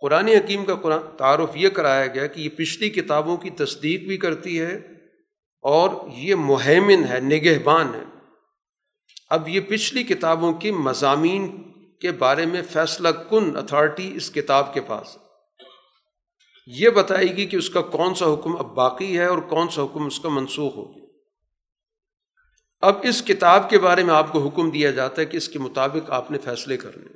قرآن 0.00 0.28
حکیم 0.28 0.64
کا 0.64 0.74
قرآن 0.74 1.16
تعارف 1.16 1.50
یہ 1.54 1.68
کرایا 1.68 2.06
گیا 2.06 2.26
کہ 2.26 2.40
یہ 2.40 2.48
پچھلی 2.48 2.90
کتابوں 2.90 3.36
کی 3.36 3.50
تصدیق 3.50 4.00
بھی 4.00 4.16
کرتی 4.16 4.60
ہے 4.60 4.76
اور 5.62 5.90
یہ 6.14 6.34
مہمن 6.34 7.04
ہے، 7.04 7.20
نگہبان 7.20 7.94
ہے۔ 7.94 8.04
اب 9.30 9.48
یہ 9.48 9.60
پچھلی 9.68 10.04
کتابوں 10.04 10.52
کی 10.52 10.70
مضامین 10.70 11.72
کے 11.98 12.12
بارے 12.12 12.46
میں 12.46 12.62
فیصلہ 12.70 13.08
کن 13.08 13.56
اتھارٹی 13.56 14.12
اس 14.16 14.30
کتاب 14.30 14.74
کے 14.74 14.80
پاس 14.80 15.16
ہے۔ 15.16 15.22
یہ 16.66 16.88
بتائے 16.88 17.36
گی 17.36 17.46
کہ 17.46 17.56
اس 17.56 17.70
کا 17.70 17.82
کون 17.82 18.14
سا 18.14 18.34
حکم 18.34 18.56
اب 18.56 18.74
باقی 18.74 19.18
ہے 19.18 19.26
اور 19.26 19.38
کون 19.38 19.68
سا 19.68 19.82
حکم 19.82 20.06
اس 20.06 20.20
کا 20.20 20.28
منسوخ 20.28 20.76
ہو 20.76 20.96
گیا۔ 20.96 21.11
اب 22.82 22.96
اس 23.02 23.22
کتاب 23.22 23.70
کے 23.70 23.78
بارے 23.78 24.04
میں 24.04 24.14
آپ 24.14 24.32
کو 24.32 24.48
حکم 24.48 24.70
دیا 24.70 24.90
جاتا 24.90 25.20
ہے 25.20 25.26
کہ 25.26 25.36
اس 25.36 25.48
کے 25.48 25.58
مطابق 25.58 26.10
آپ 26.10 26.30
نے 26.30 26.38
فیصلے 26.38 26.76
کرنے 26.76 27.06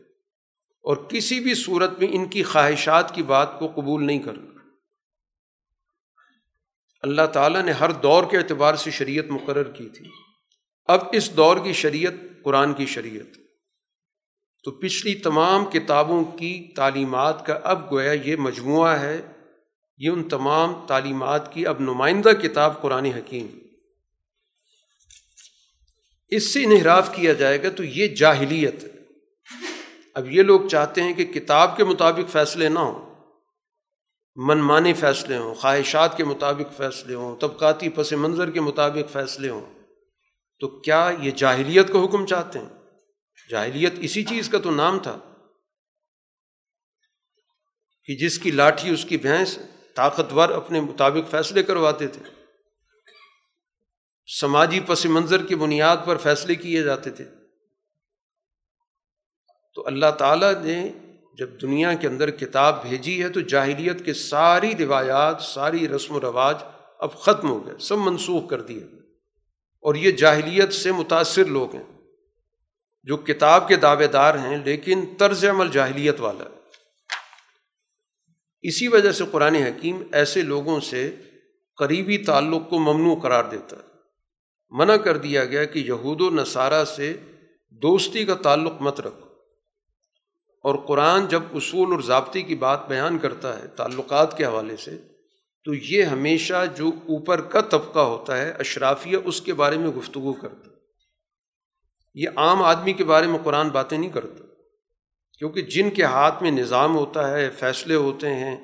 اور 0.82 0.96
کسی 0.96 1.40
بھی 1.40 1.54
صورت 1.54 1.98
میں 1.98 2.08
ان 2.10 2.28
کی 2.28 2.42
خواہشات 2.42 3.14
کی 3.14 3.22
بات 3.22 3.58
کو 3.58 3.72
قبول 3.74 4.06
نہیں 4.06 4.18
کرنا۔ 4.18 4.58
اللہ 7.02 7.26
تعالیٰ 7.32 7.62
نے 7.62 7.72
ہر 7.72 7.92
دور 7.92 8.24
کے 8.30 8.38
اعتبار 8.38 8.74
سے 8.74 8.90
شریعت 8.90 9.24
مقرر 9.30 9.62
کی 9.62 9.88
تھی۔ 9.88 10.06
اب 10.86 11.00
اس 11.12 11.36
دور 11.36 11.56
کی 11.56 11.72
شریعت 11.72 12.12
قرآن 12.42 12.74
کی 12.74 12.86
شریعت۔ 12.86 13.38
تو 14.64 14.70
پچھلی 14.70 15.14
تمام 15.14 15.64
کتابوں 15.64 16.24
کی 16.24 16.72
تعلیمات 16.76 17.46
کا 17.46 17.58
اب 17.62 17.92
گویا 17.92 18.12
یہ 18.12 18.36
مجموعہ 18.36 19.00
ہے، 19.00 19.22
یہ 19.98 20.10
ان 20.10 20.28
تمام 20.28 20.86
تعلیمات 20.86 21.52
کی 21.52 21.66
اب 21.66 21.80
نمائندہ 21.80 22.28
کتاب 22.28 22.82
قرآن 22.82 23.04
حکیم۔ 23.04 23.65
اس 26.28 26.54
سے 26.54 26.64
انحراف 26.64 27.14
کیا 27.14 27.32
جائے 27.32 27.62
گا 27.62 27.68
تو 27.70 27.84
یہ 27.84 28.08
جاہلیت 28.08 28.84
ہے۔ 28.84 28.88
اب 30.14 30.30
یہ 30.30 30.42
لوگ 30.42 30.60
چاہتے 30.68 31.02
ہیں 31.02 31.12
کہ 31.12 31.24
کتاب 31.24 31.76
کے 31.76 31.84
مطابق 31.84 32.30
فیصلے 32.30 32.68
نہ 32.68 32.78
ہوں، 32.78 33.14
منمانے 34.36 34.94
فیصلے 34.94 35.36
ہوں، 35.36 35.54
خواہشات 35.54 36.16
کے 36.16 36.24
مطابق 36.24 36.76
فیصلے 36.76 37.14
ہوں، 37.14 37.36
طبقاتی 37.36 37.88
پس 37.88 38.12
منظر 38.12 38.50
کے 38.50 38.60
مطابق 38.60 39.12
فیصلے 39.12 39.48
ہوں۔ 39.48 39.74
تو 40.60 40.68
کیا 40.68 41.10
یہ 41.20 41.30
جاہلیت 41.30 41.92
کا 41.92 42.04
حکم 42.04 42.26
چاہتے 42.26 42.58
ہیں؟ 42.58 42.68
جاہلیت 43.50 43.92
اسی 44.00 44.24
چیز 44.24 44.48
کا 44.48 44.58
تو 44.58 44.70
نام 44.70 44.98
تھا 44.98 45.18
کہ 48.04 48.16
جس 48.16 48.38
کی 48.38 48.50
لاٹھی، 48.50 48.90
اس 48.90 49.04
کی 49.04 49.16
بھینس 49.16 49.58
طاقتور 49.94 50.48
اپنے 50.48 50.80
مطابق 50.80 51.30
فیصلے 51.30 51.62
کرواتے 51.62 52.06
تھے۔ 52.06 52.35
سماجی 54.26 54.80
پس 54.80 55.06
منظر 55.06 55.46
کی 55.46 55.54
بنیاد 55.54 55.96
پر 56.04 56.16
فیصلے 56.16 56.54
کیے 56.54 56.82
جاتے 56.82 57.10
تھے۔ 57.10 57.24
تو 59.74 59.86
اللہ 59.86 60.10
تعالیٰ 60.18 60.54
نے 60.64 60.92
جب 61.38 61.62
دنیا 61.62 61.94
کے 61.94 62.06
اندر 62.06 62.30
کتاب 62.30 62.88
بھیجی 62.88 63.22
ہے 63.22 63.28
تو 63.28 63.40
جاہلیت 63.40 64.04
کے 64.04 64.14
ساری 64.14 64.76
روایات، 64.76 65.42
ساری 65.42 65.88
رسم 65.88 66.14
و 66.14 66.20
رواج 66.20 66.56
اب 66.98 67.18
ختم 67.18 67.50
ہو 67.50 67.66
گئے، 67.66 67.74
سب 67.78 67.98
منسوخ 67.98 68.50
کر 68.50 68.60
دیے۔ 68.60 68.84
اور 69.80 69.94
یہ 69.94 70.10
جاہلیت 70.10 70.72
سے 70.72 70.92
متاثر 70.92 71.44
لوگ 71.44 71.74
ہیں 71.74 71.84
جو 73.02 73.16
کتاب 73.16 73.68
کے 73.68 73.76
دعوے 73.76 74.06
دار 74.06 74.34
ہیں، 74.34 74.56
لیکن 74.64 75.04
طرز 75.18 75.44
عمل 75.44 75.68
جاہلیت 75.70 76.20
والا 76.20 76.44
ہے۔ 76.44 76.60
اسی 78.62 78.88
وجہ 78.88 79.12
سے 79.12 79.24
قرآن 79.32 79.54
حکیم 79.54 80.02
ایسے 80.12 80.42
لوگوں 80.42 80.80
سے 80.80 81.16
قریبی 81.76 82.18
تعلق 82.18 82.70
کو 82.70 82.78
ممنوع 82.78 83.16
قرار 83.22 83.44
دیتا 83.44 83.76
ہے۔ 83.76 83.95
منع 84.70 84.96
کر 84.96 85.16
دیا 85.16 85.44
گیا 85.44 85.64
کہ 85.64 85.78
یہود 85.78 86.20
و 86.20 86.30
نصارہ 86.30 86.84
سے 86.84 87.16
دوستی 87.70 88.24
کا 88.24 88.34
تعلق 88.34 88.72
مت 88.80 89.00
رکھو۔ 89.00 89.26
اور 90.62 90.74
قرآن 90.74 91.26
جب 91.26 91.42
اصول 91.54 91.92
اور 91.92 92.00
ضابطے 92.00 92.42
کی 92.42 92.54
بات 92.54 92.88
بیان 92.88 93.18
کرتا 93.18 93.62
ہے 93.62 93.66
تعلقات 93.66 94.36
کے 94.36 94.44
حوالے 94.44 94.76
سے، 94.76 94.98
تو 95.64 95.74
یہ 95.74 96.02
ہمیشہ 96.02 96.64
جو 96.76 96.88
اوپر 96.88 97.40
کا 97.40 97.60
طبقہ 97.60 97.98
ہوتا 97.98 98.38
ہے، 98.38 98.50
اشرافیہ، 98.50 99.16
اس 99.24 99.40
کے 99.40 99.54
بارے 99.54 99.78
میں 99.78 99.88
گفتگو 99.88 100.32
کرتا۔ 100.32 100.70
یہ 102.14 102.28
عام 102.36 102.62
آدمی 102.62 102.92
کے 102.92 103.04
بارے 103.04 103.26
میں 103.26 103.38
قرآن 103.44 103.68
باتیں 103.68 103.98
نہیں 103.98 104.10
کرتا، 104.10 104.44
کیونکہ 105.38 105.62
جن 105.62 105.90
کے 105.90 106.02
ہاتھ 106.02 106.42
میں 106.42 106.50
نظام 106.50 106.96
ہوتا 106.96 107.30
ہے، 107.30 107.50
فیصلے 107.50 107.94
ہوتے 107.94 108.34
ہیں، 108.34 108.56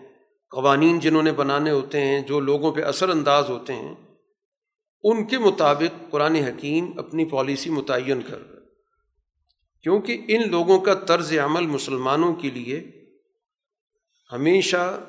قوانین 0.51 1.01
جنہوں 1.01 1.23
نے 1.23 1.33
بنانے 1.33 1.71
ہوتے 1.71 2.01
ہیں، 2.01 2.21
جو 2.21 2.41
لوگوں 2.41 2.73
پہ 2.73 2.83
اثر 2.83 3.09
انداز 3.09 3.49
ہوتے 3.49 3.73
ہیں 3.73 3.95
ان 5.03 5.25
کے 5.25 5.39
مطابق 5.39 6.11
قرآن 6.11 6.35
حکیم 6.35 6.99
اپنی 6.99 7.25
پالیسی 7.25 7.71
متعین 7.71 8.23
کر 8.23 8.51
رہا 8.51 8.61
ہے۔ 8.61 8.67
کیونکہ 9.83 10.23
ان 10.29 10.51
لوگوں 10.51 10.79
کا 10.79 10.95
طرز 10.95 11.33
عمل 11.45 11.67
مسلمانوں 11.67 12.35
کے 12.35 12.51
لیے 12.51 12.91
ہمیشہ 14.33 15.01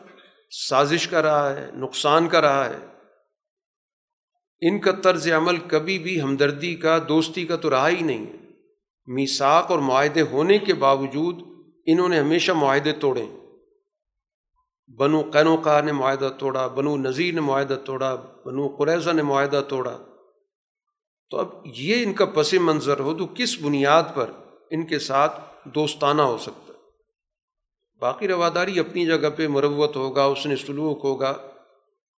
سازش 0.52 1.08
کا 1.08 1.22
رہا 1.22 1.56
ہے، 1.56 1.70
نقصان 1.74 2.28
کا 2.28 2.42
رہا 2.42 2.70
ہے۔ 2.70 2.86
ان 4.62 4.80
کا 4.80 4.92
طرز 4.92 5.28
عمل 5.28 5.58
کبھی 5.58 6.00
بھی 6.00 6.22
ہمدردی 6.22 6.76
کا، 6.76 7.00
دوستی 7.10 7.46
کا 7.46 7.56
تو 7.56 7.70
رہا 7.70 7.90
ہی 7.90 8.02
نہیں 8.02 8.26
ہے۔ 8.26 8.50
میساک 9.06 9.72
اور 9.72 9.80
معاہدے 9.80 10.22
ہونے 10.22 10.58
کے 10.58 10.74
باوجود 10.74 11.42
انہوں 11.86 12.10
نے 12.10 12.20
ہمیشہ 12.20 12.52
معاہدے 12.52 12.92
توڑے۔ 12.92 13.26
بنو 14.88 15.22
قینوقا 15.34 15.82
نے 15.82 15.92
معاہدہ 15.92 16.30
توڑا، 16.40 16.68
بنو 16.68 16.98
نذیر 16.98 17.34
نے 17.34 17.42
معاہدہ 17.42 17.76
توڑا، 17.86 18.16
بنو 18.16 18.68
قریضہ 18.68 19.10
نے 19.10 19.22
معاہدہ 19.22 19.62
توڑا۔ 19.70 19.98
تو 21.30 21.38
اب 21.38 21.48
یہ 21.66 22.04
ان 22.04 22.14
کا 22.14 22.26
پس 22.26 22.54
منظر 22.54 23.00
ہو 23.00 23.18
تو 23.18 23.28
کس 23.36 23.62
بنیاد 23.62 24.04
پر 24.14 24.32
ان 24.72 24.86
کے 24.86 25.00
ساتھ 25.00 25.42
دوستانہ 25.66 26.22
ہو 26.22 26.38
سکتا 26.38 26.74
ہے؟ 26.74 26.80
باقی 28.02 28.28
رواداری 28.28 28.80
اپنی 28.80 29.06
جگہ 29.06 29.30
پہ 29.36 29.48
مروت 29.48 29.96
ہوگا، 29.96 30.24
اس 30.24 30.46
نے 30.46 30.56
سلوک 30.56 31.00
ہوگا۔ 31.04 31.34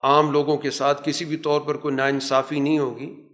عام 0.04 0.32
لوگوں 0.32 0.58
کے 0.58 0.72
ساتھ 0.72 1.10
کسی 1.10 1.26
بھی 1.26 1.38
طور 1.38 1.62
پر 1.62 1.78
کوئی 1.78 1.96
ناانصافی 1.96 2.60
نہیں 2.60 2.80
ہوگی۔ 2.80 3.28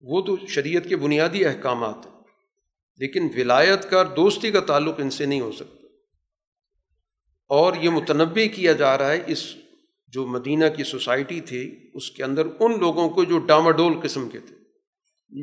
وہ 0.00 0.22
تو 0.22 0.36
شریعت 0.48 0.82
کے 0.88 0.96
بنیادی 0.96 1.44
احکامات 1.44 2.06
ہیں۔ 2.06 2.20
لیکن 2.96 3.28
ولایت 3.36 3.90
کا 3.90 3.96
اور 3.96 4.06
دوستی 4.06 4.50
کا 4.50 4.60
تعلق 4.60 4.94
ان 4.98 5.10
سے 5.10 5.26
نہیں 5.26 5.40
ہو 5.40 5.52
سکتا۔ 5.52 5.85
اور 7.48 7.72
یہ 7.74 7.90
متنوع 7.90 8.54
کیا 8.54 8.72
جا 8.72 8.98
رہا 8.98 9.10
ہے 9.10 9.22
اس 9.26 9.54
جو 10.06 10.26
مدینہ 10.26 10.64
کی 10.76 10.84
سوسائٹی 10.84 11.40
تھی، 11.40 11.90
اس 11.94 12.10
کے 12.10 12.24
اندر 12.24 12.46
ان 12.60 12.78
لوگوں 12.78 13.08
کو 13.08 13.24
جو 13.24 13.38
ڈاماڈول 13.38 13.92
قسم 14.02 14.28
کے 14.28 14.38
تھے، 14.38 14.56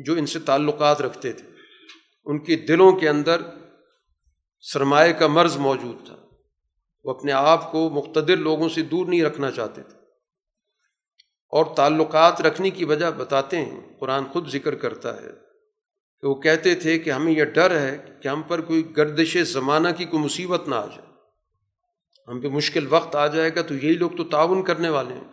جو 0.02 0.14
ان 0.14 0.26
سے 0.26 0.38
تعلقات 0.38 1.00
رکھتے 1.00 1.32
تھے۔ 1.32 1.48
ان 2.24 2.38
کے 2.38 2.56
دلوں 2.56 2.92
کے 2.92 3.08
اندر 3.08 3.42
سرمایہ 4.60 5.12
کا 5.12 5.26
مرض 5.26 5.56
موجود 5.56 6.06
تھا۔ 6.06 6.16
وہ 7.04 7.10
اپنے 7.10 7.32
آپ 7.32 7.72
کو 7.72 7.90
مقتدر 7.90 8.36
لوگوں 8.36 8.68
سے 8.68 8.82
دور 8.82 9.06
نہیں 9.06 9.22
رکھنا 9.22 9.50
چاہتے 9.50 9.82
تھے۔ 9.82 9.98
اور 11.50 11.74
تعلقات 11.76 12.40
رکھنے 12.40 12.70
کی 12.70 12.84
وجہ 12.84 13.10
بتاتے 13.16 13.56
ہیں، 13.56 13.80
قرآن 13.98 14.24
خود 14.24 14.48
ذکر 14.48 14.74
کرتا 14.74 15.22
ہے 15.22 15.30
کہ 16.20 16.26
وہ 16.28 16.34
کہتے 16.34 16.74
تھے 16.74 16.98
کہ 16.98 17.10
ہمیں 17.10 17.32
یہ 17.32 17.44
ڈر 17.44 17.78
ہے 17.80 17.98
کہ 18.22 18.28
ہم 18.28 18.42
پر 18.42 18.60
کوئی 18.60 18.96
گردش 18.96 19.36
زمانہ 19.38 19.88
کی 19.96 20.04
کوئی 20.04 20.22
مصیبت 20.22 20.68
نہ 20.68 20.74
آ 20.74 20.86
جائے۔ 20.86 21.13
ہم 22.28 22.40
پہ 22.40 22.48
مشکل 22.48 22.86
وقت 22.90 23.16
آ 23.16 23.26
جائے 23.26 23.54
گا 23.54 23.62
تو 23.62 23.74
یہی 23.74 23.92
لوگ 23.92 24.10
تو 24.10 24.24
تعاون 24.24 24.62
کرنے 24.62 24.88
والے 24.88 25.14
ہیں۔ 25.14 25.24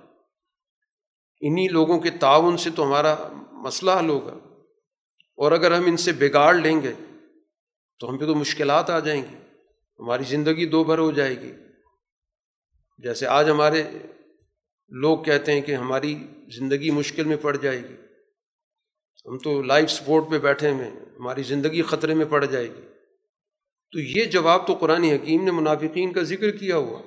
انہی 1.41 1.67
لوگوں 1.67 1.99
کے 1.99 2.09
تعاون 2.09 2.57
سے 2.57 2.69
تو 2.75 2.87
ہمارا 2.87 3.15
مسئلہ 3.51 3.91
حل 3.91 4.09
ہوگا۔ 4.09 4.33
اور 5.35 5.51
اگر 5.51 5.71
ہم 5.71 5.85
ان 5.85 5.97
سے 5.97 6.11
بگاڑ 6.11 6.55
لیں 6.55 6.81
گے 6.81 6.93
تو 7.99 8.09
ہم 8.09 8.17
پہ 8.17 8.25
تو 8.25 8.35
مشکلات 8.35 8.89
آ 8.89 8.99
جائیں 8.99 9.21
گی۔ 9.21 9.35
ہماری 9.99 10.23
زندگی 10.23 10.65
دو 10.65 10.83
بھر 10.83 10.97
ہو 10.97 11.11
جائے 11.11 11.41
گی۔ 11.41 11.53
جیسے 12.97 13.27
آج 13.27 13.49
ہمارے 13.49 13.83
لوگ 14.89 15.23
کہتے 15.23 15.51
ہیں 15.51 15.61
کہ 15.61 15.75
ہماری 15.75 16.27
زندگی 16.57 16.91
مشکل 16.91 17.23
میں 17.23 17.37
پڑ 17.41 17.57
جائے 17.57 17.89
گی۔ 17.89 17.95
ہم 19.25 19.37
تو 19.37 19.61
لائف 19.61 19.91
سپورٹ 19.91 20.31
پہ 20.31 20.39
بیٹھے 20.39 20.71
ہوئے 20.71 20.87
ہماری 20.89 21.43
زندگی 21.43 21.81
خطرے 21.81 22.13
میں 22.13 22.25
پڑ 22.29 22.45
جائے 22.45 22.67
گی۔ 22.67 22.90
تو 23.91 23.99
یہ 23.99 24.25
جواب 24.25 24.67
تو 24.67 24.73
قرآن 24.73 25.03
حکیم 25.03 25.43
نے 25.43 25.51
منافقین 25.51 26.13
کا 26.13 26.21
ذکر 26.21 26.51
کیا 26.51 26.77
ہوا 26.77 27.01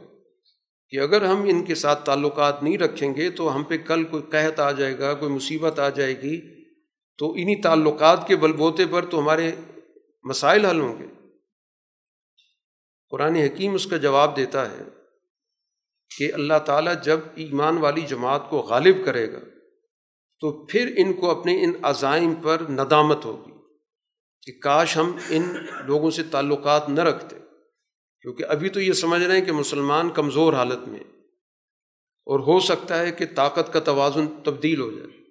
کہ 0.88 1.00
اگر 1.00 1.24
ہم 1.24 1.42
ان 1.42 1.64
کے 1.64 1.74
ساتھ 1.74 2.04
تعلقات 2.04 2.62
نہیں 2.62 2.78
رکھیں 2.78 3.14
گے 3.14 3.30
تو 3.30 3.56
ہم 3.56 3.62
پہ 3.62 3.76
کل 3.76 4.04
کوئی 4.04 4.22
قحط 4.22 4.60
آ 4.60 4.70
جائے 4.70 4.98
گا، 4.98 5.14
کوئی 5.14 5.32
مصیبت 5.32 5.78
آ 5.78 5.88
جائے 5.88 6.22
گی۔ 6.22 6.64
تو 7.18 7.30
انہی 7.30 7.60
تعلقات 7.60 8.28
کے 8.28 8.36
بلبوتے 8.36 8.86
پر 8.90 9.04
تو 9.04 9.18
ہمارے 9.18 9.52
مسائل 10.24 10.64
حل 10.64 10.80
ہوں 10.80 10.98
گے۔ 10.98 11.06
قرآن 13.10 13.36
حکیم 13.36 13.74
اس 13.74 13.86
کا 13.86 13.96
جواب 13.96 14.36
دیتا 14.36 14.72
ہے 14.72 14.82
کہ 16.18 16.32
اللہ 16.32 16.58
تعالیٰ 16.66 16.94
جب 17.04 17.20
ایمان 17.34 17.78
والی 17.78 18.00
جماعت 18.00 18.50
کو 18.50 18.58
غالب 18.58 19.04
کرے 19.04 19.32
گا 19.32 19.38
تو 20.40 20.66
پھر 20.66 20.94
ان 20.96 21.12
کو 21.12 21.30
اپنے 21.30 21.64
ان 21.64 21.72
عزائم 21.82 22.34
پر 22.34 22.62
ندامت 22.70 23.24
ہوگی۔ 23.24 23.53
کہ 24.46 24.52
کاش 24.62 24.96
ہم 24.96 25.16
ان 25.28 25.56
لوگوں 25.86 26.10
سے 26.10 26.22
تعلقات 26.22 26.88
نہ 26.88 27.00
رکھتے، 27.00 27.36
کیونکہ 28.20 28.44
ابھی 28.48 28.68
تو 28.68 28.80
یہ 28.80 28.92
سمجھ 28.92 29.22
رہے 29.22 29.38
ہیں 29.38 29.44
کہ 29.44 29.52
مسلمان 29.52 30.10
کمزور 30.10 30.52
حالت 30.52 30.88
میں 30.88 31.00
اور 32.26 32.40
ہو 32.40 32.60
سکتا 32.60 32.98
ہے 32.98 33.12
کہ 33.12 33.24
طاقت 33.34 33.72
کا 33.72 33.80
توازن 33.80 34.26
تبدیل 34.44 34.80
ہو 34.80 34.90
جائے۔ 34.90 35.24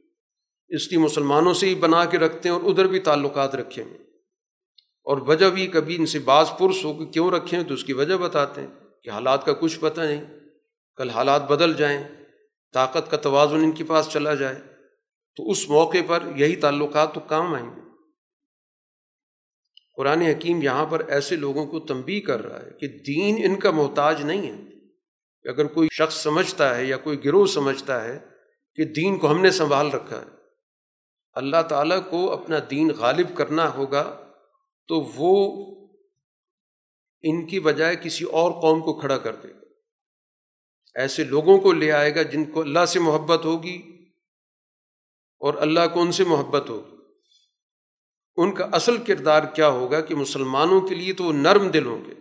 اس 0.69 0.91
لیے 0.91 0.99
مسلمانوں 0.99 1.53
سے 1.53 1.67
ہی 1.67 1.75
بنا 1.75 2.05
کے 2.05 2.17
رکھتے 2.17 2.49
ہیں 2.49 2.55
اور 2.55 2.71
ادھر 2.71 2.87
بھی 2.87 2.99
تعلقات 2.99 3.55
رکھے 3.55 3.83
ہیں۔ 3.83 3.97
اور 5.03 5.17
وجہ 5.17 5.49
بھی 5.49 5.67
کبھی 5.67 5.95
ان 5.95 6.05
سے 6.05 6.19
بعض 6.19 6.49
پرس 6.59 6.85
ہو 6.85 6.93
کہ 6.93 7.05
کیوں 7.05 7.31
رکھیں 7.31 7.63
تو 7.63 7.73
اس 7.73 7.83
کی 7.83 7.93
وجہ 7.93 8.15
بتاتے 8.15 8.61
ہیں 8.61 8.67
کہ 9.03 9.09
حالات 9.09 9.45
کا 9.45 9.53
کچھ 9.53 9.79
پتہ 9.79 10.01
نہیں۔ 10.01 10.25
کل 10.95 11.09
حالات 11.09 11.47
بدل 11.47 11.73
جائیں، 11.73 12.03
طاقت 12.73 13.11
کا 13.11 13.17
توازن 13.17 13.55
ان 13.55 13.71
کے 13.71 13.83
پاس 13.83 14.09
چلا 14.09 14.33
جائے۔ 14.33 14.55
تو 15.35 15.51
اس 15.51 15.69
موقع 15.69 15.97
پر 16.07 16.23
یہی 16.35 16.55
تعلقات 16.55 17.13
تو 17.13 17.19
کام 17.19 17.53
آئیں 17.53 17.69
گے۔ 17.75 17.82
قرآن 19.97 20.21
حکیم 20.21 20.61
یہاں 20.61 20.85
پر 20.85 20.99
ایسے 21.07 21.35
لوگوں 21.35 21.65
کو 21.65 21.79
تنبی 21.79 22.19
کر 22.21 22.43
رہا 22.43 22.59
ہے 22.59 22.69
کہ 22.79 22.87
دین 22.87 23.35
ان 23.45 23.59
کا 23.59 23.71
محتاج 23.71 24.21
نہیں 24.21 24.51
ہے۔ 24.51 25.49
اگر 25.49 25.65
کوئی 25.65 25.87
شخص 25.91 26.23
سمجھتا 26.23 26.77
ہے 26.77 26.85
یا 26.85 26.97
کوئی 26.97 27.25
گروہ 27.25 27.45
سمجھتا 27.45 28.03
ہے 28.03 28.19
کہ 28.77 28.85
دین 28.85 29.19
کو 29.19 29.31
ہم 29.31 29.41
نے 29.41 29.51
سنبھال 29.51 29.89
رکھا 29.89 30.21
ہے، 30.21 30.31
اللہ 31.35 31.61
تعالیٰ 31.69 31.99
کو 32.09 32.31
اپنا 32.31 32.57
دین 32.71 32.91
غالب 32.97 33.35
کرنا 33.37 33.73
ہوگا 33.73 34.03
تو 34.89 35.01
وہ 35.15 35.33
ان 37.23 37.45
کی 37.47 37.59
بجائے 37.59 37.95
کسی 37.95 38.25
اور 38.25 38.51
قوم 38.51 38.81
کو 38.81 38.99
کھڑا 38.99 39.17
کر 39.17 39.35
دے 39.35 39.49
گا۔ 39.49 39.59
ایسے 40.95 41.23
لوگوں 41.23 41.57
کو 41.57 41.71
لے 41.73 41.91
آئے 41.91 42.15
گا 42.15 42.21
جن 42.21 42.45
کو 42.45 42.61
اللہ 42.61 42.85
سے 42.85 42.99
محبت 42.99 43.45
ہوگی 43.45 43.77
اور 45.41 45.53
اللہ 45.53 45.87
کو 45.93 46.01
ان 46.01 46.11
سے 46.11 46.23
محبت 46.23 46.69
ہوگی۔ 46.69 46.92
ان 48.37 48.51
کا 48.51 48.67
اصل 48.71 48.97
کردار 48.97 49.43
کیا 49.43 49.67
ہوگا 49.67 50.01
کہ 50.01 50.15
مسلمانوں 50.15 50.81
کے 50.81 50.95
لیے 50.95 51.13
تو 51.13 51.23
وہ 51.23 51.33
نرم 51.33 51.67
دل 51.67 51.85
ہوں 51.85 52.05
گے 52.05 52.11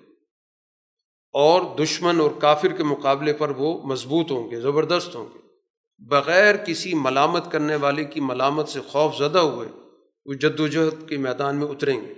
اور 1.32 1.78
دشمن 1.78 2.20
اور 2.20 2.30
کافر 2.40 2.68
کے 2.68 2.84
مقابلے 2.84 3.32
پر 3.32 3.50
وہ 3.50 3.82
مضبوط 3.82 4.30
ہوں 4.30 4.50
گے، 4.50 4.60
زبردست 4.60 5.16
ہوں 5.16 5.26
گے۔ 5.34 5.38
بغیر 5.98 6.56
کسی 6.56 6.94
ملامت 6.94 7.52
کرنے 7.52 7.76
والے 7.76 8.04
کی 8.04 8.20
ملامت 8.20 8.68
سے 8.68 8.80
خوف 8.80 9.16
زدہ 9.16 9.38
ہوئے، 9.38 9.68
وہ 10.26 10.34
جد 10.34 10.60
و 10.60 10.66
جہد 10.68 11.08
کے 11.08 11.16
میدان 11.16 11.56
میں 11.56 11.66
اتریں 11.66 12.00
گے۔ 12.00 12.14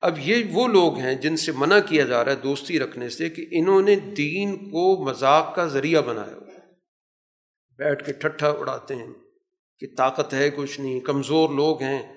اب 0.00 0.18
یہ 0.18 0.44
وہ 0.52 0.68
لوگ 0.68 0.96
ہیں 0.98 1.14
جن 1.14 1.36
سے 1.36 1.52
منع 1.52 1.78
کیا 1.88 2.04
جا 2.04 2.24
رہا 2.24 2.32
ہے 2.32 2.36
دوستی 2.36 2.78
رکھنے 2.78 3.08
سے 3.08 3.30
کہ 3.30 3.46
انہوں 3.50 3.82
نے 3.82 3.96
دین 3.96 4.56
کو 4.56 5.04
مذاق 5.04 5.54
کا 5.54 5.66
ذریعہ 5.66 6.02
بنایا۔ 6.02 6.34
ہوا 6.34 6.58
بیٹھ 7.78 8.06
کے 8.06 8.12
ٹھٹھا 8.12 8.50
اڑاتے 8.50 8.94
ہیں۔ 8.94 9.23
کہ 9.78 9.86
طاقت 9.96 10.34
ہے 10.34 10.50
کچھ 10.50 10.80
نہیں، 10.80 11.00
کمزور 11.00 11.48
لوگ 11.48 11.82
ہیں۔ 11.82 12.14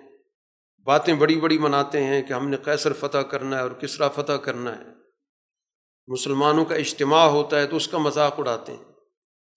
باتیں 0.84 1.14
بڑی 1.14 1.40
بڑی 1.40 1.58
مناتے 1.58 2.04
ہیں 2.04 2.22
کہ 2.22 2.34
ہم 2.34 2.50
نے 2.50 2.58
کیسر 2.66 2.94
فتح 2.94 3.18
کرنا 3.18 3.58
ہے 3.58 3.62
اور 3.62 3.72
کسرا 3.72 4.08
فتح 4.08 4.32
کرنا 4.32 4.78
ہے۔ 4.78 4.84
مسلمانوں 6.08 6.66
کا 6.66 6.76
اجتماع 6.76 7.26
ہوتا 7.26 7.60
ہے 7.60 7.68
تو 7.68 7.76
اس 7.76 7.88
کا 7.88 7.98
مذاق 7.98 8.40
اڑاتے 8.40 8.74
ہیں۔ 8.74 8.84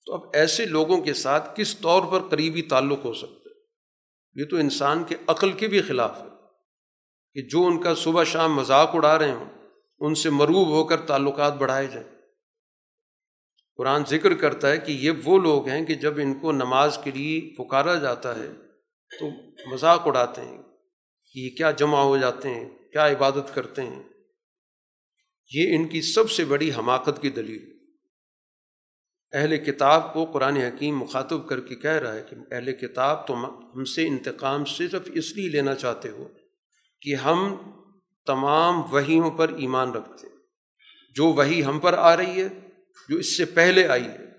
تو 0.07 0.15
اب 0.15 0.21
ایسے 0.33 0.65
لوگوں 0.65 1.01
کے 1.01 1.15
ساتھ 1.15 1.57
کس 1.57 1.79
طور 1.81 2.03
پر 2.11 2.29
قریبی 2.29 2.63
تعلق 2.63 3.05
ہو 3.05 3.13
سکتا 3.13 3.51
ہے؟ 3.51 3.61
یہ 4.41 4.45
تو 4.51 4.57
انسان 4.57 5.05
کے 5.05 5.17
عقل 5.27 5.53
کے 5.53 5.69
بھی 5.69 5.83
خلاف 5.83 6.19
ہے 6.19 6.27
کہ 7.35 7.49
جو 7.49 7.67
ان 7.67 7.83
کا 7.83 7.95
صبح 7.95 8.25
شام 8.25 8.55
مذاق 8.55 8.91
اڑا 8.95 9.19
رہے 9.19 9.33
ہوں، 9.33 9.51
ان 9.99 10.15
سے 10.15 10.31
مروب 10.31 10.69
ہو 10.69 10.85
کر 10.85 11.01
تعلقات 11.01 11.55
بڑھائے 11.55 11.87
جائیں۔ 11.87 12.20
قرآن 13.81 14.03
ذکر 14.09 14.35
کرتا 14.35 14.71
ہے 14.71 14.79
کہ 14.79 14.93
یہ 14.93 15.11
وہ 15.25 15.39
لوگ 15.39 15.69
ہیں 15.69 15.85
کہ 15.85 15.95
جب 15.95 16.17
ان 16.17 16.35
کو 16.35 16.53
نماز 16.53 16.99
کے 17.05 17.11
لیے 17.11 17.41
پکارا 17.41 17.95
جاتا 17.95 18.39
ہے 18.39 18.49
تو 19.21 19.31
مذاق 19.73 20.07
اڑاتے 20.07 20.41
ہیں 20.41 20.63
کہ 21.33 21.39
یہ 21.39 21.51
کیا 21.51 21.71
جمع 21.71 21.99
ہو 21.99 22.17
جاتے 22.17 22.51
ہیں، 22.51 22.69
کیا 22.93 23.07
عبادت 23.07 23.55
کرتے 23.55 23.83
ہیں۔ 23.83 24.03
یہ 25.53 25.77
ان 25.77 25.89
کی 25.89 26.03
سب 26.03 26.31
سے 26.31 26.45
بڑی 26.45 26.71
حماقت 26.79 27.23
کی 27.23 27.31
دلیل۔ 27.31 27.79
اہل 29.33 29.57
کتاب 29.57 30.15
کو 30.15 30.25
قرآن 30.25 30.57
حکیم 30.57 30.99
مخاطب 30.99 31.49
کر 31.49 31.61
کے 31.61 31.75
کہہ 31.75 31.91
رہا 31.91 32.15
ہے 32.15 32.25
کہ 32.31 32.55
اہل 32.55 32.73
کتاب 32.73 33.27
تو 33.27 33.35
ہم 33.75 33.85
سے 33.85 34.07
انتقام 34.07 34.65
صرف 34.65 35.11
اس 35.15 35.33
لیے 35.33 35.49
لینا 35.49 35.75
چاہتے 35.75 36.09
ہو 36.09 36.29
کہ 37.03 37.15
ہم 37.15 37.57
تمام 38.27 38.93
وہیوں 38.93 39.31
پر 39.31 39.49
ایمان 39.49 39.93
رکھتے 39.93 40.27
ہیں۔ 40.27 40.37
جو 41.15 41.27
وہی 41.27 41.65
ہم 41.65 41.79
پر 41.79 41.93
آ 41.93 42.17
رہی 42.17 42.43
ہے 42.43 42.70
جو 43.09 43.17
اس 43.17 43.37
سے 43.37 43.45
پہلے 43.45 43.89
آئی 43.89 44.05
ہے 44.05 44.31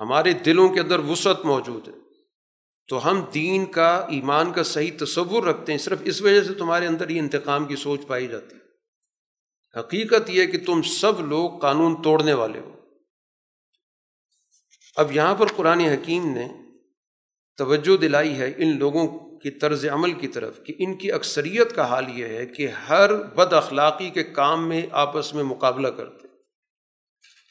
ہمارے 0.00 0.32
دلوں 0.32 0.68
کے 0.68 0.80
اندر 0.80 0.98
وسعت 0.98 1.44
موجود 1.44 1.88
ہے۔ 1.88 1.92
تو 2.88 3.10
ہم 3.10 3.24
دین 3.34 3.66
کا، 3.66 4.06
ایمان 4.08 4.52
کا 4.52 4.62
صحیح 4.62 4.90
تصور 4.98 5.44
رکھتے 5.44 5.72
ہیں، 5.72 5.78
صرف 5.78 5.98
اس 6.04 6.22
وجہ 6.22 6.42
سے 6.42 6.54
تمہارے 6.54 6.86
اندر 6.86 7.08
یہ 7.08 7.18
انتقام 7.18 7.64
کی 7.64 7.76
سوچ 7.76 8.00
پائی 8.06 8.26
جاتی 8.26 8.56
ہے۔ 8.56 8.66
حقیقت 9.80 10.30
یہ 10.30 10.46
کہ 10.46 10.58
تم 10.66 10.82
سب 10.82 11.26
لوگ 11.26 11.58
قانون 11.58 12.02
توڑنے 12.02 12.32
والے 12.32 12.60
ہو۔ 12.60 12.76
اب 14.96 15.12
یہاں 15.12 15.34
پر 15.34 15.46
قرآن 15.46 15.80
حکیم 15.80 16.34
نے 16.34 16.48
توجہ 17.56 17.96
دلائی 17.96 18.38
ہے 18.38 18.52
ان 18.56 18.78
لوگوں 18.78 19.06
کی 19.38 19.50
طرز 19.50 19.86
عمل 19.92 20.12
کی 20.12 20.28
طرف 20.28 20.60
کہ 20.64 20.74
ان 20.78 20.98
کی 20.98 21.12
اکثریت 21.12 21.74
کا 21.74 21.84
حال 21.84 22.18
یہ 22.18 22.26
ہے 22.26 22.46
کہ 22.46 22.68
ہر 22.68 23.14
بد 23.22 23.52
اخلاقی 23.52 24.10
کے 24.10 24.24
کام 24.24 24.68
میں 24.68 24.86
آپس 24.90 25.34
میں 25.34 25.42
مقابلہ 25.42 25.88
کرتے 25.88 26.25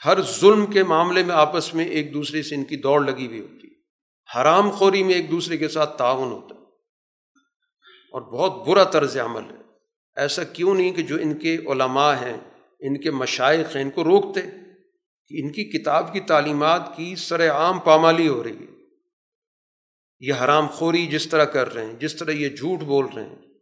ہر 0.06 0.22
ظلم 0.22 0.66
کے 0.66 0.84
معاملے 0.84 1.24
میں 1.24 1.36
آپس 1.36 1.74
میں 1.74 1.86
ایک 1.86 2.14
دوسرے 2.14 2.44
سے 2.44 2.56
ان 2.56 2.64
کی 2.64 2.76
دوڑ 2.78 3.06
لگی 3.06 3.28
ہوئی 3.28 3.40
ہوتی 3.40 3.68
حرام 4.36 4.70
خوری 4.70 5.04
میں 5.04 5.14
ایک 5.14 5.32
دوسرے 5.32 5.58
کے 5.58 5.68
ساتھ 5.68 5.98
تعاون 5.98 6.32
ہوتا 6.32 6.56
ہے۔ 6.56 6.62
اور 8.12 8.22
بہت 8.22 8.68
برا 8.68 8.84
طرز 8.84 9.18
عمل 9.18 9.42
ہے۔ 9.42 9.62
ایسا 10.16 10.44
کیوں 10.44 10.74
نہیں 10.74 10.92
کہ 10.92 11.04
جو 11.04 11.16
ان 11.16 11.38
کے 11.38 11.56
علماء 11.56 12.14
ہیں، 12.14 12.38
ان 12.80 13.02
کے 13.02 13.12
مشائق 13.12 13.76
ہیں، 13.76 13.84
ان 13.84 13.90
کو 13.90 14.04
روکتے 14.04 14.42
کہ 15.28 15.42
ان 15.42 15.52
کی 15.52 15.64
کتاب 15.64 16.14
کی 16.14 16.20
تعلیمات 16.20 16.98
کی 16.98 17.16
سر 17.16 17.50
عام 17.50 17.80
پامالی 17.80 18.28
ہو 18.28 18.44
رہی 18.44 18.58
ہے۔ 18.60 18.74
یہ 20.20 20.34
حرام 20.34 20.68
خوری 20.68 21.08
جس 21.08 21.28
طرح 21.28 21.46
کر 21.46 21.74
رہے 21.74 21.86
ہیں، 21.86 21.94
جس 21.94 22.16
طرح 22.16 22.32
یہ 22.32 22.50
جھوٹ 22.50 22.80
بول 22.80 23.06
رہے 23.16 23.24
ہیں 23.24 23.55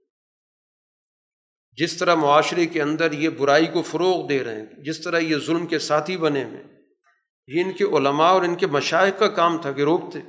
جس 1.78 1.98
طرح 1.98 2.16
معاشرے 2.16 2.66
کے 2.66 2.82
اندر 2.82 3.12
یہ 3.12 3.30
برائی 3.30 3.66
کو 3.66 3.82
فروغ 3.82 4.28
دے 4.28 4.44
رہے 4.44 4.60
ہیں، 4.60 4.84
جس 4.84 5.02
طرح 5.02 5.20
یہ 5.20 5.38
ظلم 5.45 5.66
کے 5.66 5.80
ساتھی 5.80 6.18
بنے 6.18 6.44
ہوئے 6.44 6.62
یہ 7.50 7.64
ان 7.64 7.72
کے 7.72 7.84
علماء 7.98 8.30
اور 8.30 8.41
ان 8.41 8.56
کے 8.56 8.68
مشائق 8.68 9.20
کا 9.20 9.28
کام 9.38 9.58
تھا 9.62 9.72
کہ 9.72 9.82
روکتے 9.82 10.20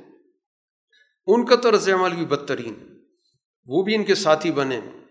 ان 1.27 1.45
کا 1.45 1.55
طرز 1.55 1.89
عمل 1.89 2.15
بھی 2.15 2.25
بدترین 2.25 2.73
وہ 3.67 3.83
بھی 3.83 3.95
ان 3.95 4.03
کے 4.03 4.15
ساتھی 4.15 4.51
بنے 4.51 4.77
ہوئے 4.77 5.03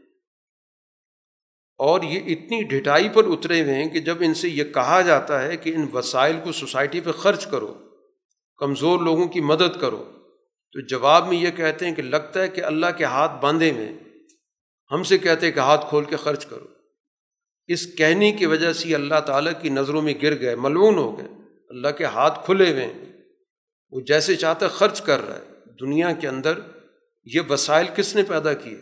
اور 1.80 2.02
یہ 2.02 2.32
اتنی 2.32 2.62
ڈھٹائی 2.64 3.08
پر 3.08 3.24
اترے 3.26 3.60
ہوئے 3.62 3.74
ہیں 3.74 3.88
کہ 3.90 4.00
جب 4.00 4.16
ان 4.20 4.34
سے 4.34 4.48
یہ 4.48 4.64
کہا 4.64 5.00
جاتا 5.00 5.42
ہے 5.42 5.56
کہ 5.56 5.74
ان 5.74 5.86
وسائل 5.92 6.36
کو 6.44 6.52
سوسائٹی 6.52 7.00
پہ 7.00 7.12
خرچ 7.12 7.46
کرو، 7.46 7.72
کمزور 8.60 9.00
لوگوں 9.00 9.26
کی 9.26 9.40
مدد 9.40 9.80
کرو، 9.80 10.02
تو 10.74 10.80
جواب 10.86 11.28
میں 11.28 11.36
یہ 11.36 11.50
کہتے 11.50 11.86
ہیں 11.86 11.94
کہ 11.94 12.02
لگتا 12.02 12.42
ہے 12.42 12.48
کہ 12.48 12.64
اللہ 12.64 12.96
کے 12.98 13.04
ہاتھ 13.04 13.40
باندھے 13.42 13.72
میں 13.72 13.92
ہم 14.92 15.02
سے 15.02 15.18
کہتے 15.18 15.52
کہ 15.52 15.60
ہاتھ 15.60 15.86
کھول 15.88 16.04
کے 16.04 16.16
خرچ 16.16 16.46
کرو۔ 16.46 16.66
اس 17.66 17.94
کہنے 17.94 18.32
کی 18.32 18.46
وجہ 18.46 18.72
سے 18.72 18.94
اللہ 18.94 19.20
تعالیٰ 19.26 19.52
کی 19.62 19.68
نظروں 19.68 20.02
میں 20.02 20.14
گر 20.22 20.40
گئے، 20.40 20.56
ملعون 20.56 20.94
ہو 20.94 21.18
گئے۔ 21.18 21.28
اللہ 21.68 21.88
کے 21.88 22.04
ہاتھ 22.04 22.44
کھلے 22.44 22.70
ہوئے 22.70 22.86
ہیں۔ 22.86 23.12
وہ 23.90 24.00
جیسے 24.00 24.36
چاہتا 24.36 24.68
خرچ 24.68 25.02
کر 25.02 25.26
رہا 25.26 25.36
ہے۔ 25.36 25.44
دنیا 25.80 26.12
کے 26.12 26.28
اندر 26.28 26.58
یہ 27.24 27.40
وسائل 27.48 27.86
کس 27.96 28.16
نے 28.16 28.22
پیدا 28.22 28.52
کیے؟ 28.52 28.80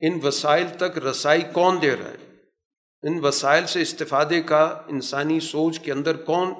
ان 0.00 0.18
وسائل 0.22 0.66
تک 0.78 0.98
رسائی 0.98 1.42
کون 1.52 1.78
دے 1.82 1.90
رہا 1.90 2.10
ہے؟ 2.10 2.34
ان 3.02 3.24
وسائل 3.24 3.66
سے 3.66 3.82
استفادے 3.82 4.42
کا 4.42 4.82
انسانی 4.88 5.40
سوچ 5.40 5.80
کے 5.80 5.92
اندر 5.92 6.16
کون 6.16 6.54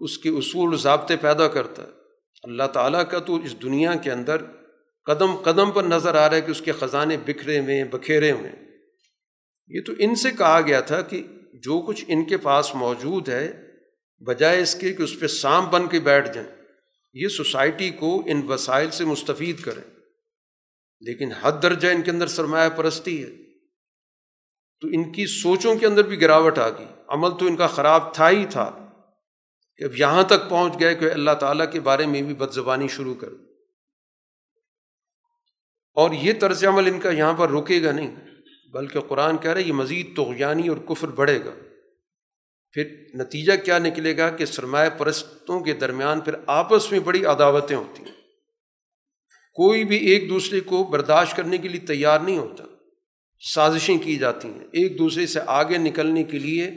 اس 0.00 0.18
کے 0.18 0.28
اصول 0.28 0.76
ضابطے 0.76 1.16
پیدا 1.16 1.48
کرتا 1.48 1.82
ہے؟ 1.82 1.88
اللہ 2.42 2.62
تعالیٰ 2.72 3.02
کا 3.10 3.18
تو 3.18 3.36
اس 3.36 3.62
دنیا 3.62 3.94
کے 3.94 4.12
اندر 4.12 4.36
قدم 5.04 5.36
قدم 5.36 5.70
پر 5.70 5.84
نظر 5.84 6.14
آ 6.14 6.28
رہا 6.28 6.36
ہے 6.36 6.40
کہ 6.40 6.50
اس 6.50 6.60
کے 6.60 6.72
خزانے 6.72 7.16
بکھرے 7.16 7.58
ہوئے 7.58 7.84
بکھیرے 7.84 8.30
ہوئے 8.30 8.50
یہ 9.68 9.80
تو 9.86 9.92
ان 9.98 10.14
سے 10.14 10.30
کہا 10.30 10.60
گیا 10.60 10.80
تھا 10.80 11.00
کہ 11.00 11.26
جو 11.54 11.80
کچھ 11.80 12.04
ان 12.08 12.24
کے 12.24 12.36
پاس 12.36 12.74
موجود 12.74 13.28
ہے، 13.28 13.70
بجائے 14.18 14.62
اس 14.62 14.74
کے 14.74 14.92
کہ 14.92 15.02
اس 15.02 15.20
پہ 15.20 15.26
سام 15.26 15.70
بن 15.70 15.88
کے 15.88 16.00
بیٹھ 16.00 16.34
جائیں، 16.34 16.48
یہ 17.14 17.28
سوسائٹی 17.28 17.90
کو 17.90 18.22
ان 18.26 18.42
وسائل 18.48 18.90
سے 18.90 19.04
مستفید 19.04 19.60
کریں۔ 19.60 20.00
لیکن 21.00 21.32
حد 21.32 21.52
درجہ 21.62 21.88
ان 21.88 22.02
کے 22.02 22.10
اندر 22.10 22.26
سرمایہ 22.26 22.68
پرستی 22.68 23.22
ہے۔ 23.22 23.30
تو 24.80 24.88
ان 24.88 25.12
کی 25.12 25.26
سوچوں 25.26 25.76
کے 25.76 25.86
اندر 25.86 26.02
بھی 26.02 26.20
گراوٹ 26.20 26.58
آ 26.58 26.68
گئی۔ 26.68 26.86
عمل 27.08 27.30
تو 27.30 27.46
ان 27.46 27.56
کا 27.56 27.66
خراب 27.66 28.14
تھا 28.14 28.30
ہی 28.30 28.46
تھا۔ 28.50 28.86
کہ 29.76 29.84
اب 29.84 29.96
یہاں 29.96 30.22
تک 30.22 30.48
پہنچ 30.48 30.80
گئے 30.80 30.94
کہ 30.94 31.04
اللہ 31.04 31.30
تعالیٰ 31.30 31.72
کے 31.72 31.80
بارے 31.80 32.06
میں 32.06 32.22
بھی 32.22 32.34
بد 32.34 32.52
زبانی 32.52 32.88
شروع 32.88 33.14
کر 33.14 33.28
اور 35.92 36.10
یہ 36.10 36.32
طرز 36.40 36.64
عمل 36.64 36.86
ان 36.86 37.00
کا 37.00 37.10
یہاں 37.10 37.32
پر 37.32 37.50
رکے 37.50 37.82
گا 37.82 37.92
نہیں، 37.92 38.16
بلکہ 38.72 39.00
قرآن 39.00 39.38
کہہ 39.38 39.50
رہا 39.50 39.60
ہے، 39.60 39.66
یہ 39.66 39.72
مزید 39.72 40.16
توغیانی 40.16 40.68
اور 40.68 40.76
کفر 40.76 41.08
بڑھے 41.08 41.44
گا۔ 41.44 41.50
پھر 42.72 42.84
نتیجہ 43.14 43.52
کیا 43.64 43.78
نکلے 43.78 44.16
گا 44.16 44.30
کہ 44.30 44.44
سرمایہ 44.44 44.90
پرستوں 44.90 45.60
کے 45.60 45.72
درمیان 45.72 46.20
پھر 46.20 46.32
آپس 46.46 46.92
میں 46.92 47.00
بڑی 47.00 47.24
عداوتیں 47.24 47.76
ہوتی 47.76 48.04
ہیں۔ 48.04 48.12
کوئی 49.54 49.84
بھی 49.84 49.96
ایک 49.96 50.28
دوسرے 50.28 50.60
کو 50.60 50.84
برداشت 50.84 51.36
کرنے 51.36 51.58
کے 51.58 51.68
لیے 51.68 51.80
تیار 51.80 52.20
نہیں 52.20 52.38
ہوتا۔ 52.38 52.64
سازشیں 53.54 53.98
کی 53.98 54.16
جاتی 54.16 54.48
ہیں۔ 54.48 54.64
ایک 54.72 54.98
دوسرے 54.98 55.26
سے 55.26 55.40
آگے 55.46 55.78
نکلنے 55.78 56.22
کے 56.22 56.38
لیے 56.38 56.70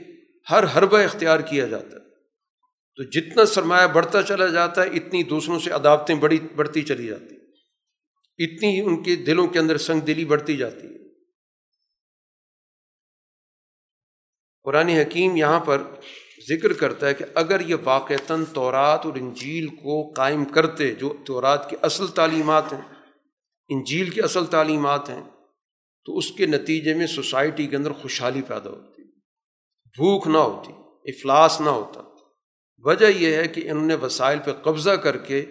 ہر 0.52 0.64
حربہ 0.64 0.98
اختیار 0.98 1.40
کیا 1.40 1.68
جاتا 1.68 1.98
ہے۔ 1.98 2.10
تو 2.96 3.04
جتنا 3.04 3.46
سرمایہ 3.46 3.88
بڑھتا 3.88 4.24
چلا 4.24 4.48
جاتا 4.48 4.84
ہے، 4.84 4.88
اتنی 4.88 5.24
دوسروں 5.24 5.60
سے 5.60 5.72
عداوتیں 5.72 6.16
بڑی 6.16 6.40
بڑھتی 6.56 6.82
چلی 6.82 7.08
جاتی 7.08 7.35
ہیں۔ 7.35 7.35
اتنی 8.38 8.76
ہی 8.76 8.82
ان 8.82 9.04
کے 9.04 9.16
دلوں 9.16 9.48
کے 9.48 9.60
اندر 9.60 9.78
سنگ 9.78 10.00
دلی 10.00 10.26
بڑھتی 10.26 10.58
جاتی 10.58 10.88
ہے۔ 10.88 10.96
قرآن 14.64 14.90
حکیم 14.90 15.36
یہاں 15.36 15.60
پر 15.60 15.82
ذکر 16.50 16.74
کرتا 16.74 17.08
ہے 17.08 17.14
کہ 17.14 17.26
اگر 17.36 17.60
یہ 17.60 17.76
واقعتاً 17.84 18.46
تورات 18.46 19.06
اور 19.06 19.16
انجیل 19.16 19.68
کو 19.68 20.12
قائم 20.12 20.46
کرتے، 20.46 20.96
جو 20.96 21.18
تورات 21.26 21.70
کی 21.70 21.76
اصل 21.82 22.08
تعلیمات 22.08 22.74
ہیں، 22.74 22.82
انجیل 23.70 24.10
کی 24.10 24.22
اصل 24.22 24.46
تعلیمات 24.46 25.10
ہیں، 25.10 25.24
تو 26.06 26.18
اس 26.18 26.32
کے 26.32 26.46
نتیجے 26.46 26.94
میں 26.94 27.08
سوسائٹی 27.08 27.68
کے 27.68 27.76
اندر 27.76 27.92
خوشحالی 27.92 28.42
پیدا 28.42 28.70
ہوتی 28.70 29.04
بھوک 29.98 30.28
نہ 30.28 30.38
ہوتی، 30.38 30.74
افلاس 31.12 31.62
نہ 31.62 31.70
ہوتا۔ 31.70 32.02
وجہ 32.78 33.06
یہ 33.06 33.36
ہے 33.36 33.48
کہ 33.48 33.72
انہوں 33.72 33.86
نے 33.86 33.96
وسائل 33.96 34.40
پہ 34.46 34.52
قبضہ 34.52 34.90
کر 34.90 35.18
کے 35.18 35.46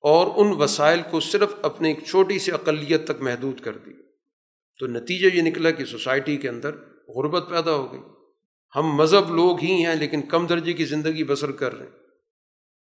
اور 0.00 0.26
ان 0.36 0.62
وسائل 0.62 1.00
کو 1.10 1.20
صرف 1.20 1.54
اپنے 1.62 1.88
ایک 1.88 2.04
چھوٹی 2.06 2.38
سی 2.38 2.52
اقلیت 2.52 3.04
تک 3.04 3.22
محدود 3.22 3.60
کر 3.60 3.76
دی۔ 3.76 3.90
تو 4.78 4.86
نتیجہ 4.86 5.36
یہ 5.36 5.42
نکلا 5.42 5.70
کہ 5.70 5.84
سوسائٹی 5.84 6.36
کے 6.36 6.48
اندر 6.48 6.74
غربت 7.08 7.50
پیدا 7.50 7.72
ہو 7.72 7.92
گئی۔ 7.92 8.00
ہم 8.76 8.82
مذہب 8.82 9.34
لوگ 9.34 9.60
ہی 9.60 9.86
ہیں 9.86 9.94
لیکن 9.94 10.22
کم 10.22 10.46
درجے 10.46 10.72
کی 10.72 10.84
زندگی 10.84 11.24
بسر 11.24 11.50
کر 11.50 11.74
رہے 11.74 11.86
ہیں۔ 11.86 11.92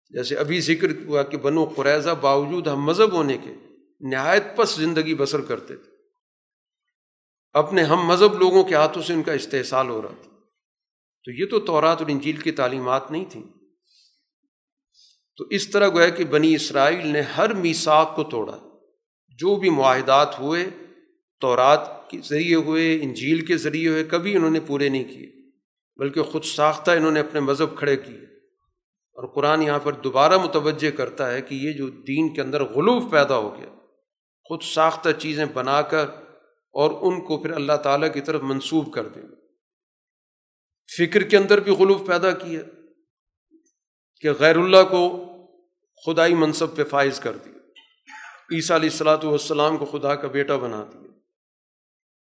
جیسے 0.10 0.36
ابھی 0.36 0.60
ذکر 0.60 0.88
ہوا 1.06 1.24
کہ 1.24 1.38
بنو 1.38 1.66
قریضہ 1.66 2.10
باوجود 2.22 2.68
ہم 2.68 2.84
مذہب 2.84 3.14
ہونے 3.14 3.38
کے 3.38 3.54
نہایت 4.00 4.44
پس 4.56 4.76
زندگی 4.76 5.16
بسر 5.16 5.42
کرتے 5.42 5.76
تھے۔ 5.76 5.92
اپنے 7.54 7.84
ہم 7.84 8.08
مذہب 8.08 8.40
لوگوں 8.40 8.64
کے 8.64 8.76
ہاتھوں 8.76 9.02
سے 9.02 9.14
ان 9.14 9.24
کا 9.24 9.34
استحصال 9.34 9.90
ہو 9.90 10.02
رہا 10.02 10.16
تھا۔ 10.22 10.30
تو 11.24 11.32
یہ 11.32 11.46
تو 11.50 11.60
تورات 11.60 12.02
اور 12.02 12.08
انجیل 12.08 12.38
کی 12.38 12.52
تعلیمات 12.52 13.12
نہیں 13.12 13.26
تھیں۔ 13.30 13.57
تو 15.38 15.46
اس 15.50 15.70
طرح 15.70 15.90
گویا 15.90 16.10
کہ 16.10 16.24
بنی 16.24 16.56
اسرائیل 16.56 17.08
نے 17.08 17.22
ہر 17.22 17.54
میساک 17.54 18.16
کو 18.16 18.24
توڑا۔ 18.24 18.58
جو 19.28 19.56
بھی 19.56 19.70
معاہدات 19.70 20.40
ہوئے، 20.40 20.70
تورات 21.40 22.10
کے 22.10 22.18
ذریعے 22.30 22.56
ہوئے، 22.56 23.00
انجیل 23.02 23.46
کے 23.46 23.58
ذریعے 23.58 23.90
ہوئے، 23.90 24.04
کبھی 24.04 24.36
انہوں 24.36 24.52
نے 24.52 24.60
پورے 24.60 24.90
نہیں 24.90 25.04
کیے، 25.04 25.52
بلکہ 25.96 26.22
خود 26.22 26.44
ساختہ 26.44 26.92
انہوں 26.92 27.12
نے 27.12 27.20
اپنے 27.20 27.40
مذہب 27.40 27.78
کھڑے 27.78 27.98
کیے۔ 27.98 28.20
اور 29.14 29.28
قرآن 29.28 29.64
یہاں 29.64 29.80
پر 29.80 29.94
دوبارہ 29.94 30.38
متوجہ 30.38 30.92
کرتا 30.92 31.34
ہے 31.34 31.42
کہ 31.42 31.56
یہ 31.56 31.72
جو 31.72 31.90
دین 31.90 32.34
کے 32.34 32.42
اندر 32.42 32.64
غلوف 32.64 33.12
پیدا 33.12 33.38
ہو 33.38 33.58
گیا، 33.58 33.70
خود 34.44 34.62
ساختہ 34.64 35.10
چیزیں 35.20 35.46
بنا 35.54 35.82
کر 35.82 36.06
اور 36.74 36.92
ان 37.02 37.22
کو 37.22 37.38
پھر 37.38 37.52
اللہ 37.52 37.74
تعالیٰ 37.74 38.14
کی 38.14 38.22
طرف 38.22 38.42
منسوب 38.44 38.94
کر 38.94 39.08
دیں 39.08 39.22
فکر 40.98 41.24
کے 41.24 41.38
اندر 41.38 41.60
بھی 41.60 41.72
غلوف 41.72 42.08
پیدا 42.08 42.32
کیا۔ 42.32 42.62
کہ 44.22 44.32
غیر 44.32 44.58
اللہ 44.58 44.84
کو 44.84 45.26
خدائی 46.06 46.34
منصب 46.34 46.76
پہ 46.76 46.84
فائز 46.84 47.20
کر 47.20 47.38
دیا۔ 47.38 47.54
عیسیٰ 48.52 48.76
علیہ 48.76 48.90
السلاۃ 48.90 49.24
والسلام 49.24 49.78
کو 49.78 49.86
خدا 49.86 50.16
کا 50.16 50.28
بیٹا 50.28 50.56
بنا 50.56 50.86
دیا۔ 50.94 51.12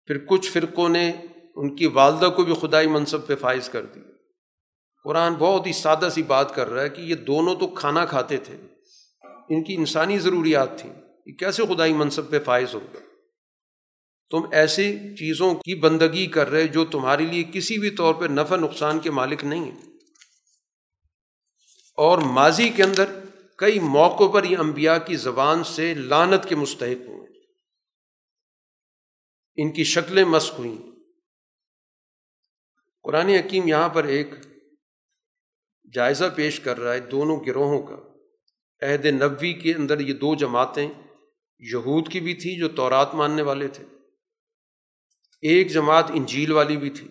پھر 0.07 0.19
کچھ 0.19 0.51
فرقوں 0.51 0.89
نے 0.89 1.13
ان 1.57 1.77
کی 1.77 1.87
والدہ 1.87 2.29
کو 2.37 2.45
بھی 2.45 2.55
خدائی 2.61 2.87
منصب 2.87 3.27
پہ 3.27 3.37
فائز 3.37 3.69
کر 3.69 3.87
دیا۔ 3.87 4.03
قرآن 5.05 5.35
بہت 5.35 5.67
ہی 5.67 5.73
سادہ 5.73 6.09
سی 6.15 6.23
بات 6.23 6.55
کر 6.55 6.69
رہا 6.69 6.83
ہے 6.83 6.89
کہ 6.89 7.01
یہ 7.01 7.15
دونوں 7.15 7.55
تو 7.55 7.67
کھانا 7.67 8.05
کھاتے 8.05 8.37
تھے۔ 8.37 8.57
ان 9.49 9.65
کی 9.65 9.75
انسانی 9.75 10.19
ضروریات 10.19 10.79
تھیں۔ 10.79 10.93
یہ 11.27 11.33
کیسے 11.33 11.63
خدائی 11.67 11.93
منصب 11.93 12.31
پہ 12.31 12.39
فائز 12.39 12.75
ہوگا 12.75 12.99
تم 14.31 14.41
ایسی 14.53 14.99
چیزوں 14.99 15.55
کی 15.55 15.75
بندگی 15.75 16.27
کر 16.27 16.51
رہے 16.51 16.67
جو 16.67 16.85
تمہارے 16.85 17.27
لیے 17.27 17.45
کسی 17.53 17.79
بھی 17.79 17.91
طور 17.91 18.15
پہ 18.15 18.25
نفع 18.25 18.57
نقصان 18.57 18.99
کے 18.99 19.11
مالک 19.11 19.45
نہیں 19.45 19.61
ہیں۔ 19.61 19.88
اور 21.99 22.19
ماضی 22.19 22.69
کے 22.69 22.83
اندر 22.83 23.21
کئی 23.57 23.79
موقعوں 23.79 24.33
پر 24.33 24.45
یہ 24.45 24.57
انبیاء 24.57 24.99
کی 24.99 25.17
زبان 25.17 25.65
سے 25.65 25.95
لانت 25.95 26.49
کے 26.49 26.55
مستحق 26.55 27.09
ہوئے۔ 27.09 27.29
ان 29.57 29.73
کی 29.73 29.85
شکلیں 29.85 30.25
مسق 30.25 30.59
ہوئیں۔ 30.59 30.91
قرآن 33.03 33.29
حکیم 33.29 33.69
یہاں 33.69 33.89
پر 33.89 34.05
ایک 34.05 34.29
جائزہ 35.95 36.25
پیش 36.37 36.61
کر 36.61 36.81
رہا 36.81 36.93
ہے 36.93 37.01
دونوں 37.01 37.41
گروہوں 37.47 37.83
کا۔ 37.83 37.97
عہد 38.87 39.07
نبوی 39.07 39.53
کے 39.53 39.75
اندر 39.75 40.01
یہ 40.01 40.13
دو 40.13 40.35
جماعتیں، 40.35 40.89
یہود 41.59 42.13
کی 42.13 42.21
بھی 42.21 42.35
تھیں 42.35 42.59
جو 42.59 42.69
تورات 42.69 43.15
ماننے 43.15 43.43
والے 43.43 43.69
تھے۔ 43.69 43.85
ایک 45.43 45.71
جماعت 45.71 46.11
انجیل 46.15 46.53
والی 46.53 46.77
بھی 46.77 46.91
تھی۔ 46.91 47.09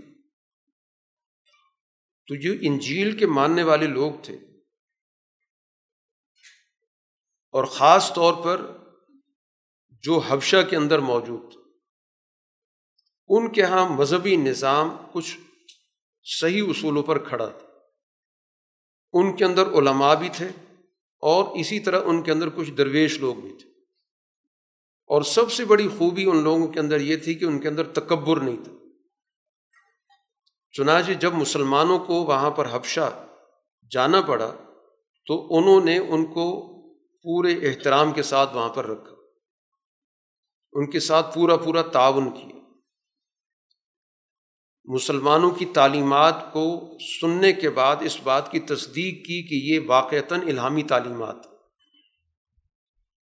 تو 2.27 2.35
جو 2.35 2.53
انجیل 2.61 3.17
کے 3.17 3.25
ماننے 3.25 3.63
والے 3.63 3.87
لوگ 3.87 4.11
تھے۔ 4.23 4.37
اور 7.51 7.63
خاص 7.63 8.13
طور 8.13 8.33
پر 8.43 8.77
جو 9.89 10.17
حبشہ 10.17 10.69
کے 10.69 10.75
اندر 10.75 10.99
موجود 10.99 11.51
تھے۔ 11.51 11.61
ان 13.27 13.51
کے 13.51 13.61
یہاں 13.61 13.89
مذہبی 13.89 14.35
نظام 14.35 14.97
کچھ 15.11 15.37
صحیح 16.23 16.63
اصولوں 16.69 17.03
پر 17.03 17.17
کھڑا 17.17 17.45
تھا۔ 17.45 17.67
ان 19.13 19.35
کے 19.35 19.45
اندر 19.45 19.67
علماء 19.67 20.13
بھی 20.13 20.29
تھے 20.29 20.47
اور 21.19 21.55
اسی 21.55 21.79
طرح 21.79 22.01
ان 22.05 22.23
کے 22.23 22.31
اندر 22.31 22.49
کچھ 22.55 22.71
درویش 22.71 23.19
لوگ 23.19 23.35
بھی 23.35 23.55
تھے۔ 23.61 23.69
اور 25.07 25.21
سب 25.21 25.51
سے 25.51 25.65
بڑی 25.65 25.87
خوبی 25.97 26.25
ان 26.25 26.43
لوگوں 26.43 26.67
کے 26.67 26.79
اندر 26.79 27.01
یہ 27.01 27.17
تھی 27.17 27.35
کہ 27.35 27.45
ان 27.45 27.59
کے 27.59 27.67
اندر 27.67 27.87
تکبر 27.87 28.37
نہیں 28.37 28.63
تھا۔ 28.63 28.71
چنانچہ 30.71 31.11
جب 31.11 31.33
مسلمانوں 31.33 31.99
کو 31.99 32.13
وہاں 32.13 32.51
پر 32.51 32.67
حبشہ 32.71 33.27
جانا 33.91 34.21
پڑا 34.21 34.55
تو 35.25 35.57
انہوں 35.57 35.85
نے 35.85 35.97
ان 35.97 36.25
کو 36.25 36.76
پورے 37.27 37.69
احترام 37.69 38.11
کے 38.11 38.23
ساتھ 38.23 38.55
وہاں 38.55 38.69
پر 38.69 38.85
رکھا۔ 38.85 39.15
ان 40.73 40.89
کے 40.89 40.99
ساتھ 40.99 41.35
پورا 41.35 41.57
پورا 41.57 41.81
تعاون 41.81 42.29
کیا۔ 42.29 42.57
مسلمانوں 44.85 45.51
کی 45.51 45.65
تعلیمات 45.65 46.53
کو 46.53 46.97
سننے 47.21 47.53
کے 47.53 47.69
بعد 47.69 47.95
اس 48.01 48.17
بات 48.23 48.51
کی 48.51 48.59
تصدیق 48.59 49.27
کی 49.27 49.43
کہ 49.43 49.55
یہ 49.55 49.79
واقعتاً 49.87 50.41
الہامی 50.41 50.83
تعلیمات 50.83 51.35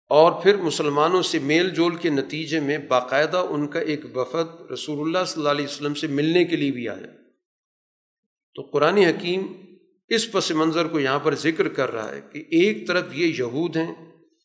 اور 0.08 0.42
پھر 0.42 0.56
مسلمانوں 0.56 1.22
سے 1.22 1.38
میل 1.38 1.70
جول 1.70 1.96
کے 1.96 2.10
نتیجے 2.10 2.60
میں 2.60 2.78
باقاعدہ 2.78 3.46
ان 3.48 3.68
کا 3.68 3.80
ایک 3.80 4.16
وفد 4.16 4.70
رسول 4.70 5.00
اللہ 5.00 5.24
صلی 5.24 5.40
اللہ 5.40 5.50
علیہ 5.50 5.64
وسلم 5.64 5.94
سے 5.94 6.06
ملنے 6.06 6.44
کے 6.44 6.56
لیے 6.56 6.70
بھی 6.70 6.88
آیا۔ 6.88 7.22
تو 8.54 8.62
قرآن 8.62 8.96
حکیم 8.96 9.63
اس 10.08 10.32
پس 10.32 10.50
منظر 10.50 10.86
کو 10.86 11.00
یہاں 11.00 11.18
پر 11.18 11.34
ذکر 11.34 11.68
کر 11.68 11.90
رہا 11.90 12.14
ہے 12.14 12.20
کہ 12.32 12.38
ایک 12.38 12.88
طرف 12.88 13.04
یہ 13.12 13.26
یہود 13.38 13.76
ہیں 13.76 13.94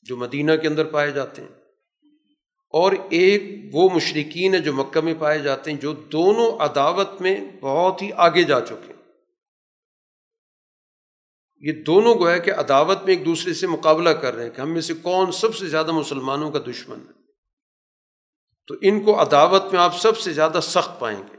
جو 0.04 0.18
مدینہ 0.18 0.52
کے 0.62 0.68
اندر 0.68 0.86
پائے 0.86 1.12
جاتے 1.12 1.42
ہیں 1.42 1.50
اور 2.70 2.92
ایک 3.10 3.44
وہ 3.74 3.90
مشرقین 3.96 4.54
ہیں 4.54 4.62
جو 4.62 4.74
مکہ 4.74 5.02
میں 5.02 5.14
پائے 5.20 5.40
جاتے 5.40 5.72
ہیں 5.72 5.78
جو 5.78 5.94
دونوں 5.94 6.58
عداوت 6.58 7.22
میں 7.22 7.38
بہت 7.62 8.02
ہی 8.02 8.10
آگے 8.16 8.44
جا 8.44 8.62
چکے 8.62 8.94
ہیں۔ 8.94 9.00
یہ 11.58 11.84
دونوں 11.84 12.16
گویا 12.16 12.38
کہ 12.38 12.52
عداوت 12.52 12.98
میں 13.04 13.16
ایک 13.16 13.26
دوسرے 13.26 13.54
سے 13.54 13.68
مقابلہ 13.68 14.10
کر 14.10 14.36
رہے 14.36 14.44
ہیں 14.44 14.52
کہ 14.52 14.62
ہم 14.62 14.74
میں 14.74 14.82
سے 14.82 14.94
کون 14.94 15.32
سب 15.32 15.56
سے 15.56 15.68
زیادہ 15.68 15.92
مسلمانوں 15.92 16.52
کا 16.52 16.60
دشمن 16.60 16.98
ہے۔ 16.98 17.20
تو 18.68 18.76
ان 18.82 19.02
کو 19.04 19.22
عداوت 19.22 19.64
میں 19.72 19.80
آپ 19.80 20.00
سب 20.00 20.18
سے 20.18 20.34
زیادہ 20.34 20.60
سخت 20.64 21.00
پائیں 21.00 21.20
گے۔ 21.20 21.39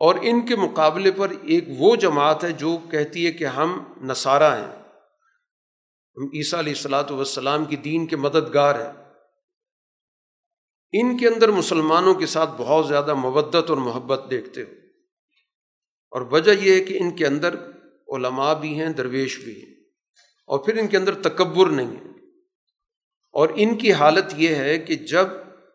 اور 0.00 0.14
ان 0.22 0.46
کے 0.46 0.56
مقابلے 0.56 1.10
پر 1.10 1.30
ایک 1.42 1.64
وہ 1.78 1.96
جماعت 1.96 2.44
ہے 2.44 2.52
جو 2.52 2.78
کہتی 2.90 3.26
ہے 3.26 3.32
کہ 3.32 3.44
ہم 3.44 3.84
نصارہ 4.02 4.56
ہیں۔ 4.56 4.82
ہم 6.16 6.24
عیسیٰ 6.34 6.58
علیہ 6.58 6.72
السلاۃ 6.72 7.10
والسلام 7.10 7.64
کی 7.64 7.76
دین 7.76 8.06
کے 8.06 8.16
مددگار 8.16 8.74
ہیں۔ 8.74 8.92
ان 10.92 11.18
کے 11.18 11.28
اندر 11.28 11.48
مسلمانوں 11.48 12.14
کے 12.14 12.26
ساتھ 12.26 12.50
بہت 12.56 12.88
زیادہ 12.88 13.14
مبت 13.14 13.54
اور 13.54 13.76
محبت 13.76 14.24
دیکھتے 14.30 14.62
ہو۔ 14.62 14.70
اور 16.10 16.20
وجہ 16.20 16.50
یہ 16.50 16.74
ہے 16.74 16.80
کہ 16.80 16.98
ان 17.00 17.16
کے 17.16 17.26
اندر 17.26 17.54
علماء 18.08 18.54
بھی 18.54 18.80
ہیں، 18.80 18.88
درویش 18.88 19.38
بھی 19.38 19.64
ہیں۔ 19.64 19.74
اور 20.46 20.58
پھر 20.58 20.78
ان 20.78 20.88
کے 20.88 20.96
اندر 20.96 21.22
تکبر 21.22 21.66
نہیں 21.66 21.96
ہے۔ 21.96 22.10
اور 23.32 23.48
ان 23.54 23.78
کی 23.78 23.92
حالت 23.92 24.24
یہ 24.36 24.54
ہے 24.54 24.78
کہ 24.78 24.94
جب 24.94 25.26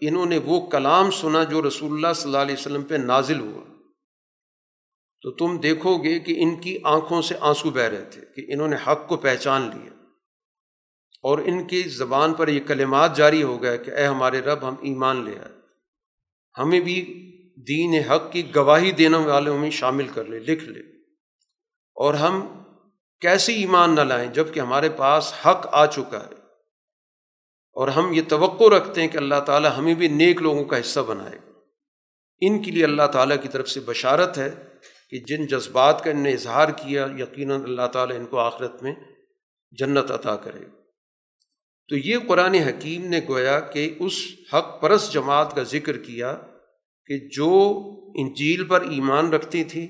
انہوں 0.01 0.25
نے 0.25 0.37
وہ 0.37 0.67
کلام 0.67 1.11
سنا 1.11 1.43
جو 1.43 1.67
رسول 1.67 1.91
اللہ 1.91 2.13
صلی 2.15 2.29
اللہ 2.29 2.37
علیہ 2.37 2.55
وسلم 2.59 2.81
پہ 2.81 2.95
نازل 2.95 3.39
ہوا 3.39 3.74
تو 5.25 5.31
تم 5.31 5.57
دیکھو 5.57 6.03
گے 6.03 6.19
کہ 6.19 6.35
ان 6.37 6.55
کی 6.55 6.77
آنکھوں 6.83 7.21
سے 7.21 7.35
آنسو 7.41 7.69
بہ 7.69 7.79
رہے 7.79 8.05
تھے 8.05 8.21
کہ 8.35 8.53
انہوں 8.53 8.67
نے 8.67 8.75
حق 8.87 9.07
کو 9.07 9.17
پہچان 9.17 9.61
لیا۔ 9.61 9.89
اور 11.21 11.39
ان 11.39 11.67
کی 11.67 11.83
زبان 11.83 12.33
پر 12.33 12.47
یہ 12.47 12.59
کلمات 12.67 13.17
جاری 13.17 13.43
ہو 13.43 13.61
گئے 13.61 13.77
کہ 13.77 13.91
اے 13.91 14.05
ہمارے 14.05 14.39
رب، 14.39 14.67
ہم 14.67 14.75
ایمان 14.81 15.25
لے 15.25 15.39
آئے۔ 15.39 15.51
ہمیں 16.57 16.79
بھی 16.79 17.03
دین 17.67 18.03
حق 18.03 18.31
کی 18.31 18.55
گواہی 18.55 18.91
دینے 18.91 19.17
والوں 19.17 19.57
میں 19.57 19.71
شامل 19.71 20.07
کر 20.07 20.25
لے، 20.25 20.39
لکھ 20.39 20.63
لے۔ 20.63 20.79
اور 21.95 22.13
ہم 22.13 22.63
کیسے 23.21 23.53
ایمان 23.53 23.95
نہ 23.95 24.01
لائیں 24.01 24.33
جبکہ 24.33 24.59
ہمارے 24.59 24.89
پاس 24.89 25.33
حق 25.45 25.67
آ 25.71 25.85
چکا 25.85 26.19
ہے۔ 26.19 26.35
اور 27.73 27.87
ہم 27.87 28.13
یہ 28.13 28.21
توقع 28.27 28.63
رکھتے 28.63 29.01
ہیں 29.01 29.07
کہ 29.07 29.17
اللہ 29.17 29.39
تعالیٰ 29.45 29.77
ہمیں 29.77 29.93
بھی 29.93 30.07
نیک 30.07 30.41
لوگوں 30.41 30.65
کا 30.65 30.79
حصہ 30.79 30.99
بنائے 30.99 31.37
گا۔ 31.37 31.51
ان 32.41 32.61
کے 32.61 32.71
لیے 32.71 32.83
اللہ 32.83 33.07
تعالیٰ 33.13 33.37
کی 33.41 33.47
طرف 33.47 33.69
سے 33.69 33.79
بشارت 33.79 34.37
ہے۔ 34.37 34.55
کہ 35.09 35.19
جن 35.27 35.45
جذبات 35.45 36.03
کا 36.03 36.11
ان 36.11 36.19
نے 36.19 36.31
اظہار 36.31 36.69
کیا، 36.69 37.07
یقیناً 37.17 37.63
اللہ 37.63 37.87
تعالیٰ 37.93 38.17
ان 38.17 38.25
کو 38.25 38.39
آخرت 38.39 38.83
میں 38.83 38.93
جنت 39.77 40.11
عطا 40.11 40.35
کرے 40.35 40.65
تو 41.89 41.97
یہ 41.97 42.17
قرآن 42.27 42.53
حکیم 42.53 43.05
نے 43.05 43.19
گویا 43.29 43.59
کہ 43.59 43.95
اس 43.99 44.13
حق 44.53 44.81
پرس 44.81 45.11
جماعت 45.13 45.55
کا 45.55 45.63
ذکر 45.63 45.97
کیا 45.97 46.33
کہ 47.09 47.17
جو 47.31 47.49
انجیل 48.15 48.67
پر 48.67 48.81
ایمان 48.81 49.33
رکھتی 49.33 49.63
تھی 49.63 49.85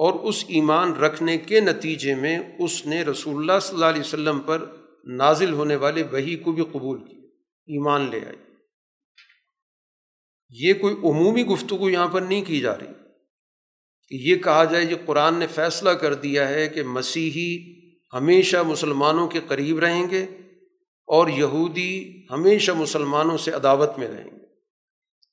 اور 0.00 0.14
اس 0.20 0.44
ایمان 0.48 0.92
رکھنے 0.92 1.36
کے 1.38 1.60
نتیجے 1.60 2.14
میں 2.14 2.38
اس 2.58 2.86
نے 2.86 3.02
رسول 3.02 3.36
اللہ 3.36 3.58
صلی 3.62 3.74
اللہ 3.74 3.86
علیہ 3.86 4.00
وسلم 4.00 4.40
پر 4.40 4.64
نازل 5.06 5.52
ہونے 5.52 5.76
والے 5.76 6.02
وہی 6.02 6.36
کو 6.36 6.52
بھی 6.52 6.64
قبول 6.72 6.98
کیا، 7.04 7.20
ایمان 7.68 8.10
لے 8.10 8.20
آئی 8.26 8.38
یہ 10.50 10.74
کوئی 10.74 10.94
عمومی 10.94 11.44
گفتگو 11.46 11.90
یہاں 11.90 12.08
پر 12.08 12.20
نہیں 12.20 12.44
کی 12.44 12.60
جا 12.60 12.78
رہی۔ 12.78 12.95
کہ 14.08 14.14
یہ 14.14 14.36
کہا 14.36 14.64
جائے 14.64 14.86
کہ 14.86 14.94
قرآن 15.06 15.34
نے 15.34 15.46
فیصلہ 15.46 15.90
کر 15.90 16.14
دیا 16.14 16.48
ہے 16.48 16.68
کہ 16.68 16.82
مسیحی 16.82 17.76
ہمیشہ 18.12 18.56
مسلمانوں 18.56 19.28
کے 19.28 19.40
قریب 19.48 19.78
رہیں 19.78 20.10
گے 20.10 20.22
اور 21.06 21.28
یہودی 21.28 22.26
ہمیشہ 22.30 22.72
مسلمانوں 22.72 23.38
سے 23.38 23.50
عداوت 23.50 23.98
میں 23.98 24.08
رہیں 24.08 24.24
گے۔ 24.24 24.46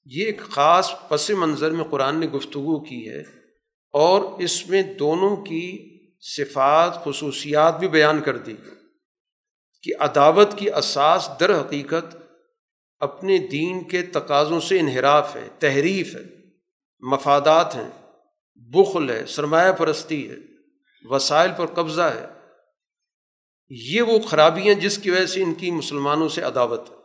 یہ 0.05 0.25
ایک 0.25 0.41
خاص 0.41 0.91
پس 1.09 1.29
منظر 1.29 1.71
میں 1.71 1.83
قرآن 1.83 2.19
نے 2.19 2.27
گفتگو 2.27 2.83
کی 2.83 3.09
ہے 3.09 3.19
اور 3.93 4.41
اس 4.41 4.69
میں 4.69 4.83
دونوں 4.83 5.35
کی 5.35 5.89
صفات، 6.19 7.03
خصوصیات 7.03 7.79
بھی 7.79 7.87
بیان 7.87 8.21
کر 8.21 8.37
دی 8.37 8.55
گئی 8.65 8.75
کہ 9.83 9.91
عداوت 9.99 10.57
کی 10.57 10.69
اساس 10.69 11.29
در 11.39 11.61
حقیقت 11.61 12.15
اپنے 12.99 13.37
دین 13.37 13.83
کے 13.83 14.01
تقاضوں 14.01 14.59
سے 14.59 14.79
انحراف 14.79 15.35
ہے، 15.35 15.47
تحریف 15.59 16.15
ہے، 16.15 16.21
مفادات 16.99 17.75
ہیں۔ 17.75 18.02
بخل 18.69 19.09
ہے، 19.09 19.25
سرمایہ 19.25 19.71
پرستی 19.71 20.29
ہے، 20.29 20.35
وسائل 21.03 21.51
پر 21.57 21.65
قبضہ 21.65 22.01
ہے۔ 22.01 22.25
یہ 23.69 24.01
وہ 24.01 24.19
خرابیاں 24.19 24.75
جس 24.75 24.97
کی 24.97 25.11
وجہ 25.11 25.25
سے 25.25 25.43
ان 25.43 25.53
کی 25.53 25.71
مسلمانوں 25.71 26.29
سے 26.29 26.41
عداوت 26.41 26.89
ہے۔ 26.89 26.95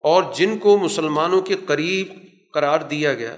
اور 0.00 0.34
جن 0.34 0.58
کو 0.58 0.78
مسلمانوں 0.78 1.42
کے 1.42 1.56
قریب 1.66 2.08
قرار 2.52 2.80
دیا 2.80 3.14
گیا، 3.14 3.36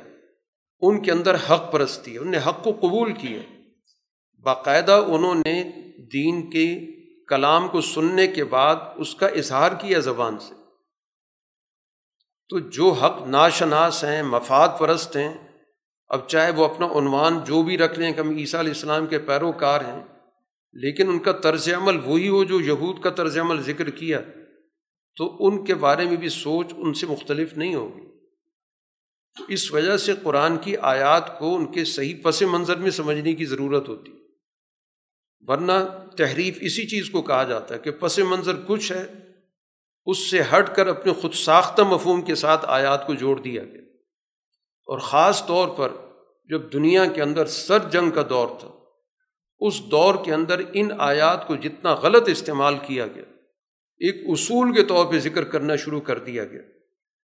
ان 0.81 1.03
کے 1.03 1.13
اندر 1.13 1.35
حق 1.35 1.73
پرستی 1.73 2.15
ہے 2.15 2.19
انہوں 2.19 2.33
نے 2.33 2.39
حق 2.39 2.65
کو 2.65 2.73
قبول 2.73 3.13
کیا۔ 3.13 3.39
باقاعدہ 4.43 5.05
انہوں 5.07 5.35
نے 5.35 5.71
دین 6.13 6.51
کے 6.51 6.81
کلام 7.29 7.69
کو 7.69 7.81
سننے 7.81 8.27
کے 8.27 8.45
بعد 8.45 8.77
اس 8.97 9.15
کا 9.15 9.27
اظہار 9.27 9.73
کیا 9.73 9.99
زبان 9.99 10.39
سے۔ 10.39 10.55
تو 12.49 12.59
جو 12.59 12.93
حق 12.93 13.23
ناشناس 13.27 14.05
ہیں، 14.05 14.23
مفاد 14.23 14.69
پرست 14.79 15.17
ہیں 15.17 15.46
اب 16.09 16.29
چاہے 16.29 16.51
وہ 16.51 16.65
اپنا 16.65 16.87
عنوان 16.87 17.39
جو 17.47 17.63
بھی 17.63 17.79
رکھ 17.79 17.99
لیں 17.99 18.13
کہ 18.13 18.21
ہم 18.21 18.37
عیسیٰ 18.37 18.61
علیہ 18.61 18.73
السلام 18.73 19.07
کے 19.07 19.19
پیروکار 19.19 19.81
ہیں، 19.81 20.03
لیکن 20.73 21.09
ان 21.09 21.19
کا 21.19 21.33
طرز 21.33 21.69
عمل 21.77 22.01
وہی 22.05 22.29
ہو 22.29 22.45
جو 22.45 22.61
یہود 22.61 23.03
کا 23.03 23.11
طرز 23.11 23.39
عمل 23.39 23.63
ذکر 23.63 23.91
کیا، 23.91 24.21
تو 25.17 25.37
ان 25.47 25.65
کے 25.65 25.75
بارے 25.75 26.05
میں 26.05 26.17
بھی 26.17 26.29
سوچ 26.29 26.67
ان 26.77 26.95
سے 26.95 27.07
مختلف 27.07 27.57
نہیں 27.57 27.75
ہوگی۔ 27.75 28.07
تو 29.39 29.45
اس 29.49 29.73
وجہ 29.73 29.97
سے 29.97 30.13
قرآن 30.23 30.57
کی 30.57 30.77
آیات 30.77 31.39
کو 31.39 31.57
ان 31.57 31.73
کے 31.73 31.85
صحیح 31.85 32.15
پس 32.23 32.43
منظر 32.43 32.77
میں 32.77 32.91
سمجھنے 32.91 33.35
کی 33.35 33.45
ضرورت 33.45 33.89
ہوتی۔ 33.89 34.13
ورنہ 35.41 35.73
تحریف 36.19 36.59
اسی 36.61 36.87
چیز 36.87 37.11
کو 37.11 37.23
کہا 37.23 37.43
جاتا 37.43 37.75
ہے 37.75 37.79
کہ 37.79 37.91
پس 37.91 38.19
منظر 38.19 38.55
کچھ 38.67 38.93
ہے، 38.93 39.07
اس 40.07 40.31
سے 40.31 40.41
ہٹ 40.41 40.77
کر 40.77 40.87
اپنے 40.87 41.13
خود 41.13 41.33
ساختہ 41.33 41.83
مفہوم 41.83 42.23
کے 42.23 42.35
ساتھ 42.35 42.65
آیات 42.69 43.07
کو 43.07 43.15
جوڑ 43.15 43.41
دیا 43.41 43.65
گیا۔ 43.65 43.86
اور 44.89 44.99
خاص 44.99 45.47
طور 45.47 45.69
پر 45.69 45.93
جب 46.51 46.73
دنیا 46.73 47.05
کے 47.07 47.23
اندر 47.23 47.47
سر 47.47 47.89
جنگ 47.91 48.11
کا 48.11 48.23
دور 48.31 48.49
تھا، 48.61 48.69
اس 49.61 49.81
دور 49.91 50.15
کے 50.25 50.35
اندر 50.35 50.61
ان 50.73 50.91
آیات 50.99 51.47
کو 51.47 51.57
جتنا 51.57 51.95
غلط 51.95 52.29
استعمال 52.29 52.79
کیا 52.79 53.07
گیا، 53.07 53.25
ایک 54.01 54.23
اصول 54.29 54.75
کے 54.75 54.83
طور 54.83 55.07
پہ 55.07 55.19
ذکر 55.19 55.45
کرنا 55.45 55.77
شروع 55.77 56.01
کر 56.01 56.19
دیا 56.19 56.45
گیا 56.45 56.63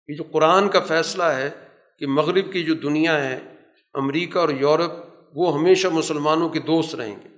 یہ 0.08 0.16
جو 0.16 0.24
قرآن 0.32 0.68
کا 0.68 0.80
فیصلہ 0.80 1.22
ہے 1.22 1.50
کہ 2.00 2.06
مغرب 2.06 2.52
کی 2.52 2.62
جو 2.62 2.74
دنیا 2.74 3.24
ہے، 3.24 3.38
امریکہ 3.94 4.38
اور 4.38 4.48
یورپ، 4.48 4.92
وہ 5.34 5.54
ہمیشہ 5.54 5.88
مسلمانوں 5.88 6.48
کے 6.48 6.60
دوست 6.60 6.94
رہیں 6.94 7.16
گے۔ 7.16 7.28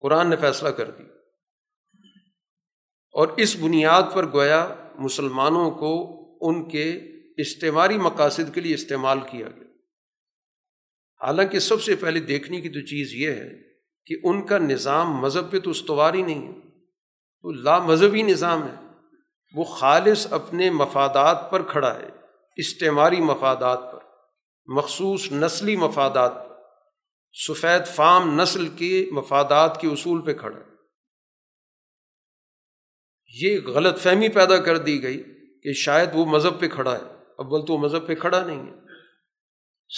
قرآن 0.00 0.30
نے 0.30 0.36
فیصلہ 0.36 0.68
کر 0.68 0.90
دی 0.90 1.04
اور 3.14 3.28
اس 3.36 3.56
بنیاد 3.56 4.02
پر 4.14 4.26
گویا 4.32 4.74
مسلمانوں 4.98 5.70
کو 5.70 5.92
ان 6.40 6.68
کے 6.68 6.86
استعماری 7.36 7.98
مقاصد 7.98 8.54
کے 8.54 8.60
لیے 8.60 8.74
استعمال 8.74 9.20
کیا 9.20 9.48
گیا۔ 9.48 9.64
حالانکہ 11.26 11.58
سب 11.58 11.82
سے 11.82 11.96
پہلے 11.96 12.20
دیکھنے 12.20 12.60
کی 12.60 12.68
تو 12.68 12.80
چیز 12.80 13.14
یہ 13.14 13.30
ہے 13.30 13.50
کہ 14.06 14.16
ان 14.22 14.46
کا 14.46 14.58
نظام 14.58 15.12
مذہب 15.12 15.50
پہ 15.50 15.58
تو 15.58 15.70
استوار 15.70 16.14
ہی 16.14 16.22
نہیں 16.22 16.48
ہے۔ 16.48 16.58
وہ 17.42 17.52
لا 17.52 17.78
مذہبی 17.78 18.22
نظام 18.22 18.62
ہے۔ 18.62 18.74
وہ 19.54 19.64
خالص 19.64 20.32
اپنے 20.32 20.70
مفادات 20.70 21.50
پر 21.50 21.62
کھڑا 21.62 21.94
ہے، 21.94 22.08
استعماری 22.56 23.20
مفادات 23.20 23.80
پر، 23.92 23.98
مخصوص 24.66 25.32
نسلی 25.32 25.76
مفادات 25.76 26.34
پر۔ 26.34 26.54
سفید 27.48 27.86
فام 27.86 28.40
نسل 28.40 28.68
کے 28.68 29.08
مفادات 29.12 29.80
کے 29.80 29.88
اصول 29.88 30.22
پہ 30.22 30.34
کھڑا 30.34 30.58
ہے۔ 30.58 30.70
یہ 33.42 33.58
غلط 33.66 33.98
فہمی 33.98 34.28
پیدا 34.28 34.56
کر 34.56 34.78
دی 34.78 35.02
گئی 35.02 35.22
کہ 35.62 35.72
شاید 35.72 36.08
وہ 36.14 36.24
مذہب 36.24 36.60
پہ 36.60 36.68
کھڑا 36.68 36.98
ہے۔ 36.98 37.19
اول 37.40 37.66
تو 37.66 37.72
وہ 37.72 37.78
مذہب 37.78 38.06
پہ 38.06 38.14
کھڑا 38.14 38.44
نہیں 38.44 38.66
ہے۔ 38.66 38.74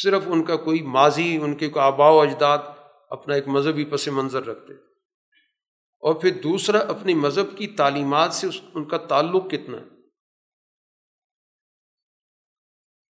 صرف 0.03 0.23
ان 0.27 0.45
کا 0.45 0.57
کوئی 0.57 0.83
ماضی، 0.83 1.37
ان 1.37 1.57
کے 1.57 1.69
کوئی 1.69 1.85
آبا 1.85 2.09
و 2.09 2.21
اجداد 2.21 2.59
اپنا 3.11 3.35
ایک 3.35 3.49
مذہبی 3.49 3.85
پس 3.85 4.09
منظر 4.09 4.47
رکھتے۔ 4.47 4.73
اور 6.01 6.15
پھر 6.15 6.31
دوسرا، 6.43 6.79
اپنی 6.79 7.15
مذہب 7.15 7.59
کی 7.59 7.67
تعلیمات 7.67 8.35
سے 8.35 8.47
ان 8.75 8.85
کا 8.85 8.97
تعلق 8.97 9.51
کتنا 9.51 9.79
ہے۔ 9.79 9.85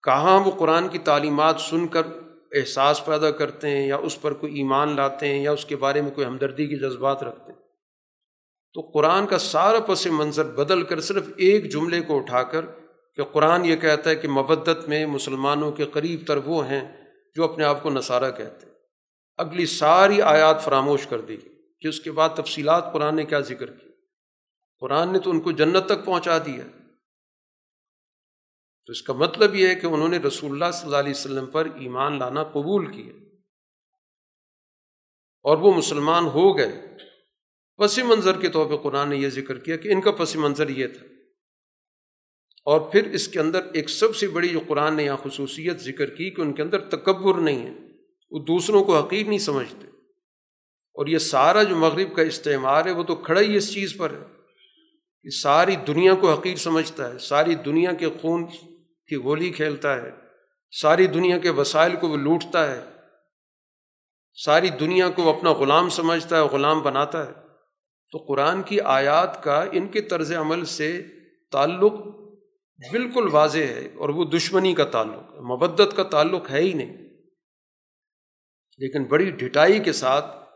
کہاں 0.03 0.39
وہ 0.39 0.51
قرآن 0.51 0.87
کی 0.87 0.99
تعلیمات 0.99 1.61
سن 1.61 1.87
کر 1.87 2.01
احساس 2.51 3.05
پیدا 3.05 3.31
کرتے 3.31 3.69
ہیں 3.69 3.87
یا 3.87 3.95
اس 3.95 4.21
پر 4.21 4.33
کوئی 4.33 4.55
ایمان 4.55 4.95
لاتے 4.95 5.27
ہیں 5.27 5.43
یا 5.43 5.51
اس 5.51 5.65
کے 5.65 5.75
بارے 5.75 6.01
میں 6.01 6.11
کوئی 6.11 6.27
ہمدردی 6.27 6.67
کے 6.67 6.75
جذبات 6.75 7.23
رکھتے 7.23 7.51
ہیں۔ 7.51 7.59
تو 8.73 8.81
قرآن 8.81 9.27
کا 9.27 9.37
سارا 9.37 9.79
پس 9.79 10.05
منظر 10.05 10.45
بدل 10.45 10.83
کر 10.83 10.99
صرف 10.99 11.25
ایک 11.37 11.71
جملے 11.71 12.01
کو 12.01 12.17
اٹھا 12.17 12.43
کر 12.43 12.65
کہ 13.15 13.23
قرآن 13.23 13.65
یہ 13.65 13.75
کہتا 13.75 14.09
ہے 14.09 14.15
کہ 14.15 14.27
مبدت 14.27 14.87
میں 14.87 15.05
مسلمانوں 15.05 15.71
کے 15.71 15.85
قریب 15.85 16.21
تر 16.27 16.37
وہ 16.37 16.67
ہیں 16.67 17.01
جو 17.35 17.51
اپنے 17.51 17.63
آپ 17.63 17.83
کو 17.83 17.89
نصارہ 17.89 18.31
کہتے 18.31 18.65
ہیں۔ 18.65 18.73
اگلی 19.37 19.65
ساری 19.65 20.21
آیات 20.21 20.63
فراموش 20.63 21.07
کر 21.07 21.21
دی 21.21 21.37
کہ 21.81 21.87
اس 21.87 21.99
کے 21.99 22.11
بعد 22.11 22.29
تفصیلات 22.29 22.93
قرآن 22.93 23.15
نے 23.15 23.25
کیا 23.25 23.39
ذکر 23.39 23.71
کی۔ 23.71 23.87
قرآن 24.79 25.13
نے 25.13 25.19
تو 25.19 25.29
ان 25.29 25.41
کو 25.41 25.51
جنت 25.51 25.85
تک 25.85 26.05
پہنچا 26.05 26.37
دیا 26.37 26.63
تو 28.85 28.91
اس 28.91 29.01
کا 29.01 29.13
مطلب 29.13 29.55
یہ 29.55 29.67
ہے 29.67 29.75
کہ 29.75 29.85
انہوں 29.85 30.07
نے 30.07 30.17
رسول 30.17 30.51
اللہ 30.51 30.71
صلی 30.73 30.85
اللہ 30.85 30.97
علیہ 30.97 31.11
وسلم 31.11 31.45
پر 31.45 31.67
ایمان 31.75 32.19
لانا 32.19 32.43
قبول 32.43 32.91
کیا۔ 32.91 33.13
اور 35.43 35.57
وہ 35.57 35.73
مسلمان 35.73 36.25
ہو 36.25 36.57
گئے۔ 36.57 36.81
پس 37.77 37.97
منظر 37.97 38.41
کے 38.41 38.47
طور 38.49 38.65
پہ 38.65 38.83
قرآن 38.83 39.09
نے 39.09 39.17
یہ 39.17 39.29
ذکر 39.29 39.59
کیا 39.59 39.77
کہ 39.77 39.89
ان 39.89 40.01
کا 40.01 40.11
پس 40.11 40.35
منظر 40.35 40.69
یہ 40.69 40.87
تھا 40.87 41.14
اور 42.65 42.79
پھر 42.79 43.11
اس 43.11 43.27
کے 43.27 43.39
اندر 43.39 43.61
ایک 43.73 43.89
سب 43.89 44.15
سے 44.15 44.27
بڑی 44.27 44.47
جو 44.47 44.59
قرآن 44.67 44.95
نے 44.95 45.03
یہاں 45.03 45.17
خصوصیت 45.23 45.79
ذکر 45.79 46.09
کی 46.09 46.29
کہ 46.29 46.41
ان 46.41 46.53
کے 46.53 46.61
اندر 46.61 46.79
تکبر 46.79 47.33
نہیں 47.33 47.65
ہے، 47.65 47.73
وہ 48.31 48.39
دوسروں 48.39 48.83
کو 48.83 48.99
حقیق 48.99 49.27
نہیں 49.27 49.39
سمجھتے۔ 49.39 49.87
اور 50.93 51.07
یہ 51.07 51.17
سارا 51.17 51.63
جو 51.63 51.75
مغرب 51.75 52.15
کا 52.15 52.21
استعمال 52.21 52.85
ہے، 52.85 52.91
وہ 52.91 53.03
تو 53.03 53.15
کھڑا 53.15 53.41
ہی 53.41 53.57
اس 53.57 53.73
چیز 53.73 53.97
پر 53.97 54.11
ہے 54.11 54.23
کہ 55.23 55.29
ساری 55.29 55.75
دنیا 55.75 56.13
کو 56.13 56.33
حقیق 56.33 56.57
سمجھتا 56.57 57.13
ہے، 57.13 57.19
ساری 57.19 57.55
دنیا 57.55 57.91
کے 57.91 58.09
خون 58.21 58.45
کی 59.07 59.15
گولی 59.15 59.49
کھیلتا 59.49 59.95
ہے، 59.95 60.11
ساری 60.81 61.07
دنیا 61.07 61.37
کے 61.37 61.49
وسائل 61.49 61.95
کو 61.95 62.07
وہ 62.07 62.17
لوٹتا 62.17 62.71
ہے۔ 62.71 62.83
ساری 64.45 64.69
دنیا 64.69 65.09
کو 65.09 65.37
اپنا 65.37 65.51
غلام 65.51 65.89
سمجھتا 65.89 66.35
ہے، 66.37 66.41
غلام 66.41 66.81
بناتا 66.81 67.27
ہے۔ 67.27 67.31
تو 68.11 68.17
قرآن 68.17 68.61
کی 68.61 68.81
آیات 68.81 69.43
کا 69.43 69.65
ان 69.71 69.87
کے 69.87 70.01
طرز 70.01 70.33
عمل 70.33 70.65
سے 70.65 71.03
تعلق 71.51 71.93
بالکل 72.77 73.27
واضح 73.31 73.59
ہے 73.59 73.89
اور 73.97 74.09
وہ 74.09 74.25
دشمنی 74.25 74.73
کا 74.73 74.85
تعلق 74.85 75.35
مبدت 75.35 75.95
کا 75.95 76.03
تعلق 76.03 76.51
ہے 76.51 76.59
ہی 76.59 76.73
نہیں۔ 76.73 76.97
لیکن 78.77 79.03
بڑی 79.03 79.31
ڈھٹائی 79.31 79.79
کے 79.79 79.93
ساتھ 79.93 80.49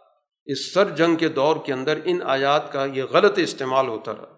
اس 0.45 0.73
سر 0.73 0.95
جنگ 0.95 1.15
کے 1.15 1.29
دور 1.29 1.55
کے 1.65 1.73
اندر 1.73 1.99
ان 2.05 2.19
آیات 2.23 2.73
کا 2.73 2.85
یہ 2.85 3.03
غلط 3.03 3.37
استعمال 3.37 3.87
ہوتا 3.87 4.11
رہا۔ 4.11 4.35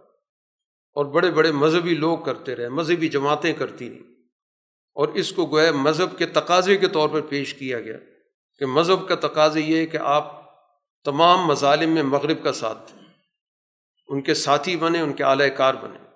اور 0.94 1.06
بڑے 1.06 1.32
بڑے 1.32 1.52
مذہبی 1.52 1.96
لوگ 1.96 2.18
کرتے 2.18 2.56
رہے، 2.56 2.70
مذہبی 2.70 3.10
جماعتیں 3.10 3.54
کرتی 3.54 3.90
رہیں 3.90 4.12
اور 4.94 5.08
اس 5.08 5.32
کو 5.32 5.46
گویا 5.46 5.72
مذہب 5.72 6.18
کے 6.18 6.26
تقاضے 6.26 6.78
کے 6.78 6.88
طور 6.88 7.10
پر 7.10 7.22
پیش 7.22 7.54
کیا 7.54 7.80
گیا 7.80 7.98
کہ 8.60 8.66
مذہب 8.66 9.08
کا 9.08 9.16
تقاضے 9.16 9.62
یہ 9.62 9.78
ہے 9.78 9.86
کہ 9.86 9.98
آپ 9.98 10.42
تمام 11.04 11.46
مظالم 11.46 11.90
میں 11.90 12.04
مغرب 12.04 12.44
کا 12.44 12.54
ساتھ 12.54 12.94
دیں۔ 12.94 13.02
ان 14.08 14.22
کے 14.22 14.34
ساتھی 14.34 14.78
بنے 14.78 15.00
ان 15.02 15.14
کے 15.14 15.24
اعلی 15.24 15.50
کار 15.50 15.74
بنے 15.74 16.11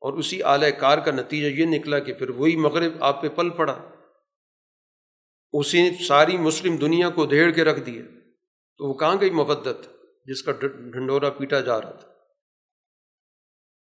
اور 0.00 0.12
اسی 0.12 0.42
اعلی 0.42 0.72
کار 0.72 0.98
کا 0.98 1.10
نتیجہ 1.10 1.46
یہ 1.46 1.78
نکلا 1.78 1.98
کہ 1.98 2.14
پھر 2.14 2.30
وہی 2.30 2.56
مغرب 2.56 3.04
آپ 3.04 3.22
پہ 3.22 3.28
پل 3.28 3.50
پڑا۔ 3.50 3.90
اسی 5.52 5.90
نے 5.90 6.04
ساری 6.04 6.38
مسلم 6.38 6.76
دنیا 6.76 7.10
کو 7.10 7.26
دھیڑ 7.26 7.50
کے 7.50 7.64
رکھ 7.64 7.80
دیا 7.80 8.02
تو 8.78 8.88
وہ 8.88 8.94
کہاں 8.94 9.16
گئی 9.20 9.30
مبدت 9.30 9.88
جس 10.24 10.42
کا 10.42 10.52
ڈھنڈورا 10.52 11.30
پیٹا 11.30 11.60
جا 11.60 11.80
رہا 11.80 11.90
تھا؟ 11.90 12.08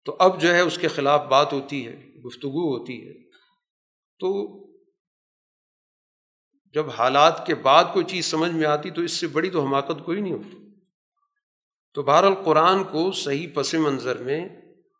تو 0.05 0.15
اب 0.19 0.41
جو 0.41 0.53
ہے 0.53 0.61
اس 0.61 0.77
کے 0.77 0.87
خلاف 0.87 1.21
بات 1.21 1.53
ہوتی 1.53 1.87
ہے، 1.87 2.21
گفتگو 2.21 2.77
ہوتی 2.77 3.07
ہے۔ 3.07 3.29
تو 4.19 4.61
جب 6.73 6.89
حالات 6.89 7.47
کے 7.47 7.55
بعد 7.55 7.83
کوئی 7.93 8.05
چیز 8.05 8.25
سمجھ 8.25 8.51
میں 8.51 8.67
آتی 8.67 8.91
تو 8.91 9.01
اس 9.01 9.11
سے 9.11 9.27
بڑی 9.27 9.49
تو 9.49 9.65
حماقت 9.65 10.05
کوئی 10.05 10.21
نہیں 10.21 10.33
ہوتی۔ 10.33 10.57
تو 11.93 12.01
بہر 12.03 12.23
القرآن 12.23 12.83
کو 12.83 13.11
صحیح 13.11 13.47
پس 13.53 13.73
منظر 13.73 14.17
میں 14.17 14.49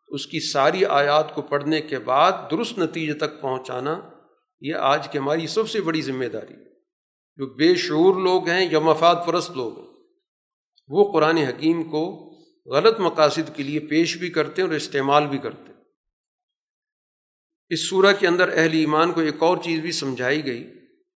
اس 0.08 0.26
کی 0.26 0.40
ساری 0.40 0.84
آیات 0.84 1.34
کو 1.34 1.42
پڑھنے 1.42 1.80
کے 1.80 1.98
بعد 1.98 2.32
درست 2.50 2.78
نتیجے 2.78 3.14
تک 3.14 3.40
پہنچانا، 3.40 4.00
یہ 4.60 4.74
آج 4.74 5.08
کی 5.08 5.18
ہماری 5.18 5.46
سب 5.46 5.68
سے 5.68 5.80
بڑی 5.80 6.02
ذمہ 6.02 6.24
داری 6.24 6.54
جو 7.36 7.46
بے 7.46 7.74
شعور 7.74 8.14
لوگ 8.22 8.48
ہیں 8.48 8.68
یا 8.72 8.78
مفاد 8.78 9.14
پرست 9.26 9.50
لوگ 9.50 9.78
ہیں، 9.78 9.86
وہ 10.88 11.12
قرآن 11.12 11.36
حکیم 11.36 11.82
کو 11.82 12.32
غلط 12.66 13.00
مقاصد 13.00 13.56
کے 13.56 13.62
لیے 13.62 13.80
پیش 13.80 14.16
بھی 14.16 14.30
کرتے 14.30 14.62
ہیں 14.62 14.68
اور 14.68 14.76
استعمال 14.76 15.26
بھی 15.26 15.38
کرتے 15.38 15.72
ہیں۔ 15.72 15.80
اس 17.68 17.88
صورح 17.88 18.12
کے 18.12 18.26
اندر 18.26 18.48
اہل 18.48 18.72
ایمان 18.72 19.12
کو 19.12 19.20
ایک 19.20 19.42
اور 19.42 19.56
چیز 19.56 19.80
بھی 19.80 19.92
سمجھائی 19.92 20.46
گئی 20.46 20.72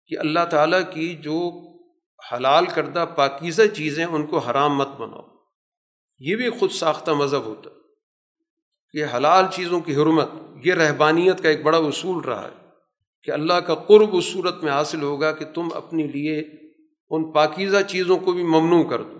کہ 0.07 0.18
اللہ 0.18 0.45
تعالیٰ 0.52 0.82
کی 0.94 1.16
جو 1.16 1.52
حلال 2.34 2.66
کردہ 2.66 3.06
پاکیزہ 3.16 3.61
چیزیں 3.74 4.06
ان 4.06 4.28
کو 4.28 4.38
حرام 4.38 4.78
مت 4.78 4.88
بناؤ۔ 4.88 5.28
یہ 6.20 6.36
بھی 6.36 6.49
خود 6.49 6.72
ساختہ 6.72 7.11
مذہب 7.11 7.45
ہوتا 7.45 7.70
ہے۔ 7.70 7.78
کہ 8.91 9.06
حلال 9.16 9.45
چیزوں 9.53 9.82
کی 9.82 9.95
حرمت، 9.95 10.30
یہ 10.64 10.74
رہبانیت 10.74 11.44
کا 11.44 11.49
ایک 11.49 11.64
بڑا 11.64 11.78
اصول 11.78 12.18
رہا 12.18 12.44
ہے 12.44 12.68
کہ 13.24 13.32
اللہ 13.32 13.53
کا 13.53 13.76
قرب 13.76 14.16
اس 14.16 14.26
صورت 14.26 14.64
میں 14.64 14.72
حاصل 14.72 15.02
ہوگا 15.02 15.32
کہ 15.32 15.45
تم 15.45 15.68
اپنے 15.74 16.07
لیے 16.07 16.44
ان 17.10 17.32
پاکیزہ 17.32 17.78
چیزوں 17.88 18.18
کو 18.18 18.32
بھی 18.32 18.44
ممنوع 18.44 18.84
کر 18.90 19.02
دو۔ 19.02 19.20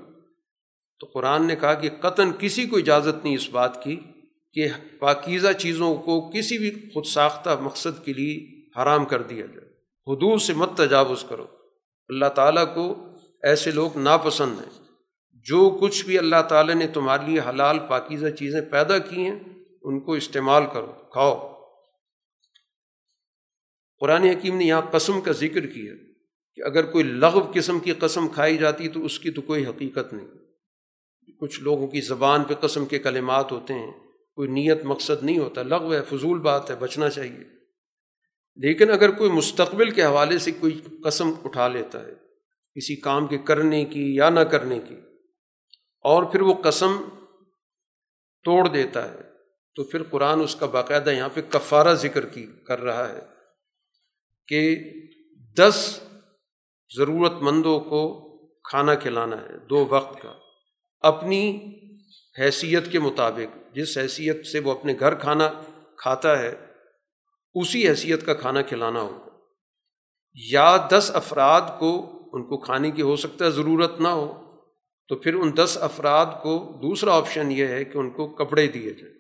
تو 1.00 1.08
قرآن 1.14 1.48
نے 1.48 1.56
کہا 1.56 1.74
کہ 1.74 1.90
قطن 2.02 2.32
کسی 2.40 2.66
کو 2.66 2.78
اجازت 2.78 3.24
نہیں 3.24 3.36
اس 3.36 3.50
بات 3.50 3.84
کی 3.84 4.00
کہ 4.54 4.68
پاکیزہ 5.00 5.52
چیزوں 5.58 5.96
کو 5.96 6.32
کسی 6.34 6.58
بھی 6.58 6.90
خود 6.94 7.06
ساختہ 7.06 7.50
مقصد 7.62 8.06
کے 8.06 8.14
لیے 8.14 8.60
حرام 8.82 9.06
کر 9.06 9.22
دیا 9.22 9.46
جائے۔ 9.46 9.70
حدود 10.08 10.42
سے 10.42 10.54
مت 10.54 10.78
تجاوز 10.78 11.26
کرو۔ 11.30 11.46
اللہ 12.10 12.26
تعالیٰ 12.26 12.76
کو 12.76 12.96
ایسے 13.44 13.72
لوگ 13.72 13.98
ناپسند 13.98 14.60
ہیں۔ 14.60 14.84
جو 15.34 15.78
کچھ 15.82 16.06
بھی 16.06 16.18
اللہ 16.18 16.42
تعالیٰ 16.50 16.76
نے 16.76 16.88
تمہارے 16.88 17.32
لیے 17.32 17.40
حلال 17.50 17.80
پاکیزہ 17.80 18.28
چیزیں 18.28 18.62
پیدا 18.62 18.98
کی 18.98 19.26
ہیں 19.26 19.40
ان 19.84 20.00
کو 20.00 20.14
استعمال 20.14 20.64
کرو، 20.74 20.92
کھاؤ۔ 21.12 21.54
قرآن 24.00 24.24
حکیم 24.24 24.58
نے 24.58 24.66
یہاں 24.66 24.82
قسم 24.82 25.22
کا 25.22 25.32
ذکر 25.32 25.66
کیا 25.66 25.94
کہ 26.56 26.62
اگر 26.62 26.92
کوئی 26.92 27.04
لغو 27.04 27.52
قسم 27.56 27.80
کی 27.80 27.94
قسم 27.94 28.28
کھائی 28.28 28.58
جاتی 28.58 28.88
تو 28.88 29.06
اس 29.06 29.20
کی 29.20 29.32
تو 29.32 29.42
کوئی 29.42 29.66
حقیقت 29.66 30.14
نہیں۔ 30.14 30.28
کچھ 31.40 31.62
لوگوں 31.62 31.88
کی 31.88 32.02
زبان 32.02 32.44
پہ 32.44 32.54
قسم 32.54 32.86
کے 32.86 33.00
کلمات 33.00 33.52
ہوتے 33.52 33.74
ہیں، 33.74 33.92
کوئی 34.36 34.50
نیت 34.50 34.86
مقصد 34.86 35.24
نہیں 35.24 35.38
ہوتا، 35.38 35.64
لغو 35.64 35.94
ہے، 35.94 36.02
فضول 36.02 36.40
بات 36.40 36.72
ہے، 36.72 36.76
بچنا 36.76 37.10
چاہیے۔ 37.10 37.44
لیکن 38.56 38.92
اگر 38.92 39.12
کوئی 39.12 39.32
مستقبل 39.32 39.90
کے 39.90 40.04
حوالے 40.04 40.40
سے 40.40 40.52
کوئی 40.52 40.82
قسم 41.04 41.32
اٹھا 41.44 41.68
لیتا 41.68 42.06
ہے، 42.06 42.14
کسی 42.76 42.96
کام 42.96 43.28
کے 43.28 43.38
کرنے 43.38 43.86
کی 43.86 44.16
یا 44.16 44.30
نہ 44.30 44.40
کرنے 44.40 44.80
کی، 44.80 44.96
اور 46.06 46.24
پھر 46.24 46.42
وہ 46.42 46.54
قسم 46.54 46.92
توڑ 48.44 48.68
دیتا 48.68 49.12
ہے 49.12 49.29
تو 49.80 49.84
پھر 49.84 50.04
قرآن 50.04 50.42
اس 50.42 50.56
کا 50.56 50.66
باقاعدہ 50.66 51.10
یہاں 51.10 51.30
پہ 51.34 51.42
کفارہ 51.50 51.94
ذکر 51.94 52.26
کی 52.26 52.48
کر 52.68 52.80
رہا 52.80 53.10
ہے 53.10 53.20
کہ 54.48 54.80
دس 55.58 56.00
ضرورت 56.98 57.32
مندوں 57.32 57.80
کو 57.80 58.30
کھانا 58.70 58.96
کھلانا 58.96 59.36
ہے 59.42 59.68
دو 59.70 59.88
وقت 59.90 60.22
کا۔ 60.22 60.34
اپنی 61.00 61.60
حیثیت 62.40 62.92
کے 62.92 63.00
مطابق، 63.00 63.76
جس 63.76 63.98
حیثیت 63.98 64.46
سے 64.46 64.60
وہ 64.60 64.72
اپنے 64.72 64.94
گھر 65.00 65.16
کھانا 65.16 65.52
کھاتا 65.98 66.40
ہے، 66.40 66.56
اسی 67.56 67.90
حیثیت 67.90 68.26
کا 68.26 68.34
کھانا 68.34 68.62
کھلانا 68.62 69.02
ہوگا۔ 69.02 69.38
یا 70.34 70.88
دس 70.92 71.12
افراد 71.14 71.62
کو 71.80 72.20
ان 72.34 72.44
کو 72.44 72.58
کھانے 72.58 72.92
کی 72.92 73.02
ہو 73.02 73.16
سکتا 73.16 73.46
ہے 73.46 73.52
ضرورت 73.52 74.00
نہ 74.00 74.08
ہو، 74.08 74.44
تو 75.08 75.16
پھر 75.16 75.34
ان 75.34 75.52
دس 75.58 75.78
افراد 75.82 76.26
کو 76.26 76.80
دوسرا 76.82 77.18
آپشن 77.18 77.52
یہ 77.52 77.68
ہے 77.68 77.86
کہ 77.86 77.98
ان 77.98 78.10
کو 78.10 78.28
کپڑے 78.28 78.68
دیے 78.68 78.90
جائیں۔ 78.90 79.19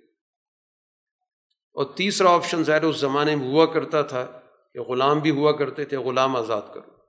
اور 1.73 1.85
تیسرا 1.85 2.29
آپشن 2.29 2.63
ظاہر 2.63 2.83
اس 2.83 2.97
زمانے 2.97 3.35
میں 3.35 3.47
ہوا 3.47 3.65
کرتا 3.65 4.01
تھا 4.01 4.41
کہ 4.73 4.79
غلام 4.79 5.19
بھی 5.19 5.31
ہوا 5.31 5.51
کرتے 5.51 5.85
تھے، 5.85 5.97
غلام 5.97 6.35
آزاد 6.35 6.61
کرو۔ 6.73 6.99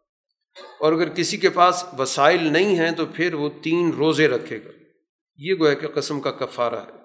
اور 0.80 0.92
اگر 0.92 1.08
کسی 1.08 1.36
کے 1.36 1.50
پاس 1.50 1.84
وسائل 1.98 2.52
نہیں 2.52 2.78
ہیں 2.78 2.90
تو 2.90 3.06
پھر 3.06 3.34
وہ 3.34 3.50
تین 3.62 3.90
روزے 3.90 4.28
رکھے 4.28 4.58
گا۔ 4.64 4.70
یہ 5.36 5.54
گویا 5.54 5.74
کہ 5.74 5.88
قسم 5.88 6.20
کا 6.20 6.30
کفارہ 6.30 6.74
ہے۔ 6.74 7.00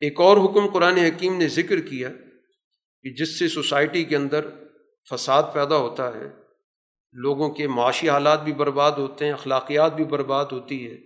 ایک 0.00 0.20
اور 0.20 0.36
حکم 0.36 0.66
قرآن 0.66 0.96
حکیم 0.96 1.36
نے 1.36 1.48
ذکر 1.48 1.80
کیا 1.80 2.08
کہ 3.02 3.10
جس 3.10 3.38
سے 3.38 3.48
سوسائٹی 3.48 4.04
کے 4.04 4.16
اندر 4.16 4.48
فساد 5.10 5.42
پیدا 5.52 5.76
ہوتا 5.76 6.14
ہے، 6.14 6.30
لوگوں 7.12 7.50
کے 7.50 7.68
معاشی 7.68 8.10
حالات 8.10 8.44
بھی 8.44 8.52
برباد 8.52 8.92
ہوتے 8.92 9.24
ہیں، 9.24 9.32
اخلاقیات 9.32 9.96
بھی 9.96 10.04
برباد 10.04 10.46
ہوتی 10.52 10.90
ہے، 10.90 10.96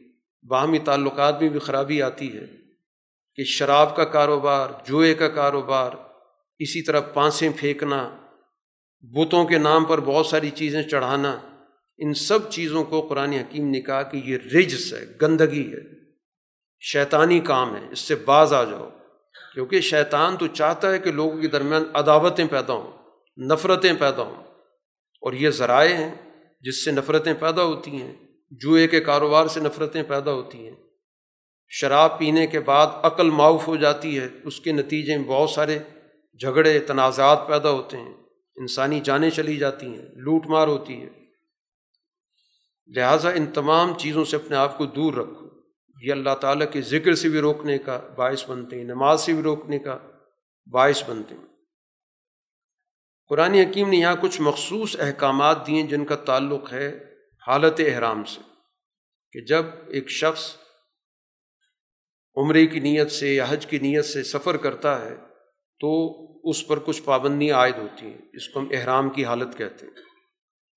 باہمی 0.49 0.79
تعلقات 0.79 1.41
میں 1.41 1.49
بھی 1.49 1.59
خرابی 1.59 2.03
آتی 2.03 2.37
ہے۔ 2.37 2.62
کہ 3.37 3.45
شراب 3.45 3.97
کا 3.97 4.05
کاروبار، 4.05 4.69
جوئے 4.87 5.15
کا 5.15 5.29
کاروبار، 5.29 5.93
اسی 6.59 6.83
طرح 6.83 7.01
پانسیں 7.01 7.51
پھینکنا، 7.57 8.17
بتوں 9.01 9.45
کے 9.45 9.59
نام 9.59 9.85
پر 9.85 10.01
بہت 10.01 10.27
ساری 10.27 10.51
چیزیں 10.51 10.83
چڑھانا، 10.83 11.39
ان 11.99 12.15
سب 12.15 12.51
چیزوں 12.51 12.85
کو 12.85 13.01
قرآن 13.01 13.33
حکیم 13.33 13.71
نے 13.71 13.81
کہا 13.81 14.03
کہ 14.03 14.17
یہ 14.25 14.39
رجس 14.55 14.93
ہے، 14.93 15.05
گندگی 15.23 15.73
ہے، 15.73 15.81
شیطانی 16.81 17.41
کام 17.41 17.77
ہے، 17.77 17.89
اس 17.91 17.99
سے 17.99 18.15
باز 18.15 18.53
آ 18.53 18.65
جاؤ۔ 18.65 18.89
کیونکہ 19.55 19.81
شیطان 19.81 20.37
تو 20.37 20.47
چاہتا 20.47 20.93
ہے 20.93 20.99
کہ 20.99 21.13
لوگوں 21.13 21.41
کے 21.41 21.49
درمیان 21.49 21.85
عداوتیں 21.95 22.45
پیدا 22.51 22.73
ہوں، 22.73 22.93
نفرتیں 23.53 23.93
پیدا 23.99 24.23
ہوں۔ 24.23 24.45
اور 25.21 25.33
یہ 25.33 25.51
ذرائع 25.51 25.95
ہیں 25.95 26.15
جس 26.61 26.85
سے 26.85 26.91
نفرتیں 26.91 27.35
پیدا 27.41 27.63
ہوتی 27.63 27.91
ہیں، 27.91 28.17
جوئے 28.51 28.89
کے 28.89 29.01
کاروبار 29.01 29.47
سے 29.47 29.61
نفرتیں 29.61 30.03
پیدا 30.03 30.33
ہوتی 30.33 30.69
ہیں۔ 30.69 30.77
شراب 31.75 32.19
پینے 32.19 32.47
کے 32.47 32.61
بعد 32.61 32.87
عقل 33.03 33.31
معاف 33.31 33.69
ہو 33.69 33.77
جاتی 33.77 34.19
ہے، 34.19 34.29
اس 34.45 34.61
کے 34.61 34.73
نتیجے 34.73 35.17
میں 35.17 35.25
بہت 35.25 35.51
سارے 35.51 35.79
جھگڑے، 36.41 36.79
تنازعات 36.79 37.47
پیدا 37.49 37.71
ہوتے 37.71 37.97
ہیں، 37.97 38.15
انسانی 38.57 39.01
جانیں 39.01 39.31
چلی 39.31 39.57
جاتی 39.57 39.87
ہیں، 39.87 40.07
لوٹ 40.17 40.47
مار 40.47 40.69
ہوتی 40.69 41.03
ہے۔ 41.03 41.09
لہٰذا 42.87 43.31
ان 43.31 43.47
تمام 43.47 43.99
چیزوں 43.99 44.25
سے 44.25 44.37
اپنے 44.37 44.57
آپ 44.57 44.79
کو 44.79 44.87
دور 44.87 45.15
رکھو۔ 45.15 45.49
یہ 46.03 46.13
اللہ 46.13 46.35
تعالیٰ 46.41 46.67
کے 46.73 46.81
ذکر 46.81 47.15
سے 47.15 47.29
بھی 47.29 47.39
روکنے 47.39 47.79
کا 47.79 48.01
باعث 48.17 48.51
بنتے 48.51 48.77
ہیں، 48.77 48.85
نماز 48.85 49.21
سے 49.21 49.33
بھی 49.33 49.43
روکنے 49.43 49.79
کا 49.79 49.99
باعث 50.73 51.03
بنتے 51.09 51.35
ہیں۔ 51.35 51.47
قرآن 53.29 53.55
حکیم 53.55 53.89
نے 53.89 53.97
یہاں 53.97 54.17
کچھ 54.21 54.41
مخصوص 54.41 54.97
احکامات 55.01 55.67
دیے 55.67 55.83
جن 55.83 56.05
کا 56.05 56.17
تعلق 56.17 56.73
ہے 56.73 56.99
حالت 57.47 57.81
احرام 57.87 58.25
سے، 58.25 58.41
کہ 59.33 59.41
جب 59.41 59.65
ایک 59.89 60.11
شخص 60.11 60.62
عمرے 62.37 62.67
کی 62.67 62.81
نیت 62.81 63.13
سے 63.13 63.35
یا 63.35 63.47
حج 63.49 63.67
کی 63.67 63.79
نیت 63.79 64.05
سے 64.05 64.23
سفر 64.23 64.57
کرتا 64.57 65.05
ہے 65.05 65.17
تو 65.81 66.23
اس 66.51 66.69
پر 66.69 66.79
کچھ 66.79 67.03
پابندیاں 67.03 67.57
عائد 67.57 67.79
ہوتی 67.79 68.07
ہیں، 68.07 68.19
اس 68.33 68.49
کو 68.49 68.61
ہم 68.61 68.69
احرام 68.73 69.11
کی 69.11 69.25
حالت 69.25 69.59
کہتے 69.59 69.87
ہیں۔ 69.87 69.95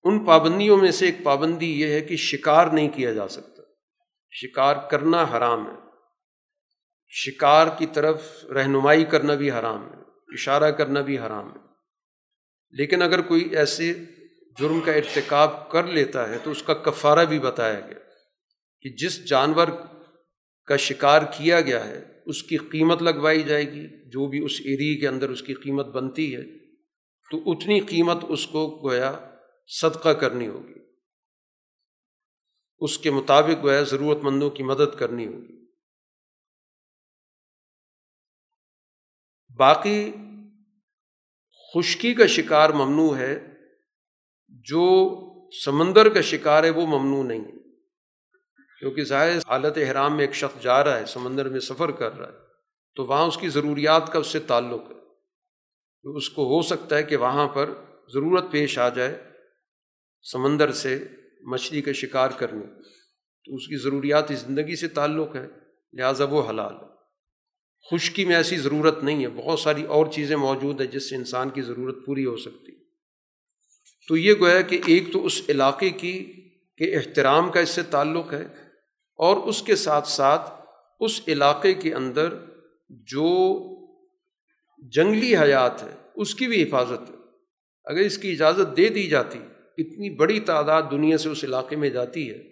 ان 0.03 0.25
پابندیوں 0.25 0.77
میں 0.77 0.91
سے 0.91 1.05
ایک 1.05 1.15
پابندی 1.23 1.81
یہ 1.81 1.87
ہے 1.87 2.01
کہ 2.01 2.15
شکار 2.15 2.67
نہیں 2.67 2.89
کیا 2.89 3.13
جا 3.13 3.27
سکتا۔ 3.27 3.61
شکار 4.31 4.75
کرنا 4.91 5.23
حرام 5.23 5.67
ہے۔ 5.67 5.75
شکار 7.09 7.67
کی 7.77 7.85
طرف 7.85 8.45
رہنمائی 8.45 9.05
کرنا 9.05 9.33
بھی 9.33 9.51
حرام 9.51 9.87
ہے۔ 9.87 9.99
اشارہ 10.27 10.71
کرنا 10.71 11.01
بھی 11.01 11.19
حرام 11.19 11.51
ہے۔ 11.51 11.59
لیکن 12.71 13.01
اگر 13.01 13.21
کوئی 13.21 13.55
ایسے 13.55 13.93
جرم 14.59 14.81
کا 14.81 14.91
ارتکاب 14.91 15.71
کر 15.71 15.83
لیتا 15.83 16.29
ہے 16.29 16.37
تو 16.43 16.51
اس 16.51 16.63
کا 16.63 16.73
کفارہ 16.73 17.25
بھی 17.25 17.39
بتایا 17.39 17.79
گیا 17.79 17.99
کہ 18.81 18.89
جس 18.89 19.25
جانور 19.25 19.67
کا 20.65 20.77
شکار 20.77 21.21
کیا 21.37 21.61
گیا 21.61 21.87
ہے، 21.87 22.21
اس 22.25 22.43
کی 22.43 22.57
قیمت 22.57 23.01
لگوائی 23.01 23.43
جائے 23.43 23.71
گی، 23.71 24.09
جو 24.09 24.27
بھی 24.27 24.45
اس 24.45 24.51
ایریے 24.65 24.95
کے 24.99 25.07
اندر 25.07 25.29
اس 25.29 25.41
کی 25.41 25.53
قیمت 25.53 25.85
بنتی 25.85 26.35
ہے، 26.35 26.43
تو 27.31 27.51
اتنی 27.51 27.79
قیمت 27.79 28.17
اس 28.29 28.47
کو 28.47 28.81
گویا 28.83 29.19
صدقہ 29.67 30.09
کرنی 30.09 30.47
ہوگی۔ 30.47 30.73
اس 32.79 32.97
کے 32.97 33.11
مطابق 33.11 33.63
گویا 33.63 33.81
ضرورت 33.81 34.19
مندوں 34.23 34.49
کی 34.49 34.63
مدد 34.63 34.99
کرنی 34.99 35.27
ہوگی۔ 35.27 35.65
باقی 39.57 40.11
خشکی 41.73 42.13
کا 42.13 42.25
شکار 42.25 42.69
ممنوع 42.69 43.17
ہے، 43.17 43.39
جو 44.47 44.85
سمندر 45.65 46.13
کا 46.13 46.21
شکار 46.21 46.63
ہے، 46.63 46.69
وہ 46.69 46.85
ممنوع 46.85 47.23
نہیں 47.23 47.45
ہے۔ 47.45 47.54
کیونکہ 48.79 49.03
ظاہر 49.03 49.37
حالت 49.37 49.77
احرام 49.77 50.15
میں 50.15 50.25
ایک 50.25 50.35
شخص 50.35 50.63
جا 50.63 50.83
رہا 50.83 50.99
ہے، 50.99 51.05
سمندر 51.05 51.49
میں 51.49 51.59
سفر 51.59 51.91
کر 51.91 52.17
رہا 52.17 52.27
ہے، 52.27 52.37
تو 52.95 53.05
وہاں 53.05 53.27
اس 53.27 53.37
کی 53.37 53.49
ضروریات 53.49 54.11
کا 54.11 54.19
اس 54.19 54.27
سے 54.27 54.39
تعلق 54.39 54.81
ہے۔ 54.81 54.95
تو 56.03 56.15
اس 56.15 56.29
کو 56.29 56.55
ہو 56.55 56.61
سکتا 56.61 56.97
ہے 56.97 57.03
کہ 57.03 57.15
وہاں 57.15 57.47
پر 57.47 57.69
ضرورت 58.13 58.51
پیش 58.51 58.79
آ 58.79 58.89
جائے 58.89 59.23
سمندر 60.31 60.71
سے 60.71 61.03
مچھلی 61.41 61.81
کا 61.81 61.91
شکار 61.91 62.29
کرنے۔ 62.29 62.65
تو 63.45 63.55
اس 63.55 63.67
کی 63.67 63.77
ضروریات 63.77 64.25
زندگی 64.29 64.75
سے 64.75 64.87
تعلق 64.87 65.35
ہے 65.35 65.47
لہٰذا 65.93 66.25
وہ 66.25 66.49
حلال 66.49 66.73
ہے۔ 66.73 66.95
خشکی 67.91 68.25
میں 68.25 68.35
ایسی 68.35 68.57
ضرورت 68.57 69.03
نہیں 69.03 69.23
ہے، 69.23 69.29
بہت 69.29 69.59
ساری 69.59 69.83
اور 69.83 70.05
چیزیں 70.05 70.35
موجود 70.35 70.81
ہیں 70.81 70.87
جس 70.87 71.09
سے 71.09 71.15
انسان 71.15 71.49
کی 71.49 71.61
ضرورت 71.61 71.97
پوری 72.05 72.25
ہو 72.25 72.37
سکتی۔ 72.37 72.71
تو 74.07 74.17
یہ 74.17 74.33
گویا 74.39 74.61
کہ 74.61 74.81
ایک 74.85 75.13
تو 75.13 75.25
اس 75.25 75.41
علاقے 75.49 75.89
کی 75.89 76.33
کہ 76.77 76.95
احترام 76.95 77.51
کا 77.51 77.59
اس 77.59 77.69
سے 77.69 77.83
تعلق 77.83 78.33
ہے 78.33 78.64
اور 79.15 79.37
اس 79.37 79.61
کے 79.61 79.75
ساتھ 79.75 80.07
ساتھ 80.07 80.49
اس 80.99 81.21
علاقے 81.27 81.73
کے 81.73 81.93
اندر 81.93 82.33
جو 82.89 83.59
جنگلی 84.77 85.37
حیات 85.37 85.83
ہے، 85.83 85.95
اس 86.15 86.35
کی 86.35 86.47
بھی 86.47 86.63
حفاظت 86.63 87.09
ہے۔ 87.09 87.15
اگر 87.85 87.99
اس 87.99 88.17
کی 88.17 88.31
اجازت 88.31 88.77
دے 88.77 88.89
دی 88.89 89.07
جاتی، 89.07 89.39
اتنی 89.77 90.15
بڑی 90.15 90.39
تعداد 90.39 90.83
دنیا 90.91 91.17
سے 91.17 91.29
اس 91.29 91.43
علاقے 91.43 91.75
میں 91.75 91.89
جاتی 91.89 92.29
ہے، 92.29 92.43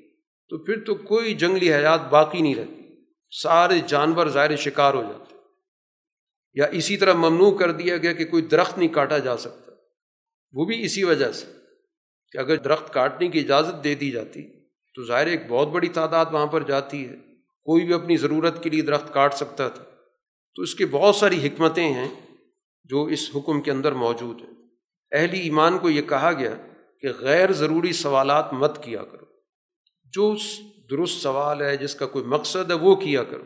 تو 0.50 0.58
پھر 0.58 0.84
تو 0.84 0.96
کوئی 0.96 1.34
جنگلی 1.34 1.74
حیات 1.74 2.10
باقی 2.10 2.42
نہیں 2.42 2.56
رہتی۔ 2.56 3.06
سارے 3.32 3.80
جانور 3.88 4.28
ظاہر 4.28 4.56
شکار 4.56 4.94
ہو 4.94 5.02
جاتے 5.02 5.36
یا 6.54 6.66
اسی 6.66 6.98
طرح 6.98 7.14
ممنوع 7.14 7.58
کر 7.58 7.72
دیا 7.72 7.98
گیا 7.98 8.14
کہ 8.14 8.26
کوئی 8.26 8.44
درخت 8.44 8.78
نہیں 8.78 8.94
کاٹا 8.94 9.18
جا 9.18 9.38
سکتا۔ 9.38 9.72
وہ 10.54 10.66
بھی 10.66 10.86
اسی 10.86 11.04
وجہ 11.04 11.32
سے 11.32 11.46
کہ 12.32 12.38
اگر 12.38 12.56
درخت 12.56 12.94
کاٹنے 12.94 13.28
کی 13.28 13.40
اجازت 13.40 13.84
دے 13.84 13.96
دی 13.96 14.12
جاتی 14.12 14.53
تو 14.96 15.04
ظاہر 15.04 15.28
ایک 15.28 15.42
بہت 15.48 15.68
بڑی 15.68 15.88
تعداد 15.88 16.26
وہاں 16.32 16.48
پر 16.48 16.64
جاتی 16.64 17.10
ہے۔ 17.10 17.16
کوئی 17.64 17.86
بھی 17.86 17.94
اپنی 17.94 18.18
ضرورت 18.18 18.64
کے 18.64 18.70
لیے 18.70 18.82
درخت 18.82 19.14
کاٹ 19.14 19.34
سکتا 19.34 19.70
تھا۔ 19.70 19.84
تو 20.56 20.62
اس 20.62 20.76
کی 20.76 20.86
بہت 20.86 21.16
ساری 21.16 21.48
حکمتیں 21.48 21.94
ہیں 21.94 22.08
جو 22.84 23.04
اس 23.04 23.32
حکم 23.36 23.62
کے 23.62 23.72
اندر 23.72 23.92
موجود 23.92 24.42
ہیں۔ 24.42 24.54
اہلی 25.12 25.40
ایمان 25.40 25.78
کو 25.78 25.90
یہ 25.90 26.02
کہا 26.02 26.32
گیا 26.32 26.56
کہ 27.02 27.08
غیر 27.20 27.54
ضروری 27.54 27.92
سوالات 27.92 28.54
مت 28.54 28.84
کیا 28.84 29.04
کرو۔ 29.04 29.26
جو 30.04 30.36
درست 30.92 31.22
سوال 31.22 31.62
ہے، 31.62 31.78
جس 31.78 31.96
کا 31.96 32.06
کوئی 32.06 32.26
مقصد 32.26 32.72
ہے، 32.72 32.76
وہ 32.76 32.96
کیا 32.96 33.24
کرو۔ 33.24 33.44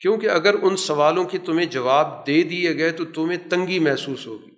کیونکہ 0.00 0.26
اگر 0.26 0.54
ان 0.62 0.76
سوالوں 0.76 1.24
کی 1.24 1.38
تمہیں 1.38 1.66
جواب 1.66 2.26
دے 2.26 2.42
دیے 2.42 2.78
گئے 2.78 2.90
تو 2.90 3.04
تمہیں 3.04 3.50
تنگی 3.50 3.78
محسوس 3.78 4.26
ہوگی۔ 4.26 4.50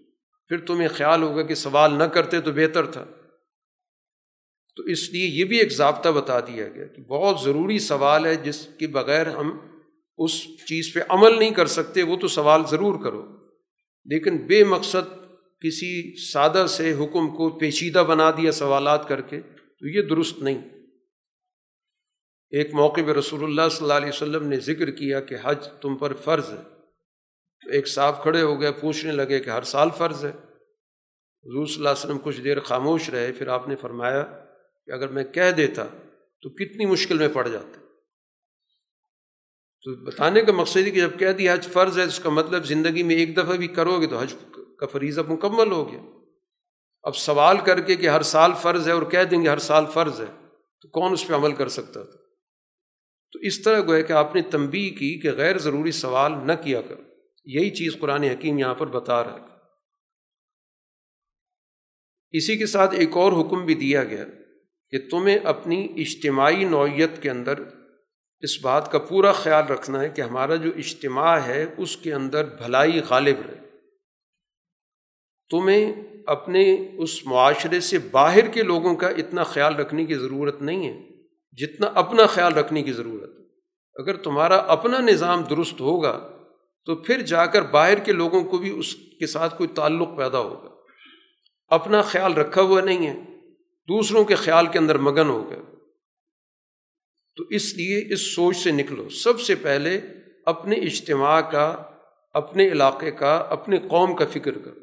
پھر 0.48 0.58
تمہیں 0.58 0.88
خیال 0.88 1.22
ہوگا 1.22 1.42
کہ 1.42 1.54
سوال 1.54 1.94
نہ 1.94 2.04
کرتے 2.04 2.40
تو 2.40 2.52
بہتر 2.52 2.86
تھا۔ 2.86 3.04
تو 4.76 4.82
اس 4.82 5.10
لیے 5.10 5.26
یہ 5.26 5.44
بھی 5.44 5.58
ایک 5.58 5.72
ضابطہ 5.72 6.08
بتا 6.08 6.40
دیا 6.40 6.68
گیا 6.68 6.86
کہ 6.86 7.02
بہت 7.02 7.40
ضروری 7.40 7.78
سوال 7.78 8.26
ہے 8.26 8.36
جس 8.36 8.68
کے 8.78 8.86
بغیر 8.86 9.26
ہم 9.26 9.58
اس 10.18 10.44
چیز 10.44 10.94
پہ 10.94 11.00
عمل 11.08 11.38
نہیں 11.38 11.50
کر 11.50 11.66
سکتے، 11.66 12.02
وہ 12.02 12.16
تو 12.16 12.28
سوال 12.28 12.62
ضرور 12.70 13.04
کرو۔ 13.04 13.22
لیکن 14.04 14.36
بے 14.36 14.64
مقصد 14.64 15.08
کسی 15.60 16.16
سادہ 16.32 16.66
سے 16.68 16.92
حکم 16.92 17.36
کو 17.36 17.50
پیچیدہ 17.50 17.98
بنا 17.98 18.30
دیا 18.30 18.52
سوالات 18.52 19.08
کر 19.08 19.20
کے 19.20 19.40
تو 19.78 19.88
یہ 19.88 20.02
درست 20.02 20.38
نہیں۔ 20.38 20.62
ایک 22.50 22.74
موقع 22.74 23.00
پہ 23.06 23.12
رسول 23.12 23.44
اللہ 23.44 23.68
صلی 23.70 23.84
اللہ 23.84 23.94
علیہ 23.94 24.08
وسلم 24.08 24.48
نے 24.48 24.56
ذکر 24.56 24.90
کیا 24.90 25.20
کہ 25.20 25.36
حج 25.42 25.68
تم 25.80 25.96
پر 25.96 26.14
فرض 26.14 26.50
ہے۔ 26.50 26.62
تو 27.64 27.70
ایک 27.70 27.88
صاحب 27.88 28.22
کھڑے 28.22 28.42
ہو 28.42 28.60
گئے، 28.60 28.72
پوچھنے 28.72 29.12
لگے 29.12 29.40
کہ 29.40 29.50
ہر 29.50 29.62
سال 29.62 29.88
فرض 29.98 30.24
ہے۔ 30.24 30.30
حضور 31.44 31.66
صلی 31.66 31.76
اللہ 31.76 31.88
علیہ 31.88 32.04
وسلم 32.04 32.18
کچھ 32.24 32.40
دیر 32.40 32.60
خاموش 32.60 33.10
رہے، 33.10 33.32
پھر 33.32 33.48
آپ 33.48 33.68
نے 33.68 33.76
فرمایا 33.76 34.41
کہ 34.86 34.90
اگر 34.90 35.08
میں 35.08 35.24
کہہ 35.24 35.50
دیتا 35.50 35.84
تو 36.42 36.50
کتنی 36.50 36.86
مشکل 36.86 37.18
میں 37.18 37.28
پڑ 37.32 37.48
جاتا 37.48 37.78
تو 39.84 40.04
بتانے 40.04 40.40
کا 40.40 40.52
مقصد 40.52 40.76
ہے 40.76 40.90
کہ 40.90 41.00
جب 41.00 41.18
کہہ 41.18 41.32
دیا 41.32 41.54
حج 41.54 41.68
فرض 41.68 41.98
ہے 41.98 42.04
اس 42.04 42.20
کا 42.20 42.30
مطلب 42.30 42.64
زندگی 42.64 43.02
میں 43.02 43.14
ایک 43.14 43.36
دفعہ 43.36 43.56
بھی 43.56 43.68
کرو 43.68 44.00
گے 44.00 44.06
تو 44.06 44.18
حج 44.18 44.34
کا 44.78 44.86
فریضہ 44.86 45.20
مکمل 45.28 45.72
ہو 45.72 45.92
گیا۔ 45.92 46.00
اب 47.02 47.16
سوال 47.16 47.56
کر 47.58 47.80
کے 47.80 47.96
کہ 47.96 48.08
ہر 48.08 48.22
سال 48.22 48.50
فرض 48.62 48.88
ہے 48.88 48.92
اور 48.92 49.02
کہہ 49.02 49.24
دیں 49.24 49.42
گے 49.42 49.48
ہر 49.48 49.58
سال 49.58 49.84
فرض 49.94 50.20
ہے 50.20 50.46
تو 50.80 50.88
کون 50.88 51.12
اس 51.12 51.28
پہ 51.28 51.34
عمل 51.34 51.54
کر 51.54 51.68
سکتا 51.68 52.02
تھا؟ 52.02 52.18
تو 53.32 53.38
اس 53.38 53.62
طرح 53.62 53.80
گویا 53.80 54.00
کہ 54.00 54.12
آپ 54.12 54.34
نے 54.34 54.42
تنبی 54.42 54.90
کی 54.90 55.20
کہ 55.20 55.30
غیر 55.30 55.58
ضروری 55.58 55.90
سوال 55.90 56.32
نہ 56.46 56.52
کیا 56.64 56.82
کرو 56.82 57.02
یہی 57.44 57.70
چیز 57.70 57.96
قرآن 58.00 58.22
حکیم 58.22 58.58
یہاں 58.58 58.74
پر 58.74 58.86
بتا 58.86 59.24
رہا 59.24 59.34
ہے۔ 59.34 59.46
اسی 62.30 62.56
کے 62.56 62.66
ساتھ 62.66 62.94
ایک 62.94 63.16
اور 63.16 63.32
حکم 63.32 63.66
بھی 63.66 63.74
دیا 63.74 64.04
گیا۔ 64.04 64.24
کہ 64.92 64.98
تمہیں 65.10 65.36
اپنی 65.36 65.88
اجتماعی 65.96 66.64
نوعیت 66.64 67.22
کے 67.22 67.30
اندر 67.30 67.54
اس 68.40 68.60
بات 68.62 68.92
کا 68.92 68.98
پورا 68.98 69.32
خیال 69.32 69.66
رکھنا 69.66 70.00
ہے 70.00 70.08
کہ 70.08 70.20
ہمارا 70.22 70.56
جو 70.56 70.70
اجتماع 70.76 71.38
ہے، 71.38 71.66
اس 71.76 71.96
کے 71.96 72.14
اندر 72.14 72.44
بھلائی 72.44 73.00
غالب 73.08 73.36
رہے 73.46 73.62
تمہیں 75.50 75.94
اپنے 76.26 76.88
اس 76.98 77.26
معاشرے 77.26 77.80
سے 77.80 77.98
باہر 77.98 78.48
کے 78.48 78.62
لوگوں 78.62 78.94
کا 78.94 79.08
اتنا 79.08 79.42
خیال 79.42 79.76
رکھنے 79.76 80.04
کی 80.04 80.14
ضرورت 80.14 80.62
نہیں 80.62 80.88
ہے، 80.88 81.22
جتنا 81.56 81.86
اپنا 81.86 82.26
خیال 82.26 82.54
رکھنے 82.54 82.82
کی 82.82 82.92
ضرورت۔ 82.92 83.30
ہے 83.38 83.44
اگر 83.96 84.16
تمہارا 84.16 84.56
اپنا 84.56 84.98
نظام 84.98 85.42
درست 85.42 85.80
ہوگا، 85.80 86.30
تو 86.84 86.96
پھر 86.96 87.20
جا 87.20 87.46
کر 87.46 87.62
باہر 87.62 87.98
کے 87.98 88.12
لوگوں 88.12 88.44
کو 88.44 88.58
بھی 88.58 88.78
اس 88.78 88.94
کے 88.94 89.26
ساتھ 89.26 89.58
کوئی 89.58 89.68
تعلق 89.74 90.08
پیدا 90.16 90.38
ہوگا۔ 90.38 90.68
اپنا 91.68 92.02
خیال 92.02 92.34
رکھا 92.34 92.62
ہوا 92.62 92.80
نہیں 92.80 93.06
ہے۔ 93.06 93.31
دوسروں 93.88 94.24
کے 94.24 94.34
خیال 94.34 94.66
کے 94.66 94.78
اندر 94.78 94.98
مگن 94.98 95.28
ہو 95.28 95.50
گئے۔ 95.50 95.62
تو 97.36 97.44
اس 97.50 97.74
لیے 97.74 98.12
اس 98.12 98.34
سوچ 98.34 98.56
سے 98.56 98.70
نکلو۔ 98.70 99.08
سب 99.08 99.40
سے 99.40 99.54
پہلے 99.54 100.00
اپنے 100.46 100.76
اجتماع 100.76 101.40
کا، 101.40 101.90
اپنے 102.32 102.68
علاقے 102.68 103.10
کا 103.10 103.36
اپنے 103.36 103.78
قوم 103.78 104.16
کا 104.16 104.26
فکر 104.26 104.58
کرو۔ 104.58 104.80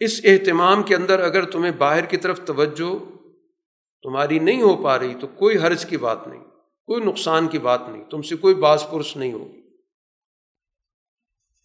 اس 0.00 0.20
اہتمام 0.24 0.82
کے 0.82 0.96
اندر 0.96 1.20
اگر 1.20 1.50
تمہیں 1.50 1.72
باہر 1.72 2.04
کی 2.04 2.16
طرف 2.16 2.40
توجہ 2.46 3.04
تمہاری 4.02 4.38
نہیں 4.38 4.62
ہو 4.62 4.84
پا 4.84 4.98
رہی، 4.98 5.14
تو 5.20 5.26
کوئی 5.26 5.58
حرض 5.58 5.86
کی 5.86 5.96
بات 5.96 6.28
نہیں، 6.28 6.44
کوئی 6.86 7.04
نقصان 7.04 7.48
کی 7.48 7.58
بات 7.58 7.80
نہیں، 7.88 8.04
تم 8.04 8.22
سے 8.22 8.36
کوئی 8.36 8.54
باس 8.54 8.86
پرس 8.90 9.16
نہیں 9.16 9.32
ہوگی 9.32 9.60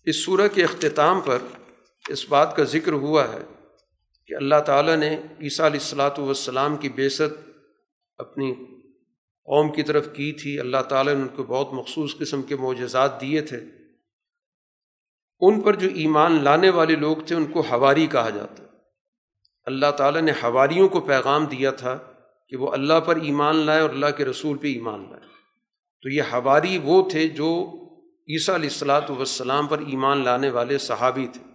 اس 0.06 0.26
صورح 0.26 0.48
کے 0.48 0.64
اختتام 0.64 1.22
پر 1.22 1.38
اس 2.08 2.30
بات 2.30 2.56
کا 2.56 2.64
ذکر 2.64 2.92
ہوا 2.92 3.34
ہے۔ 3.34 3.59
کہ 4.30 4.36
اللہ 4.36 4.60
تعالیٰ 4.66 4.96
نے 4.96 5.22
عیسیٰ 5.42 5.66
علیہ 5.66 5.80
السلاۃ 5.80 6.20
والسلام 6.20 6.78
کی 6.78 6.90
بیست 6.90 7.22
اپنی 8.18 8.54
قوم 9.44 9.72
کی 9.72 9.84
طرف 9.84 10.08
کی 10.14 10.32
تھی۔ 10.32 10.60
اللہ 10.60 10.82
تعالیٰ 10.90 11.16
نے 11.16 11.22
ان 11.22 11.28
کو 11.28 11.44
بہت 11.44 11.74
مخصوص 11.74 12.18
قسم 12.18 12.42
کے 12.42 12.56
معجزات 12.56 13.22
دیے 13.22 13.42
تھے۔ 13.42 13.60
ان 15.40 15.62
پر 15.62 15.76
جو 15.76 15.90
ایمان 15.96 16.44
لانے 16.44 16.70
والے 16.70 16.96
لوگ 16.96 17.18
تھے، 17.26 17.36
ان 17.36 17.46
کو 17.46 17.64
ہواری 17.70 18.08
کہا 18.08 18.30
جاتا۔ 18.30 18.64
اللہ 19.66 19.92
تعالیٰ 19.92 20.22
نے 20.22 20.32
ہواریوں 20.44 20.90
کو 20.90 21.00
پیغام 21.00 21.46
دیا 21.46 21.72
تھا 21.72 21.98
کہ 22.50 22.58
وہ 22.58 22.72
اللہ 22.72 23.00
پر 23.06 23.16
ایمان 23.16 23.56
لائے 23.56 23.82
اور 23.82 23.90
اللہ 23.90 24.06
کے 24.18 24.26
رسول 24.26 24.58
پہ 24.58 24.68
ایمان 24.68 25.10
لائے۔ 25.10 25.22
تو 26.02 26.10
یہ 26.10 26.22
ہواری 26.22 26.78
وہ 26.78 27.10
تھے 27.10 27.28
جو 27.28 27.72
عیسیٰ 28.30 28.56
علیہ 28.56 28.70
السلاۃ 28.70 29.10
والسلام 29.10 29.68
پر 29.68 29.80
ایمان 29.80 30.24
لانے 30.24 30.50
والے 30.50 30.78
صحابی 30.78 31.28
تھے۔ 31.34 31.49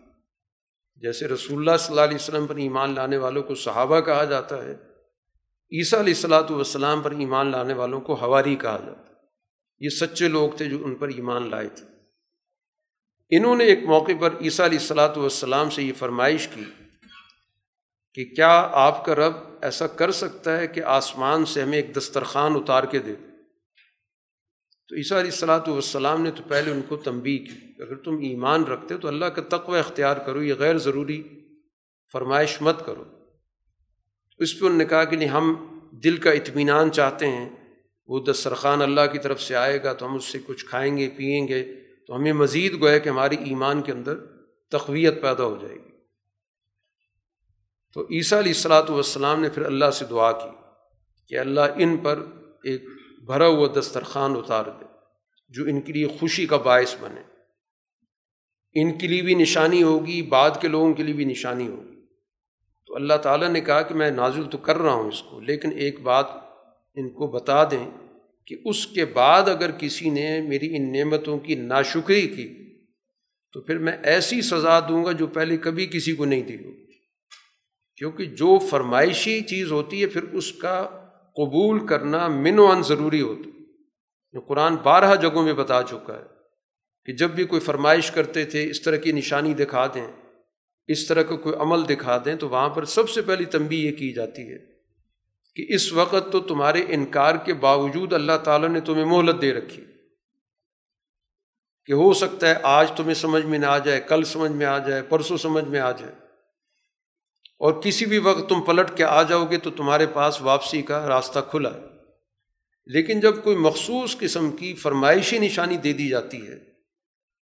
جیسے 1.04 1.28
رسول 1.28 1.58
اللہ 1.58 1.76
صلی 1.76 1.92
اللہ 1.92 2.00
علیہ 2.00 2.14
وسلم 2.14 2.46
پر 2.46 2.56
ایمان 2.56 2.94
لانے 2.94 3.16
والوں 3.16 3.42
کو 3.42 3.54
صحابہ 3.54 4.00
کہا 4.00 4.24
جاتا 4.24 4.64
ہے، 4.64 4.72
عیسیٰ 5.72 5.98
علیہ 5.98 6.14
السلاۃ 6.14 6.50
والسلام 6.50 7.02
پر 7.02 7.10
ایمان 7.10 7.50
لانے 7.50 7.74
والوں 7.74 8.00
کو 8.00 8.14
ہواری 8.14 8.56
کہا 8.56 8.78
جاتا 8.86 9.08
ہے۔ 9.08 9.14
یہ 9.80 9.88
سچے 9.88 10.28
لوگ 10.28 10.50
تھے 10.50 10.64
جو 10.64 10.78
ان 10.84 10.94
پر 10.94 11.08
ایمان 11.08 11.50
لائے 11.50 11.68
تھے۔ 11.68 11.86
انہوں 13.30 13.56
نے 13.56 13.64
ایک 13.64 13.84
موقع 13.84 14.12
پر 14.20 14.34
عیسیٰ 14.40 14.66
علیہ 14.66 14.78
السلاۃ 14.78 15.16
والسلام 15.16 15.70
سے 15.70 15.82
یہ 15.82 15.92
فرمائش 15.98 16.48
کی 16.48 16.64
کہ 18.14 18.24
کیا 18.24 18.68
آپ 18.72 19.04
کا 19.04 19.14
رب 19.14 19.32
ایسا 19.62 19.86
کر 19.86 20.10
سکتا 20.10 20.56
ہے 20.56 20.66
کہ 20.66 20.82
آسمان 20.82 21.44
سے 21.44 21.62
ہمیں 21.62 21.78
ایک 21.78 21.96
دسترخوان 21.96 22.52
اتار 22.54 22.84
کے 22.84 22.98
دے؟ 22.98 23.14
تو 24.94 24.98
عیسیٰ 24.98 25.18
علیہ 25.18 25.30
السلاۃ 25.30 25.68
والسلام 25.68 26.22
نے 26.22 26.30
تو 26.30 26.42
پہلے 26.48 26.70
ان 26.70 26.82
کو 26.88 26.96
تنبی 26.96 27.38
کی۔ 27.38 27.82
اگر 27.82 27.96
تم 27.96 28.16
ایمان 28.16 28.64
رکھتے 28.64 28.96
تو 28.96 29.08
اللہ 29.08 29.24
کا 29.24 29.42
تقوی 29.56 29.78
اختیار 29.78 30.16
کرو، 30.16 30.42
یہ 30.42 30.54
غیر 30.58 30.78
ضروری 30.78 31.22
فرمائش 32.12 32.62
مت 32.62 32.86
کرو۔ 32.86 33.04
اس 34.38 34.60
پہ 34.60 34.64
انہوں 34.64 34.78
نے 34.78 34.84
کہا 34.84 35.04
کہ 35.04 35.16
نہیں، 35.16 35.28
ہم 35.28 35.54
دل 35.90 36.16
کا 36.16 36.30
اطمینان 36.30 36.92
چاہتے 36.92 37.26
ہیں، 37.26 37.48
وہ 38.06 38.24
دسترخوان 38.24 38.82
اللہ 38.82 39.00
کی 39.12 39.18
طرف 39.18 39.42
سے 39.42 39.56
آئے 39.56 39.82
گا 39.82 39.92
تو 39.92 40.06
ہم 40.06 40.14
اس 40.14 40.24
سے 40.24 40.38
کچھ 40.46 40.66
کھائیں 40.66 40.98
گے 40.98 41.08
پئیں 41.16 41.48
گے، 41.48 41.74
تو 42.06 42.16
ہمیں 42.16 42.32
مزید 42.32 42.80
گویا 42.80 42.98
کہ 42.98 43.08
ہماری 43.08 43.36
ایمان 43.36 43.82
کے 43.82 43.92
اندر 43.92 44.14
تقویت 44.70 45.22
پیدا 45.22 45.44
ہو 45.44 45.58
جائے 45.62 45.74
گی۔ 45.74 45.90
تو 47.92 48.02
عیسیٰ 48.02 48.38
علیہ 48.38 48.52
السلاۃ 48.52 48.88
والسلام 48.88 49.40
نے 49.40 49.48
پھر 49.48 49.64
اللہ 49.64 49.90
سے 49.90 50.04
دعا 50.10 50.32
کی 50.32 50.50
کہ 51.28 51.38
اللہ 51.38 51.60
ان 51.76 51.96
پر 51.96 52.24
ایک 52.64 52.84
بھرا 53.26 53.46
ہوا 53.46 53.68
دسترخوان 53.80 54.36
اتار 54.36 54.64
دے۔ 54.64 54.83
جو 55.54 55.64
ان 55.64 55.80
کے 55.80 55.92
لیے 55.92 56.06
خوشی 56.06 56.46
کا 56.46 56.56
باعث 56.56 56.96
بنے۔ 57.00 57.20
ان 58.80 58.98
کے 58.98 59.06
لیے 59.06 59.22
بھی 59.22 59.34
نشانی 59.34 59.82
ہوگی، 59.82 60.22
بعد 60.22 60.50
کے 60.60 60.68
لوگوں 60.68 60.94
کے 60.94 61.02
لیے 61.02 61.14
بھی 61.14 61.24
نشانی 61.24 61.68
ہوگی۔ 61.68 62.06
تو 62.86 62.94
اللہ 62.94 63.14
تعالیٰ 63.14 63.48
نے 63.48 63.60
کہا 63.60 63.82
کہ 63.82 63.94
میں 63.94 64.10
نازل 64.10 64.44
تو 64.44 64.58
کر 64.58 64.78
رہا 64.78 64.92
ہوں 64.92 65.08
اس 65.08 65.22
کو، 65.22 65.40
لیکن 65.40 65.72
ایک 65.76 66.00
بات 66.00 66.26
ان 66.94 67.10
کو 67.10 67.26
بتا 67.26 67.64
دیں 67.64 67.90
کہ 68.46 68.56
اس 68.64 68.86
کے 68.86 69.04
بعد 69.04 69.42
اگر 69.42 69.70
کسی 69.70 70.10
نے 70.10 70.40
میری 70.40 70.76
ان 70.76 70.92
نعمتوں 70.92 71.38
کی 71.38 71.54
ناشکری 71.54 72.28
کی، 72.28 72.78
تو 73.52 73.60
پھر 73.60 73.78
میں 73.78 73.96
ایسی 74.02 74.42
سزا 74.42 74.80
دوں 74.80 75.04
گا 75.04 75.12
جو 75.12 75.26
پہلے 75.26 75.56
کبھی 75.56 75.86
کسی 75.86 76.12
کو 76.12 76.24
نہیں 76.24 76.42
دی 76.42 76.56
ہوگی۔ 76.56 76.92
کیونکہ 77.96 78.24
جو 78.24 78.58
فرمائشی 78.58 79.40
چیز 79.40 79.72
ہوتی 79.72 80.02
ہے، 80.02 80.06
پھر 80.06 80.22
اس 80.22 80.52
کا 80.52 80.88
قبول 81.36 81.86
کرنا 81.86 82.28
من 82.28 82.58
و 82.58 82.70
ان 82.70 82.82
ضروری 82.82 83.20
ہوتا 83.20 83.50
جو 84.34 84.40
قرآن 84.40 84.76
بارہ 84.76 85.14
جگہوں 85.14 85.42
میں 85.42 85.52
بتا 85.52 85.82
چکا 85.82 86.16
ہے 86.16 86.24
کہ 87.04 87.12
جب 87.12 87.30
بھی 87.30 87.44
کوئی 87.44 87.60
فرمائش 87.60 88.10
کرتے 88.10 88.44
تھے، 88.44 88.70
اس 88.70 88.82
طرح 88.82 88.96
کی 88.96 89.12
نشانی 89.12 89.54
دکھا 89.54 89.86
دیں، 89.86 90.06
اس 90.86 91.06
طرح 91.06 91.22
کا 91.22 91.36
کوئی 91.36 91.54
عمل 91.54 91.88
دکھا 91.88 92.18
دیں، 92.24 92.34
تو 92.34 92.48
وہاں 92.48 92.68
پر 92.68 92.84
سب 92.84 93.10
سے 93.10 93.22
پہلی 93.22 93.44
تنبی 93.44 93.86
یہ 93.86 93.92
کی 93.92 94.12
جاتی 94.12 94.52
ہے 94.52 94.58
کہ 95.54 95.74
اس 95.74 95.92
وقت 95.92 96.32
تو 96.32 96.40
تمہارے 96.40 96.84
انکار 96.88 97.36
کے 97.36 97.54
باوجود 97.54 98.12
اللہ 98.12 98.32
تعالیٰ 98.44 98.68
نے 98.68 98.80
تمہیں 98.80 99.04
مہلت 99.04 99.42
دے 99.42 99.52
رکھی۔ 99.52 99.84
کہ 101.86 101.92
ہو 101.92 102.12
سکتا 102.12 102.48
ہے 102.48 102.54
آج 102.62 102.90
تمہیں 102.96 103.14
سمجھ 103.14 103.44
میں 103.44 103.58
نہ 103.58 103.66
آ 103.66 103.78
جائے، 103.78 104.00
کل 104.00 104.24
سمجھ 104.24 104.52
میں 104.52 104.66
آ 104.66 104.78
جائے، 104.78 105.02
پرسوں 105.02 105.36
سمجھ 105.36 105.64
میں 105.64 105.80
آ 105.80 105.90
جائے۔ 105.90 106.12
اور 107.58 107.72
کسی 107.72 108.06
بھی 108.06 108.18
وقت 108.18 108.48
تم 108.48 108.60
پلٹ 108.60 108.96
کے 108.96 109.04
آ 109.04 109.22
جاؤ 109.22 109.44
گے 109.44 109.56
تو 109.56 109.70
تمہارے 109.70 110.06
پاس 110.06 110.42
واپسی 110.42 110.82
کا 110.82 111.08
راستہ 111.08 111.38
کھلا 111.50 111.74
ہے۔ 111.74 111.93
لیکن 112.86 113.20
جب 113.20 113.44
کوئی 113.44 113.56
مخصوص 113.56 114.18
قسم 114.18 114.52
کی 114.52 114.74
فرمائشی 114.74 115.38
نشانی 115.38 115.76
دے 115.76 115.92
دی 115.92 116.08
جاتی 116.08 116.48
ہے 116.48 116.54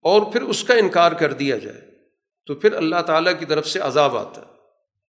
اور 0.02 0.32
پھر 0.32 0.42
اس 0.42 0.64
کا 0.64 0.74
انکار 0.74 1.12
کر 1.12 1.32
دیا 1.32 1.58
جائے، 1.58 1.80
تو 2.46 2.54
پھر 2.54 2.72
اللہ 2.72 3.02
تعالیٰ 3.06 3.38
کی 3.38 3.46
طرف 3.46 3.68
سے 3.68 3.78
عذاب 3.78 4.16
آتا 4.16 4.40
ہے 4.40 4.46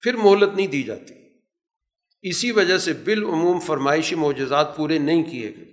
پھر 0.02 0.16
مہلت 0.16 0.56
نہیں 0.56 0.68
دی 0.68 0.84
جاتی۔ 0.84 1.14
اسی 2.22 2.52
وجہ 2.52 2.78
سے 2.78 2.94
بالعموم 2.94 3.60
فرمائشی 3.60 4.16
معجزات 4.16 4.78
پورے 4.78 5.00
نہیں 5.00 5.24
کیے 5.24 5.52
گئے۔ 5.58 5.66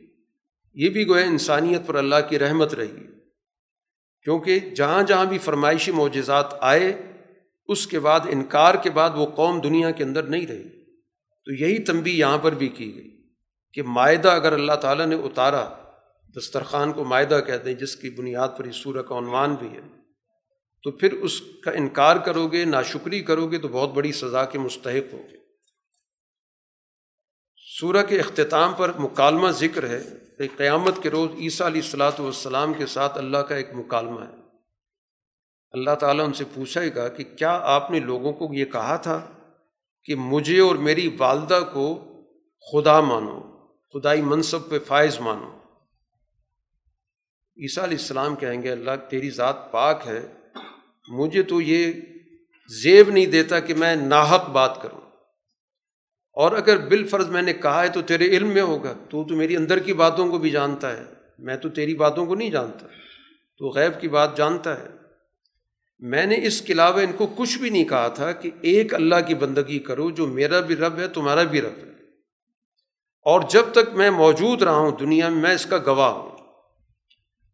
یہ 0.75 0.89
بھی 0.89 1.09
گویا 1.09 1.25
انسانیت 1.25 1.81
پر 1.87 1.95
اللہ 1.95 2.15
کی 2.29 2.39
رحمت 2.39 2.75
رہی 2.75 2.87
ہے۔ 2.87 3.11
کیونکہ 4.23 4.59
جہاں 4.59 5.03
جہاں 5.03 5.25
بھی 5.25 5.39
فرمائشی 5.39 5.93
معجزات 5.93 6.47
آئے، 6.61 7.03
اس 7.67 7.87
کے 7.87 8.01
بعد 8.01 8.21
انکار 8.29 8.75
کے 8.75 8.91
بعد 8.91 9.11
وہ 9.15 9.27
قوم 9.27 9.61
دنیا 9.61 9.91
کے 9.91 10.05
اندر 10.05 10.23
نہیں 10.23 10.47
رہی۔ 10.47 10.69
تو 11.45 11.53
یہی 11.53 11.79
تنبی 11.79 12.19
یہاں 12.19 12.39
پر 12.39 12.55
بھی 12.55 12.69
کی 12.69 12.95
گئی۔ 12.95 13.20
کہ 13.75 13.83
معاہدہ 13.83 14.29
اگر 14.29 14.53
اللہ 14.53 14.73
تعالیٰ 14.73 15.07
نے 15.07 15.15
اتارا، 15.15 15.69
دسترخوان 16.37 16.93
کو 16.93 17.05
معاہدہ 17.05 17.41
کہتے 17.47 17.71
ہیں، 17.71 17.77
جس 17.77 17.97
کی 17.97 18.11
بنیاد 18.11 18.49
پر 18.59 18.65
اس 18.65 18.77
سورہ 18.77 19.03
کا 19.03 19.19
عنوان 19.19 19.55
بھی 19.55 19.69
ہے، 19.69 19.81
تو 20.83 20.91
پھر 20.91 21.13
اس 21.13 21.43
کا 21.65 21.71
انکار 21.71 22.17
کرو 22.17 22.49
گے 22.49 22.65
ناشکری 22.65 23.23
کرو 23.23 23.47
گے 23.47 23.59
تو 23.59 23.69
بہت 23.69 23.91
بڑی 23.91 24.13
سزا 24.13 24.45
کے 24.45 24.59
مستحق 24.59 25.13
ہوگے۔ 25.13 25.37
سورہ 27.81 28.03
کے 28.03 28.21
اختتام 28.21 28.75
پر 28.75 28.99
مکالمہ 28.99 29.49
ذکر 29.49 29.89
ہے 29.89 30.03
کہ 30.39 30.49
قیامت 30.57 31.03
کے 31.03 31.11
روز 31.11 31.31
عیسیٰ 31.39 31.67
علیہ 31.67 31.81
السلاۃ 31.81 32.21
والسلام 32.21 32.73
کے 32.75 32.87
ساتھ 32.87 33.19
اللہ 33.19 33.39
کا 33.39 33.55
ایک 33.55 33.75
مکالمہ 33.75 34.21
ہے۔ 34.21 34.41
اللہ 35.71 35.95
تعالیٰ 35.95 36.27
ان 36.27 36.33
سے 36.33 36.45
پوچھے 36.55 36.95
گا 36.95 37.09
کہ 37.09 37.25
کیا 37.25 37.61
آپ 37.63 37.91
نے 37.91 38.01
لوگوں 38.01 38.33
کو 38.33 38.55
یہ 38.55 38.65
کہا 38.65 38.97
تھا 38.97 39.27
کہ 40.05 40.15
مجھے 40.15 40.61
اور 40.61 40.77
میری 40.77 41.17
والدہ 41.19 41.61
کو 41.73 42.05
خدا 42.73 43.01
مانو؟ 43.01 43.50
خدائی 43.95 44.23
منصب 44.23 44.71
پہ 44.71 44.79
فائز 44.79 45.21
مانو۔ 45.21 45.59
عیسیٰ 47.57 47.83
علیہ 47.83 47.99
السلام 47.99 48.37
کہیں 48.37 48.63
گے، 48.63 48.71
اللہ 48.71 48.91
تیری 49.11 49.31
ذات 49.31 49.73
پاک 49.73 50.03
ہے، 50.07 50.27
مجھے 51.09 51.43
تو 51.43 51.61
یہ 51.61 51.93
زیب 52.83 53.11
نہیں 53.11 53.27
دیتا 53.27 53.61
کہ 53.61 53.75
میں 53.75 53.97
ناحق 53.97 54.51
بات 54.51 54.83
کروں۔ 54.83 55.01
اور 56.33 56.53
اگر 56.53 56.77
بال 56.77 57.09
فرض 57.09 57.29
میں 57.29 57.43
نے 57.43 57.53
کہا 57.53 57.83
ہے 57.83 57.89
تو 57.89 58.03
تیرے 58.03 58.25
علم 58.25 58.49
میں 58.49 58.63
ہوگا، 58.63 58.93
تو 59.11 59.25
تو 59.25 59.37
میری 59.37 59.57
اندر 59.57 59.79
کی 59.79 59.93
باتوں 59.93 60.31
کو 60.31 60.39
بھی 60.39 60.51
جانتا 60.51 60.97
ہے۔ 60.97 61.05
میں 61.39 61.57
تو 61.57 61.69
تیری 61.69 61.95
باتوں 61.95 62.27
کو 62.27 62.35
نہیں 62.35 62.51
جانتا، 62.51 62.87
تو 63.59 63.69
غیب 63.69 64.01
کی 64.01 64.09
بات 64.09 64.37
جانتا 64.37 64.81
ہے۔ 64.81 64.89
میں 65.99 66.27
نے 66.27 66.47
اس 66.47 66.63
کے 66.63 66.73
علاوہ 66.73 67.01
ان 67.01 67.13
کو 67.13 67.27
کچھ 67.27 67.59
بھی 67.59 67.71
نہیں 67.71 67.85
کہا 67.85 68.09
تھا 68.09 68.33
کہ 68.33 68.51
ایک 68.61 68.95
اللہ 68.95 69.15
کی 69.27 69.35
بندگی 69.35 69.79
کرو 69.79 70.11
جو 70.11 70.27
میرا 70.27 70.61
بھی 70.61 70.77
رب 70.77 70.99
ہے، 70.99 71.09
تمہارا 71.09 71.43
بھی 71.43 71.61
رب 71.61 71.79
ہے۔ 71.79 71.90
اور 73.23 73.41
جب 73.51 73.65
تک 73.73 73.93
میں 73.93 74.11
موجود 74.11 74.63
رہا 74.63 74.77
ہوں 74.77 74.91
دنیا 74.91 75.29
میں 75.29 75.43
میں 75.43 75.55
اس 75.55 75.67
کا 75.67 75.79
گواہ 75.87 76.11
ہوں۔ 76.11 76.31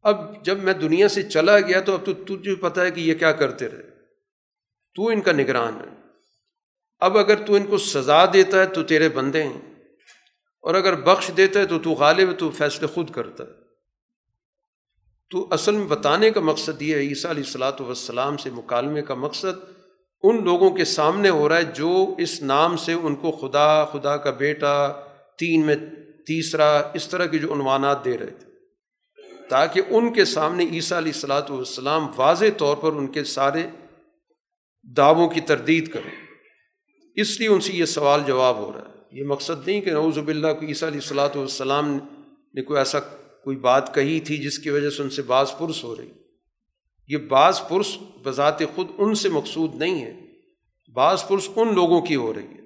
اب 0.03 0.45
جب 0.45 0.59
میں 0.59 0.73
دنیا 0.73 1.09
سے 1.09 1.23
چلا 1.23 1.61
گیا 1.61 1.81
تو 1.81 1.95
اب 1.95 2.07
تو 2.07 2.13
تجھے 2.13 2.55
پتہ 2.55 2.81
ہے 2.81 2.91
کہ 2.91 3.01
یہ 3.01 3.15
کیا 3.15 3.33
کرتے 3.33 3.69
رہے۔ 3.69 3.83
تو 4.95 5.07
ان 5.07 5.21
کا 5.21 5.33
نگران 5.33 5.75
ہے۔ 5.75 5.97
اب 7.01 7.19
اگر 7.19 7.47
تو 7.47 7.55
ان 7.55 7.67
کو 7.67 7.79
سزا 7.79 8.25
دیتا 8.33 8.61
ہے 8.61 8.67
تو 8.67 8.83
تیرے 8.83 9.09
بندے 9.09 9.43
ہیں۔ 9.43 9.61
اور 10.61 10.75
اگر 10.75 11.01
بخش 11.01 11.31
دیتا 11.37 11.61
ہے 11.61 11.67
تو 11.67 11.79
تو 11.79 11.91
غالب 11.91 12.39
تو 12.39 12.51
فیصلے 12.51 12.87
خود 12.87 13.11
کرتا 13.11 13.45
ہے۔ 13.45 13.49
تو 15.31 15.49
اصل 15.51 15.75
میں 15.75 15.87
بتانے 15.87 16.31
کا 16.31 16.41
مقصد 16.41 16.83
یہ 16.83 16.95
ہے، 16.95 17.01
عیسیٰ 17.01 17.31
علیہ 17.31 17.43
السلاۃ 17.47 17.81
والسلام 17.81 18.37
سے 18.37 18.51
مکالمے 18.51 19.03
کا 19.03 19.15
مقصد 19.15 19.71
ان 20.23 20.45
لوگوں 20.45 20.71
کے 20.71 20.85
سامنے 20.85 21.29
ہو 21.29 21.49
رہا 21.49 21.57
ہے 21.57 21.63
جو 21.63 22.15
اس 22.19 22.43
نام 22.43 22.77
سے 22.77 22.93
ان 22.93 23.15
کو 23.15 23.31
خدا 23.31 23.85
خدا 23.85 24.17
کا 24.17 24.31
بیٹا 24.31 25.06
تین 25.39 25.67
میں 25.67 25.77
تیسرا 26.27 26.91
اس 26.95 27.09
طرح 27.09 27.27
کے 27.27 27.39
جو 27.39 27.53
عنوانات 27.53 28.05
دے 28.05 28.19
رہے 28.19 28.27
تھے۔ 28.27 28.47
تاکہ 29.49 29.83
ان 29.89 30.13
کے 30.13 30.25
سامنے 30.25 30.65
عیسیٰ 30.65 30.99
علیہ 30.99 31.13
السلاۃ 31.15 31.51
والسلام 31.51 32.07
واضح 32.17 32.45
طور 32.57 32.77
پر 32.77 32.93
ان 32.93 33.07
کے 33.07 33.25
سارے 33.25 33.63
دعووں 34.83 35.29
کی 35.29 35.41
تردید 35.41 35.89
کریں۔ 35.89 36.11
اس 37.15 37.41
لیے 37.41 37.49
ان 37.49 37.61
سے 37.61 37.73
یہ 37.73 37.85
سوال 37.85 38.21
جواب 38.27 38.57
ہو 38.57 38.73
رہا 38.73 38.81
ہے۔ 38.81 39.19
یہ 39.19 39.25
مقصد 39.25 39.69
نہیں 39.69 39.81
کہ 39.81 39.91
نعوذ 39.91 40.19
باللہ 40.19 40.53
کو 40.61 40.67
عیسیٰ 40.67 40.89
علیہ 40.89 41.01
السلاۃ 41.03 41.37
والسلام 41.37 41.99
نے 42.55 42.63
کوئی 42.63 42.79
ایسا 42.79 43.01
کوئی 43.45 43.57
بات 43.57 43.95
کہی 43.95 44.21
تھی 44.21 44.37
جس 44.37 44.59
کی 44.59 44.71
وجہ 44.71 44.91
سے 44.91 45.03
ان 45.03 45.11
سے 45.11 45.23
بعض 45.23 45.53
پرس 45.59 45.85
ہو 45.85 45.97
رہی۔ 45.97 46.09
یہ 47.09 47.17
بعض 47.17 47.61
پرس 47.69 47.99
بذات 48.23 48.59
خود 48.75 48.87
ان 48.99 49.15
سے 49.15 49.29
مقصود 49.29 49.75
نہیں 49.75 50.05
ہے۔ 50.05 50.21
بعض 50.93 51.29
پرس 51.29 51.49
ان 51.57 51.75
لوگوں 51.75 52.01
کی 52.01 52.17
ہو 52.17 52.35
رہی 52.35 52.43
ہے۔ 52.43 52.66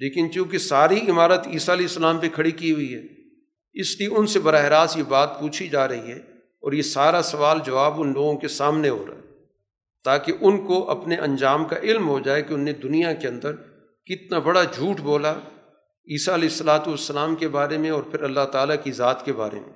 لیکن 0.00 0.30
چونکہ 0.32 0.58
ساری 0.58 1.00
عمارت 1.10 1.46
عیسیٰ 1.46 1.74
علیہ 1.74 1.86
السلام 1.86 2.18
پہ 2.18 2.28
کھڑی 2.28 2.50
کی 2.50 2.72
ہوئی 2.72 2.94
ہے، 2.94 3.00
اس 3.76 3.98
لیے 4.00 4.08
ان 4.08 4.26
سے 4.26 4.38
براہ 4.40 4.64
راست 4.64 4.96
یہ 4.96 5.02
بات 5.08 5.38
پوچھی 5.40 5.68
جا 5.68 5.88
رہی 5.88 6.12
ہے 6.12 6.18
اور 6.62 6.72
یہ 6.72 6.82
سارا 6.82 7.22
سوال 7.22 7.58
جواب 7.66 8.00
ان 8.00 8.12
لوگوں 8.12 8.36
کے 8.36 8.48
سامنے 8.48 8.88
ہو 8.88 9.04
رہا 9.08 9.14
ہے 9.14 9.28
تاکہ 10.04 10.32
ان 10.40 10.66
کو 10.66 10.90
اپنے 10.90 11.16
انجام 11.16 11.64
کا 11.64 11.76
علم 11.76 12.08
ہو 12.08 12.18
جائے 12.20 12.42
کہ 12.42 12.54
ان 12.54 12.64
نے 12.64 12.72
دنیا 12.72 13.12
کے 13.12 13.28
اندر 13.28 13.56
کتنا 14.08 14.38
بڑا 14.38 14.64
جھوٹ 14.64 15.00
بولا 15.00 15.32
عیسیٰ 16.08 16.34
علیہ 16.34 16.48
السلاۃ 16.48 16.86
والسلام 16.86 17.34
کے 17.36 17.48
بارے 17.48 17.78
میں 17.78 17.90
اور 17.90 18.02
پھر 18.02 18.22
اللہ 18.22 18.44
تعالیٰ 18.52 18.76
کی 18.84 18.92
ذات 18.92 19.24
کے 19.24 19.32
بارے 19.32 19.60
میں۔ 19.60 19.72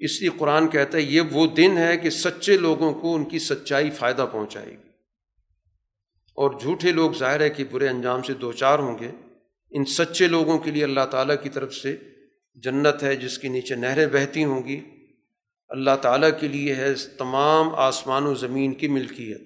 اس 0.00 0.20
لیے 0.20 0.30
قرآن 0.38 0.68
کہتا 0.68 0.98
ہے، 0.98 1.02
یہ 1.02 1.20
وہ 1.32 1.46
دن 1.46 1.78
ہے 1.78 1.96
کہ 1.96 2.10
سچے 2.10 2.56
لوگوں 2.56 2.92
کو 2.94 3.14
ان 3.14 3.24
کی 3.24 3.38
سچائی 3.38 3.90
فائدہ 3.90 4.26
پہنچائے 4.32 4.70
گی۔ 4.70 4.93
اور 6.34 6.50
جھوٹے 6.60 6.92
لوگ 6.92 7.12
ظاہر 7.12 7.40
ہے 7.40 7.50
کہ 7.50 7.64
برے 7.64 7.88
انجام 7.88 8.22
سے 8.22 8.34
دو 8.34 8.52
چار 8.52 8.78
ہوں 8.78 8.98
گے۔ 8.98 9.10
ان 9.70 9.84
سچے 9.84 10.26
لوگوں 10.26 10.58
کے 10.58 10.70
لیے 10.70 10.84
اللہ 10.84 11.04
تعالیٰ 11.10 11.36
کی 11.42 11.48
طرف 11.48 11.74
سے 11.74 11.96
جنت 12.54 13.02
ہے 13.02 13.16
جس 13.16 13.38
کے 13.38 13.48
نیچے 13.48 13.74
نہریں 13.74 14.06
بہتی 14.06 14.44
ہوں 14.44 14.64
گی۔ 14.64 14.80
اللہ 15.68 15.96
تعالیٰ 16.02 16.30
کے 16.40 16.48
لیے 16.48 16.74
ہے 16.74 16.94
تمام 17.18 17.74
آسمان 17.74 18.26
و 18.26 18.34
زمین 18.34 18.74
کی 18.74 18.88
ملکیت۔ 18.88 19.42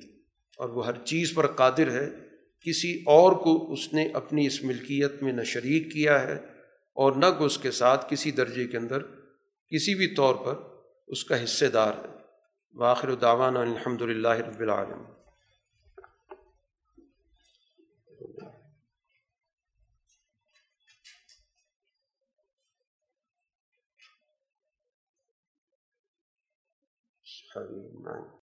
اور 0.57 0.69
وہ 0.69 0.87
ہر 0.87 1.05
چیز 1.05 1.35
پر 1.35 1.47
قادر 1.47 1.91
ہے۔ 1.91 2.11
کسی 2.65 3.03
اور 3.07 3.33
کو 3.33 3.73
اس 3.73 3.93
نے 3.93 4.09
اپنی 4.13 4.47
اس 4.47 4.65
ملکیت 4.65 5.23
میں 5.23 5.33
نہ 5.33 5.43
شریک 5.43 5.93
کیا 5.93 6.23
ہے 6.23 6.35
اور 6.95 7.13
نہ 7.13 7.27
کو 7.39 7.45
اس 7.45 7.59
کے 7.59 7.71
ساتھ 7.71 8.07
کسی 8.09 8.31
درجے 8.31 8.67
کے 8.67 8.77
اندر 8.77 8.99
کسی 9.69 9.95
بھی 9.95 10.07
طور 10.07 10.35
پر 10.35 10.55
اس 11.07 11.25
کا 11.25 11.45
حصے 11.45 11.69
دار 11.69 11.93
ہے۔ 11.93 12.15
واخر 12.75 13.15
داوان 13.15 13.57
الحمد 13.57 14.03
للہ 14.03 14.29
رب 14.29 14.63
العالم 27.59 28.38